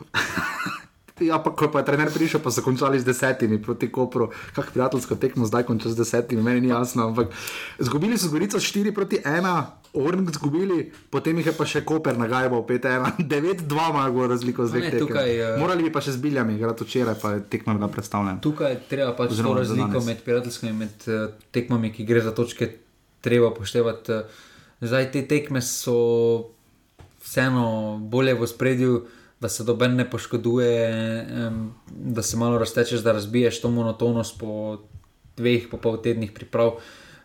Ja, 1.20 1.38
pa 1.38 1.52
ko 1.52 1.68
pa 1.68 1.82
je 1.82 1.88
trener 1.90 2.08
prišel, 2.12 2.40
pa 2.40 2.50
so 2.50 2.64
končali 2.64 3.00
z 3.00 3.04
desetimi 3.04 3.60
proti 3.62 3.90
Kopru. 3.92 4.30
Kak 4.56 4.72
prijateljsko 4.72 5.16
tekmo 5.20 5.44
zdaj 5.46 5.68
konča 5.68 5.92
z 5.92 6.00
desetimi, 6.00 6.42
meni 6.42 6.60
ni 6.60 6.68
jasno. 6.72 7.12
Ampak 7.12 7.28
zgubili 7.78 8.18
so 8.18 8.32
Gorico 8.32 8.58
4 8.58 8.94
proti 8.94 9.20
1, 9.24 9.80
Ornk 9.92 10.30
zgubili, 10.30 10.92
potem 11.10 11.38
jih 11.38 11.50
je 11.50 11.52
pa 11.52 11.66
še 11.66 11.82
Koper 11.82 12.14
nagajal 12.14 12.62
5-1, 12.62 13.26
9-2 13.26 13.86
imajo 13.90 14.12
gol 14.14 14.28
razliko 14.30 14.66
z 14.66 14.70
dveh 14.76 14.86
tekem. 14.86 15.06
tukaj, 15.06 15.30
eh, 15.34 15.56
Morali 15.58 15.82
bi 15.82 15.90
pa 15.90 15.98
še 16.00 16.14
z 16.14 16.22
biljami 16.22 16.54
igrati 16.54 16.86
včeraj, 16.86 17.16
pa 17.18 17.34
je 17.34 17.42
tekma 17.50 17.74
bila 17.74 17.90
predstavljena. 17.90 18.38
Tukaj 18.38 18.70
je 18.70 18.78
treba 18.86 19.16
pač 19.18 19.34
to 19.34 19.42
za 19.42 19.42
razliko 19.42 20.04
med 20.06 20.22
prijateljskimi 20.22 20.70
in 20.70 20.78
med 20.78 20.94
uh, 21.10 21.34
tekmami, 21.50 21.90
ki 21.90 22.06
gre 22.06 22.22
za 22.22 22.30
točke, 22.30 22.70
treba 23.20 23.50
upoštevati. 23.50 24.14
Uh, 24.14 24.46
zdaj 24.80 25.10
te 25.10 25.26
tekme 25.26 25.58
so 25.58 26.54
vseeno 27.18 27.98
bolje 27.98 28.38
v 28.38 28.46
spredju, 28.46 28.94
da 29.40 29.48
se 29.48 29.64
doben 29.64 29.96
ne 29.96 30.10
poškoduje, 30.10 31.26
da 31.88 32.22
se 32.22 32.36
malo 32.36 32.58
raztečeš, 32.58 33.00
da 33.00 33.12
razbiješ 33.12 33.60
to 33.60 33.70
monotonost 33.70 34.38
po 34.38 34.78
dveh, 35.36 35.68
po 35.70 35.76
pol 35.76 35.96
tednih 36.02 36.32
priprav. 36.32 36.76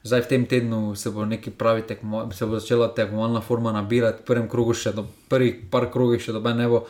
Zdaj 0.06 0.22
v 0.22 0.30
tem 0.30 0.46
tednu 0.46 0.96
se 0.96 1.10
bo 1.10 1.26
neki 1.26 1.52
pravi 1.52 1.82
tekmo, 1.82 2.30
se 2.32 2.46
bo 2.46 2.60
začela 2.60 2.88
tekmovalna 2.94 3.42
forma 3.42 3.74
nabirati, 3.74 4.22
v 4.22 4.26
prvem 4.26 4.48
krogu 4.50 4.74
še 4.78 4.94
do 4.94 5.08
prvih 5.30 5.66
par 5.72 5.90
krogih 5.92 6.22
še 6.22 6.36
doben 6.36 6.62
ne 6.62 6.68
bo 6.70 6.86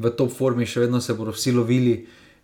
v 0.00 0.12
top 0.16 0.32
formi, 0.32 0.68
še 0.68 0.84
vedno 0.84 1.00
se 1.00 1.16
bodo 1.16 1.32
vsi 1.32 1.54
lovili. 1.56 1.94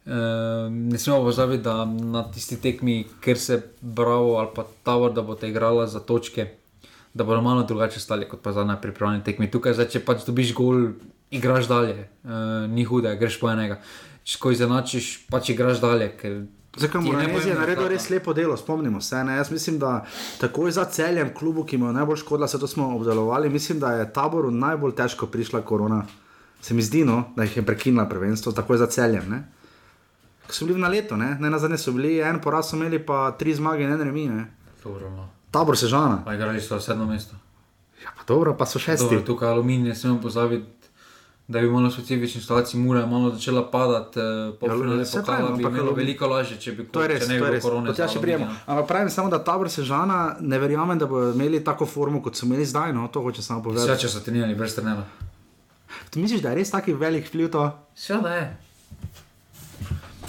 Uh, 0.06 0.70
ne 0.70 0.98
smemo 1.02 1.24
pozabiti, 1.26 1.64
da 1.66 1.84
na 1.84 2.22
tisti 2.30 2.56
tekmi, 2.62 3.00
ker 3.20 3.38
se 3.38 3.58
bravo 3.80 4.36
ali 4.38 4.52
pa 4.54 4.64
tavor, 4.86 5.12
da 5.12 5.22
boste 5.26 5.50
igrala 5.50 5.86
za 5.90 6.00
točke, 6.00 6.46
da 7.14 7.24
bodo 7.24 7.42
malo 7.42 7.64
drugače 7.66 8.00
stali 8.00 8.28
kot 8.28 8.40
pa 8.42 8.52
zadnja 8.54 8.78
pripravljena 8.80 9.24
tekmi. 9.26 9.50
Tukaj, 9.50 9.74
zdaj, 9.74 9.90
če 9.96 10.04
pač 10.06 10.24
dobiš 10.28 10.54
gol, 10.54 10.92
igraš 11.30 11.68
dalje, 11.68 12.08
uh, 12.24 12.30
ni 12.70 12.84
hude, 12.84 13.16
greš 13.16 13.40
po 13.40 13.50
enega. 13.50 13.80
Če 14.26 14.38
ko 14.42 14.50
izenačiš, 14.50 15.26
pač 15.30 15.50
igraš 15.54 15.80
dalje. 15.80 16.12
Zakaj 16.76 17.00
Moranez 17.00 17.46
je 17.46 17.54
naredil 17.56 17.88
res 17.88 18.08
lepo 18.10 18.34
delo, 18.36 18.56
spomnimo 18.56 19.00
se. 19.00 19.22
Ne? 19.24 19.36
Jaz 19.36 19.50
mislim, 19.50 19.78
da 19.78 20.04
takoj 20.40 20.70
za 20.76 20.84
celjem 20.84 21.32
klubu, 21.34 21.64
ki 21.64 21.78
mu 21.78 21.86
je 21.86 21.92
najbolj 21.96 22.20
škodila, 22.20 22.48
se 22.48 22.60
to 22.60 22.66
smo 22.66 22.90
obdelovali, 22.96 23.48
mislim, 23.48 23.80
da 23.80 23.92
je 23.92 24.12
taboru 24.12 24.50
najbolj 24.50 24.94
težko 24.94 25.26
prišla 25.26 25.62
korona. 25.62 26.02
Se 26.60 26.74
mi 26.74 26.82
zdi, 26.82 27.04
no, 27.04 27.22
da 27.36 27.46
jih 27.46 27.56
je 27.56 27.66
prekinila 27.66 28.08
prvenstvo, 28.08 28.52
takoj 28.52 28.78
za 28.82 28.86
celjem. 28.86 29.30
Ne? 29.30 29.44
Ko 30.46 30.54
so 30.54 30.66
bili 30.66 30.80
na 30.80 30.88
leto, 30.88 31.16
ne, 31.16 31.36
ne 31.40 31.50
na 31.50 31.58
zadnje 31.58 31.78
so 31.78 31.92
bili, 31.92 32.18
en 32.20 32.40
poraz 32.42 32.70
so 32.70 32.76
imeli, 32.76 32.98
pa 33.06 33.30
tri 33.38 33.54
zmage 33.54 33.84
en 33.84 34.02
remi. 34.02 34.28
Ne? 34.28 34.46
Dobro, 34.84 35.10
no. 35.10 35.28
Tabor 35.50 35.78
se 35.78 35.86
žana. 35.86 36.22
Pa 36.24 36.34
igrali 36.34 36.60
so 36.60 36.80
sedmo 36.80 37.06
mesto. 37.06 37.36
Ja, 38.04 38.12
pa 38.16 38.22
dobro, 38.28 38.56
pa 38.58 38.66
so 38.66 38.78
šesti. 38.78 39.04
Dobro, 39.04 39.20
tukaj 39.26 39.48
aluminij, 39.48 39.88
ne 39.88 39.94
smemo 39.94 40.20
pozabiti. 40.22 40.75
Da 41.48 41.60
bi 41.60 41.68
malo 41.70 41.90
specifični 41.90 42.40
situaciji, 42.40 42.80
mura 42.80 43.00
je 43.00 43.06
malo 43.06 43.30
začela 43.30 43.70
padati, 43.70 44.18
eh, 44.20 44.22
po 44.60 44.66
Ja, 44.66 44.72
pokala 44.72 45.24
pravim, 45.24 45.56
bi 45.56 45.64
bilo 45.70 45.92
veliko 45.92 46.26
lažje, 46.26 46.56
če 46.60 46.72
bi 46.72 46.86
To 46.88 47.06
res, 47.06 47.22
če 47.22 47.28
ne 47.28 47.40
bi 47.40 47.46
bilo 47.46 47.60
korone. 47.60 47.94
Ja 47.98 48.08
še 48.08 48.20
prijemo. 48.20 48.48
Ampak 48.66 48.88
pravim 48.88 49.10
samo, 49.10 49.30
da 49.30 49.38
tabor 49.44 49.70
se 49.70 49.84
žana, 49.86 50.36
ne 50.40 50.58
verjamem, 50.58 50.98
da 50.98 51.06
bodo 51.06 51.30
imeli 51.32 51.62
tako 51.64 51.86
formo, 51.86 52.22
kot 52.22 52.34
so 52.34 52.46
imeli 52.46 52.66
zdaj. 52.66 52.92
No, 52.92 53.06
to 53.08 53.22
hoče 53.22 53.42
samo 53.42 53.62
povedati. 53.62 53.86
Vse, 53.86 54.00
če 54.00 54.08
so 54.08 54.24
trenirali 54.26 54.58
brez 54.58 54.74
trenera. 54.74 55.06
Ti 56.10 56.20
misliš, 56.20 56.42
da 56.42 56.50
je 56.50 56.56
res 56.56 56.70
taki 56.70 56.92
velik 56.92 57.30
vpliv 57.30 57.50
to? 57.54 57.70
Vse, 57.94 58.18
da 58.22 58.34
je. 58.34 58.46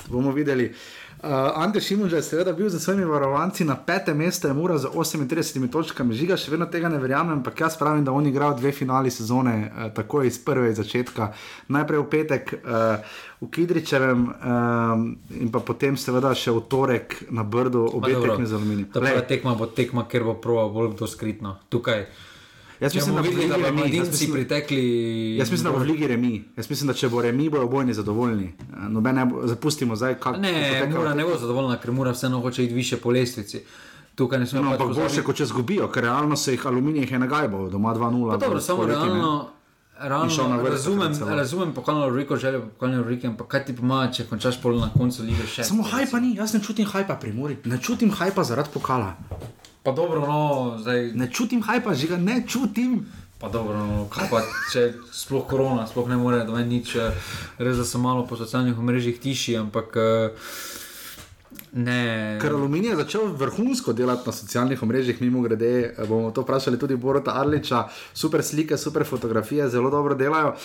bomo 0.07 0.31
videli. 0.31 0.73
Uh, 1.17 1.29
Ante 1.55 1.81
Šimunž 1.81 2.13
je 2.13 2.21
seveda 2.21 2.51
bil 2.53 2.69
za 2.69 2.79
svojimi 2.79 3.05
varovanci 3.05 3.65
na 3.65 3.75
petem 3.75 4.17
mestu, 4.17 4.47
je 4.47 4.53
mura 4.53 4.77
z 4.77 4.85
38 4.85 5.71
točkami, 5.71 6.13
žiga 6.13 6.37
še 6.37 6.51
vedno 6.53 6.67
tega 6.69 6.91
ne 6.93 6.99
verjamem, 7.01 7.39
ampak 7.39 7.57
jaz 7.65 7.77
pravim, 7.77 8.05
da 8.05 8.13
on 8.13 8.27
igra 8.29 8.51
dve 8.53 8.69
finali 8.71 9.09
sezone, 9.11 9.55
uh, 9.65 9.89
takoj 9.97 10.27
iz 10.29 10.37
prve 10.37 10.75
začetka. 10.77 11.31
Najprej 11.73 11.99
v 12.03 12.07
petek 12.11 12.53
uh, 12.53 13.01
v 13.41 13.49
Kidričevem 13.49 14.29
um, 14.29 15.09
in 15.41 15.49
pa 15.49 15.65
potem 15.65 15.97
seveda 15.97 16.35
še 16.37 16.53
v 16.53 16.61
torek 16.69 17.17
na 17.33 17.41
Brdu, 17.41 17.87
obe 17.97 18.13
tekmi 18.13 18.45
z 18.45 18.53
aluminijem. 18.53 18.93
Ta 18.93 19.01
prva 19.01 19.25
tekma 19.25 19.57
bo 19.57 19.65
tekma, 19.73 20.05
ker 20.05 20.21
bo 20.21 20.37
prova 20.37 20.69
bolj 20.69 20.93
kdo 20.93 21.09
skritno. 21.09 21.57
Tukaj. 21.73 22.05
Jaz 22.79 22.95
mislim, 22.95 23.15
da 23.15 23.21
bo 23.21 23.27
videli, 23.29 23.47
da 23.49 23.55
v 23.55 23.75
Ligi 23.75 23.97
remi. 23.97 24.09
Mislim- 24.09 24.33
pritekli. 24.33 25.35
Jaz 25.35 25.51
mislim, 25.51 25.63
da 25.63 25.71
bo 25.71 25.83
v 25.83 25.87
Ligi 25.87 26.07
remi. 26.07 26.43
Jaz 26.57 26.69
mislim, 26.69 26.87
da 26.87 26.93
če 26.93 27.09
bo 27.09 27.21
remi, 27.21 27.49
bojo 27.49 27.63
obojni 27.63 27.93
zadovoljni. 27.93 28.53
Noben 28.89 29.15
ne 29.15 29.25
bo, 29.25 29.47
zapustimo 29.47 29.95
zdaj, 29.95 30.19
kako 30.19 30.37
Ne, 30.37 30.87
mora 30.91 31.13
ne 31.13 31.23
bo 31.23 31.37
zadovoljna, 31.37 31.77
ker 31.77 31.91
mora 31.91 32.11
vseeno 32.11 32.41
hoče 32.41 32.63
iti 32.63 32.73
više 32.73 32.97
po 32.97 33.11
lestvici. 33.11 33.61
Tukaj 34.15 34.39
ne 34.39 34.47
smemo 34.47 34.65
No, 34.65 34.71
pač 34.71 34.81
ampak 34.81 34.97
boljše, 34.97 35.23
kot 35.23 35.35
če 35.35 35.45
zgubijo, 35.45 35.87
ker 35.87 36.03
realno 36.03 36.35
se 36.35 36.51
jih 36.51 36.67
aluminij 36.67 37.07
je 37.11 37.19
nagajbo, 37.19 37.69
doma 37.69 37.93
2-0. 37.93 38.31
Pa 38.31 38.37
dobro, 38.37 38.61
samo 38.61 38.85
realno. 38.85 39.49
Realno, 39.99 40.63
razumem, 40.63 41.13
razumem 41.27 41.73
pokalno 41.73 42.09
Riko, 42.09 42.35
željo 42.35 42.61
pokalno 42.61 43.03
Riko, 43.03 43.27
ampak 43.27 43.47
kaj 43.47 43.65
ti 43.65 43.75
pomaga, 43.75 44.11
če 44.11 44.25
končaš 44.25 44.61
pol 44.61 44.77
na 44.77 44.89
koncu 44.93 45.23
lige 45.23 45.47
še? 45.47 45.63
Samo 45.63 45.83
hajpa 45.83 46.19
ni, 46.19 46.35
jaz 46.35 46.53
ne 46.53 46.59
čutim 46.59 46.85
hajpa 46.85 47.15
pri 47.15 47.33
Muri, 47.33 47.57
ne 47.65 47.77
čutim 47.77 48.11
hajpa 48.11 48.43
zaradi 48.43 48.69
pokala. 48.73 49.15
Pa 49.87 49.93
dobro, 49.95 50.19
no, 50.27 50.75
zdaj. 50.83 51.13
Ne 51.15 51.29
čutim 51.31 51.61
hajpa, 51.63 51.93
žiga, 51.95 52.17
ne 52.19 52.41
čutim. 52.47 53.05
Pa 53.39 53.47
dobro, 53.47 53.79
no, 53.87 54.07
kaj 54.11 54.27
pa, 54.27 54.41
če 54.73 54.81
sploh 55.15 55.45
korona, 55.47 55.85
sploh 55.87 56.09
ne 56.11 56.17
more, 56.19 56.41
da 56.43 56.51
me 56.51 56.65
nič, 56.67 56.91
eh, 56.99 57.15
res 57.63 57.79
da 57.79 57.85
sem 57.87 58.03
malo 58.03 58.25
po 58.27 58.35
socialnih 58.35 58.75
mrežah 58.75 59.15
tiši, 59.23 59.55
ampak 59.61 59.95
eh, 59.95 60.51
ne. 61.71 62.01
Ker 62.43 62.57
Aluminij 62.57 62.97
je 62.97 62.99
začel 63.05 63.31
vrhunsko 63.39 63.95
delati 63.95 64.27
na 64.27 64.35
socialnih 64.35 64.83
mrežah, 64.83 65.23
mimo 65.23 65.39
grede, 65.45 65.71
eh, 65.95 66.03
bomo 66.03 66.35
to 66.35 66.43
vprašali 66.43 66.75
tudi 66.75 66.99
Borota 66.99 67.39
Arliča, 67.39 67.85
super 68.11 68.43
slike, 68.43 68.75
super 68.75 69.07
fotografije, 69.07 69.69
zelo 69.71 69.87
dobro 69.89 70.19
delajo. 70.19 70.57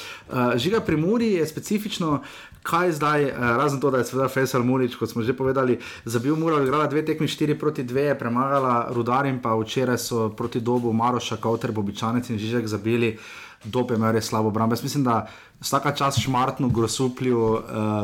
Žiga 0.58 0.82
pri 0.82 0.98
Muri 0.98 1.36
je 1.38 1.46
specifično, 1.46 2.24
kaj 2.62 2.92
zdaj, 2.92 3.24
uh, 3.24 3.38
razen 3.58 3.80
to, 3.80 3.90
da 3.90 3.98
je 3.98 4.08
seveda 4.10 4.28
Fesal 4.28 4.64
Murič, 4.64 4.96
kot 4.96 5.10
smo 5.10 5.22
že 5.22 5.36
povedali, 5.36 5.78
zabil 6.04 6.36
Mura, 6.36 6.62
igrala 6.62 6.86
dve 6.86 7.04
tekmi 7.04 7.28
4 7.28 7.58
proti 7.58 7.84
2, 7.84 7.98
je 7.98 8.18
premagala 8.18 8.88
Rudar 8.90 9.26
in 9.26 9.42
pa 9.42 9.54
včeraj 9.58 9.98
so 9.98 10.28
proti 10.28 10.60
dobu 10.60 10.92
Maroša, 10.92 11.36
Kauter, 11.36 11.72
Bobičanec 11.72 12.30
in 12.30 12.38
Žižek 12.38 12.66
zabili. 12.66 13.18
Dobe 13.64 13.94
ima 13.94 14.10
res 14.10 14.26
slabo 14.26 14.48
obrambo. 14.48 14.74
Jaz 14.74 14.82
mislim, 14.82 15.04
da 15.04 15.28
vsaka 15.60 15.92
čas 15.94 16.18
šmartno, 16.18 16.68
grosuplju, 16.68 17.38
uh, 17.38 17.60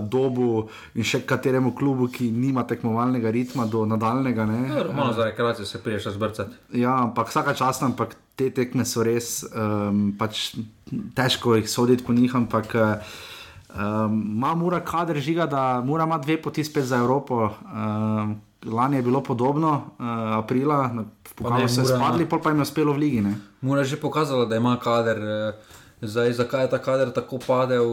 dobu 0.06 0.68
in 0.94 1.02
še 1.02 1.24
kateremu 1.26 1.72
klubu, 1.74 2.06
ki 2.06 2.30
nima 2.30 2.62
tekmovalnega 2.62 3.30
ritma 3.34 3.66
do 3.66 3.82
nadaljnega. 3.86 4.46
Ne, 4.46 4.58
Ja, 4.68 4.84
Malo 4.94 5.12
za 5.12 5.24
rekreacijo 5.24 5.66
se 5.66 5.82
priješ 5.82 6.04
razbrcati. 6.12 6.54
Ja, 6.78 6.94
ampak 7.02 7.28
vsaka 7.28 7.54
čas, 7.58 7.82
ampak 7.82 8.14
te 8.38 8.50
tekme 8.54 8.86
so 8.86 9.02
res 9.02 9.42
um, 9.50 10.12
pač 10.18 10.52
težko 11.18 11.58
jih 11.58 11.66
soditi 11.70 12.06
po 12.06 12.14
njih. 12.14 12.36
Ampak 12.38 12.74
um, 12.78 13.10
ima 13.78 14.54
mora 14.54 14.80
kader 14.82 15.16
žiga, 15.18 15.46
da 15.46 15.62
mora 15.80 16.04
ima 16.04 16.18
dve 16.18 16.42
poti 16.42 16.64
spet 16.64 16.84
za 16.84 16.96
Evropo. 16.96 17.44
Um, 17.44 18.40
lani 18.64 18.96
je 18.96 19.02
bilo 19.02 19.22
podobno, 19.22 19.70
uh, 19.70 20.04
aprila, 20.34 21.04
pokalo 21.34 21.68
so 21.68 21.80
ima- 21.80 21.88
spadli, 21.88 22.26
pol 22.26 22.42
pa 22.42 22.50
jim 22.50 22.58
je 22.58 22.62
uspelo 22.62 22.92
v 22.92 22.98
ligi. 22.98 23.20
Ne? 23.20 23.34
Mora 23.60 23.84
že 23.84 23.96
pokazala, 23.96 24.44
da 24.44 24.56
ima 24.56 24.76
kader. 24.78 25.18
eh, 25.18 25.52
Zdaj, 26.00 26.32
zakaj 26.32 26.62
je 26.62 26.70
ta 26.70 26.78
kader 26.78 27.10
tako 27.10 27.38
padel, 27.38 27.86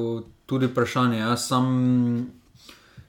tudi 0.45 0.67
vprašanje. 0.67 1.17
Jaz 1.19 1.47
sam 1.47 1.65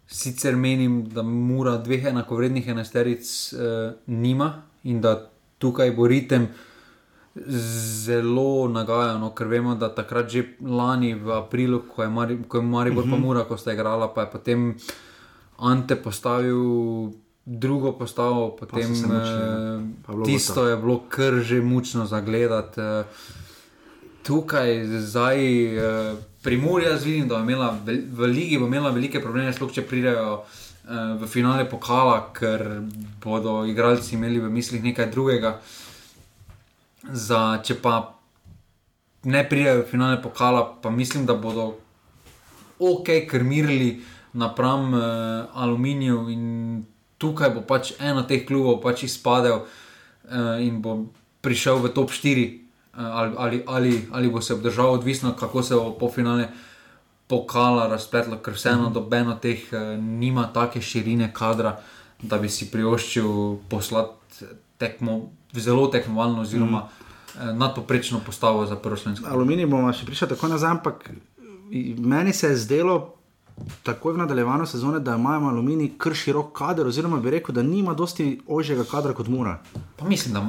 sicer 0.08 0.56
menim, 0.56 1.04
da 1.04 1.22
mora 1.22 1.76
dveh 1.76 2.04
enakovrednih 2.04 2.68
enesteric 2.68 3.20
eh, 3.52 3.58
nima 4.06 4.52
in 4.84 5.00
da 5.00 5.28
tukaj 5.58 5.90
bo 5.90 6.06
ritem 6.06 6.48
zelo 8.04 8.68
nagajan, 8.68 9.20
no, 9.20 9.30
ker 9.34 9.46
vemo, 9.46 9.74
da 9.74 9.88
takrat 9.94 10.30
že 10.30 10.44
lani 10.60 11.14
v 11.14 11.32
aprilu, 11.36 11.82
ko 11.94 12.02
je 12.02 12.08
Mari, 12.08 12.38
ko 12.48 12.56
je 12.58 12.62
Maribor 12.62 13.04
uh 13.04 13.10
-huh. 13.10 13.12
pa 13.12 13.16
Mura, 13.20 13.44
ko 13.44 13.56
sta 13.56 13.72
igrala, 13.72 14.08
pa 14.14 14.20
je 14.20 14.30
potem 14.32 14.74
Ante 15.58 15.96
postavil 15.96 17.12
drugo 17.44 17.92
postavo, 17.92 18.56
potem 18.60 18.94
se 18.94 19.06
mučili, 19.06 19.42
eh. 19.42 19.80
Pa 20.06 20.12
bilo 20.12 20.24
tisto 20.24 20.66
je 20.66 20.76
bilo 20.76 21.00
kar 21.08 21.34
že 21.34 21.60
mučno 21.60 22.06
za 22.06 22.20
gledati. 22.20 22.80
eh. 22.80 23.04
Tukaj 24.22 24.86
zdaj 24.86 25.38
eh, 25.76 26.14
pri 26.42 26.56
Muri 26.56 26.84
jaz 26.84 27.04
vidim, 27.04 27.28
da 27.28 27.34
bo 27.34 27.40
imela 27.40 27.78
vel- 27.86 28.04
v 28.12 28.20
ligi 28.26 28.58
bo 28.58 28.66
imela 28.66 28.90
velike 28.90 29.20
probleme, 29.22 29.52
sploh 29.52 29.72
če 29.72 29.82
pridejo 29.82 30.42
eh, 30.88 31.18
v 31.20 31.26
finale 31.26 31.70
pokala, 31.70 32.30
ker 32.32 32.82
bodo 33.24 33.64
igralci 33.64 34.14
imeli 34.14 34.40
v 34.40 34.50
mislih 34.50 34.82
nekaj 34.82 35.10
drugega. 35.10 35.60
Za, 37.12 37.62
če 37.62 37.78
pa 37.82 38.16
ne 39.26 39.42
pridejo 39.48 39.82
v 39.82 39.88
finale 39.90 40.22
pokala, 40.22 40.78
pa 40.82 40.90
mislim, 40.90 41.26
da 41.26 41.34
bodo 41.34 41.74
ok 42.78 43.26
krmirili 43.30 44.02
napram 44.32 44.94
uh, 44.94 45.00
aluminiju 45.54 46.28
in 46.28 46.84
tukaj 47.18 47.50
bo 47.54 47.62
pač 47.64 47.94
eno 47.98 48.22
teh 48.28 48.44
klubov 48.46 48.82
pač 48.84 49.06
izpadel 49.08 49.64
uh, 49.64 50.60
in 50.60 50.82
bo 50.84 51.08
prišel 51.40 51.80
v 51.80 51.92
top 51.96 52.12
4 52.12 52.44
uh, 52.44 53.00
ali, 53.00 53.34
ali, 53.38 53.62
ali, 53.66 53.92
ali 54.12 54.30
bo 54.30 54.40
se 54.40 54.54
obdržal, 54.54 55.00
odvisno 55.00 55.32
kako 55.32 55.62
se 55.62 55.74
bo 55.74 55.96
po 55.98 56.10
finale 56.12 56.48
pokala 57.26 57.88
razpletlo, 57.88 58.38
ker 58.38 58.54
vseeno 58.54 58.90
dobeno 58.90 59.38
teh 59.40 59.64
uh, 59.72 59.96
nima 59.98 60.50
take 60.52 60.80
širine 60.80 61.32
kadra, 61.32 61.80
da 62.22 62.38
bi 62.38 62.48
si 62.48 62.70
privoščil 62.70 63.56
poslati 63.68 64.65
tekmo, 64.78 65.30
zelo 65.52 65.86
tekmovalno 65.86 66.40
oziroma 66.40 66.78
mm. 66.78 67.58
nadpoprečno 67.58 68.20
postavo 68.26 68.66
za 68.66 68.76
prvo 68.76 68.96
slovensko. 68.96 69.28
Aluminij 69.28 69.66
bomo 69.66 69.92
še 69.92 70.06
prišli 70.06 70.28
tako 70.28 70.48
nazaj, 70.48 70.70
ampak 70.70 71.10
meni 71.98 72.32
se 72.32 72.48
je 72.48 72.56
zdelo. 72.56 73.12
Takoj 73.82 74.12
v 74.12 74.18
nadaljevanju 74.20 74.66
sezone, 74.68 74.98
da 75.00 75.14
imajo 75.16 75.48
aluminij 75.48 75.94
kar 75.98 76.12
širok 76.14 76.50
kader, 76.52 76.86
oziroma 76.86 77.16
bi 77.24 77.30
rekel, 77.32 77.54
da 77.56 77.62
nima 77.64 77.94
dosti 77.96 78.42
ožjega 78.46 78.84
kadra 78.84 79.14
kot 79.16 79.30
mora. 79.32 79.54
Pa 79.96 80.04
mislim, 80.04 80.34
da, 80.34 80.42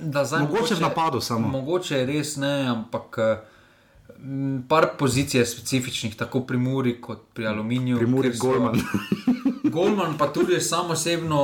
da 0.00 0.24
zdaj 0.24 0.42
Mogoče 0.48 0.74
v 0.74 0.82
napadu 0.82 1.20
samo. 1.20 1.48
Mogoče 1.48 2.02
res 2.06 2.34
ne, 2.42 2.50
ampak 2.72 3.18
eh, 3.22 3.38
m, 4.18 4.64
par 4.68 4.88
pozicij 4.98 5.40
je 5.40 5.46
specifičnih, 5.46 6.16
tako 6.18 6.42
pri 6.42 6.58
Muri 6.58 6.96
kot 7.00 7.22
pri 7.34 7.46
Aluminiju. 7.46 8.02
Pri 8.02 8.06
Muri 8.06 8.34
kjer 8.34 8.40
so- 8.42 9.35
Golman. 9.70 10.18
Pa 10.18 10.26
tudi 10.32 10.60
sam 10.60 10.90
osebno, 10.90 11.38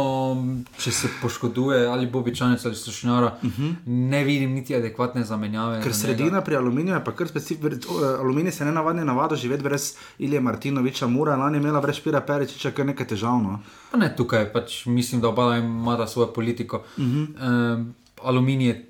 če 0.78 0.92
se 0.92 1.08
poškoduje 1.22 1.86
ali 1.86 2.06
Bobičanec 2.06 2.64
ali 2.64 2.76
Slušnjara, 2.76 3.36
uh 3.42 3.50
-huh. 3.50 3.74
ne 3.86 4.24
vidim 4.24 4.52
niti 4.52 4.76
adekvatne 4.76 5.24
zamenjave. 5.24 5.76
Mhm. 5.76 5.82
Ker 5.82 5.94
sredina 5.94 6.40
pri 6.40 6.56
aluminiju 6.56 6.94
je 6.94 7.04
pa 7.04 7.12
kar 7.12 7.28
specifična. 7.28 7.78
Aluminij 8.18 8.52
se 8.52 8.64
ne 8.64 8.72
navadi 8.72 9.04
navado 9.04 9.36
živeti 9.36 9.62
brez 9.62 9.94
Ilija 10.18 10.40
Martinoviča, 10.40 11.06
Mura, 11.06 11.36
lani 11.36 11.56
je 11.56 11.60
imela 11.60 11.80
brez 11.80 11.96
Špira 11.96 12.20
Peričiča 12.20 12.70
kar 12.70 12.86
nekaj 12.86 13.06
težav. 13.06 13.42
No. 13.42 13.60
Pa 13.90 13.98
ne 13.98 14.16
tukaj, 14.16 14.52
pač 14.52 14.86
mislim, 14.86 15.20
da 15.20 15.28
oba 15.28 15.56
imata 15.56 16.06
svojo 16.06 16.32
politiko. 16.32 16.82
Uh 16.96 17.04
-huh. 17.04 17.74
um, 17.74 17.94
aluminij 18.22 18.68
je 18.68 18.88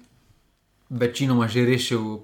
večinoma 0.91 1.49
že 1.49 1.65
rešil 1.65 2.19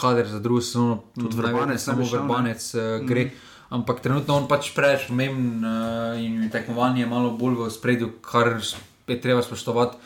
kader 0.00 0.28
za 0.28 0.38
drugo 0.40 0.60
sezono, 0.60 1.02
tudi 1.14 1.36
Vrbanec 1.36 1.80
samo 1.82 2.02
ne? 2.02 2.08
vrbanec 2.12 2.74
uh, 2.74 3.06
gre. 3.06 3.24
Uh 3.24 3.28
-huh. 3.28 3.47
Ampak 3.68 4.00
trenutno 4.00 4.36
on 4.36 4.48
pač 4.48 4.72
preveč 4.72 5.08
pomemben 5.10 5.64
uh, 5.64 6.16
in 6.16 6.48
tekmovanje 6.52 7.04
je 7.04 7.10
malo 7.10 7.34
bolj 7.36 7.58
v 7.60 7.70
spredju, 7.70 8.08
kar 8.24 8.56
je 9.08 9.20
treba 9.20 9.42
spoštovati. 9.42 9.96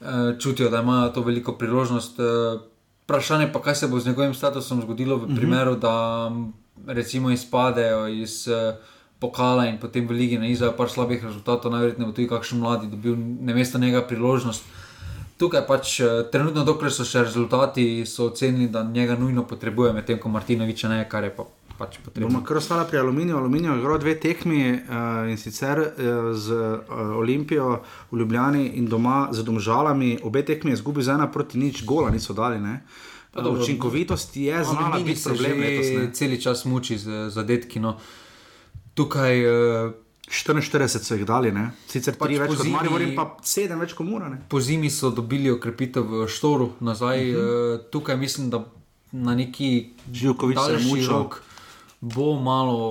Uh, 0.00 0.36
čutijo, 0.40 0.68
da 0.68 0.82
imajo 0.84 1.08
to 1.16 1.24
veliko 1.24 1.56
priložnost. 1.56 2.20
Uh, 2.20 2.60
vprašanje 3.04 3.48
pa, 3.52 3.62
kaj 3.62 3.74
se 3.74 3.88
bo 3.88 4.00
z 4.00 4.12
njegovim 4.12 4.34
statusom 4.34 4.82
zgodilo 4.82 5.16
v 5.16 5.34
primeru, 5.36 5.74
da 5.76 6.28
m, 6.30 6.52
recimo 6.86 7.30
izpadejo 7.30 8.06
iz 8.08 8.48
uh, 8.48 8.76
pokala 9.20 9.68
in 9.68 9.76
potem 9.76 10.08
v 10.08 10.16
ligi 10.16 10.38
naizajo 10.40 10.72
par 10.72 10.88
slabih 10.88 11.20
rezultatov, 11.20 11.72
najverjetneje 11.72 12.08
bo 12.08 12.16
tudi 12.16 12.28
kakšen 12.28 12.58
mladi 12.58 12.88
dobil 12.88 13.14
namesto 13.20 13.78
njega 13.78 14.00
priložnost. 14.00 14.64
Tukaj 15.36 15.64
pač 15.68 16.00
eh, 16.00 16.24
trenutno, 16.32 16.64
dokler 16.64 16.92
so 16.92 17.04
še 17.04 17.24
rezultati, 17.28 18.04
so 18.08 18.32
ocenili, 18.32 18.68
da 18.72 18.82
njega 18.84 19.16
nujno 19.20 19.44
potrebuje, 19.48 19.92
medtem 19.92 20.18
ko 20.20 20.32
Martinoviča 20.32 20.88
ne, 20.88 21.04
kar 21.08 21.24
je 21.24 21.32
pa, 21.36 21.44
pač 21.80 21.96
potrebno. 22.04 22.28
Bomo 22.28 22.44
kar 22.44 22.60
ostala 22.60 22.84
pri 22.84 23.00
aluminiju. 23.00 23.38
Aluminij 23.40 23.72
je 23.72 23.78
igral 23.80 23.98
dve 23.98 24.14
tekmi 24.20 24.60
uh, 24.72 25.30
in 25.32 25.38
sicer 25.40 25.80
uh, 25.80 26.32
z 26.36 26.52
uh, 26.52 27.16
Olimpijo 27.16 27.80
v 28.10 28.20
Ljubljani 28.20 28.66
in 28.76 28.88
doma 28.90 29.30
z 29.32 29.46
Domžalami. 29.46 30.18
Obe 30.22 30.44
tekmi 30.44 30.74
je 30.74 30.80
izgubil 30.80 31.06
za 31.06 31.16
ena 31.16 31.30
proti 31.32 31.58
nič, 31.58 31.84
gola 31.88 32.12
niso 32.12 32.36
dali. 32.36 32.60
Ne? 32.60 32.82
Pa 33.32 33.42
dobro, 33.42 33.62
Učinkovitost 33.62 34.36
je 34.36 34.64
znala 34.64 35.00
biti 35.00 35.22
problem 35.24 35.60
letos. 35.60 36.18
Celi 36.18 36.40
čas 36.42 36.64
muči 36.64 36.98
z 36.98 37.30
zadetki. 37.30 37.80
No. 37.80 37.96
Tukaj 38.94 39.44
uh, 39.46 39.92
44 40.30 40.88
so 40.88 41.14
jih 41.16 41.24
dali, 41.26 41.50
ne? 41.52 41.70
sicer 41.88 42.14
Pač 42.18 42.36
več 42.38 42.58
kot 42.60 43.00
in 43.02 43.14
pa 43.16 43.24
sedem 43.42 43.80
več 43.80 43.96
kot 43.98 44.06
Mura. 44.06 44.28
Ne? 44.28 44.44
po 44.48 44.60
zimi 44.60 44.90
so 44.90 45.10
dobili 45.10 45.50
okrepitev 45.50 46.04
v 46.04 46.28
Štoru 46.28 46.74
nazaj. 46.80 47.30
Uh 47.30 47.38
-huh. 47.40 47.74
uh, 47.74 47.86
tukaj 47.90 48.16
mislim, 48.16 48.50
da 48.50 48.64
na 49.12 49.34
neki 49.34 49.90
Živkovič 50.12 50.58
se 50.66 50.72
je 50.72 50.78
mučil. 50.86 51.08
rok 51.08 51.42
bo 52.00 52.40
malo 52.40 52.88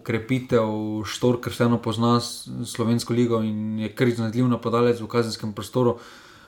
okrepitev 0.00 0.64
Štor, 1.04 1.40
ker 1.44 1.52
vseeno 1.52 1.76
pozna 1.78 2.16
slovensko 2.64 3.12
ligo 3.12 3.42
in 3.44 3.78
je 3.78 3.92
kar 3.92 4.08
iznajdljiv 4.08 4.48
napadalec 4.48 5.00
v 5.00 5.08
kazenskem 5.08 5.52
prostoru. 5.52 5.98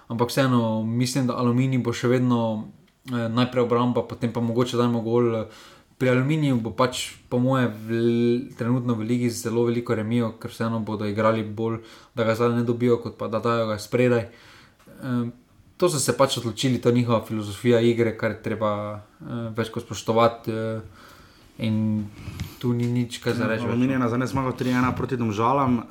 Ampak 0.08 0.32
vseeno 0.32 0.82
mislim, 0.82 1.26
da 1.28 1.36
Aluminij 1.36 1.82
bo 1.84 1.92
še 1.92 2.08
vedno 2.08 2.68
eh, 3.12 3.28
najprej 3.28 3.68
obramba, 3.68 4.06
potem 4.08 4.32
pa 4.32 4.40
mogoče 4.40 4.80
dajmo 4.80 5.04
gol. 5.04 5.44
Pri 5.98 6.08
Aluminiju 6.14 6.56
bo 6.62 6.72
pač, 6.72 7.18
po 7.28 7.42
moje, 7.42 7.68
v, 7.68 7.98
trenutno 8.56 8.94
v 8.96 9.04
ligi 9.04 9.28
zelo 9.34 9.66
veliko 9.66 9.92
remijo, 9.98 10.32
ker 10.40 10.48
vseeno 10.54 10.80
bodo 10.80 11.04
igrali 11.04 11.42
bolj, 11.44 11.82
da 12.16 12.24
ga 12.24 12.38
zdaj 12.38 12.54
ne 12.56 12.64
dobijo, 12.64 13.02
kot 13.02 13.18
pa 13.20 13.28
da 13.28 13.42
dajo 13.44 13.66
ga 13.68 13.76
spredaj. 13.82 14.30
Um, 15.02 15.32
to 15.76 15.90
so 15.90 16.00
se 16.00 16.14
pač 16.16 16.38
odločili, 16.38 16.80
to 16.80 16.88
je 16.88 17.02
njihova 17.02 17.20
filozofija 17.26 17.82
igre, 17.84 18.14
kar 18.16 18.32
je 18.32 18.42
treba 18.46 18.72
uh, 18.94 19.50
več 19.58 19.74
kot 19.74 19.84
spoštovati. 19.84 20.54
Uh, 20.54 21.04
in 21.58 22.06
tu 22.58 22.74
ni 22.74 22.86
nič, 22.90 23.18
kar 23.22 23.34
za 23.34 23.46
reči. 23.46 23.62
več. 23.62 23.70
Aluminij 23.70 23.94
je 23.94 24.02
na 24.02 24.08
zadnje 24.10 24.26
zmagal 24.26 24.52
3-1 24.58 24.96
proti 24.98 25.16
Domžalam, 25.16 25.72
uh, 25.78 25.84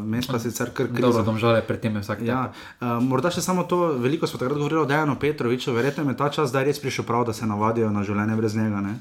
mesta 0.00 0.40
sicer 0.40 0.72
kar 0.72 0.88
Dobro, 0.88 1.12
kriza. 1.12 1.22
domžale 1.22 1.60
predtem 1.60 1.96
je 1.96 2.02
vsak 2.02 2.24
Ja, 2.24 2.52
uh, 2.80 2.96
morda 3.04 3.30
še 3.30 3.44
samo 3.44 3.68
to, 3.68 3.96
veliko 4.00 4.26
smo 4.26 4.40
takrat 4.40 4.56
govorili 4.56 4.80
o 4.80 4.88
Dejanu 4.88 5.20
Petroviču, 5.20 5.76
verjetno 5.76 6.08
je 6.08 6.16
ta 6.16 6.32
čas 6.32 6.48
zdaj 6.48 6.64
res 6.64 6.80
prišel 6.80 7.04
prav, 7.04 7.28
da 7.28 7.36
se 7.36 7.46
navadijo 7.46 7.92
na 7.92 8.04
življenje 8.04 8.36
brez 8.36 8.56
njega. 8.56 8.80
Ne? 8.80 8.96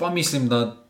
Pa 0.00 0.08
mislim, 0.10 0.48
da 0.48 0.88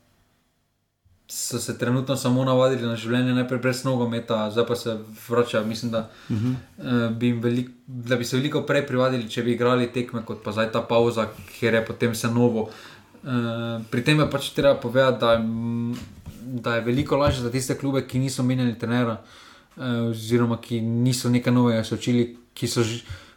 so 1.28 1.58
se 1.58 1.78
trenutno 1.78 2.16
samo 2.16 2.44
navadili 2.44 2.86
na 2.88 2.96
življenje, 2.96 3.34
najprej 3.36 3.60
brez 3.60 3.82
nogometa, 3.84 4.46
zdaj 4.50 4.66
pa 4.66 4.76
se 4.76 4.96
vračajo. 5.28 5.66
Mislim, 5.66 5.90
da, 5.92 6.08
uh 6.30 6.36
-huh. 6.36 6.54
uh, 6.78 7.16
bi 7.16 7.32
veliko, 7.32 7.72
da 7.86 8.16
bi 8.16 8.24
se 8.24 8.36
veliko 8.36 8.62
prej 8.62 8.86
privadili, 8.86 9.28
če 9.30 9.42
bi 9.42 9.52
igrali 9.52 9.92
tekme, 9.92 10.24
kot 10.24 10.42
pa 10.44 10.52
zdaj 10.52 10.72
ta 10.72 10.82
pauza, 10.82 11.26
ker 11.60 11.74
je 11.74 11.86
potem 11.86 12.10
vse 12.10 12.28
novo. 12.28 12.70
Uh, 13.28 13.84
pri 13.92 14.00
tem 14.00 14.20
je 14.20 14.30
pač 14.30 14.50
treba 14.56 14.72
povedati, 14.80 15.20
da, 15.20 15.36
da 16.64 16.76
je 16.78 16.84
veliko 16.86 17.16
lažje 17.20 17.42
za 17.44 17.50
tiste 17.52 17.76
klube, 17.76 18.06
ki 18.08 18.22
niso 18.22 18.42
menjali 18.42 18.72
trenera, 18.80 19.18
uh, 19.76 20.08
oziroma 20.08 20.56
ki 20.56 20.80
niso 20.80 21.28
nekaj 21.28 21.52
novega 21.52 21.84
se 21.84 21.98
učili, 21.98 22.24
ki 22.56 22.68
so, 22.72 22.84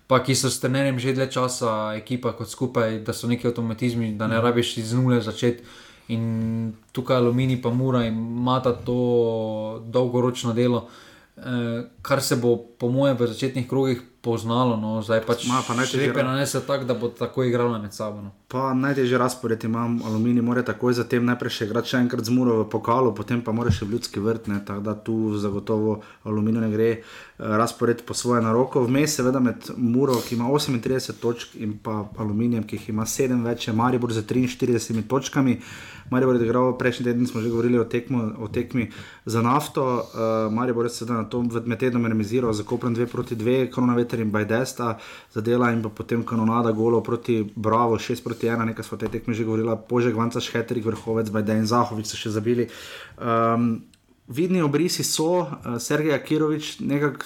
pa, 0.08 0.22
ki 0.24 0.36
so 0.36 0.48
s 0.48 0.64
trenerjem 0.64 1.00
že 1.00 1.12
dlje 1.18 1.28
časa, 1.36 1.74
ekipa 2.00 2.32
kot 2.40 2.48
skupaj, 2.48 3.02
da 3.04 3.12
so 3.12 3.28
neki 3.28 3.52
avtomatizmi, 3.52 4.14
da 4.16 4.32
ne 4.32 4.40
rabiš 4.40 4.78
iz 4.80 4.94
nule 4.96 5.20
začeti. 5.22 5.68
In 6.12 6.74
tukaj 6.92 7.20
aluminij, 7.20 7.62
pa 7.62 7.70
mora 7.70 8.06
imati 8.08 8.72
to 8.86 9.84
dolgoročno 9.88 10.54
delo, 10.54 10.88
eh, 11.38 11.84
kar 12.02 12.22
se 12.24 12.36
bo, 12.36 12.58
po 12.82 12.90
mojem, 12.90 13.14
v 13.14 13.30
začetnih 13.30 13.70
krogih 13.70 14.02
poznalo. 14.22 14.78
No, 14.78 15.02
zdaj 15.06 15.22
pač 15.26 15.46
lepe 15.94 16.24
nanese 16.26 16.62
tako, 16.66 16.86
da 16.86 16.94
bo 16.98 17.10
tako 17.14 17.44
igralo 17.46 17.78
med 17.82 17.94
sabo. 17.94 18.22
No. 18.22 18.32
Pa 18.50 18.74
najtežji 18.74 19.18
razpored 19.18 19.64
imam, 19.64 20.00
aluminij 20.06 20.42
mora 20.42 20.64
takoj 20.66 20.94
zatem 20.98 21.26
najprej 21.26 21.54
še 21.54 21.68
igrati 21.70 21.94
še 21.94 22.02
enkrat 22.02 22.26
z 22.26 22.34
muro 22.34 22.58
v 22.62 22.70
pokalu, 22.74 23.14
potem 23.18 23.42
pa 23.46 23.54
mora 23.54 23.74
še 23.74 23.86
v 23.86 23.96
ljudski 23.96 24.22
vrt, 24.22 24.50
ne, 24.50 24.58
tako 24.66 24.86
da 24.86 24.96
tu 24.98 25.16
zagotovo 25.42 26.00
aluminij 26.26 26.66
ne 26.66 26.72
gre 26.74 26.90
uh, 26.98 27.54
razpored 27.62 28.02
po 28.06 28.18
svoje 28.18 28.42
na 28.46 28.54
roko. 28.54 28.82
Vmes 28.86 29.18
seveda 29.18 29.42
med 29.42 29.72
muro, 29.78 30.18
ki 30.26 30.38
ima 30.38 30.50
38 30.50 31.22
točk 31.22 31.58
in 31.62 31.78
pa 31.82 32.04
aluminijem, 32.18 32.66
ki 32.66 32.82
jih 32.82 32.92
ima 32.94 33.06
7 33.06 33.46
več, 33.46 33.70
je 33.70 33.78
Maribor 33.78 34.14
z 34.14 34.26
43 34.26 35.06
točkami. 35.10 35.58
Maribor 36.12 36.36
je 36.36 36.44
igral 36.44 36.74
prejšnji 36.78 37.06
teden, 37.08 37.28
smo 37.28 37.40
že 37.42 37.50
govorili 37.50 37.80
o, 37.80 37.86
tekmo, 37.88 38.36
o 38.44 38.52
tekmi 38.52 38.90
za 39.26 39.42
nafto. 39.42 39.82
Uh, 39.82 40.52
Maribor 40.52 40.86
je 40.86 40.94
sedaj 41.00 41.24
na 41.24 41.30
tom 41.32 41.48
med 41.66 41.80
tednom 41.80 42.04
remiziral 42.06 42.52
za 42.54 42.68
Kopren 42.72 42.96
2 42.96 43.12
proti 43.12 43.36
2, 43.36 43.68
Kronaveter 43.74 44.24
in 44.24 44.32
Bajdesta 44.32 44.96
zadela 45.36 45.72
in 45.76 45.84
potem 45.84 46.24
kanonada 46.24 46.72
golo 46.72 47.04
proti 47.04 47.42
Bravo 47.44 48.00
6 48.00 48.24
proti 48.24 48.48
1, 48.48 48.72
nekaj 48.72 48.88
smo 48.88 48.96
o 48.96 49.02
tej 49.04 49.12
tekmi 49.20 49.36
že 49.36 49.44
govorili, 49.44 49.76
Požek, 49.88 50.16
Vanca, 50.16 50.40
Šheterik, 50.40 50.88
Vrhovec, 50.88 51.28
Bajdej 51.30 51.60
in 51.60 51.68
Zahovic 51.68 52.08
so 52.08 52.16
še 52.16 52.32
zabili. 52.32 52.72
Um, 53.20 53.84
Vidni 54.32 54.62
obrisi 54.62 55.04
so, 55.04 55.42
uh, 55.44 55.48
Sergej 55.80 56.14
Akirovič, 56.16 56.80
nekako 56.80 57.26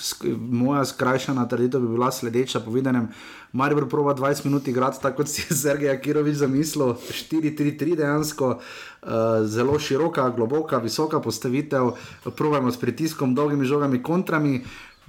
moja 0.50 0.86
skrajšana 0.86 1.44
trditev 1.46 1.84
bi 1.84 1.92
bila 1.94 2.10
sledeča, 2.12 2.64
povedanem, 2.66 3.12
Maribor 3.54 3.86
proba 3.90 4.16
20 4.16 4.46
minut 4.46 4.68
igrati 4.68 5.02
tako, 5.02 5.22
kot 5.22 5.30
si 5.30 5.44
je 5.46 5.56
Sergej 5.56 5.92
Akirovič 5.92 6.40
zamislil, 6.42 6.96
4-3-3 6.96 7.96
dejansko, 8.00 8.50
uh, 8.58 9.12
zelo 9.46 9.78
široka, 9.80 10.30
globoka, 10.34 10.82
visoka 10.82 11.22
postavitev, 11.22 11.94
probujemo 12.24 12.72
s 12.72 12.82
pritiskom, 12.82 13.36
dolgimi 13.36 13.70
žogami, 13.70 14.02
kontrami. 14.04 14.64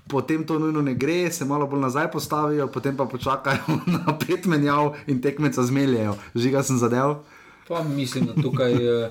Potem 0.09 0.44
to 0.46 0.59
nujno 0.59 0.82
ne 0.82 0.94
gre, 0.94 1.32
se 1.32 1.44
malo 1.44 1.66
bolj 1.66 1.80
nazaj 1.80 2.11
postavijo, 2.11 2.68
potem 2.70 2.96
pa 2.96 3.04
počakajo 3.11 3.78
na 3.94 4.18
pet 4.18 4.46
menjav 4.46 4.94
in 5.07 5.20
tekmeca 5.22 5.62
zmeljajo. 5.62 6.14
Žiga 6.34 6.62
sem 6.62 6.78
zadev. 6.78 7.18
Pa 7.68 7.82
mislim, 7.82 8.26
da 8.26 8.42
tukaj 8.42 8.72
je, 8.72 9.11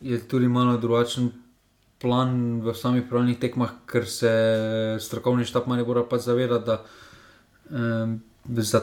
je 0.00 0.18
tudi 0.28 0.48
malo 0.48 0.76
drugačen 0.76 1.30
plan 2.00 2.60
v 2.64 2.74
samih 2.74 3.04
pravnih 3.10 3.38
tekmah, 3.38 3.70
ker 3.86 4.08
se 4.08 4.32
strokovni 5.00 5.44
štab 5.44 5.68
manj 5.68 5.84
mora 5.86 6.02
pa 6.08 6.18
zavedati, 6.18 6.66
da 6.66 6.82
um, 7.70 8.18
za 8.56 8.80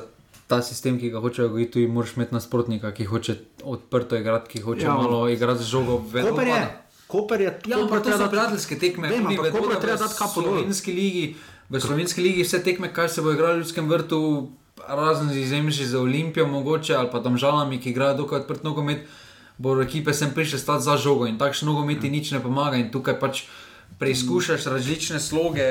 ta 0.48 0.62
sistem, 0.62 1.00
ki 1.00 1.10
ga 1.12 1.20
hočejo 1.20 1.50
gojiti, 1.50 1.72
tudi 1.72 1.88
moraš 1.92 2.16
imeti 2.16 2.36
nasprotnika, 2.38 2.92
ki 2.96 3.06
hoče 3.06 3.36
odprto 3.64 4.16
igrati, 4.16 4.50
ki 4.54 4.62
hoče 4.62 4.86
ja, 4.86 4.94
malo 4.96 5.26
igrati 5.30 5.64
z 5.64 5.68
žogo. 5.68 5.98
Koper 6.14 6.48
je, 6.48 6.62
Koper 7.08 7.42
je, 7.42 7.52
ja, 7.68 7.78
Koper 7.78 8.02
to 8.04 8.18
so 8.18 8.30
prijateljske 8.30 8.80
tekme, 8.80 9.10
vem, 9.10 9.28
tudi 9.28 9.38
v 9.40 10.32
slovenski 10.34 10.94
ligi. 10.94 11.28
V 11.70 11.80
slovenski 11.84 12.24
ligi 12.24 12.44
vse 12.44 12.60
tekme, 12.64 12.92
kaj 12.94 13.10
se 13.10 13.22
bo 13.22 13.32
igralo 13.32 13.60
v 13.60 13.64
ljudskem 13.64 13.88
vrtu, 13.90 14.20
razen 14.88 15.30
z 15.32 15.38
izjemnimi 15.38 15.72
za 15.72 16.00
Olimpijo, 16.00 16.48
mogoče 16.48 16.96
ali 16.96 17.10
pa 17.12 17.24
tam 17.24 17.38
žalami, 17.38 17.80
ki 17.80 17.90
igrajo 17.92 18.24
dokaj 18.24 18.44
odprt 18.44 18.64
nogomet 18.64 19.08
bo 19.58 19.82
ekipe 19.82 20.14
sem 20.14 20.34
prišel 20.34 20.60
stati 20.60 20.84
za 20.84 20.98
žogo 20.98 21.26
in 21.26 21.38
takšno 21.38 21.74
nogometi 21.74 22.10
nič 22.10 22.32
ne 22.32 22.40
pomaga. 22.40 22.78
In 22.78 22.94
tukaj 22.94 23.18
pač 23.20 23.50
preizkušaš 24.00 24.66
različne 24.66 25.20
sloge, 25.20 25.64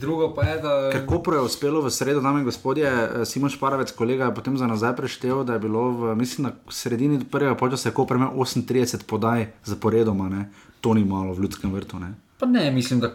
drugo 0.00 0.34
pa 0.34 0.42
je, 0.42 0.62
da. 0.62 0.90
Kako 0.92 1.34
je 1.34 1.40
uspelo 1.40 1.80
v 1.80 1.90
sredo, 1.90 2.20
dame 2.20 2.40
in 2.40 2.44
gospodje, 2.44 3.08
Simon 3.24 3.50
Šparavec, 3.50 3.92
kolega 3.92 4.24
je 4.24 4.34
potem 4.34 4.56
za 4.56 4.66
nazaj 4.66 4.96
preštel, 4.96 5.44
da 5.44 5.52
je 5.52 5.58
bilo 5.58 5.90
v 5.90 6.16
mislim, 6.16 6.46
na 6.46 6.52
sredini 6.68 7.20
prvega 7.30 7.54
počasa, 7.54 7.90
ko 7.90 8.06
preme 8.06 8.26
38 8.26 9.04
podaj 9.06 9.52
zaporedoma, 9.64 10.28
ne? 10.28 10.48
to 10.80 10.94
ni 10.94 11.04
malo 11.04 11.34
v 11.34 11.42
ljudskem 11.42 11.72
vrtu. 11.72 11.98
Ne? 11.98 12.14
Pa 12.38 12.46
ne, 12.46 12.70
mislim, 12.70 13.00
da 13.00 13.12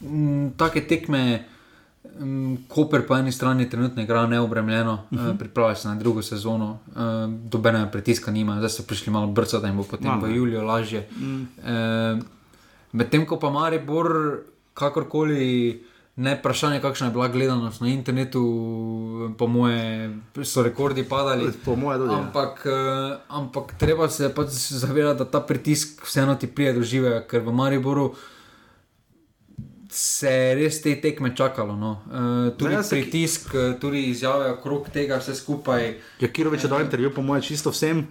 m, 0.00 0.52
take 0.56 0.80
tekme. 0.88 1.44
Koper 2.68 3.02
po 3.06 3.16
eni 3.16 3.32
strani 3.32 3.70
trenutno 3.70 4.02
igra 4.02 4.26
neobremljeno, 4.26 4.92
uh 5.10 5.18
-huh. 5.18 5.38
pripravlja 5.38 5.74
se 5.74 5.88
na 5.88 5.94
drugo 5.94 6.22
sezono, 6.22 6.78
dobene 7.28 7.92
pritiska 7.92 8.30
nima, 8.30 8.56
zdaj 8.56 8.68
so 8.68 8.82
prišli 8.82 9.12
malo 9.12 9.26
brco, 9.26 9.60
da 9.60 9.66
jim 9.66 9.76
bo 9.76 9.82
potem 9.82 10.06
Mame. 10.06 10.28
v 10.28 10.36
Juliju 10.36 10.62
lažje. 10.62 11.08
Mm. 11.18 11.48
-huh. 11.64 12.22
Medtem 12.92 13.26
ko 13.26 13.38
pa 13.38 13.50
Mari 13.50 13.78
Bor, 13.78 14.08
kakorkoli, 14.74 15.82
ne 16.16 16.34
vprašanje, 16.38 16.80
kakšna 16.80 17.06
je 17.06 17.12
bila 17.12 17.28
gledanost 17.28 17.80
na 17.80 17.88
internetu, 17.88 18.42
po 19.38 19.46
moje 19.46 20.10
so 20.44 20.62
rekordi 20.62 21.04
padali. 21.04 21.50
Po 21.64 21.76
moje 21.76 21.98
tudi. 21.98 22.14
Ja. 22.14 22.20
Ampak, 22.20 22.66
ampak 23.28 23.74
treba 23.78 24.08
se 24.08 24.34
pač 24.34 24.48
zavedati, 24.54 25.18
da 25.18 25.30
ta 25.30 25.40
pritisk 25.40 26.06
vseeno 26.06 26.34
ti 26.34 26.46
prije 26.46 26.72
dožive, 26.72 27.20
ker 27.28 27.44
v 27.44 27.52
Mariboru 27.52 28.14
se 29.90 30.30
je 30.30 30.54
res 30.54 30.80
te 30.82 30.94
tekme 31.00 31.32
čakalo. 31.36 31.76
No. 31.76 31.90
Uh, 32.06 32.56
tudi 32.58 32.74
Zdaj, 32.74 32.88
pritisk, 32.90 33.50
ki... 33.50 33.58
Eh, 33.58 33.74
tudi 33.80 34.04
izjave 34.10 34.50
okrog 34.52 34.88
tega, 34.92 35.18
vse 35.22 35.34
skupaj. 35.34 35.88
Ja, 36.20 36.28
Kirovič 36.28 36.64
je 36.64 36.70
dal 36.72 36.84
intervju, 36.84 37.14
po 37.14 37.22
mojem, 37.22 37.42
čisto 37.42 37.70
vsem. 37.70 38.06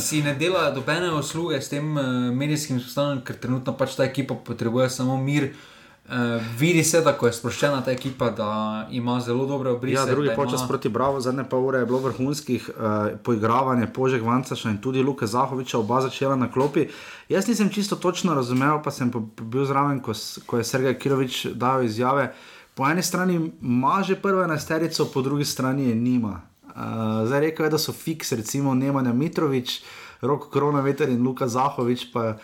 si 0.00 0.22
ne 0.22 0.34
dela 0.34 0.70
dobene 0.70 1.12
usluge 1.14 1.60
s 1.60 1.68
tem 1.72 1.96
uh, 1.96 2.04
medijskim 2.34 2.80
stanjem, 2.80 3.24
ker 3.24 3.38
trenutno 3.40 3.76
pač 3.76 3.96
ta 3.96 4.04
ekipa 4.04 4.34
potrebuje 4.34 4.90
samo 4.90 5.16
mir. 5.20 5.52
Uh, 5.52 5.73
Uh, 6.04 6.42
vidi 6.58 6.84
se, 6.84 7.00
da 7.00 7.14
je 7.22 7.30
sproščena 7.32 7.78
ta 7.80 7.90
ekipa, 7.90 8.26
da 8.30 8.88
ima 8.92 9.20
zelo 9.24 9.46
dobre 9.46 9.70
obrise. 9.70 10.02
Ja, 10.02 10.04
drugi 10.06 10.34
počas 10.36 10.60
ima... 10.60 10.68
proti 10.68 10.88
Bravo, 10.88 11.20
zadnje 11.20 11.44
pa 11.50 11.56
ure 11.56 11.78
je 11.78 11.86
bilo 11.86 11.98
vrhunskih 11.98 12.68
uh, 12.68 13.16
poigravanje, 13.24 13.86
požeg 13.86 14.22
Vancaša 14.22 14.70
in 14.70 14.76
tudi 14.84 15.02
Luka 15.02 15.26
Zahoviča, 15.26 15.78
oba 15.78 16.02
začela 16.04 16.36
na 16.36 16.50
klopi. 16.52 16.90
Jaz 17.28 17.48
nisem 17.48 17.72
čisto 17.72 17.96
točno 17.96 18.34
razumel, 18.34 18.82
pa 18.84 18.90
sem 18.90 19.12
bil 19.40 19.64
zraven, 19.64 20.02
ko, 20.04 20.12
ko 20.46 20.60
je 20.60 20.68
Sergej 20.68 20.98
Kirovič 20.98 21.46
dal 21.56 21.88
izjave. 21.88 22.34
Po 22.74 22.84
eni 22.84 23.02
strani 23.02 23.40
ima 23.62 24.02
že 24.04 24.20
prvo 24.20 24.44
enesterico, 24.44 25.08
po 25.08 25.22
drugi 25.22 25.44
strani 25.44 25.88
je 25.88 25.94
nima. 25.94 26.40
Uh, 26.68 27.24
zdaj 27.24 27.40
rekel 27.40 27.66
je, 27.66 27.70
da 27.70 27.78
so 27.78 27.96
fiks, 27.96 28.32
recimo 28.32 28.74
Nemanja 28.74 29.12
Mitrovič. 29.12 29.80
Rok 30.24 30.48
Korona, 30.48 30.80
Veter 30.80 31.08
in 31.08 31.22
Luka 31.22 31.48
Zahovič, 31.48 32.12
pa, 32.12 32.36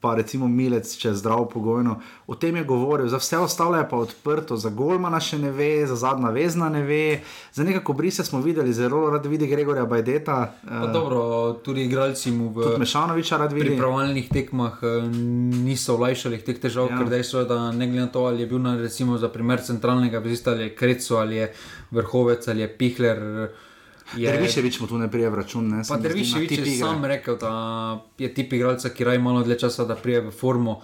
pa 0.00 0.14
recimo 0.14 0.46
Milec, 0.48 0.86
če 0.86 1.08
je 1.08 1.18
zdrav 1.18 1.48
pogojno. 1.50 1.96
O 2.30 2.36
tem 2.38 2.56
je 2.56 2.64
govoril, 2.64 3.08
za 3.10 3.18
vse 3.18 3.40
ostale 3.42 3.80
je 3.80 3.88
pa 3.90 3.98
odprto, 3.98 4.56
za 4.56 4.70
Golmana 4.70 5.18
še 5.20 5.40
ne 5.42 5.50
ve, 5.50 5.82
za 5.90 5.96
zadnja 5.98 6.30
vezna 6.30 6.68
ne 6.70 6.84
ve, 6.86 7.22
za 7.52 7.66
nekako 7.66 7.96
brise 7.98 8.24
smo 8.24 8.38
videli, 8.44 8.72
zelo 8.72 9.02
rad 9.10 9.26
vidi 9.26 9.50
Gregorja 9.50 9.84
Bajdeta. 9.90 10.38
Uh, 10.62 10.86
dobro, 10.94 11.24
tudi 11.66 11.88
igralci 11.88 12.30
mu 12.30 12.52
v 12.54 12.76
Mešanoviča 12.78 13.40
rad 13.42 13.52
vidi. 13.52 13.74
Pri 13.74 13.82
pravilnih 13.82 14.30
tekmah 14.30 14.78
uh, 14.78 15.10
niso 15.66 15.98
olajšali 15.98 16.38
teh 16.46 16.62
težav, 16.62 16.92
ja. 16.92 17.02
ker 17.02 17.10
dejstvo 17.10 17.42
je, 17.42 17.50
da 17.50 17.60
ne 17.74 17.90
glede 17.90 18.06
na 18.06 18.14
to, 18.14 18.28
ali 18.30 18.46
je 18.46 18.50
bil 18.54 18.62
na, 18.62 18.78
recimo, 18.78 19.18
za 19.18 19.28
primer 19.28 19.58
centralnega 19.58 20.22
vezista, 20.22 20.54
ali 20.54 20.70
je 20.70 20.74
Krecu, 20.78 21.18
ali 21.18 21.42
je 21.42 21.52
Vrhovec, 21.90 22.46
ali 22.48 22.62
je 22.62 22.74
Pihler. 22.78 23.22
Uh, 23.50 23.70
Je, 24.16 24.30
Derviševič 24.30 24.80
mu 24.80 24.86
tu 24.86 24.98
ne 25.00 25.08
prije 25.10 25.30
v 25.30 25.34
račun. 25.40 25.68
Ne, 25.68 25.82
pa 25.88 25.96
Derviševič 25.96 26.52
je 26.60 26.76
sam 26.76 27.04
rekel, 27.04 27.38
da 27.40 27.52
je 28.18 28.28
tip 28.34 28.52
igralca, 28.52 28.92
ki 28.92 29.04
raje 29.04 29.18
malo 29.18 29.42
dlje 29.42 29.58
časa, 29.64 29.88
da 29.88 29.96
prije 29.96 30.20
v 30.28 30.30
formo. 30.30 30.80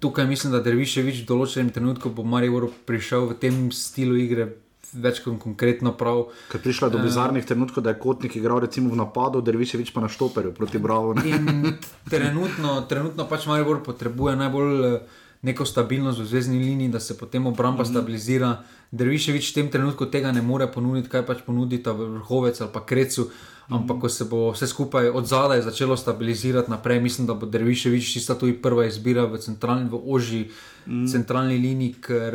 Tukaj 0.00 0.26
mislim, 0.26 0.52
da 0.52 0.60
Derviševič 0.60 1.22
v 1.22 1.28
določenem 1.30 1.72
trenutku 1.72 2.12
bo 2.12 2.26
Marijo 2.26 2.68
prišel 2.88 3.30
v 3.32 3.38
tem 3.40 3.68
stilu 3.72 4.18
igre. 4.18 4.50
Več 4.96 5.18
kot 5.20 5.34
konkretno 5.42 5.90
prav. 5.98 6.28
Ker 6.52 6.62
prišla 6.62 6.88
do 6.94 7.00
eh, 7.00 7.04
bizarnih 7.08 7.42
uh, 7.42 7.48
trenutkov, 7.48 7.82
da 7.82 7.90
je 7.90 7.98
kotnik 8.00 8.36
igral 8.38 8.60
recimo 8.62 8.92
v 8.92 8.96
napadu, 9.00 9.42
da 9.42 9.50
je 9.50 9.58
više 9.58 9.80
pa 9.92 10.00
na 10.00 10.08
štoperju 10.08 10.54
proti 10.54 10.78
Bravo. 10.78 11.14
trenutno, 12.12 12.80
trenutno 12.88 13.26
pač 13.26 13.46
Marijo 13.50 13.82
potrebuje 13.82 14.36
najbolj. 14.36 15.00
Neko 15.46 15.64
stabilnost 15.64 16.18
v 16.20 16.26
zvezdni 16.26 16.58
liniji, 16.58 16.90
da 16.90 17.00
se 17.00 17.14
potem 17.18 17.46
obramba 17.46 17.82
mm 17.82 17.86
-hmm. 17.86 17.90
stabilizira. 17.90 18.50
Derviševič 18.90 19.50
v 19.50 19.54
tem 19.54 19.68
trenutku 19.70 20.06
tega 20.06 20.32
ne 20.32 20.42
more 20.42 20.66
ponuditi, 20.66 21.08
kaj 21.08 21.26
pač 21.26 21.38
ponudi 21.46 21.78
ta 21.82 21.92
vrhovec 21.92 22.60
ali 22.60 22.70
pa 22.72 22.86
krecu. 22.86 23.22
Mm 23.22 23.26
-hmm. 23.28 23.76
Ampak 23.76 24.00
ko 24.00 24.08
se 24.08 24.24
bo 24.24 24.50
vse 24.50 24.66
skupaj 24.66 25.08
od 25.08 25.26
zadaj 25.26 25.62
začelo 25.62 25.96
stabilizirati 25.96 26.70
naprej, 26.70 27.00
mislim, 27.00 27.26
da 27.26 27.34
bo 27.34 27.46
Derviševič 27.46 28.12
tista 28.12 28.34
tudi 28.34 28.52
prva 28.52 28.86
izbira 28.86 29.24
v, 29.24 29.38
centralni, 29.38 29.88
v 29.90 30.00
ožji 30.06 30.50
mm 30.86 30.92
-hmm. 30.92 31.12
centralni 31.12 31.58
liniji, 31.58 31.94
ker 32.00 32.34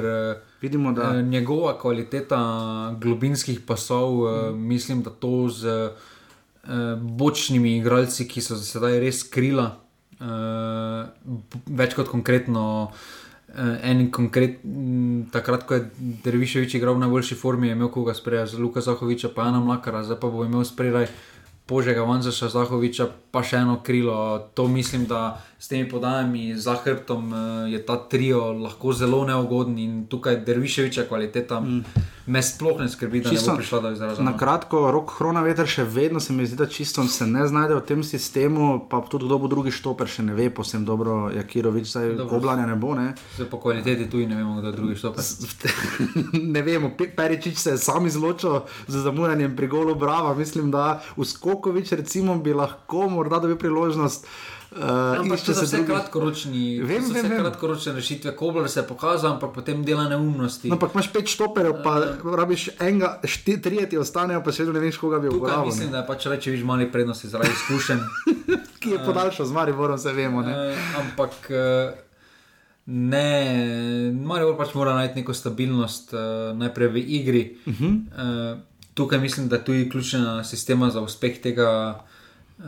Vidimo, 0.62 0.91
da... 0.91 1.16
Eh, 1.16 1.22
njegova 1.22 1.80
kvaliteta 1.80 2.95
globinskih 3.01 3.59
pasov, 3.59 4.14
mm 4.14 4.24
-hmm. 4.24 4.55
mislim, 4.55 5.03
da 5.03 5.09
to 5.09 5.49
z 5.49 5.68
eh, 5.68 5.89
bočnimi 7.01 7.78
igralci, 7.78 8.28
ki 8.28 8.41
so 8.41 8.55
se 8.55 8.78
zdaj 8.78 8.99
res 8.99 9.24
krila 9.24 9.80
več 10.22 11.97
kot 11.97 12.11
konkretno. 12.11 12.63
Uh, 12.91 13.19
en 13.84 14.05
konkret, 14.11 14.63
m, 14.63 15.28
takrat, 15.32 15.65
ko 15.67 15.76
je 15.76 15.89
Derviševič 16.24 16.78
igral 16.78 16.95
v 16.95 17.03
najboljši 17.03 17.36
formi, 17.36 17.67
je 17.67 17.76
imel 17.76 17.89
koga 17.91 18.13
sprejeti, 18.15 18.55
Luka 18.55 18.82
Zahoviča, 18.82 19.34
pa 19.36 19.49
ena 19.49 19.59
mlaka, 19.59 20.03
zdaj 20.03 20.19
pa 20.22 20.32
bo 20.32 20.45
imel 20.45 20.63
sprejeti 20.63 21.11
Požega 21.67 22.03
Vanzaša 22.03 22.49
Zahoviča, 22.51 23.07
pa 23.32 23.43
še 23.43 23.61
eno 23.63 23.80
krilo. 23.84 24.49
To 24.55 24.67
mislim, 24.67 25.05
da 25.07 25.39
s 25.62 25.68
temi 25.68 25.89
podajami 25.89 26.55
za 26.57 26.74
hrbtom 26.76 27.34
uh, 27.34 27.39
je 27.72 27.86
ta 27.86 27.97
trio 28.09 28.53
lahko 28.53 28.93
zelo 28.93 29.26
neugoden 29.26 29.78
in 29.80 30.07
tukaj 30.07 30.36
Derviševiča 30.36 31.03
kvaliteta 31.05 31.59
mm. 31.59 31.84
me 32.26 32.41
sploh 32.41 32.80
ne 32.80 32.89
skrbi, 32.89 33.22
da 33.22 33.30
Čisto 33.30 33.51
ne 33.51 33.53
bo 33.53 33.57
prišla 33.57 33.80
do 33.80 33.91
izraza. 33.91 34.24
Na 34.24 34.34
kratko, 34.38 34.91
rok 34.91 35.12
Hrona 35.20 35.43
veter 35.45 35.70
še 35.70 35.84
vedno 35.84 36.20
se 36.20 36.34
mi 36.34 36.47
zdi, 36.49 36.57
da 36.57 36.66
čisto 36.66 37.05
se 37.05 37.28
ne 37.28 37.45
znajde 37.47 37.76
v 37.78 37.84
tem 37.86 38.01
sistemu, 38.03 38.88
pa 38.89 39.03
tudi 39.05 39.30
kdo 39.30 39.38
bo 39.38 39.51
drugi 39.51 39.72
štoper, 39.72 40.09
še 40.09 40.26
ne 40.26 40.34
ve 40.34 40.47
posebno 40.49 40.88
dobro, 40.88 41.18
Jakirovič, 41.36 41.91
zdaj 41.93 42.09
oblanja 42.26 42.66
ne 42.66 42.80
bo. 42.82 42.95
Ne? 42.97 43.14
Po 43.51 43.62
kvaliteti 43.62 44.09
tu 44.09 44.18
ne 44.18 44.41
vemo, 44.41 44.57
kdo 44.57 44.74
je 44.74 44.78
drugi 44.80 44.97
štoper. 44.97 45.30
ne 46.57 46.66
vemo, 46.66 46.89
Pe- 46.97 47.12
Peričič 47.14 47.62
se 47.62 47.76
je 47.76 47.84
sam 47.86 48.09
izločil 48.09 48.64
z 48.88 49.05
zamujanjem 49.05 49.53
pri 49.55 49.70
golu 49.70 49.93
Brava. 49.93 50.34
Mislim, 50.34 50.74
da 50.74 51.03
Uskokovič 51.22 51.93
recimo 52.01 52.39
bi 52.41 52.57
lahko 52.57 53.05
morda 53.14 53.43
dobil 53.45 53.62
priložnost. 53.62 54.26
Uh, 54.72 55.19
Ampak 55.19 55.39
to 55.39 55.53
so 55.53 55.59
se 55.59 55.65
vse 55.65 55.78
drugi. 55.78 55.91
kratkoročni, 55.91 56.80
Vem, 56.80 56.88
vem, 56.88 57.03
vse 57.03 57.28
vem. 57.28 57.39
kratkoročne 57.39 57.93
rešitve. 57.93 58.36
Kobler 58.36 58.69
se 58.69 58.80
je 58.80 58.84
pokazal, 58.88 59.34
ampak 59.34 59.51
potem 59.53 59.84
dela 59.84 60.07
neumnosti. 60.09 60.69
No, 60.69 60.76
ampak 60.80 60.93
imaš 60.95 61.11
pet 61.11 61.28
štoperjev, 61.28 61.84
pa 61.84 62.15
rabiš 62.38 62.69
enega, 62.80 63.19
šti, 63.24 63.57
trije 63.61 63.89
ti 63.89 63.97
ostanejo, 63.99 64.39
pa 64.45 64.51
še 64.51 64.63
vedno 64.63 64.80
ne 64.80 64.86
veš, 64.86 64.97
koga 64.97 65.19
bi 65.19 65.28
uporabil. 65.28 65.65
mislim, 65.65 65.91
ne. 65.91 65.91
da 65.91 65.97
je 65.97 66.07
pač 66.07 66.26
reči, 66.32 66.51
viš 66.55 66.63
mali 66.63 66.88
prednosti 66.91 67.28
zaradi 67.28 67.51
izkušenj. 67.51 67.99
Ki 68.82 68.95
je 68.95 69.03
podaljšal 69.05 69.45
z 69.45 69.51
Mariborom, 69.51 69.97
se 69.99 70.13
vemo. 70.13 70.41
Ne? 70.41 70.55
Uh, 70.55 70.95
ampak 71.03 71.36
uh, 71.51 71.91
ne, 72.86 74.11
Marijo 74.24 74.55
pač 74.57 74.72
mora 74.74 74.95
najti 74.95 75.19
neko 75.19 75.34
stabilnost, 75.36 76.13
uh, 76.13 76.57
najprej 76.57 76.88
v 76.88 76.97
igri. 77.19 77.57
Uh 77.67 77.74
-huh. 77.76 77.91
uh, 78.55 78.59
tukaj 78.93 79.19
mislim, 79.19 79.49
da 79.51 79.59
tu 79.63 79.74
je 79.74 79.89
ključna 79.89 80.43
sistema 80.43 80.89
za 80.89 81.01
uspeh 81.01 81.41
tega, 81.41 81.99
uh, 82.59 82.65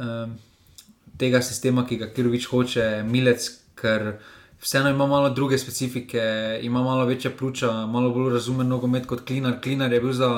tega 1.24 1.40
sistema, 1.42 1.86
ki 1.88 1.98
ga 1.98 2.12
Kirovič 2.12 2.50
hoče, 2.52 2.90
Milec, 3.08 3.48
ker 3.80 4.18
vseeno 4.60 4.92
ima 4.92 5.08
malo 5.08 5.30
druge 5.32 5.58
specifike, 5.58 6.22
ima 6.62 6.84
malo 6.84 7.06
večja 7.06 7.32
pljuča, 7.32 7.72
malo 7.88 8.12
bolj 8.12 8.34
razumen 8.34 8.68
nogomet 8.68 9.08
kot 9.08 9.24
Klinar. 9.24 9.62
Klinar 9.62 9.94
je 9.94 10.02
bil 10.02 10.14
za. 10.14 10.34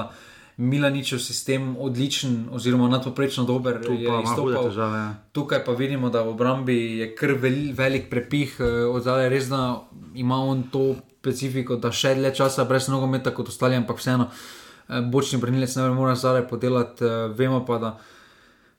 Milaničev 0.58 1.20
sistem 1.20 1.74
odličen, 1.78 2.46
oziroma 2.52 2.86
nadpoprečno 2.88 3.44
dober, 3.44 3.82
Tu 3.84 3.92
je 3.94 4.08
izstopal. 4.24 4.70
težave. 4.70 4.98
Ja. 4.98 5.10
Tukaj 5.36 5.66
pa 5.66 5.74
vidimo, 5.76 6.08
da 6.10 6.22
v 6.24 6.30
obrambi 6.32 6.76
je 7.02 7.10
kar 7.12 7.34
vel, 7.34 7.74
velik 7.76 8.06
prepih, 8.10 8.54
eh, 8.60 8.64
od 8.88 9.04
zadaj 9.04 9.28
res 9.30 9.50
da 9.52 9.82
ima 10.16 10.38
on 10.38 10.64
to 10.72 10.86
specifiko, 11.20 11.76
da 11.76 11.92
še 11.92 12.14
dlje 12.16 12.32
časa 12.34 12.64
brez 12.64 12.88
nogometa 12.88 13.34
kot 13.34 13.52
ostali, 13.52 13.76
ampak 13.76 14.00
vseeno 14.00 14.30
eh, 14.32 15.02
bočni 15.04 15.42
branilec 15.44 15.76
ne 15.76 15.90
more 15.92 16.16
zadaj 16.16 16.48
podelati. 16.48 17.04
eh, 17.04 17.28
Vemo 17.36 17.66
pa, 17.66 17.78
da 17.78 17.92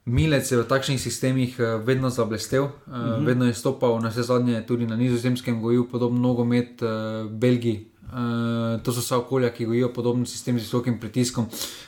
Milec 0.07 0.47
je 0.47 0.63
v 0.63 0.69
takšnih 0.71 1.03
sistemih 1.03 1.59
eh, 1.59 1.83
vedno 1.83 2.11
zablestev, 2.11 2.65
mm 2.65 2.95
-hmm. 2.95 3.27
vedno 3.27 3.45
je 3.47 3.55
stopal, 3.55 3.99
na 4.01 4.09
vse 4.09 4.23
zadnje 4.23 4.67
tudi 4.67 4.87
na 4.87 4.97
nizozemskem 4.97 5.61
gojil 5.61 5.85
podobno 5.85 6.21
nogomet 6.21 6.83
eh, 6.83 6.87
v 7.23 7.31
Belgiji. 7.31 7.87
Uh, 8.07 8.83
to 8.83 8.93
so 8.93 9.01
vsa 9.01 9.17
okolja, 9.19 9.51
ki 9.51 9.67
gojijo 9.67 9.93
podoben 9.93 10.27
sistem 10.27 10.59
z 10.59 10.63
visokim 10.63 11.01
pritiskom. 11.01 11.47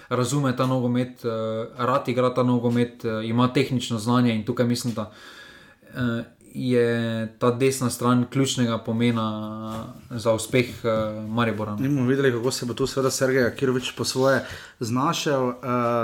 Razume 0.08 0.56
ta 0.56 0.66
nogomet, 0.66 1.24
uh, 1.24 1.30
rad 1.78 2.08
igra 2.08 2.34
ta 2.34 2.42
nogomet, 2.42 3.04
uh, 3.04 3.28
ima 3.28 3.52
tehnično 3.52 3.98
znanje 3.98 4.34
in 4.34 4.44
tukaj 4.44 4.66
mislim, 4.66 4.94
da 4.94 5.12
uh, 5.94 6.24
je 6.54 7.28
ta 7.38 7.50
desna 7.50 7.90
stran 7.90 8.26
ključnega 8.30 8.78
pomena 8.78 9.84
za 10.10 10.32
uspeh 10.32 10.66
uh, 10.66 11.30
Maribora. 11.30 11.76
Mi 11.76 11.88
bomo 11.88 12.06
videli, 12.06 12.32
kako 12.32 12.50
se 12.50 12.66
bo 12.66 12.74
tu 12.74 12.86
seveda 12.86 13.10
Sergej 13.10 13.54
Kirovič 13.56 13.92
po 13.96 14.04
svoje 14.04 14.44
znašel. 14.80 15.46
Uh, 15.46 15.54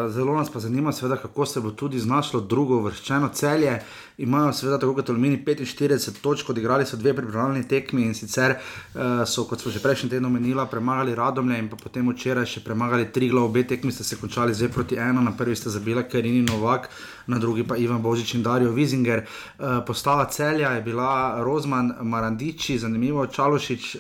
zelo 0.08 0.36
nas 0.36 0.50
pa 0.50 0.60
zanima, 0.60 0.92
seveda, 0.92 1.16
kako 1.16 1.46
se 1.46 1.60
bo 1.60 1.70
tudi 1.70 1.98
znašlo 1.98 2.40
drugo 2.40 2.80
vrščeno 2.80 3.28
celje. 3.28 3.80
Imajo 4.18 4.52
seveda 4.52 4.78
tako 4.78 4.94
kot 4.94 5.08
Alumini 5.10 5.44
45 5.46 6.20
točk, 6.22 6.50
odigrali 6.50 6.86
so 6.86 6.96
dve 6.96 7.14
pripravljalni 7.14 7.68
tekmi 7.68 8.02
in 8.02 8.14
sicer 8.14 8.54
uh, 8.54 9.00
so, 9.26 9.44
kot 9.44 9.60
smo 9.60 9.72
že 9.72 9.82
prejšnji 9.82 10.10
teden 10.10 10.26
omenila, 10.26 10.66
premagali 10.66 11.14
Radomlje 11.14 11.58
in 11.58 11.68
potem 11.68 12.10
včeraj 12.10 12.46
še 12.46 12.62
premagali 12.64 13.10
tri 13.12 13.28
glav. 13.28 13.44
Obe 13.44 13.62
tekmi 13.66 13.92
sta 13.92 14.04
se 14.04 14.16
končali 14.16 14.54
zdaj 14.54 14.68
proti 14.68 14.96
ena, 14.96 15.20
na 15.20 15.32
prvi 15.36 15.56
sta 15.56 15.70
zabila 15.70 16.02
Karini 16.02 16.42
Novak, 16.42 16.88
na 17.26 17.38
drugi 17.38 17.66
pa 17.66 17.76
Ivan 17.76 18.02
Božič 18.02 18.34
in 18.34 18.42
Darijo 18.42 18.70
Vizinger. 18.70 19.24
Uh, 19.58 19.82
postava 19.86 20.26
celja 20.30 20.70
je 20.70 20.82
bila 20.82 21.42
Rozman 21.42 21.92
Marandiči, 22.02 22.78
zanimivo 22.78 23.26
Čalošič, 23.26 23.96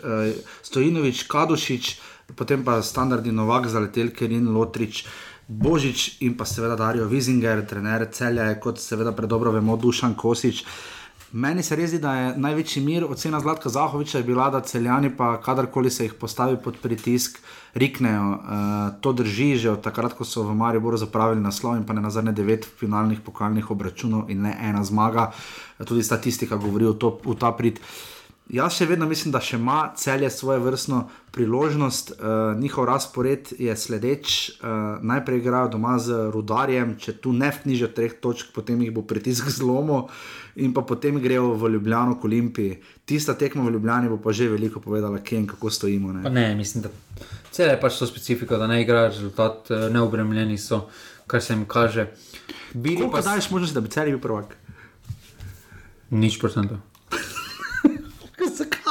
Stojinovič, 0.62 1.22
Kadušič, 1.28 1.98
potem 2.36 2.64
pa 2.64 2.80
standardni 2.82 3.32
Novak, 3.32 3.68
zaletel 3.68 4.10
Kerin 4.10 4.48
Lotrič. 4.48 5.04
Božič 5.48 6.22
in 6.24 6.36
pa 6.36 6.44
seveda 6.48 6.76
Darijo 6.76 7.04
Vizinger, 7.04 7.60
trener 7.68 8.08
celja 8.12 8.48
je 8.48 8.60
kot 8.60 8.80
seveda 8.80 9.12
predobro 9.12 9.52
vemo 9.52 9.76
Dušan 9.76 10.14
Kosič. 10.16 10.64
Meni 11.34 11.64
se 11.66 11.74
res 11.74 11.90
zdi, 11.90 11.98
da 11.98 12.12
je 12.14 12.26
največji 12.38 12.80
mir, 12.84 13.04
ocena 13.10 13.40
Zlatka 13.42 13.68
Zahoviča 13.68 14.20
je 14.20 14.24
bila, 14.24 14.46
da 14.54 14.60
celjani 14.62 15.10
pa 15.16 15.32
kadarkoli 15.42 15.90
se 15.90 16.04
jih 16.06 16.14
postavi 16.14 16.56
pod 16.62 16.78
pritisk, 16.82 17.40
riknejo. 17.74 18.28
Uh, 18.30 19.00
to 19.02 19.12
drži 19.12 19.56
že 19.58 19.70
od 19.70 19.82
takrat, 19.82 20.14
ko 20.14 20.24
so 20.24 20.46
v 20.46 20.54
Mariboru 20.54 20.96
zapravili 20.96 21.42
naslov 21.42 21.74
in 21.76 21.82
pa 21.84 21.92
ne 21.92 22.06
nazadnje 22.06 22.32
devet 22.32 22.68
finalnih 22.78 23.20
pokalnih 23.20 23.70
obračunov 23.70 24.30
in 24.30 24.46
ne 24.46 24.54
ena 24.62 24.84
zmaga. 24.84 25.32
Tudi 25.82 26.06
statistika 26.06 26.56
govori 26.56 26.86
v, 26.86 26.94
to, 27.02 27.18
v 27.26 27.34
ta 27.34 27.50
prid. 27.50 27.82
Jaz 28.52 28.74
še 28.76 28.84
vedno 28.84 29.06
mislim, 29.08 29.32
da 29.32 29.40
še 29.40 29.56
ima 29.56 29.94
celje 29.96 30.28
svoje 30.30 30.60
vrstno 30.60 31.06
priložnost. 31.32 32.12
Uh, 32.12 32.52
njihov 32.60 32.84
razpored 32.84 33.54
je 33.58 33.76
sledeč. 33.76 34.34
Uh, 34.50 35.00
najprej 35.00 35.40
igrajo 35.40 35.70
doma 35.72 35.94
z 35.98 36.28
rudarjem, 36.34 36.96
če 37.00 37.16
tu 37.24 37.32
ne 37.32 37.48
vknjižijo 37.54 37.88
treh 37.96 38.18
točk, 38.20 38.52
potem 38.54 38.82
jih 38.84 38.92
bo 38.92 39.02
pritisk 39.02 39.48
zlomil 39.58 40.10
in 40.60 40.74
pa 40.76 40.84
potem 40.86 41.16
grejo 41.22 41.54
v 41.58 41.72
Ljubljano, 41.76 42.18
k 42.20 42.28
Olimpiji. 42.28 42.76
Tista 43.08 43.34
tekma 43.34 43.64
v 43.64 43.78
Ljubljani 43.78 44.12
bo 44.12 44.20
pa 44.20 44.32
že 44.36 44.50
veliko 44.52 44.80
povedala, 44.80 45.24
kje 45.24 45.40
in 45.40 45.48
kako 45.48 45.70
stojimo. 45.70 46.12
Ne? 46.12 46.30
ne, 46.30 46.52
mislim, 46.54 46.84
da 46.84 46.92
cel 47.54 47.70
je 47.70 47.80
pač 47.80 47.98
to 47.98 48.06
specifika, 48.06 48.58
da 48.58 48.66
ne 48.66 48.82
igrajo 48.82 49.08
rezultat, 49.08 49.70
eh, 49.70 49.88
neobremljeni 49.94 50.58
so, 50.58 50.84
kar 51.26 51.42
se 51.42 51.54
jim 51.54 51.64
kaže. 51.64 52.06
Bili 52.74 52.96
Koliko 52.96 53.16
pa 53.16 53.22
daješ 53.22 53.50
možnosti, 53.50 53.74
da 53.74 53.80
bi 53.80 53.88
celje 53.88 54.14
bil 54.14 54.20
prvak? 54.20 54.56
nič 56.14 56.38
procentov. 56.38 56.78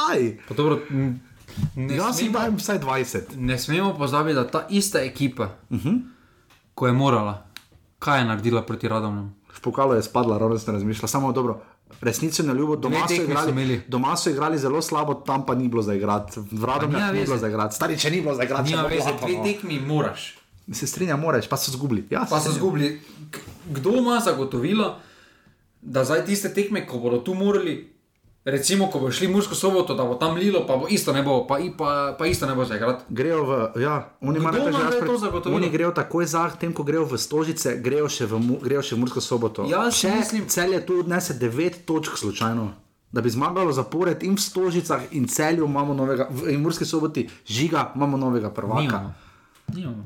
Zakaj? 0.04 0.36
Pa 0.48 0.54
dobro, 0.54 0.80
ne, 1.76 1.96
Jaz 1.96 2.18
smemo, 2.18 2.38
dajem 2.38 2.56
vsaj 2.56 2.78
20. 2.78 3.20
ne 3.36 3.58
smemo 3.58 3.94
pozabiti, 3.94 4.34
da 4.34 4.46
ta 4.46 4.66
ista 4.70 5.00
ekipa, 5.00 5.44
uh. 5.70 5.78
-huh. 5.78 6.00
ko 6.74 6.86
je 6.86 6.92
morala, 6.92 7.46
kaj 7.98 8.20
je 8.20 8.24
naredila 8.24 8.62
proti 8.62 8.88
Radomljam. 8.88 9.34
V 9.54 9.60
pokalu 9.60 9.94
je 9.94 10.02
spadla, 10.02 10.38
ravno 10.38 10.58
sem 10.58 10.74
razmišljala, 10.74 11.08
samo 11.08 11.32
dobro. 11.32 11.60
Resnico 12.00 12.42
na 12.42 12.52
ljubo, 12.52 12.76
doma 12.76 13.08
so, 13.08 13.22
igrali, 13.22 13.82
doma 13.88 14.16
so 14.16 14.30
igrali 14.30 14.58
zelo 14.58 14.82
slabo, 14.82 15.14
tam 15.14 15.46
pa 15.46 15.54
ni 15.54 15.68
bilo 15.68 15.82
za 15.82 15.94
igrati. 15.94 16.40
V 16.40 16.66
nima 16.82 17.06
ni 17.06 17.12
bilo 17.12 17.20
veze. 17.20 17.36
za 17.36 17.48
igrati, 17.48 17.74
stari 17.74 17.98
če 17.98 18.10
ni 18.10 18.20
bilo 18.20 18.34
za 18.34 18.44
igrati, 18.44 18.74
veze, 18.90 19.12
bo 19.20 19.26
dve 19.26 19.42
tekmi 19.44 19.80
moraš. 19.80 20.38
Se 20.72 20.86
strinjam, 20.86 21.20
moraš, 21.20 21.48
pa 21.48 21.56
so 21.56 21.72
zgubili. 21.72 22.06
Ja, 22.10 22.26
Pa 22.30 22.40
so 22.40 22.52
zgubili. 22.52 23.00
Kdo 23.70 23.90
ima 23.90 24.20
zagotovilo, 24.24 24.96
da 25.82 26.04
zdaj 26.04 26.24
tiste 26.24 26.54
tekme, 26.54 26.86
ko 26.86 26.98
bodo 26.98 27.18
tu 27.18 27.34
morali, 27.34 27.93
recimo, 28.44 28.86
ko 28.86 28.98
bo 28.98 29.10
šli 29.10 29.26
v 29.26 29.32
Mursko 29.32 29.54
soboto, 29.54 29.94
da 29.94 30.04
bo 30.04 30.14
tam 30.14 30.34
lilo, 30.34 30.62
pa 30.62 30.76
bo 30.76 30.86
isto 30.86 31.10
ne 31.10 31.22
bo, 31.22 31.42
pa, 31.42 31.58
i- 31.58 31.70
pa, 31.70 31.88
pa 32.12 32.26
isto 32.26 32.44
ne 32.44 32.52
bo 32.52 32.62
zaigrati. 32.62 33.04
Grejo 33.08 33.42
v, 33.42 33.52
ja, 33.76 33.94
oni 34.20 34.38
imajo 34.38 34.62
je 34.62 34.72
jaz 34.74 34.94
to 35.00 35.16
zagotovilo? 35.18 35.56
Oni 35.56 35.68
grejo 35.68 35.90
takoj 35.92 36.26
za, 36.26 36.50
tem, 36.50 36.70
ko 36.70 36.82
grejo 36.82 37.04
v 37.04 37.16
Stožice, 37.16 37.76
grejo 37.78 38.04
še 38.06 38.26
v, 38.26 38.36
grejo 38.60 38.82
še 38.82 38.94
v 38.94 38.98
Mursko 38.98 39.20
soboto. 39.20 39.64
Jaz 39.64 39.96
Če 39.96 40.12
mislim- 40.12 40.46
celje 40.46 40.80
tu 40.82 40.98
odnese 40.98 41.34
9 41.34 41.84
točk 41.84 42.16
slučajno. 42.16 42.72
Da 43.10 43.20
bi 43.20 43.30
zmagalo 43.30 43.70
zapored 43.70 44.22
in 44.22 44.34
v 44.34 44.40
Stožicah 44.40 45.02
in 45.10 45.24
celju 45.24 45.64
imamo 45.64 45.94
novega, 45.94 46.26
in 46.44 46.56
v 46.56 46.60
Murski 46.60 46.84
soboti 46.84 47.24
žiga, 47.44 47.92
imamo 47.94 48.16
novega 48.18 48.50
prvaka. 48.50 48.82
Nimamo. 48.82 49.14
Nimamo. 49.68 50.04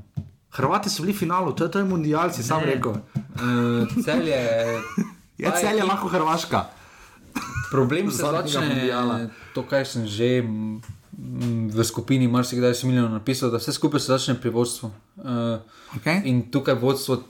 Hrvati 0.51 0.89
so 0.89 1.03
bili 1.03 1.13
v 1.13 1.19
finalu, 1.19 1.53
to 1.53 1.65
je, 1.65 1.71
to 1.71 1.79
je 1.79 1.85
mundial, 1.87 2.31
si 2.31 2.43
sam 2.43 2.61
Ne. 2.61 2.67
rekel. 2.71 2.93
Uh, 3.35 3.85
celje, 4.05 4.37
Je 5.35 5.45
ta 5.45 5.53
celje 5.55 5.81
ekipa- 5.81 5.89
lahko 5.89 6.09
Hrvaška. 6.09 6.61
Problem 7.71 8.11
se 8.11 8.17
začne, 8.19 8.91
to, 9.55 9.63
kar 9.63 9.85
sem 9.85 10.07
že 10.07 10.43
v 11.69 11.85
skupini 11.85 12.29
marsikdaj 12.29 12.75
smiljeno 12.75 13.09
napisal, 13.11 13.51
da 13.51 13.59
vse 13.59 13.73
skupaj 13.73 14.01
se 14.01 14.07
začne 14.09 14.35
pri 14.35 14.51
vodstvu. 14.51 14.91
Uh, 15.17 15.59
Okay. 15.91 16.21
in 16.25 16.51
tukaj 16.51 16.75
vodstvo 16.75 17.23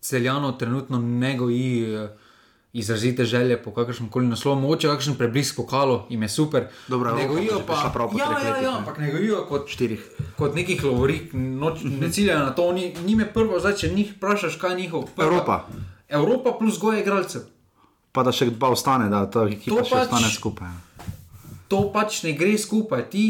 celjano 0.00 0.52
trenutno 0.52 0.98
ne 0.98 1.36
goji 1.36 1.70
uh, 1.96 2.10
izrazite 2.72 3.24
želje 3.24 3.56
po 3.56 3.70
kakršnem 3.70 4.08
koli 4.08 4.26
naslovu, 4.26 4.60
mogoče 4.60 4.88
kakšen 4.88 5.14
preblisk 5.14 5.56
pokalo 5.56 6.06
jim 6.10 6.22
je 6.22 6.28
super. 6.28 6.66
Dobro, 6.88 7.14
ne 7.16 7.28
gojijo 7.28 7.58
prišla 7.58 7.90
prav 7.92 8.10
po 8.10 8.18
ja, 8.18 8.28
ja, 8.38 8.56
ja, 8.58 8.76
ampak 8.78 8.98
ne 8.98 9.10
gojijo 9.10 9.46
kot 9.48 9.68
Štirih. 9.68 10.04
Kot 10.36 10.54
nekih 10.54 10.84
lovorik, 10.84 11.30
noč, 11.32 11.80
ne 11.84 12.12
ciljajo 12.12 12.38
na 12.40 12.50
to, 12.50 12.62
oni, 12.64 12.94
njim 13.04 13.20
je 13.20 13.32
prvo, 13.32 13.60
zdaj, 13.60 13.74
če 13.74 13.88
njih 13.88 14.12
vprašaš, 14.16 14.56
kaj 14.56 14.70
je 14.70 14.76
njihov 14.76 15.08
prva- 15.16 15.26
Evropa. 15.26 15.66
Evropa 16.08 16.56
plus 16.58 16.78
goje 16.78 17.00
igralcev. 17.00 17.40
Pa 18.12 18.22
da 18.22 18.30
še 18.30 18.50
dva 18.50 18.68
ostane, 18.68 19.08
da 19.08 19.24
ta 19.26 19.46
ekipa 19.46 19.72
To 19.72 19.84
še 19.84 19.90
pač- 19.90 20.02
ostane 20.04 20.28
skupaj. 20.28 20.68
to 21.68 21.90
pač 21.90 22.22
ne 22.22 22.32
gre 22.32 22.58
skupaj. 22.58 23.08
Ti, 23.08 23.24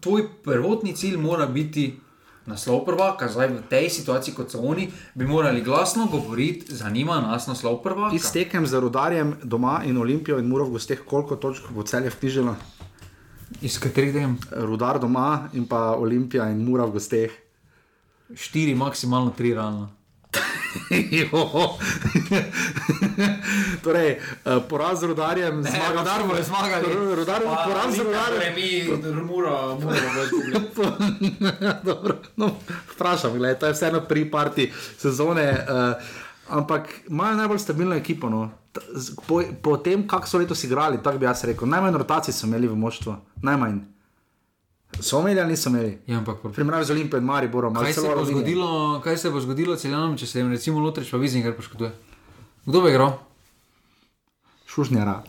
tvoj 0.00 0.28
prvotni 0.44 0.92
cilj 0.92 1.16
mora 1.18 1.46
biti 1.48 1.98
naslov 2.46 2.84
prvaka. 2.84 3.26
Zdaj 3.26 3.48
v 3.48 3.62
tej 3.68 3.90
situaciji, 3.90 4.32
kot 4.32 4.48
so 4.48 4.60
oni, 4.60 4.86
bi 5.14 5.26
morali 5.26 5.60
glasno 5.60 6.06
govoriti, 6.06 6.70
zanima 6.72 7.20
nas 7.20 7.46
naslov 7.46 7.82
prvaka. 7.82 8.14
Iztekem 8.14 8.64
za 8.64 8.78
rudarjem 8.78 9.34
doma 9.42 9.82
in 9.84 9.98
Olimpijo 9.98 10.38
in 10.38 10.46
Murov 10.46 10.70
gosteh, 10.70 11.02
koliko 11.02 11.36
točk 11.36 11.68
bo 11.68 11.82
celje 11.82 12.08
vknjižilo? 12.08 12.54
Iz 13.60 13.78
katerih 13.78 14.12
dem? 14.12 14.38
Rudar 14.52 14.98
doma 14.98 15.26
in 15.52 15.66
pa 15.66 15.92
Olimpija 15.92 16.46
in 16.48 16.62
Murov 16.62 16.92
gosteh. 16.92 17.30
Štiri, 18.30 18.74
maksimalno 18.74 19.30
tri 19.30 19.52
realno. 19.52 19.90
torej, 23.84 24.18
uh, 24.18 24.22
poraz 24.68 25.00
z 25.00 25.02
rudarjem, 25.02 25.62
zmaga 25.62 25.98
rudar 25.98 26.22
bo 26.28 26.42
zmagal. 26.42 26.82
Rudar 27.16 27.42
bo 27.44 27.56
poraz 27.64 27.94
z 27.94 27.98
rudarjem. 27.98 28.54
Mi, 28.54 28.84
mura, 29.24 29.74
mura, 29.80 30.00
no, 32.40 32.50
Vprašam, 32.94 33.38
gledaj, 33.38 33.58
to 33.58 33.66
je 33.66 33.72
vseeno 33.72 34.00
pri 34.00 34.30
parti 34.30 34.72
sezone. 34.98 35.52
Uh, 35.52 35.58
ampak 36.48 36.88
imajo 37.08 37.36
najbolj 37.36 37.58
stabilno 37.58 37.96
ekipo. 37.96 38.28
No. 38.28 38.50
Po, 39.26 39.42
po 39.62 39.76
tem, 39.76 40.08
kako 40.08 40.26
so 40.26 40.38
letos 40.38 40.64
igrali, 40.64 41.02
tako 41.02 41.18
bi 41.18 41.26
jaz 41.26 41.44
rekel, 41.44 41.68
najmanj 41.68 41.98
rotacij 41.98 42.34
so 42.34 42.46
imeli 42.46 42.68
v 42.68 42.76
moštvu. 42.76 43.16
Najmanj. 43.42 43.97
So 45.00 45.20
imeli 45.20 45.40
ali 45.40 45.50
niso 45.50 45.70
imeli? 45.70 45.98
Ja, 46.06 46.18
ampak 46.18 46.36
primerjavi 46.54 46.84
z 46.84 46.90
Olimpijo 46.90 47.18
in 47.18 47.24
Mariborom. 47.24 47.74
Kaj, 47.74 47.92
kaj 49.04 49.16
se 49.16 49.30
bo 49.30 49.40
zgodilo 49.40 49.76
celjanom, 49.76 50.16
če 50.18 50.26
se 50.26 50.40
jim 50.40 50.50
recimo 50.50 50.80
lotrič 50.80 51.10
pa 51.10 51.16
vizing 51.16 51.44
kar 51.44 51.54
poškoduje? 51.56 51.92
Kdo 52.66 52.80
bi 52.82 52.90
igral? 52.90 53.12
Šušnjara. 54.66 55.22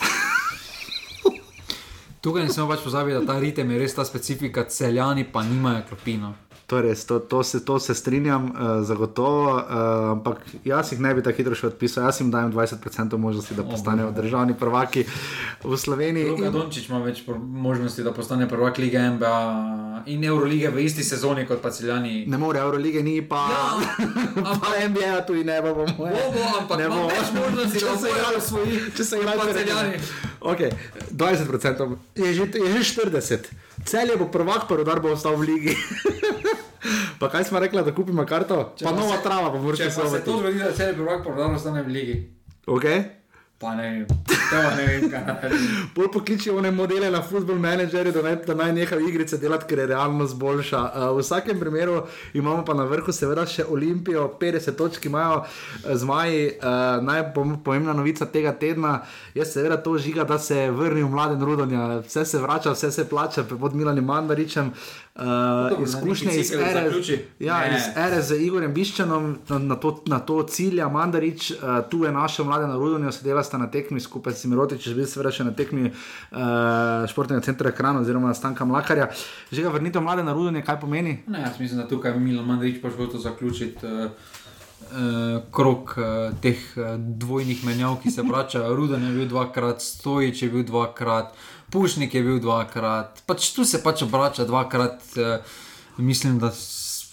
Tukaj 2.22 2.43
ne 2.43 2.53
smemo 2.53 2.68
pač 2.70 2.82
pozabiti, 2.84 3.16
da 3.20 3.34
ta 3.34 3.39
ritem 3.39 3.72
je 3.72 3.80
res 3.80 3.95
ta 3.95 4.03
specifika, 4.05 4.66
celjani 4.68 5.24
pa 5.32 5.43
nimajo 5.43 5.86
klopino. 5.88 6.34
To, 6.70 6.82
res, 6.82 7.01
to, 7.05 7.17
to, 7.20 7.43
se, 7.43 7.65
to 7.65 7.80
se 7.80 7.95
strinjam, 7.97 8.43
uh, 8.45 8.86
zagotovo. 8.86 9.55
Uh, 9.55 10.11
ampak 10.11 10.38
jaz 10.65 10.91
jih 10.91 10.99
ne 11.01 11.13
bi 11.17 11.24
tako 11.26 11.41
hitro 11.41 11.55
še 11.57 11.72
odpisal. 11.72 12.03
Jaz 12.05 12.20
jim 12.22 12.30
dajem 12.30 12.51
20% 12.53 13.17
možnosti, 13.17 13.55
da 13.57 13.65
postanejo 13.65 14.11
državni 14.13 14.53
prvaki 14.53 15.07
v 15.63 15.78
Sloveniji. 15.78 16.30
Luka 16.30 16.51
Dončić 16.53 16.89
ima 16.91 16.99
več 17.01 17.24
možnosti, 17.41 18.05
da 18.05 18.13
postane 18.13 18.45
prvak 18.49 18.78
lige 18.78 19.01
NBA 19.01 19.38
in 20.13 20.24
Eurolige 20.24 20.70
v 20.70 20.84
isti 20.86 21.03
sezoni 21.03 21.47
kot 21.49 21.63
pa 21.63 21.72
celjani. 21.74 22.28
Ne 22.30 22.38
more, 22.38 22.61
Eurolige 22.61 23.01
ni 23.03 23.17
pa. 23.26 23.41
Ja, 23.49 23.65
ampak 24.51 24.78
NBA 24.91 25.15
tu 25.26 25.39
in 25.41 25.49
ne 25.49 25.57
bo. 25.65 25.74
Bo, 25.74 25.88
bo, 25.97 26.43
ampak 26.59 26.84
ne 26.84 26.91
bo 26.93 27.07
več 27.09 27.34
možnosti, 27.34 27.82
da 27.82 27.95
se 27.97 28.13
igrajo 28.13 28.43
svoji. 28.51 28.84
Če 28.93 29.07
se 29.09 29.24
igrajo 29.24 29.49
celjani. 29.57 30.03
Okay, 30.53 30.70
20% 31.09 31.89
je 32.15 32.34
že, 32.34 32.47
je 32.61 32.72
že 32.78 32.86
40%. 33.01 33.68
Cel 33.86 34.09
je 34.09 34.17
bo 34.17 34.27
prvak, 34.32 34.67
pa 34.69 34.75
rodar 34.75 34.99
bo 34.99 35.13
ostal 35.13 35.36
v 35.36 35.47
ligi. 35.51 35.75
pa 37.21 37.30
kaj 37.30 37.43
smo 37.43 37.59
rekli, 37.59 37.84
da 37.84 37.95
kupimo 37.95 38.25
karto? 38.25 38.73
Če 38.80 38.86
pa 38.86 38.91
nova 38.91 39.17
se, 39.17 39.23
trava, 39.23 39.51
pa 39.51 39.61
moraš 39.61 39.80
se 39.80 39.91
samo. 39.91 40.09
Se 40.09 40.23
to 40.25 40.39
zgodi, 40.39 40.59
da 40.59 40.73
cel 40.73 40.93
je 40.93 40.99
prvak, 40.99 41.23
pa 41.23 41.30
rodar 41.36 41.55
ostane 41.55 41.84
v 41.84 41.95
ligi. 41.95 42.17
Okay. 42.67 43.18
Pa 43.60 43.76
ne 43.76 43.84
vem, 43.84 44.05
ne 44.78 44.84
vem, 44.88 45.10
kaj 45.12 45.24
naj. 45.28 45.49
Bolj 45.95 46.07
pokličijo 46.14 46.57
one 46.57 46.72
modele 46.72 47.10
na 47.12 47.20
football 47.22 47.60
managerje, 47.60 48.12
da, 48.12 48.36
da 48.36 48.53
naj 48.55 48.72
nehajo 48.74 49.07
igrice 49.07 49.38
delati, 49.38 49.66
ker 49.68 49.82
je 49.84 49.88
realnost 49.91 50.38
boljša. 50.39 50.80
Uh, 50.80 51.18
v 51.18 51.26
vsakem 51.26 51.60
primeru 51.60 51.97
imamo 52.34 52.64
pa 52.66 52.74
na 52.74 52.86
vrhu 52.88 53.12
seveda 53.12 53.43
še 53.43 53.66
Olimpijo, 53.68 54.30
50 54.39 54.78
točk 54.80 55.10
imajo 55.12 55.41
zmaji. 55.84 56.45
Uh, 56.55 57.03
Najpomembna 57.03 57.93
novica 57.93 58.26
tega 58.32 58.55
tedna 58.55 59.01
je 59.36 59.45
seveda 59.45 59.82
to 59.84 59.97
žiga, 59.97 60.24
da 60.24 60.39
se 60.39 60.55
je 60.57 60.72
vrnil 60.72 61.12
mladen 61.12 61.43
Rudonja. 61.43 61.99
Vse 62.07 62.26
se 62.26 62.39
vrača, 62.39 62.72
vse 62.72 62.91
se 62.95 63.10
plača, 63.10 63.43
pod 63.43 63.76
Milanom 63.76 64.05
Mandaričem. 64.05 64.72
Uh, 65.20 65.84
izkušnje 65.84 66.36
iz 66.39 66.51
ere, 66.55 66.91
ja, 67.39 67.57
iz 67.76 67.89
ere 67.95 68.22
z 68.22 68.38
Igorjem 68.39 68.74
Biščanom, 68.74 69.26
na, 69.49 69.57
na, 69.60 69.76
to, 69.76 69.97
na 70.07 70.20
to 70.24 70.38
cilja 70.47 70.88
Mandarič, 70.89 71.51
uh, 71.51 71.82
tu 71.91 72.05
je 72.05 72.12
naša 72.12 72.43
mlada 72.47 72.68
narodnja, 72.72 73.12
sedela 73.12 73.43
sta 73.50 73.58
na 73.58 73.68
tekmi 73.74 73.97
skupaj 73.97 74.38
s 74.38 74.45
Mirotič, 74.45 74.86
že 74.86 74.93
bil 74.93 75.10
seveda 75.10 75.34
še 75.34 75.47
na 75.50 75.54
tekmi 75.58 75.89
uh, 75.89 77.08
športnega 77.10 77.41
centra 77.41 77.74
Krana 77.74 78.04
oziroma 78.06 78.36
Stanka 78.38 78.68
Mlakarja. 78.70 79.10
Že 79.50 79.66
ga 79.66 79.74
vrnite 79.74 80.04
mlade 80.04 80.22
narodnje, 80.28 80.62
kaj 80.62 80.78
pomeni? 80.84 81.24
Ne, 81.26 81.41
jaz 81.47 81.58
mislim, 81.58 81.82
da 81.82 81.88
tukaj 81.89 82.14
Milan 82.22 82.45
Mandarič 82.45 82.78
pa 82.84 82.93
že 82.93 83.02
hoče 83.02 83.26
zaključiti. 83.26 83.86
Uh, 83.86 84.38
Uh, 84.89 85.43
krok 85.52 85.91
uh, 86.00 86.32
teh 86.39 86.58
uh, 86.80 86.95
dvojnih 86.97 87.66
menjav, 87.68 87.97
ki 88.00 88.10
se 88.16 88.24
vračajo. 88.24 88.72
Rudan 88.80 89.04
je 89.04 89.12
bil 89.12 89.28
dvakrat, 89.28 89.84
Stojič 89.84 90.41
je 90.41 90.50
bil 90.50 90.64
dvakrat, 90.64 91.36
Pušnik 91.70 92.16
je 92.16 92.24
bil 92.24 92.39
dvakrat, 92.39 93.20
pač 93.28 93.52
tu 93.54 93.68
se 93.68 93.84
pač 93.84 94.02
obrača 94.08 94.47
dvakrat. 94.47 95.04
Uh, 95.20 95.43
mislim, 96.00 96.39
da 96.39 96.50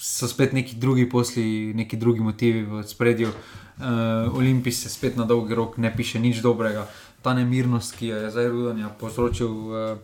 so 0.07 0.29
spet 0.31 0.53
neki 0.53 0.77
drugi 0.77 1.09
posli, 1.11 1.75
neki 1.75 1.97
drugi 1.97 2.21
motivi 2.21 2.63
v 2.63 2.83
spredju. 2.87 3.35
Uh, 3.77 4.37
Olimpij 4.37 4.73
se 4.73 4.89
spet 4.89 5.17
na 5.17 5.25
dolgi 5.25 5.55
rok 5.55 5.77
ne 5.77 5.93
piše 5.97 6.19
nič 6.19 6.41
dobrega. 6.41 6.87
Ta 7.23 7.35
nemirnost, 7.35 7.97
ki 7.97 8.07
jo 8.07 8.17
je 8.17 8.31
zdaj 8.31 8.49
Rudan 8.49 8.81
povzročil 9.01 9.53
uh, 9.53 9.99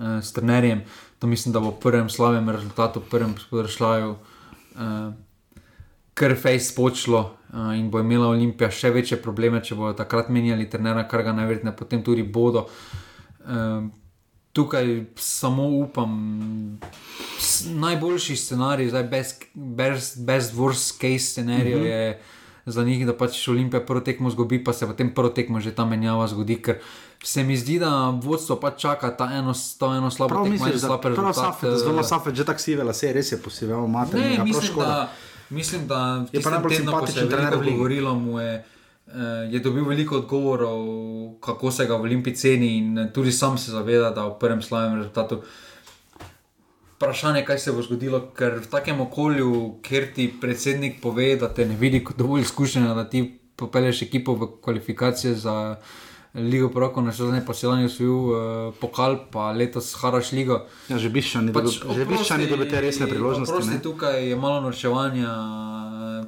uh, 0.00 0.22
s 0.22 0.32
trenerjem, 0.32 0.80
to 1.18 1.26
mislim, 1.26 1.52
da 1.52 1.60
bo 1.60 1.70
prvem 1.70 2.08
slavem 2.08 2.48
rezultatu, 2.48 3.00
prvem 3.00 3.34
spodršljaju. 3.38 4.16
Uh, 4.74 5.12
kar 6.14 6.36
face 6.36 6.74
počlo 6.76 7.36
uh, 7.52 7.76
in 7.76 7.90
bo 7.90 8.00
imela 8.00 8.28
Olimpija 8.32 8.70
še 8.70 8.90
večje 8.90 9.20
probleme, 9.22 9.60
če 9.60 9.76
bodo 9.76 9.92
takrat 10.00 10.32
menjali 10.32 10.68
trenera, 10.70 11.04
kar 11.08 11.22
ga 11.22 11.36
najverjetneje 11.36 11.76
potem 11.76 12.02
tudi 12.04 12.24
bodo. 12.24 12.66
Uh, 13.44 13.88
tukaj 14.52 15.04
samo 15.20 15.68
upam, 15.84 16.10
najboljši 17.68 18.36
scenarij, 18.36 18.90
zdaj 18.90 19.08
best, 19.12 19.44
best, 19.54 20.20
best 20.26 20.56
worst 20.56 20.96
case 21.00 21.34
scenarij 21.34 21.74
mhm. 21.74 21.84
-huh. 21.84 21.90
je. 21.90 22.20
Za 22.70 22.84
njih, 22.86 23.02
da 23.06 23.12
pač 23.16 23.48
Olimpija 23.50 23.80
prvo 23.82 24.00
tekmo 24.00 24.30
zgubi, 24.30 24.60
pa 24.64 24.72
se 24.72 24.86
potem 24.86 25.10
prvo 25.14 25.28
tekmo 25.34 25.60
že 25.60 25.74
ta 25.74 25.84
menjava 25.84 26.28
zgodi, 26.30 26.60
ker 26.62 26.78
se 27.24 27.42
mi 27.42 27.56
zdi, 27.58 27.78
da 27.82 28.14
vodstvo 28.14 28.56
pač 28.62 28.80
čaka 28.80 29.10
ta 29.16 29.26
eno, 29.34 29.52
to 29.52 29.90
eno 29.94 30.10
slabo 30.10 30.44
tekmo. 30.44 30.46
Prav, 30.46 30.52
misliš, 30.52 30.82
da 30.82 30.94
je 30.94 31.16
to 31.60 31.76
zelo 31.76 32.02
safet, 32.02 32.34
že 32.34 32.46
tako 32.46 32.62
si 32.62 32.74
vela, 32.78 32.94
se 32.94 33.10
je 33.10 33.12
res 33.18 33.32
je 33.32 33.38
posebej, 33.42 33.76
nekaj 34.14 34.52
proškoda. 34.52 35.08
Mislim, 35.50 35.88
da 35.90 36.24
je 36.32 36.42
to 36.42 36.50
najbolj 36.50 36.76
simpatičen 36.78 37.28
trener 37.28 37.58
v 37.58 37.72
Govorilo 37.74 38.14
mu 38.14 38.38
je. 38.40 38.62
Je 39.50 39.58
dobil 39.58 39.82
veliko 39.82 40.20
odgovorov, 40.22 40.86
kako 41.42 41.70
se 41.74 41.86
ga 41.86 41.96
v 41.98 42.06
Olimpiji 42.06 42.34
ceni, 42.34 42.76
in 42.78 43.08
tudi 43.14 43.32
sam 43.34 43.58
se 43.58 43.74
zaveda, 43.74 44.12
da 44.14 44.28
v 44.30 44.38
prvem 44.38 44.62
slavnem 44.62 45.02
rezultatu. 45.02 45.40
Vprašanje 47.00 47.38
je, 47.40 47.44
kaj 47.44 47.58
se 47.58 47.72
bo 47.72 47.82
zgodilo, 47.82 48.18
ker 48.36 48.58
v 48.60 48.66
takem 48.68 48.98
okolju, 49.00 49.52
kjer 49.80 50.10
ti 50.12 50.26
predsednik 50.40 50.98
pove, 51.00 51.30
da 51.40 51.48
te 51.48 51.64
ne 51.64 51.72
vidi 51.80 52.02
kot 52.04 52.18
dovolj 52.20 52.42
izkušenega, 52.44 52.92
da 52.94 53.04
ti 53.08 53.22
popelješ 53.56 54.02
ekipo 54.02 54.34
v 54.36 54.50
kvalifikacije 54.60 55.34
za. 55.34 55.76
Ligo 56.34 56.68
Proko, 56.70 57.02
na 57.02 57.10
šestih 57.12 57.42
poseljanju 57.46 57.88
svil 57.88 58.12
uh, 58.12 58.74
pokal, 58.80 59.16
pa 59.32 59.48
letos 59.50 59.88
Haraš 59.98 60.30
Ligo. 60.32 60.60
Ja, 60.88 60.98
že 60.98 61.08
biščani 61.10 61.50
pač, 61.50 61.80
dobi 61.82 62.68
te 62.70 62.84
resne 62.84 63.08
priložnosti. 63.10 63.50
Prosti, 63.50 63.80
tukaj 63.82 64.28
je 64.28 64.36
malo 64.38 64.60
norčevanja 64.60 65.32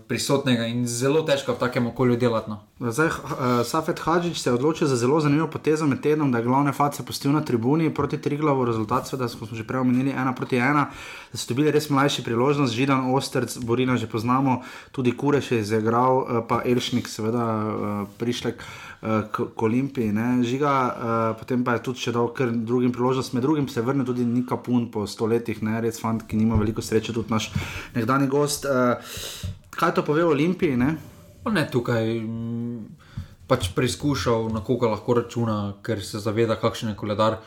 prisotnega 0.09 0.66
in 0.70 0.84
zelo 0.86 1.22
težko 1.26 1.55
v 1.55 1.61
takem 1.61 1.86
okolju 1.86 2.16
delati. 2.16 2.51
No. 2.51 2.61
Zdaj, 2.80 3.09
uh, 3.09 3.43
Safet 3.66 4.01
Hadžič 4.01 4.40
se 4.40 4.51
je 4.51 4.55
odločil 4.55 4.88
za 4.90 4.97
zelo 4.97 5.20
zanimivo 5.20 5.49
potezo 5.51 5.86
med 5.86 6.03
tednom, 6.03 6.32
da 6.32 6.38
je 6.38 6.45
glavne 6.45 6.72
face 6.72 7.05
pustil 7.07 7.32
na 7.32 7.40
tribuni 7.45 7.90
proti 7.95 8.18
Triglavu, 8.18 8.64
rezultat 8.64 9.07
sveda 9.09 9.28
smo 9.28 9.47
že 9.53 9.66
prej 9.66 9.80
omenili 9.80 10.11
ena 10.11 10.34
proti 10.34 10.57
ena, 10.57 10.90
da 11.32 11.38
so 11.38 11.49
dobili 11.49 11.70
res 11.70 11.90
mlajši 11.90 12.24
priložnost, 12.24 12.74
Židan 12.74 13.14
Osterc, 13.14 13.59
Borina 13.59 13.97
že 13.97 14.07
poznamo, 14.07 14.62
tudi 14.93 15.16
Kureš 15.16 15.53
je 15.53 15.61
izigral, 15.61 16.18
uh, 16.18 16.45
pa 16.49 16.62
Elšnik 16.64 17.09
seveda 17.09 17.45
uh, 17.45 18.09
prišlek. 18.18 18.62
Eh, 19.03 19.22
k 19.32 19.62
Olimpiji, 19.62 20.12
ne, 20.14 20.45
žiga, 20.47 20.70
uh, 20.70 21.34
potem 21.34 21.64
pa 21.66 21.74
je 21.74 21.80
tudi 21.82 21.99
še 22.05 22.12
dal 22.14 22.28
kar 22.30 22.53
drugim 22.55 22.93
priložnost, 22.95 23.32
med 23.34 23.43
drugim 23.43 23.66
se 23.66 23.82
vrne 23.82 24.07
tudi 24.07 24.22
Nika 24.22 24.55
Pun 24.62 24.84
po 24.95 25.09
stoletjih, 25.11 25.59
ne, 25.66 25.80
res 25.82 25.99
fant, 25.99 26.22
ki 26.22 26.38
nima 26.38 26.55
veliko 26.55 26.84
sreče, 26.86 27.11
tudi 27.11 27.34
naš 27.34 27.49
nekdani 27.97 28.30
gost. 28.30 28.62
Uh, 28.62 29.03
kaj 29.77 29.95
to 29.95 30.05
pove 30.05 30.25
o 30.25 30.31
Olimpiji? 30.31 30.77
Ne? 30.77 30.97
ne 31.51 31.64
tukaj. 31.70 32.20
Pač 33.51 33.73
preizkušal, 33.75 34.49
na 34.55 34.62
koga 34.64 34.93
lahko 34.93 35.18
računa, 35.18 35.75
ker 35.83 36.01
se 36.05 36.23
zaveda, 36.23 36.57
kakšen 36.57 36.93
je 36.93 36.97
koledar, 36.97 37.41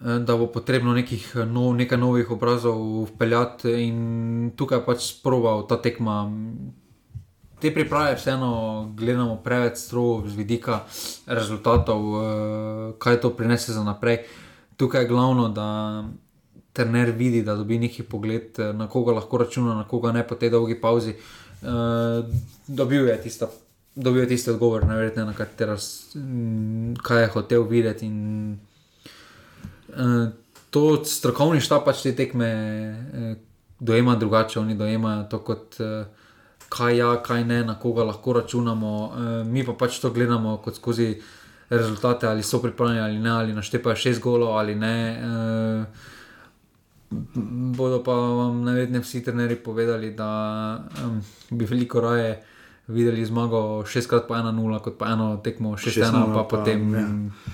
da 0.00 0.36
bo 0.38 0.46
potrebno 0.46 0.94
nekih, 0.94 1.26
nov, 1.50 1.74
nekaj 1.76 1.98
novih 1.98 2.30
obrazov 2.30 2.78
vpeljati. 3.10 3.74
In 3.86 4.52
tukaj 4.56 4.84
pač 4.86 5.10
proval 5.22 5.66
ta 5.68 5.76
tekma, 5.82 6.24
te 7.60 7.74
priprave 7.74 8.16
vseeno 8.16 8.52
gledamo 8.96 9.36
preveč 9.44 9.82
strogo 9.82 10.30
z 10.30 10.38
vidika 10.38 10.82
rezultatov, 11.26 12.00
uh, 12.00 12.24
kaj 12.98 13.20
to 13.20 13.34
prinese 13.36 13.74
za 13.74 13.84
naprej. 13.84 14.24
Tukaj 14.76 15.04
je 15.04 15.10
glavno, 15.10 15.48
da 15.48 15.68
trener 16.72 17.10
vidi, 17.10 17.42
da 17.42 17.56
dobi 17.56 17.78
neki 17.78 18.02
pogled, 18.02 18.58
eh, 18.58 18.72
na 18.72 18.88
koga 18.88 19.12
lahko 19.12 19.38
računa, 19.38 19.74
na 19.74 19.84
koga 19.88 20.12
ne 20.12 20.26
po 20.26 20.34
tej 20.34 20.50
dolgi 20.50 20.80
pauzi. 20.80 21.14
Uh, 21.62 22.26
dobil 22.66 23.06
je 23.08 23.20
tista. 23.22 23.46
Dobijo 23.94 24.26
tiste 24.26 24.50
odgovore, 24.50 24.86
najverjetneje 24.86 25.26
na 25.26 25.34
katero, 25.36 25.76
kaj 27.02 27.22
je 27.22 27.28
hotel 27.36 27.62
videti. 27.62 28.06
In, 28.06 28.58
Uh, 29.92 30.30
to 30.70 31.04
strokovni 31.04 31.60
štab 31.60 31.82
pač 31.84 31.98
te 32.00 32.14
tekme 32.16 32.48
uh, 32.48 33.34
dojema 33.80 34.14
drugače, 34.16 34.60
oni 34.60 34.74
dojemajo 34.74 35.28
to 35.28 35.38
kot. 35.38 35.76
Uh, 35.80 36.06
Kaj 36.72 36.96
ja, 36.96 37.10
kaj 37.20 37.42
ne, 37.44 37.58
na 37.68 37.74
koga 37.76 38.04
lahko 38.08 38.32
računamo, 38.32 38.90
e, 39.04 39.24
mi 39.44 39.60
pa 39.60 39.74
pač 39.76 39.98
to 40.00 40.08
gledamo 40.10 40.54
kot 40.64 40.78
skozi 40.78 41.20
rezultate, 41.68 42.26
ali 42.26 42.42
so 42.42 42.62
pripravljeni 42.62 43.00
ali 43.00 43.18
ne, 43.18 43.30
ali 43.30 43.52
naštepajo 43.52 43.96
šest 43.96 44.22
golov 44.24 44.56
ali 44.56 44.74
ne. 44.74 44.96
E, 45.12 46.11
bodo 47.76 48.02
pa 48.02 48.12
vam 48.12 48.62
najverjetneje 48.64 49.02
vsi 49.02 49.24
trenerji 49.24 49.56
povedali, 49.56 50.14
da 50.14 50.30
um, 51.04 51.20
bi 51.50 51.64
veliko 51.64 52.00
raje 52.00 52.42
videli 52.86 53.24
zmago 53.24 53.84
šestkrat 53.86 54.26
pa 54.28 54.38
ena 54.38 54.50
nula, 54.52 54.78
kot 54.82 54.96
pa 54.98 55.12
eno 55.14 55.36
tekmo 55.44 55.76
šest 55.76 56.02
ena, 56.02 56.24
pa, 56.26 56.42
pa 56.42 56.56
potem 56.56 56.94
ja. 56.94 57.04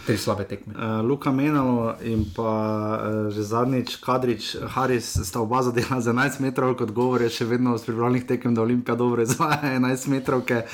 tri 0.06 0.16
slabe 0.16 0.44
tekme. 0.48 0.72
Uh, 0.74 1.04
Luka 1.04 1.32
Menalo 1.32 1.94
in 2.02 2.24
pa 2.36 2.52
uh, 2.96 3.32
že 3.32 3.42
zadnjič 3.42 3.96
Kadrič, 4.00 4.56
Haris 4.74 5.10
sta 5.28 5.40
oba 5.40 5.60
zadela 5.62 6.00
za 6.00 6.12
11 6.12 6.40
metrov, 6.40 6.72
kot 6.80 6.94
govorijo 6.96 7.28
še 7.28 7.44
vedno 7.44 7.76
v 7.76 7.84
pripravljenih 7.84 8.24
tekem, 8.24 8.54
da 8.56 8.64
Olimpija 8.64 8.96
dobro 8.96 9.22
izvaja 9.22 9.60
11 9.76 10.08
metrov, 10.08 10.46
ker 10.48 10.64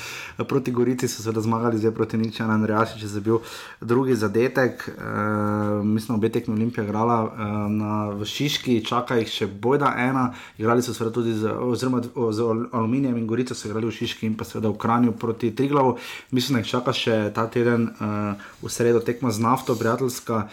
proti 0.47 0.71
Gorici 0.71 1.11
so 1.11 1.23
seveda 1.23 1.43
zmagali, 1.43 1.81
zdaj 1.81 1.91
proti 1.91 2.17
nič, 2.17 2.39
ena 2.39 2.55
Rejaši, 2.65 3.01
če 3.03 3.11
je 3.11 3.21
bil 3.21 3.43
drugi 3.81 4.15
zadetek. 4.15 4.87
Uh, 4.95 5.83
mislim, 5.83 6.15
obe 6.15 6.31
tekmi 6.31 6.55
Olimpija 6.55 6.87
igrala 6.87 7.19
uh, 7.27 7.43
na, 7.71 7.91
v 8.15 8.23
Šiški, 8.23 8.79
čaka 8.87 9.19
jih 9.19 9.35
še 9.35 9.51
bojda 9.51 9.91
ena, 9.99 10.29
igrali 10.57 10.81
so 10.81 10.95
seveda 10.95 11.11
tudi 11.19 11.35
z, 11.35 11.51
oziroma, 11.51 11.99
z 12.07 12.49
Aluminijem 12.71 13.19
in 13.19 13.27
Gorico 13.27 13.51
so 13.51 13.67
igrali 13.67 13.91
v 13.91 13.95
Šiški 13.99 14.31
in 14.31 14.39
pa 14.39 14.44
seveda 14.45 14.69
v 14.69 14.77
Kranju 14.77 15.11
proti 15.19 15.51
Triglavu. 15.55 15.95
Mislim, 16.31 16.55
da 16.55 16.61
jih 16.63 16.69
čaka 16.69 16.93
še 16.93 17.17
ta 17.35 17.47
teden 17.51 17.89
uh, 17.89 18.45
v 18.61 18.71
sredo 18.71 19.01
tekma 19.03 19.31
z 19.31 19.43
nafto, 19.43 19.75
prijateljska, 19.75 20.47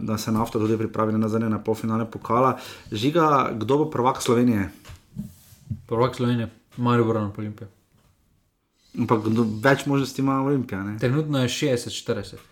da 0.00 0.18
se 0.18 0.34
nafta 0.34 0.58
tudi 0.58 0.78
pripravi 0.78 1.16
na 1.18 1.30
zadnje 1.32 1.48
na 1.48 1.62
polfinale 1.62 2.04
pokala. 2.10 2.56
Žiga, 2.92 3.52
kdo 3.54 3.78
bo 3.84 3.90
prvak 3.90 4.22
Slovenije? 4.22 4.68
Prvak 5.86 6.18
Slovenije, 6.18 6.50
Marijo 6.76 7.04
Boran, 7.04 7.32
Olimpija. 7.36 7.68
Ampak 8.98 9.28
več 9.62 9.86
možnosti 9.86 10.22
ima 10.22 10.40
Olimpija. 10.42 10.82
Ne? 10.82 10.98
Trenutno 10.98 11.42
je 11.42 11.48
60-40. 11.48 12.44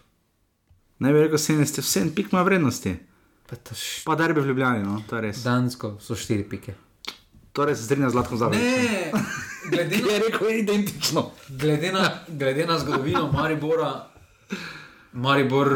Ne 0.98 1.12
bi 1.12 1.20
rekel 1.24 1.38
70, 1.38 1.80
vse 1.82 2.00
en 2.00 2.14
pik 2.14 2.32
ima 2.32 2.42
vrednosti. 2.42 2.96
Pa, 3.48 3.56
š... 3.74 4.04
pa 4.04 4.14
da 4.14 4.28
bi 4.28 4.40
v 4.40 4.46
Ljubljani, 4.46 4.84
no, 4.84 5.02
to 5.08 5.16
je 5.16 5.22
res. 5.22 5.42
Dansko 5.44 5.96
so 6.00 6.16
4 6.16 6.48
pike. 6.48 6.74
Torej 7.54 7.76
se 7.78 7.84
strinja 7.86 8.10
z 8.10 8.12
Zlatom 8.12 8.38
Zavedom. 8.38 8.66
Ne, 8.66 9.12
glede 9.70 9.98
na, 10.02 10.12
je 10.12 10.18
rekel, 10.18 10.50
identično. 10.50 11.30
Glede 11.48 11.92
na, 11.92 12.10
glede 12.28 12.66
na 12.66 12.78
zgodovino 12.78 13.30
Maribora, 13.32 14.08
Maribor 15.12 15.68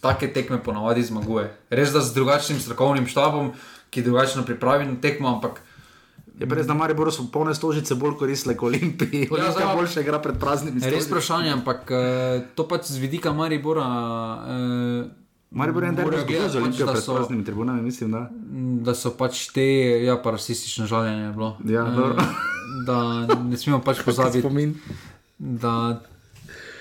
take 0.00 0.28
tekme 0.32 0.60
ponavadi 0.62 1.02
zmaguje. 1.02 1.48
Res 1.70 1.94
da 1.96 2.04
z 2.04 2.12
drugačnim 2.14 2.60
strokovnim 2.60 3.06
štabom, 3.08 3.54
ki 3.90 4.04
drugačno 4.04 4.44
pripravi 4.44 4.84
na 4.84 5.00
tekmo, 5.00 5.32
ampak. 5.32 5.62
Je 6.38 6.46
res, 6.46 6.68
da 6.68 6.76
Maribor 6.76 7.08
so 7.08 7.24
polne 7.32 7.54
stožice 7.56 7.96
bolj 7.96 8.18
koristile 8.20 8.52
kot 8.56 8.68
Olimpiji. 8.68 9.30
Ja, 9.30 9.32
Olimpija 9.32 9.72
boljše 9.74 10.04
igra 10.04 10.20
pred 10.20 10.36
praznimi 10.38 10.76
stožicami. 10.76 11.00
Res 11.00 11.08
vprašanje, 11.08 11.54
ampak 11.56 11.88
uh, 11.88 12.44
to 12.54 12.68
pač 12.68 12.92
z 12.92 13.00
vidika 13.00 13.32
Maribora. 13.32 13.88
Uh, 14.44 15.08
Maribor 15.50 15.82
je 15.82 15.88
en 15.88 15.96
del 15.96 16.10
tega, 16.12 16.42
da 16.44 16.50
so 16.52 16.86
pred 16.92 17.04
praznimi 17.06 17.44
tribunami, 17.44 17.82
mislim, 17.82 18.12
da. 18.12 18.26
Da 18.84 18.94
so 18.94 19.14
pač 19.16 19.46
te, 19.54 19.64
ja, 20.04 20.18
pa 20.20 20.34
rasistično 20.36 20.86
žaljenje 20.86 21.32
bilo. 21.32 21.54
Ja, 21.64 21.86
uh, 21.88 22.20
da 22.86 23.00
ne 23.40 23.56
smemo 23.56 23.80
pač 23.84 24.02
pozabiti. 24.06 24.74
da 25.38 26.02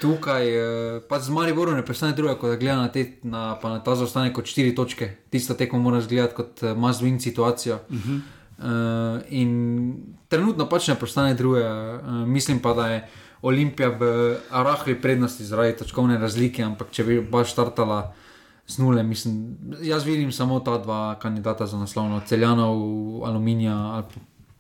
tukaj, 0.02 0.52
uh, 0.52 0.98
pač 1.08 1.30
z 1.30 1.36
Mariborom 1.38 1.80
ne 1.80 1.86
prestane 1.86 2.16
druga, 2.18 2.36
kot 2.36 2.52
da 2.52 2.60
gleda 2.60 2.76
na, 2.82 2.92
te, 2.92 3.06
na, 3.24 3.56
na 3.56 3.80
ta 3.84 3.96
zaostanek 3.96 4.36
kot 4.36 4.52
štiri 4.52 4.76
točke. 4.76 5.14
Tista 5.32 5.56
tekmo 5.56 5.80
moraš 5.80 6.12
gledati 6.12 6.36
kot 6.36 6.64
uh, 6.68 6.76
must-win 6.76 7.24
situacijo. 7.24 7.80
Uh 7.88 7.96
-huh. 7.96 8.20
uh, 8.20 9.22
in 9.30 9.96
trenutno 10.28 10.68
pač 10.70 10.92
ne 10.92 11.00
prestane 11.00 11.34
druga. 11.34 12.02
Uh, 12.04 12.28
mislim 12.28 12.60
pa, 12.60 12.74
da 12.74 12.88
je 12.88 13.08
Olimpija 13.42 13.90
v 13.90 14.36
arahli 14.52 15.02
prednosti 15.02 15.46
zaradi 15.46 15.78
točkovne 15.78 16.18
razlike, 16.18 16.64
ampak 16.64 16.92
če 16.92 17.04
bi 17.04 17.22
baš 17.22 17.52
startala 17.52 18.14
z 18.68 18.78
nule. 18.78 19.04
Mislim, 19.04 19.58
jaz 19.82 20.06
vidim 20.06 20.32
samo 20.32 20.60
ta 20.60 20.78
dva 20.78 21.16
kandidata 21.20 21.66
za 21.66 21.78
naslovno, 21.78 22.22
celjanov, 22.26 22.76
aluminija. 23.26 24.04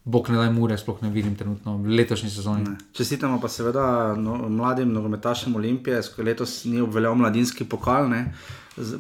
Bog 0.08 0.30
ne 0.30 0.38
daj 0.38 0.50
mure, 0.56 0.78
sploh 0.78 1.02
ne 1.04 1.10
vidim 1.10 1.36
trenutno 1.36 1.78
v 1.78 1.98
letošnji 2.00 2.30
sezoni. 2.30 2.64
Ne. 2.64 2.78
Čestitamo 2.96 3.42
pa 3.42 3.50
seveda 3.52 4.16
no, 4.16 4.38
mladim 4.50 4.94
nogometašem 4.94 5.56
Olimpije, 5.56 6.00
ki 6.16 6.24
letos 6.24 6.62
ni 6.66 6.80
obveljal 6.82 7.16
mladinski 7.16 7.66
pokal. 7.68 8.08
Ne. 8.10 8.34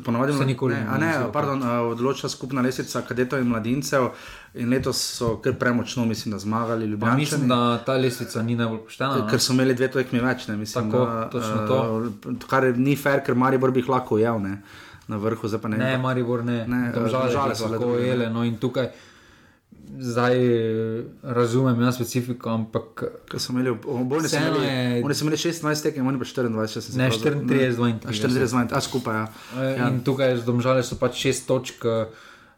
Ponovadi 0.05 0.33
se 0.33 0.45
nikoli 0.45 0.73
ne. 0.75 0.83
ne, 0.99 1.07
ne 1.07 1.31
pardon, 1.33 1.61
odločila 1.93 2.29
skupna 2.29 2.61
lesica 2.61 3.01
kadetov 3.07 3.39
in 3.39 3.47
mladincev 3.47 4.09
in 4.53 4.73
letos 4.73 4.99
so 5.19 5.37
kar 5.37 5.53
premočno, 5.55 6.05
mislim, 6.05 6.33
da 6.33 6.39
zmagali. 6.39 6.87
Mislim, 7.15 7.47
da 7.47 7.77
ta 7.85 7.93
lesica 7.93 8.43
ni 8.43 8.55
najbolj 8.55 8.79
poštena. 8.89 9.27
Ker 9.29 9.39
so 9.39 9.53
imeli 9.53 9.75
dve 9.75 9.87
tekmi 9.93 10.19
več, 10.19 10.47
ne 10.47 10.57
mislim. 10.57 10.91
Tako, 10.91 11.05
da, 11.05 11.67
to. 11.67 12.47
Kar 12.49 12.67
ni 12.75 12.95
fair, 12.95 13.23
ker 13.23 13.35
Maribor 13.35 13.71
bi 13.71 13.85
jih 13.85 13.93
lahko 13.95 14.17
ujel 14.19 14.43
na 15.07 15.17
vrhu, 15.17 15.47
zdaj 15.47 15.61
pa 15.61 15.71
ne. 15.71 15.77
Ne, 15.77 15.97
Maribor 15.97 16.43
ne. 16.45 16.63
ne 16.67 16.81
žale 17.09 17.55
so 17.55 17.69
lahko 17.71 17.97
jele. 17.99 18.29
No 18.33 18.43
in 18.43 18.57
tukaj. 18.57 18.91
Zdaj 19.87 20.35
razumem, 21.23 21.81
jaz 21.81 21.95
specifiko, 21.95 22.49
ampak. 22.51 23.03
Ko 23.31 23.39
so 23.39 23.53
imeli 23.53 23.71
oboje, 23.71 24.27
so 24.27 24.41
imeli, 24.41 25.01
oni 25.05 25.15
so 25.15 25.23
imeli 25.23 25.39
16 25.39 25.83
tekem, 25.83 26.07
oni 26.07 26.19
pa 26.19 26.27
24, 26.27 26.97
ne 26.97 27.07
34, 27.07 27.77
20. 27.77 28.07
34, 28.09 28.75
a 28.75 28.81
skupaj. 28.83 29.15
Ja. 29.15 29.27
Ja. 29.63 29.87
In 29.87 30.01
tukaj 30.03 30.41
z 30.41 30.47
domžale 30.47 30.83
so 30.83 30.99
pač 30.99 31.23
6 31.23 31.47
točk 31.47 31.87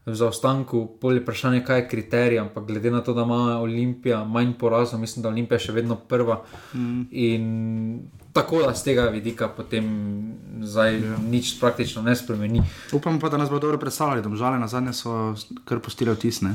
v 0.09 0.15
zaostanku, 0.15 0.97
polje 1.01 1.21
vprašanje, 1.21 1.61
kaj 1.65 1.79
je 1.79 1.87
kriterij, 1.89 2.39
ampak 2.39 2.65
glede 2.65 2.91
na 2.91 3.01
to, 3.05 3.13
da 3.13 3.27
ima 3.27 3.59
Olimpija 3.61 4.23
manj 4.23 4.53
porazov, 4.59 4.99
mislim, 4.99 5.23
da 5.23 5.29
Olimpija 5.29 5.59
še 5.59 5.75
vedno 5.75 5.95
prva. 5.95 6.41
Mm. 6.73 7.01
In 7.11 7.45
tako 8.41 8.61
da 8.63 8.73
z 8.75 8.83
tega 8.83 9.07
vidika 9.11 9.47
potem 9.47 9.85
zdaj 10.61 10.95
ja. 10.95 11.17
nič 11.17 11.59
praktično 11.59 12.01
ne 12.01 12.15
spremeni. 12.15 12.63
Upam 12.93 13.19
pa, 13.19 13.29
da 13.29 13.37
nas 13.37 13.49
bo 13.49 13.59
dobro 13.59 13.77
predstavljali, 13.77 14.21
da 14.21 14.35
žale 14.35 14.59
na 14.59 14.67
zadnje 14.67 14.93
so 14.93 15.35
kar 15.65 15.79
postile 15.79 16.13
vtisne. 16.13 16.53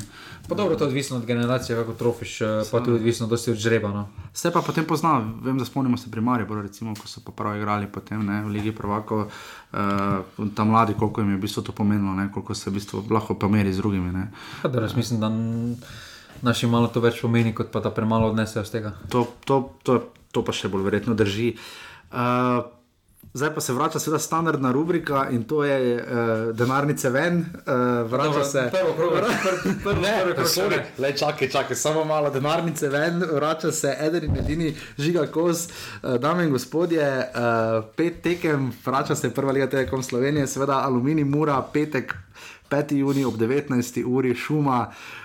Pa 0.48 0.54
dobro, 0.54 0.76
to 0.76 0.84
je 0.84 0.88
odvisno 0.88 1.16
od 1.16 1.26
generacije, 1.26 1.76
kako 1.76 1.92
trofiš, 1.92 2.40
eh, 2.40 2.46
pa 2.72 2.80
tudi 2.80 2.96
odvisno 2.96 3.26
dosti 3.26 3.50
od 3.50 3.56
žreba. 3.56 3.88
No. 3.88 4.08
Vse 4.32 4.52
pa 4.52 4.62
potem 4.62 4.84
pozna, 4.84 5.18
vem, 5.42 5.58
da 5.58 5.64
spomnimo 5.64 5.96
se 5.96 6.10
primarje, 6.10 6.46
recimo, 6.62 6.94
ko 6.94 7.08
so 7.08 7.20
pa 7.24 7.32
prav 7.32 7.56
igrali 7.56 7.86
potem 7.86 8.26
ne, 8.26 8.42
v 8.44 8.48
Ligi 8.48 8.72
Prvako, 8.72 9.28
uh, 9.72 9.78
tam 10.54 10.68
mladi, 10.68 10.94
koliko 10.98 11.20
jim 11.20 11.30
je 11.30 11.36
v 11.36 11.40
bistvu 11.40 11.62
to 11.62 11.72
pomenilo, 11.72 12.14
ne, 12.14 12.32
koliko 12.32 12.54
se 12.54 12.70
v 12.70 12.74
bistvu 12.74 13.04
lahko 13.10 13.34
pomeri 13.34 13.72
z 13.72 13.76
drugimi. 13.76 14.26
Pa, 14.62 14.68
da, 14.68 14.80
res 14.80 14.96
mislim, 14.96 15.20
da 15.20 15.30
naši 16.42 16.66
malo 16.66 16.88
to 16.88 17.00
več 17.00 17.20
pomeni, 17.22 17.54
kot 17.54 17.70
pa 17.72 17.80
da 17.80 17.92
premalo 17.94 18.30
odnesejo 18.32 18.64
z 18.64 18.78
tega. 18.78 18.94
To, 19.12 19.26
to, 19.44 19.60
to, 19.82 20.00
to 20.32 20.44
pa 20.44 20.52
še 20.52 20.72
bolj 20.72 20.88
verjetno 20.88 21.14
drži. 21.18 21.54
Uh, 22.14 22.64
Zdaj 23.34 23.54
pa 23.54 23.60
se 23.60 23.72
vrača 23.72 23.98
seveda 23.98 24.18
standardna 24.18 24.72
rubrika 24.72 25.26
in 25.30 25.44
to 25.44 25.64
je 25.64 25.96
uh, 25.96 26.56
denarnice 26.56 27.10
ven, 27.10 27.38
uh, 27.38 28.10
vrača 28.10 28.44
se. 28.44 28.70
Prvo, 28.72 28.92
prvo, 28.98 29.10
prvo, 29.10 29.74
prvo, 29.82 30.00
ne, 30.00 30.44
sorry, 30.44 30.78
le 30.98 31.16
čakaj, 31.16 31.48
čakaj, 31.48 31.76
samo 31.76 32.04
malo 32.04 32.30
denarnice 32.30 32.88
ven, 32.88 33.24
vrača 33.32 33.72
se 33.72 33.96
eden 34.00 34.24
in 34.24 34.36
edini 34.36 34.76
žiga 34.98 35.26
kos. 35.26 35.66
Uh, 35.66 36.14
dame 36.14 36.44
in 36.44 36.50
gospodje, 36.50 37.08
uh, 37.34 37.84
pet 37.96 38.22
tekem, 38.22 38.72
vrača 38.86 39.14
se 39.14 39.34
prva 39.34 39.52
liga 39.52 39.66
Telekom 39.66 40.02
Slovenije, 40.02 40.46
seveda 40.46 40.78
aluminij 40.84 41.24
mura, 41.24 41.62
petek, 41.72 42.14
5. 42.70 42.94
juni 42.94 43.24
ob 43.24 43.34
19. 43.34 44.04
uri 44.06 44.34
šuma. 44.34 44.86
Uh, 44.88 45.23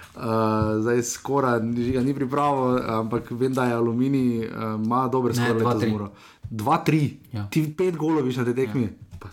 zdaj 0.80 1.04
skoraj 1.04 1.62
ni 2.04 2.14
pripravo, 2.14 2.80
ampak 2.88 3.32
vem, 3.32 3.54
da 3.54 3.66
je 3.66 3.74
aluminij, 3.74 4.50
ima 4.76 5.06
uh, 5.06 5.12
dober 5.12 5.36
skoraj 5.36 5.54
leto 5.54 5.80
zmuro. 5.80 6.12
2-3, 6.52 7.12
ja. 7.32 7.48
ti 7.52 7.76
5 7.78 7.98
golov 7.98 8.26
viš 8.26 8.42
na 8.42 8.46
te 8.46 8.56
tekmi. 8.56 8.84
Ja. 8.84 9.30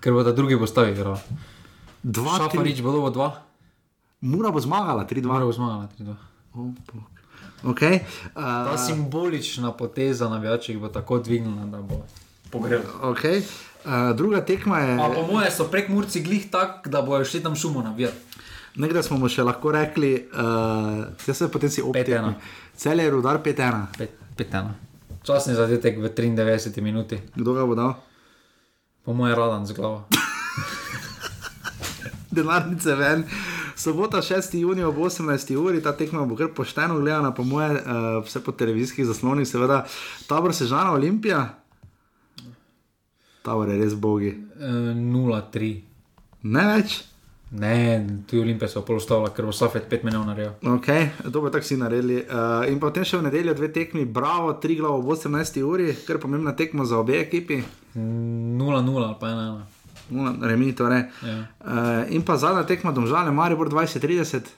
Ker 0.00 0.12
bo 0.12 0.22
da 0.22 0.32
drugi 0.32 0.58
postavil, 0.58 0.94
zelo. 0.94 1.16
2-3. 2.04 2.36
Šafarič 2.36 2.82
bo 2.82 2.92
dobo 2.92 3.10
2. 3.10 3.30
Mura 4.20 4.50
bo 4.50 4.60
zmagala, 4.60 5.06
3-2. 5.06 5.26
Mura 5.26 5.46
bo 5.46 5.52
zmagala, 5.52 5.88
3-2. 5.98 6.14
Okay. 7.64 8.02
Uh, 8.34 8.42
Ta 8.42 8.78
simbolična 8.78 9.72
poteza 9.72 10.28
na 10.28 10.38
večjih 10.38 10.78
bo 10.78 10.88
tako 10.88 11.18
dvignila, 11.18 11.66
da 11.66 11.82
bo 11.82 12.02
pogrela. 12.50 12.84
Okay. 13.02 13.42
Uh, 13.84 14.16
druga 14.16 14.44
tekma 14.44 14.78
je. 14.78 14.94
A 14.94 15.10
po 15.14 15.32
moje 15.32 15.50
so 15.50 15.64
prek 15.64 15.88
Murci 15.88 16.22
glih 16.22 16.50
tak, 16.50 16.88
da 16.88 17.02
bojo 17.02 17.24
šli 17.24 17.42
tam 17.42 17.56
šumo 17.56 17.82
navijati. 17.82 18.16
Nekdaj 18.76 19.02
smo 19.04 19.18
mu 19.20 19.28
še 19.28 19.44
lahko 19.44 19.72
rekli, 19.74 20.14
uh, 20.32 21.12
se 21.20 21.48
potem 21.52 21.68
si 21.68 21.84
opet. 21.84 22.08
Cel 22.76 23.00
je 23.00 23.10
rudar 23.10 23.42
5-1. 23.44 24.08
5-1. 24.38 24.72
Časni 25.22 25.54
zadetek 25.54 26.00
v 26.00 26.08
93 26.08 26.80
minuti. 26.80 27.20
Kdo 27.36 27.52
ga 27.52 27.66
bo 27.68 27.76
dal? 27.76 27.92
Po 29.04 29.12
mojem, 29.12 29.36
radan 29.36 29.66
z 29.66 29.76
glavo. 29.76 30.08
Denarnice 32.30 32.94
ven. 32.94 33.24
Sobota 33.76 34.22
6. 34.22 34.58
junija 34.58 34.88
ob 34.88 34.96
18. 34.96 35.56
uri, 35.56 35.82
ta 35.82 35.92
tekma 35.96 36.24
bo 36.24 36.36
kar 36.36 36.48
pošteno 36.54 36.98
gledana, 37.00 37.34
po 37.34 37.44
mojem, 37.44 37.76
uh, 37.76 38.24
vse 38.26 38.44
po 38.44 38.52
televizijskih 38.52 39.06
zaslonih, 39.06 39.48
seveda, 39.48 39.84
tabor 40.26 40.54
Sežana 40.54 40.92
Olimpija. 40.92 41.58
Tabor 43.42 43.68
je 43.68 43.78
res 43.78 43.94
bogi. 43.94 44.36
Uh, 44.56 44.92
0-3. 44.96 45.72
Ne 46.42 46.66
več. 46.74 47.00
Ne, 47.52 48.06
tu 48.26 48.36
je 48.36 48.42
Olimpija 48.42 48.68
se 48.68 48.80
polostavila, 48.86 49.28
ker 49.28 49.44
bo 49.44 49.52
Safet 49.52 49.84
5 49.90 50.04
milijonov 50.04 50.26
naredil. 50.26 50.52
Ok, 50.74 50.86
dobro, 51.24 51.50
tako 51.50 51.64
si 51.64 51.76
naredili. 51.76 52.16
Uh, 52.16 52.64
in 52.72 52.80
potem 52.80 53.04
še 53.04 53.20
v 53.20 53.26
nedeljo 53.26 53.52
dve 53.54 53.68
tekmi, 53.72 54.06
bravo, 54.08 54.54
tri 54.56 54.78
glavo 54.78 55.02
ob 55.02 55.10
18 55.12 55.60
uri, 55.60 55.90
je 55.92 56.18
pomembna 56.18 56.56
tekma 56.56 56.86
za 56.88 56.96
obe 56.98 57.18
ekipi. 57.20 57.60
0-0 57.94 59.04
ali 59.04 59.16
pa 59.20 59.26
1-1. 59.28 60.40
Remi, 60.48 60.72
torej. 60.72 61.04
Ja. 61.20 61.36
Uh, 61.60 62.14
in 62.16 62.24
pa 62.24 62.38
zadnja 62.40 62.64
tekma, 62.64 62.92
domžale, 62.92 63.32
Maribor 63.32 63.68
20-30. 63.68 64.48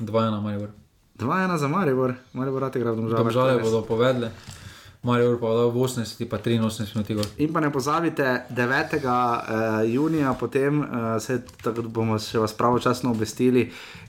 2-1 0.00 0.42
Maribor. 0.42 0.74
2-1 1.18 1.56
za 1.56 1.68
Maribor, 1.68 2.14
Maribor 2.32 2.62
rade 2.62 2.82
igra 2.82 2.90
v 2.90 2.96
domžale. 2.96 3.22
Domžale 3.22 3.62
bodo 3.62 3.86
povedali. 3.86 4.34
Marijo 5.04 5.38
pa 5.40 5.48
da 5.52 5.66
v 5.68 5.76
80, 5.76 6.28
pa 6.28 6.38
83 6.38 6.94
minut. 6.94 7.12
Gor. 7.12 7.26
In 7.36 7.52
pa 7.52 7.60
ne 7.60 7.68
pozabite, 7.72 8.46
9. 8.50 8.96
Uh, 9.04 9.84
junija, 9.94 10.32
potem 10.40 10.80
uh, 10.80 10.86
se 11.20 11.42
tako 11.62 11.82
bomo 11.82 12.16
še 12.18 12.40
vas 12.40 12.56
pravočasno 12.56 13.12
obvestili, 13.12 13.66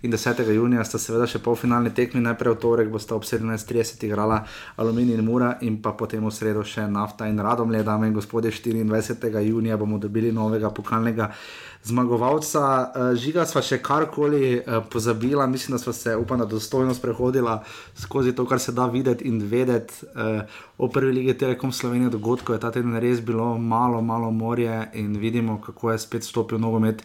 in 0.07 0.11
10. 0.11 0.39
junija 0.55 0.85
sta 0.87 0.99
seveda 1.01 1.27
še 1.27 1.43
polfinalni 1.43 1.91
tekmi, 1.91 2.23
najprej 2.23 2.55
v 2.55 2.61
torek 2.63 2.93
bosta 2.93 3.15
ob 3.15 3.27
17:30 3.27 4.07
igrala 4.07 4.45
Aluminij 4.79 5.19
in 5.19 5.25
Mura, 5.27 5.57
in 5.67 5.81
pa 5.81 5.91
potem 5.91 6.23
v 6.23 6.31
sredo 6.31 6.63
še 6.63 6.87
nafta 6.87 7.27
in 7.27 7.43
radom, 7.43 7.75
le 7.75 7.83
dame 7.83 8.07
in 8.07 8.15
gospodje, 8.15 8.51
24. 8.55 9.43
junija 9.43 9.77
bomo 9.77 9.99
dobili 9.99 10.31
novega 10.31 10.71
pokalnega 10.71 11.31
zmagovalca. 11.85 12.63
Uh, 12.65 13.13
žiga 13.17 13.45
sva 13.45 13.61
še 13.61 13.79
karkoli 13.83 14.57
uh, 14.57 14.81
pozabila, 14.91 15.47
mislim, 15.47 15.77
da 15.77 15.81
sva 15.83 15.93
se, 15.93 16.15
upam, 16.17 16.41
da 16.41 16.49
dostojno 16.49 16.93
sprehodila 16.93 17.61
skozi 17.95 18.33
to, 18.35 18.45
kar 18.49 18.59
se 18.59 18.73
da 18.75 18.87
videti 18.89 19.27
in 19.29 19.39
vedeti 19.49 20.05
uh, 20.05 20.41
o 20.77 20.89
prvi 20.89 21.13
lige 21.13 21.37
Telekom 21.37 21.71
Slovenije 21.71 22.09
dogodkov. 22.17 22.55
Je 22.55 22.63
ta 22.65 22.71
teden 22.71 22.97
res 22.99 23.21
bilo 23.21 23.57
malo, 23.57 24.01
malo 24.01 24.31
morje 24.31 24.89
in 24.93 25.17
vidimo, 25.17 25.61
kako 25.61 25.91
je 25.91 25.99
spet 25.99 26.23
stopil 26.23 26.59
nogomet. 26.59 27.03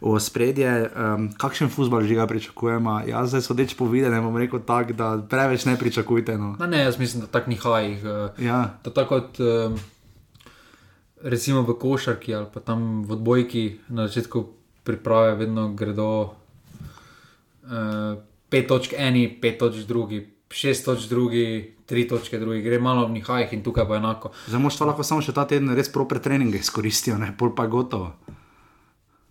V 0.00 0.18
spredje, 0.20 0.90
um, 0.92 1.30
kakšen 1.40 1.70
futbol 1.72 2.04
že 2.04 2.14
ga 2.14 2.26
pričakujemo. 2.28 3.00
Jaz 3.08 3.32
zdaj 3.32 3.46
sodeč 3.46 3.72
po 3.72 3.88
videnem, 3.88 4.20
bom 4.20 4.36
rekel 4.36 4.60
tako, 4.60 4.92
da 4.92 5.16
preveč 5.16 5.64
ne 5.64 5.78
pričakujte. 5.80 6.36
No. 6.36 6.52
Na 6.60 6.66
ne, 6.66 6.84
jaz 6.84 6.98
mislim, 6.98 7.24
da 7.24 7.32
tako 7.32 7.50
ni 7.50 7.56
hajih. 7.56 8.04
Uh, 8.04 8.44
Ja. 8.44 8.76
To 8.82 8.90
tako 8.90 9.20
kot 9.20 9.40
um, 9.40 9.78
recimo 11.22 11.62
v 11.62 11.74
košarki 11.78 12.34
ali 12.34 12.46
pa 12.52 12.60
tam 12.60 13.02
v 13.04 13.12
odbojki 13.12 13.64
na 13.88 14.08
začetku 14.08 14.46
priprave 14.84 15.34
vedno 15.34 15.72
gredo 15.74 16.36
uh, 17.66 18.20
pet 18.48 18.66
točk 18.68 18.94
eni, 18.96 19.28
pet 19.40 19.58
točk 19.58 19.86
drugi, 19.88 20.22
šest 20.50 20.84
točk 20.84 21.08
drugi, 21.08 21.74
tri 21.86 22.08
točke 22.08 22.38
drugi, 22.38 22.62
gre 22.62 22.78
malo 22.78 23.06
v 23.06 23.18
nihajih 23.18 23.52
in 23.52 23.62
tukaj 23.62 23.84
bo 23.84 23.96
enako. 23.96 24.30
Za 24.46 24.58
moštva 24.58 24.92
lahko 24.92 25.02
samo 25.06 25.22
še 25.22 25.34
ta 25.34 25.46
teden 25.46 25.74
res 25.74 25.90
proper 25.92 26.22
treninge 26.22 26.58
izkoristijo, 26.62 27.18
ne 27.18 27.32
pol 27.38 27.54
pa 27.54 27.66
gotovo. 27.66 28.12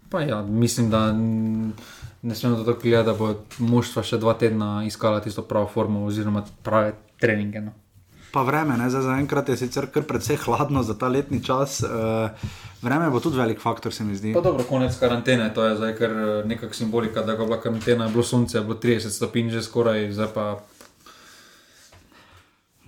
Pa 0.10 0.22
ja, 0.22 0.42
mislim, 0.44 0.90
da 0.90 1.12
ne 1.12 2.36
smemo 2.36 2.64
tako 2.64 2.80
gledati, 2.84 3.06
da 3.06 3.14
bo 3.14 3.34
moštva 3.60 4.04
še 4.04 4.20
dva 4.20 4.36
tedna 4.40 4.84
iskala 4.88 5.22
tisto 5.24 5.44
pravo 5.48 5.68
formo 5.72 6.06
oziroma 6.08 6.46
prave 6.64 6.96
treninge. 7.20 7.62
No. 7.62 7.76
Pa 8.36 8.44
vreme, 8.44 8.76
ne? 8.76 8.90
zdaj 8.92 9.06
zaenkrat 9.08 9.50
je 9.50 9.56
sicer 9.58 9.86
kar 9.88 10.04
precej 10.04 10.36
hladno 10.44 10.84
za 10.84 10.98
ta 11.00 11.08
letni 11.08 11.40
čas. 11.44 11.80
Uh, 11.80 12.28
vreme 12.84 13.08
bo 13.10 13.22
tudi 13.24 13.40
velik 13.40 13.62
faktor, 13.64 13.94
se 13.96 14.04
mi 14.04 14.16
zdi. 14.16 14.34
Pa 14.36 14.44
dobro, 14.44 14.66
konec 14.68 14.98
karantene, 15.00 15.54
to 15.56 15.64
je 15.64 15.78
zdaj 15.80 15.96
kar 15.96 16.12
eh, 16.12 16.44
nekakšna 16.46 16.84
simbolika, 16.84 17.24
da 17.24 17.32
je 17.32 17.38
bila 17.38 17.62
karantena, 17.62 18.06
je 18.06 18.12
bilo 18.12 18.24
sonce, 18.24 18.58
je 18.58 18.64
bilo 18.64 18.76
30 18.76 19.16
stopinj 19.16 19.50
že 19.56 19.64
skoraj, 19.64 20.12
zdaj 20.12 20.34
pa 20.36 20.60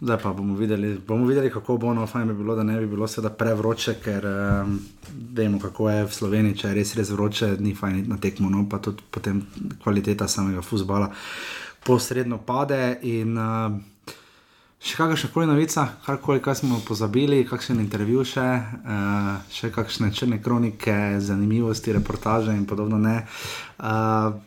Zdaj 0.02 0.18
pa 0.22 0.34
bomo 0.34 0.56
videli, 0.56 1.00
bomo 1.08 1.26
videli 1.26 1.50
kako 1.50 1.78
bo. 1.78 1.94
No, 1.94 2.06
fajn 2.08 2.28
bi 2.28 2.34
bilo, 2.34 2.56
da 2.56 2.64
ne 2.64 2.80
bi 2.80 2.88
bilo 2.88 3.08
seveda 3.08 3.34
prevroče, 3.34 3.96
ker 4.04 4.26
um, 4.28 4.80
vemo, 5.34 5.60
kako 5.60 5.90
je 5.90 6.06
v 6.06 6.14
Sloveniji, 6.14 6.58
če 6.60 6.68
je 6.68 6.74
res, 6.76 6.96
res 7.00 7.10
vroče, 7.10 7.56
ni 7.60 7.74
fajn 7.76 8.04
na 8.12 8.20
tekmo, 8.22 8.52
no, 8.52 8.68
pa 8.70 8.78
tudi 8.78 9.02
potem 9.12 9.42
kvaliteta 9.84 10.28
samega 10.28 10.62
futbola 10.62 11.08
posredno 11.88 12.38
pade. 12.38 13.00
In, 13.02 13.38
uh, 13.38 13.97
še 14.78 14.98
kakšna 14.98 15.32
koli 15.34 15.48
novica, 15.50 15.88
karkoli, 16.06 16.42
kaj 16.44 16.62
smo 16.62 16.82
pozabili, 16.86 17.46
kakšen 17.50 17.82
intervju 17.82 18.26
še, 18.26 18.48
uh, 18.86 19.32
še 19.54 19.72
kakšne 19.74 20.12
črne 20.14 20.42
kronike, 20.44 21.18
zanimivosti, 21.24 21.96
reportaže 21.98 22.54
in 22.54 22.68
podobno. 22.70 23.02
Ne. 23.02 23.24
Uh, 23.80 24.38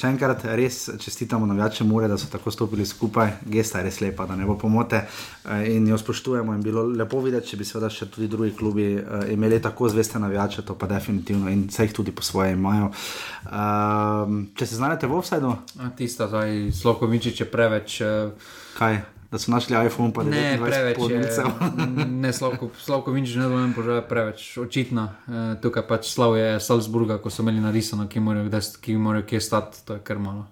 Še 0.00 0.06
enkrat 0.06 0.44
res 0.56 0.76
čestitamo 1.02 1.44
navijačem 1.50 1.88
Mure, 1.90 2.06
da 2.08 2.16
so 2.16 2.30
tako 2.30 2.48
stopili 2.54 2.86
skupaj, 2.88 3.34
gesta 3.52 3.82
je 3.82 3.88
res 3.88 3.98
lepa, 4.00 4.24
da 4.24 4.36
ne 4.38 4.46
bo 4.48 4.54
pomote 4.56 5.02
eh, 5.02 5.66
in 5.74 5.90
jo 5.90 5.98
spoštujemo. 5.98 6.54
In 6.56 6.62
bilo 6.64 6.86
lepo 6.88 7.20
videti, 7.20 7.50
če 7.50 7.58
bi 7.60 7.66
seveda 7.68 7.90
še 7.92 8.08
tudi 8.08 8.30
drugi 8.30 8.54
klubi 8.56 8.86
imeli 9.34 9.60
tako 9.60 9.90
zveste 9.92 10.22
navijače, 10.22 10.64
to 10.64 10.78
pa 10.78 10.88
definitivno 10.88 11.52
in 11.52 11.66
vse 11.68 11.90
jih 11.90 11.96
tudi 12.00 12.16
po 12.16 12.24
svoje 12.24 12.54
imajo. 12.56 12.94
Um, 13.50 14.42
če 14.56 14.72
se 14.72 14.80
znajdete 14.80 15.10
v 15.10 15.20
offsajdu, 15.20 15.54
tista 16.00 16.30
zdaj 16.32 16.70
Slokovičič 16.80 17.44
je 17.44 17.50
preveč. 17.50 18.02
kaj? 18.78 19.02
Da 19.30 19.38
so 19.38 19.50
našli 19.50 19.86
iPhone, 19.86 20.12
pa 20.12 20.22
Ne, 20.22 20.58
29 20.58 20.66
preveč 20.66 20.96
je. 20.96 21.02
podnicev. 21.02 21.46
Ne, 22.22 22.32
Slavko, 22.32 22.70
Slavko 22.78 23.12
Vinčič, 23.12 23.36
ne 23.36 23.48
vem, 23.48 23.74
požar 23.74 23.94
je 23.94 24.08
preveč 24.08 24.58
očitna. 24.58 25.04
E, 25.28 25.60
tukaj 25.62 25.86
pač 25.86 26.10
Slav 26.10 26.36
je 26.36 26.60
Salzburga, 26.60 27.18
ko 27.22 27.30
so 27.30 27.42
imeli 27.42 27.60
narisano, 27.60 28.08
ki 28.08 28.20
morajo, 28.20 28.50
ki 28.80 28.96
morajo 28.96 29.26
kje 29.26 29.40
stati, 29.40 29.84
to 29.86 29.94
je 29.94 30.02
kar 30.04 30.18
malo. 30.18 30.46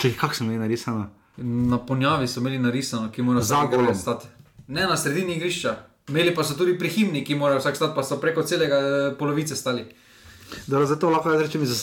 Če 0.00 0.14
kako 0.16 0.34
sem 0.34 0.50
jih 0.50 0.60
narisano? 0.60 1.10
Na 1.36 1.78
ponjavi 1.78 2.28
so 2.28 2.40
imeli 2.40 2.58
narisano, 2.58 3.10
ki 3.12 3.22
morajo 3.22 3.44
Za 3.44 3.64
igralec 3.68 4.00
stati. 4.00 4.26
Ne 4.68 4.86
na 4.88 4.96
sredini 4.96 5.36
igrišča. 5.36 5.76
Imeli 6.08 6.34
pa 6.34 6.44
so 6.44 6.56
tudi 6.56 6.78
pri 6.78 6.88
himni, 6.88 7.24
ki 7.24 7.34
morajo 7.34 7.60
vsak 7.60 7.76
stati, 7.76 7.94
pa 7.94 8.02
so 8.02 8.16
preko 8.20 8.42
celega 8.42 8.80
eh, 8.80 9.14
polovice 9.18 9.56
stali. 9.56 9.84
Dobro, 10.66 10.86
zato 10.86 11.10
lahko 11.10 11.30
rečem, 11.30 11.60
da 11.60 11.76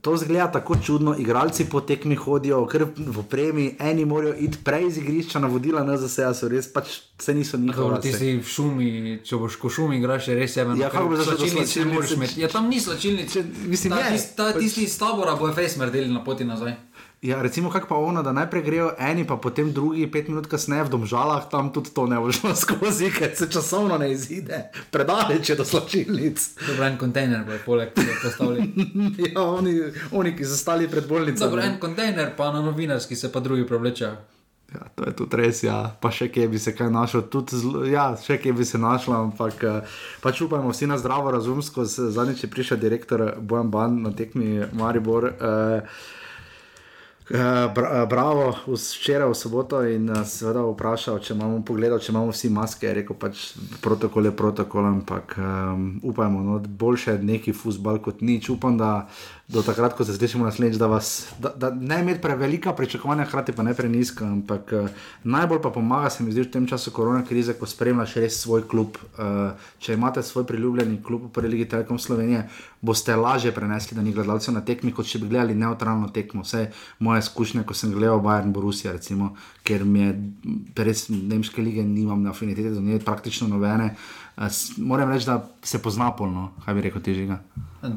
to 0.00 0.16
zgleda 0.16 0.52
tako 0.52 0.76
čudno. 0.84 1.14
Igralci 1.18 1.64
po 1.64 1.80
tekmi 1.80 2.14
hodijo, 2.14 2.66
ker 2.66 2.84
v 2.96 3.22
premi, 3.30 3.76
eni 3.78 4.04
morajo 4.04 4.34
iti 4.38 4.58
prej 4.64 4.86
iz 4.86 4.98
igrišča, 4.98 5.38
navodila 5.38 5.84
NZS, 5.84 6.18
a 6.18 6.34
so 6.34 6.48
res 6.48 6.68
pač 6.72 7.00
vse 7.18 7.34
niso 7.34 7.56
Dobro, 7.56 7.66
njihove. 7.66 8.00
ti 8.00 8.12
si 8.12 8.36
v 8.36 8.44
šumi, 8.44 9.18
če 9.24 9.36
boš 9.36 9.56
ko 9.56 9.70
šumi, 9.70 9.98
igraš 9.98 10.28
je 10.28 10.34
res 10.34 10.56
jeben. 10.56 10.78
Ja, 10.80 10.90
kako 10.90 11.08
bi 11.08 11.16
zašel 11.16 11.32
do 11.32 11.38
slačilnice 11.38 11.80
ne 11.84 11.94
moreš 11.94 12.08
slačilnice? 12.08 12.14
imeti. 12.14 12.40
Ja, 12.40 12.48
tam 12.48 12.68
ni 12.68 12.80
slačilnice. 12.80 13.44
mislim, 13.66 13.92
ta, 13.92 14.00
je. 14.00 14.12
tist, 14.12 14.36
ta, 14.36 14.52
tisti 14.52 14.84
iz 14.84 14.98
tabora 14.98 15.34
bo 15.36 15.52
face 15.52 15.78
mrdeli 15.78 16.08
na 16.12 16.24
poti 16.24 16.44
nazaj. 16.44 16.74
Ja, 17.26 17.42
recimo, 17.42 17.70
kako 17.70 17.88
pa 17.88 17.94
ono, 17.94 18.22
da 18.22 18.32
najprej 18.32 18.62
grejo 18.62 18.90
eni, 18.98 19.26
pa 19.26 19.36
potem 19.36 19.72
drugi, 19.72 20.10
pet 20.12 20.28
minut 20.28 20.46
kasneje 20.46 20.84
v 20.84 20.90
domžalah, 20.90 21.48
tam 21.50 21.72
tudi 21.74 21.90
to 21.94 22.06
ne 22.06 22.20
bo 22.22 22.30
šlo 22.32 22.54
skozi, 22.62 23.10
ker 23.10 23.32
se 23.34 23.48
časovno 23.50 23.98
ne 23.98 24.12
izide, 24.12 24.60
predaleč 24.94 25.50
je 25.50 25.56
do 25.58 25.64
slačilnic. 25.64 26.44
Dobro, 26.68 26.84
en 26.86 26.98
kontejner 26.98 27.42
bo 27.48 27.58
poleg 27.64 27.90
tega 27.98 28.14
postavljen. 28.22 28.70
ja, 29.24 29.42
oni, 29.42 29.74
oni, 30.12 30.36
ki 30.38 30.46
so 30.46 30.54
stali 30.54 30.86
pred 30.88 31.08
bolnico. 31.08 31.42
Dobro, 31.42 31.66
en 31.66 31.80
kontejner, 31.82 32.30
pa 32.36 32.52
na 32.54 32.62
novinarski 32.62 33.16
se 33.16 33.32
pa 33.32 33.42
drugi 33.42 33.66
prevlečejo. 33.66 34.14
Ja, 34.74 34.86
to 34.94 35.06
je 35.06 35.12
tudi 35.16 35.36
res, 35.38 35.62
ja. 35.62 35.78
pa 36.00 36.10
še 36.14 36.28
kje 36.30 36.46
bi 36.50 36.58
se 36.62 36.74
kaj 36.74 36.90
našlo, 36.94 37.24
tudi 37.30 37.58
zlo, 37.58 37.82
ja, 37.90 38.12
še 38.18 38.38
kje 38.42 38.52
bi 38.54 38.66
se 38.66 38.78
našlo, 38.78 39.14
ampak 39.18 39.62
eh, 39.66 39.98
pač 40.22 40.42
upajmo 40.46 40.70
vsi 40.70 40.86
na 40.90 40.98
zdravo, 40.98 41.34
razumsko. 41.34 41.86
Zadnjič 41.86 42.46
je 42.46 42.50
prišel 42.50 42.78
direktor 42.82 43.32
Bojan 43.40 43.70
Ban 43.74 43.98
na 44.02 44.14
tekmi 44.14 44.62
Maribor. 44.78 45.32
Uh, 45.34 46.14
bra, 47.74 48.02
uh, 48.02 48.08
bravo, 48.08 48.54
včeraj 48.66 49.30
v 49.30 49.34
soboto 49.34 49.82
in 49.82 50.10
uh, 50.10 50.22
seveda 50.22 50.62
vprašal, 50.62 51.18
če 51.18 51.34
imamo 51.34 51.58
pogledal, 51.66 51.98
če 51.98 52.12
imamo 52.12 52.30
vsi 52.30 52.50
maske. 52.54 52.92
Rekel 52.94 53.18
pač 53.18 53.48
protokol 53.82 54.30
je 54.30 54.34
protokol, 54.36 54.86
ampak 54.86 55.34
um, 55.38 55.88
upajmo, 56.06 56.44
no, 56.46 56.58
boljše 56.60 57.16
je 57.16 57.26
neki 57.32 57.56
futbal 57.56 57.98
kot 58.04 58.22
nič. 58.22 58.50
Upam, 58.54 58.78
da 58.78 59.08
do 59.48 59.62
takrat, 59.62 59.94
ko 59.94 60.04
se 60.04 60.10
slišimo 60.12 60.44
naslednjič, 60.44 60.76
da, 60.76 60.86
vas- 60.86 61.26
da, 61.38 61.48
da 61.50 61.70
ne 61.70 62.00
imeti 62.00 62.20
prevelika 62.20 62.72
pričakovanja, 62.72 63.24
hkrati 63.24 63.52
pa 63.52 63.62
ne 63.62 63.74
preniska. 63.74 64.24
Ampak 64.26 64.72
uh, 64.72 64.88
najbolj 65.24 65.62
pa 65.62 65.70
pomaga 65.70 66.10
se 66.10 66.24
mi 66.24 66.32
zdi 66.32 66.42
v 66.42 66.50
tem 66.50 66.66
času 66.66 66.90
korona 66.90 67.22
krize, 67.24 67.54
ko 67.54 67.66
spremljaš 67.66 68.14
res 68.14 68.40
svoj 68.40 68.64
klub. 68.68 68.98
Uh, 69.14 69.54
če 69.78 69.94
imate 69.94 70.22
svoj 70.22 70.44
priljubljeni 70.46 70.98
klub 71.02 71.28
v 71.28 71.30
prvi 71.30 71.48
ligi 71.48 71.68
Telekom 71.68 71.98
Slovenije, 71.98 72.48
boste 72.80 73.14
lažje 73.16 73.54
prenesli, 73.54 73.94
da 73.94 74.02
ni 74.02 74.12
gledalcev 74.12 74.54
na 74.54 74.60
tekmi, 74.60 74.90
kot 74.92 75.06
če 75.06 75.18
bi 75.18 75.28
gledali 75.28 75.54
neutralno 75.54 76.08
tekmo. 76.08 76.42
Vse 76.42 76.66
moje 76.98 77.22
izkušnje, 77.22 77.62
ko 77.62 77.74
sem 77.74 77.94
gledal 77.94 78.18
Bayern 78.20 78.50
Borussia, 78.52 78.92
recimo, 78.92 79.36
ker 79.62 79.84
mi 79.84 80.00
je 80.00 80.12
res 80.76 81.06
nemške 81.08 81.62
lige, 81.62 81.86
nimam 81.86 82.26
afinitete 82.26 82.74
do 82.74 82.80
nje, 82.82 82.98
praktično 82.98 83.46
nobene. 83.48 83.94
S- 84.36 84.74
moram 84.76 85.10
reči, 85.10 85.26
da 85.26 85.38
se 85.66 85.82
pozna 85.82 86.12
polno, 86.16 86.52
kaj 86.64 86.74
bi 86.74 86.80
rekel 86.80 87.02
ti 87.02 87.14
žiga. 87.14 87.38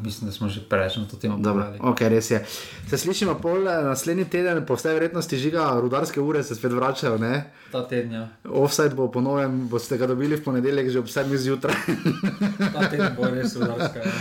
Mislim, 0.03 0.29
da 0.29 0.31
smo 0.31 0.49
že 0.49 0.61
na 0.71 1.07
to 1.11 1.17
temo 1.17 1.37
govorili. 1.37 1.77
ok, 1.81 1.99
res 1.99 2.31
je. 2.31 2.45
Se 2.89 2.97
slišimo 2.97 3.39
pol 3.41 3.67
eh, 3.67 3.83
naslednji 3.83 4.25
teden, 4.25 4.65
po 4.65 4.75
vsej 4.75 4.93
verjetnosti 4.93 5.37
žiga, 5.37 5.79
rudarske 5.81 6.21
ure 6.21 6.43
se 6.43 6.55
spet 6.55 6.71
vračajo, 6.71 7.17
ne? 7.17 7.51
Ta 7.71 7.87
teden, 7.87 8.13
ja. 8.13 8.27
Offside 8.49 8.95
bo 8.95 9.11
po 9.11 9.21
novem, 9.21 9.67
boste 9.69 9.97
ga 9.97 10.07
dobili 10.07 10.35
v 10.35 10.43
ponedeljek 10.43 10.89
že 10.89 10.99
ob 10.99 11.05
7 11.05 11.37
zjutraj. 11.37 11.75
Ta 12.73 12.89
teden 12.89 13.15
bo 13.17 13.29
res 13.29 13.55
udarska. 13.55 13.99
Ja. 13.99 14.11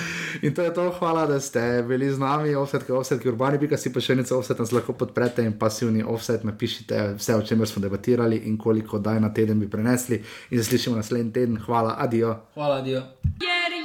In 0.42 0.54
to 0.54 0.62
je 0.62 0.74
to, 0.74 0.90
hvala, 0.98 1.26
da 1.26 1.40
ste 1.40 1.82
bili 1.88 2.10
z 2.10 2.18
nami, 2.18 2.54
offset, 2.54 2.90
offset, 2.90 3.26
urbani, 3.26 3.58
pika 3.58 3.76
si 3.76 3.92
pa 3.92 4.00
še 4.00 4.14
nekaj 4.14 4.36
offset, 4.36 4.58
nas 4.58 4.72
lahko 4.72 4.92
podprete 4.92 5.44
in 5.44 5.58
pasivni 5.58 6.04
offset, 6.04 6.44
napišite 6.44 7.14
vse, 7.18 7.34
o 7.34 7.42
čemer 7.42 7.68
smo 7.68 7.82
debatirali 7.82 8.36
in 8.48 8.56
koliko 8.58 8.98
daj 8.98 9.20
na 9.20 9.32
teden 9.34 9.60
bi 9.60 9.68
prenesli. 9.70 10.22
In 10.50 10.58
se 10.58 10.70
slišimo 10.70 10.96
naslednji 10.96 11.32
teden, 11.32 11.58
hvala, 11.66 11.96
adijo. 11.98 12.36
Hvala, 12.54 12.80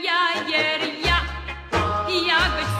я, 0.04 0.34
ер, 0.48 0.82
я, 1.06 1.22
я, 2.10 2.73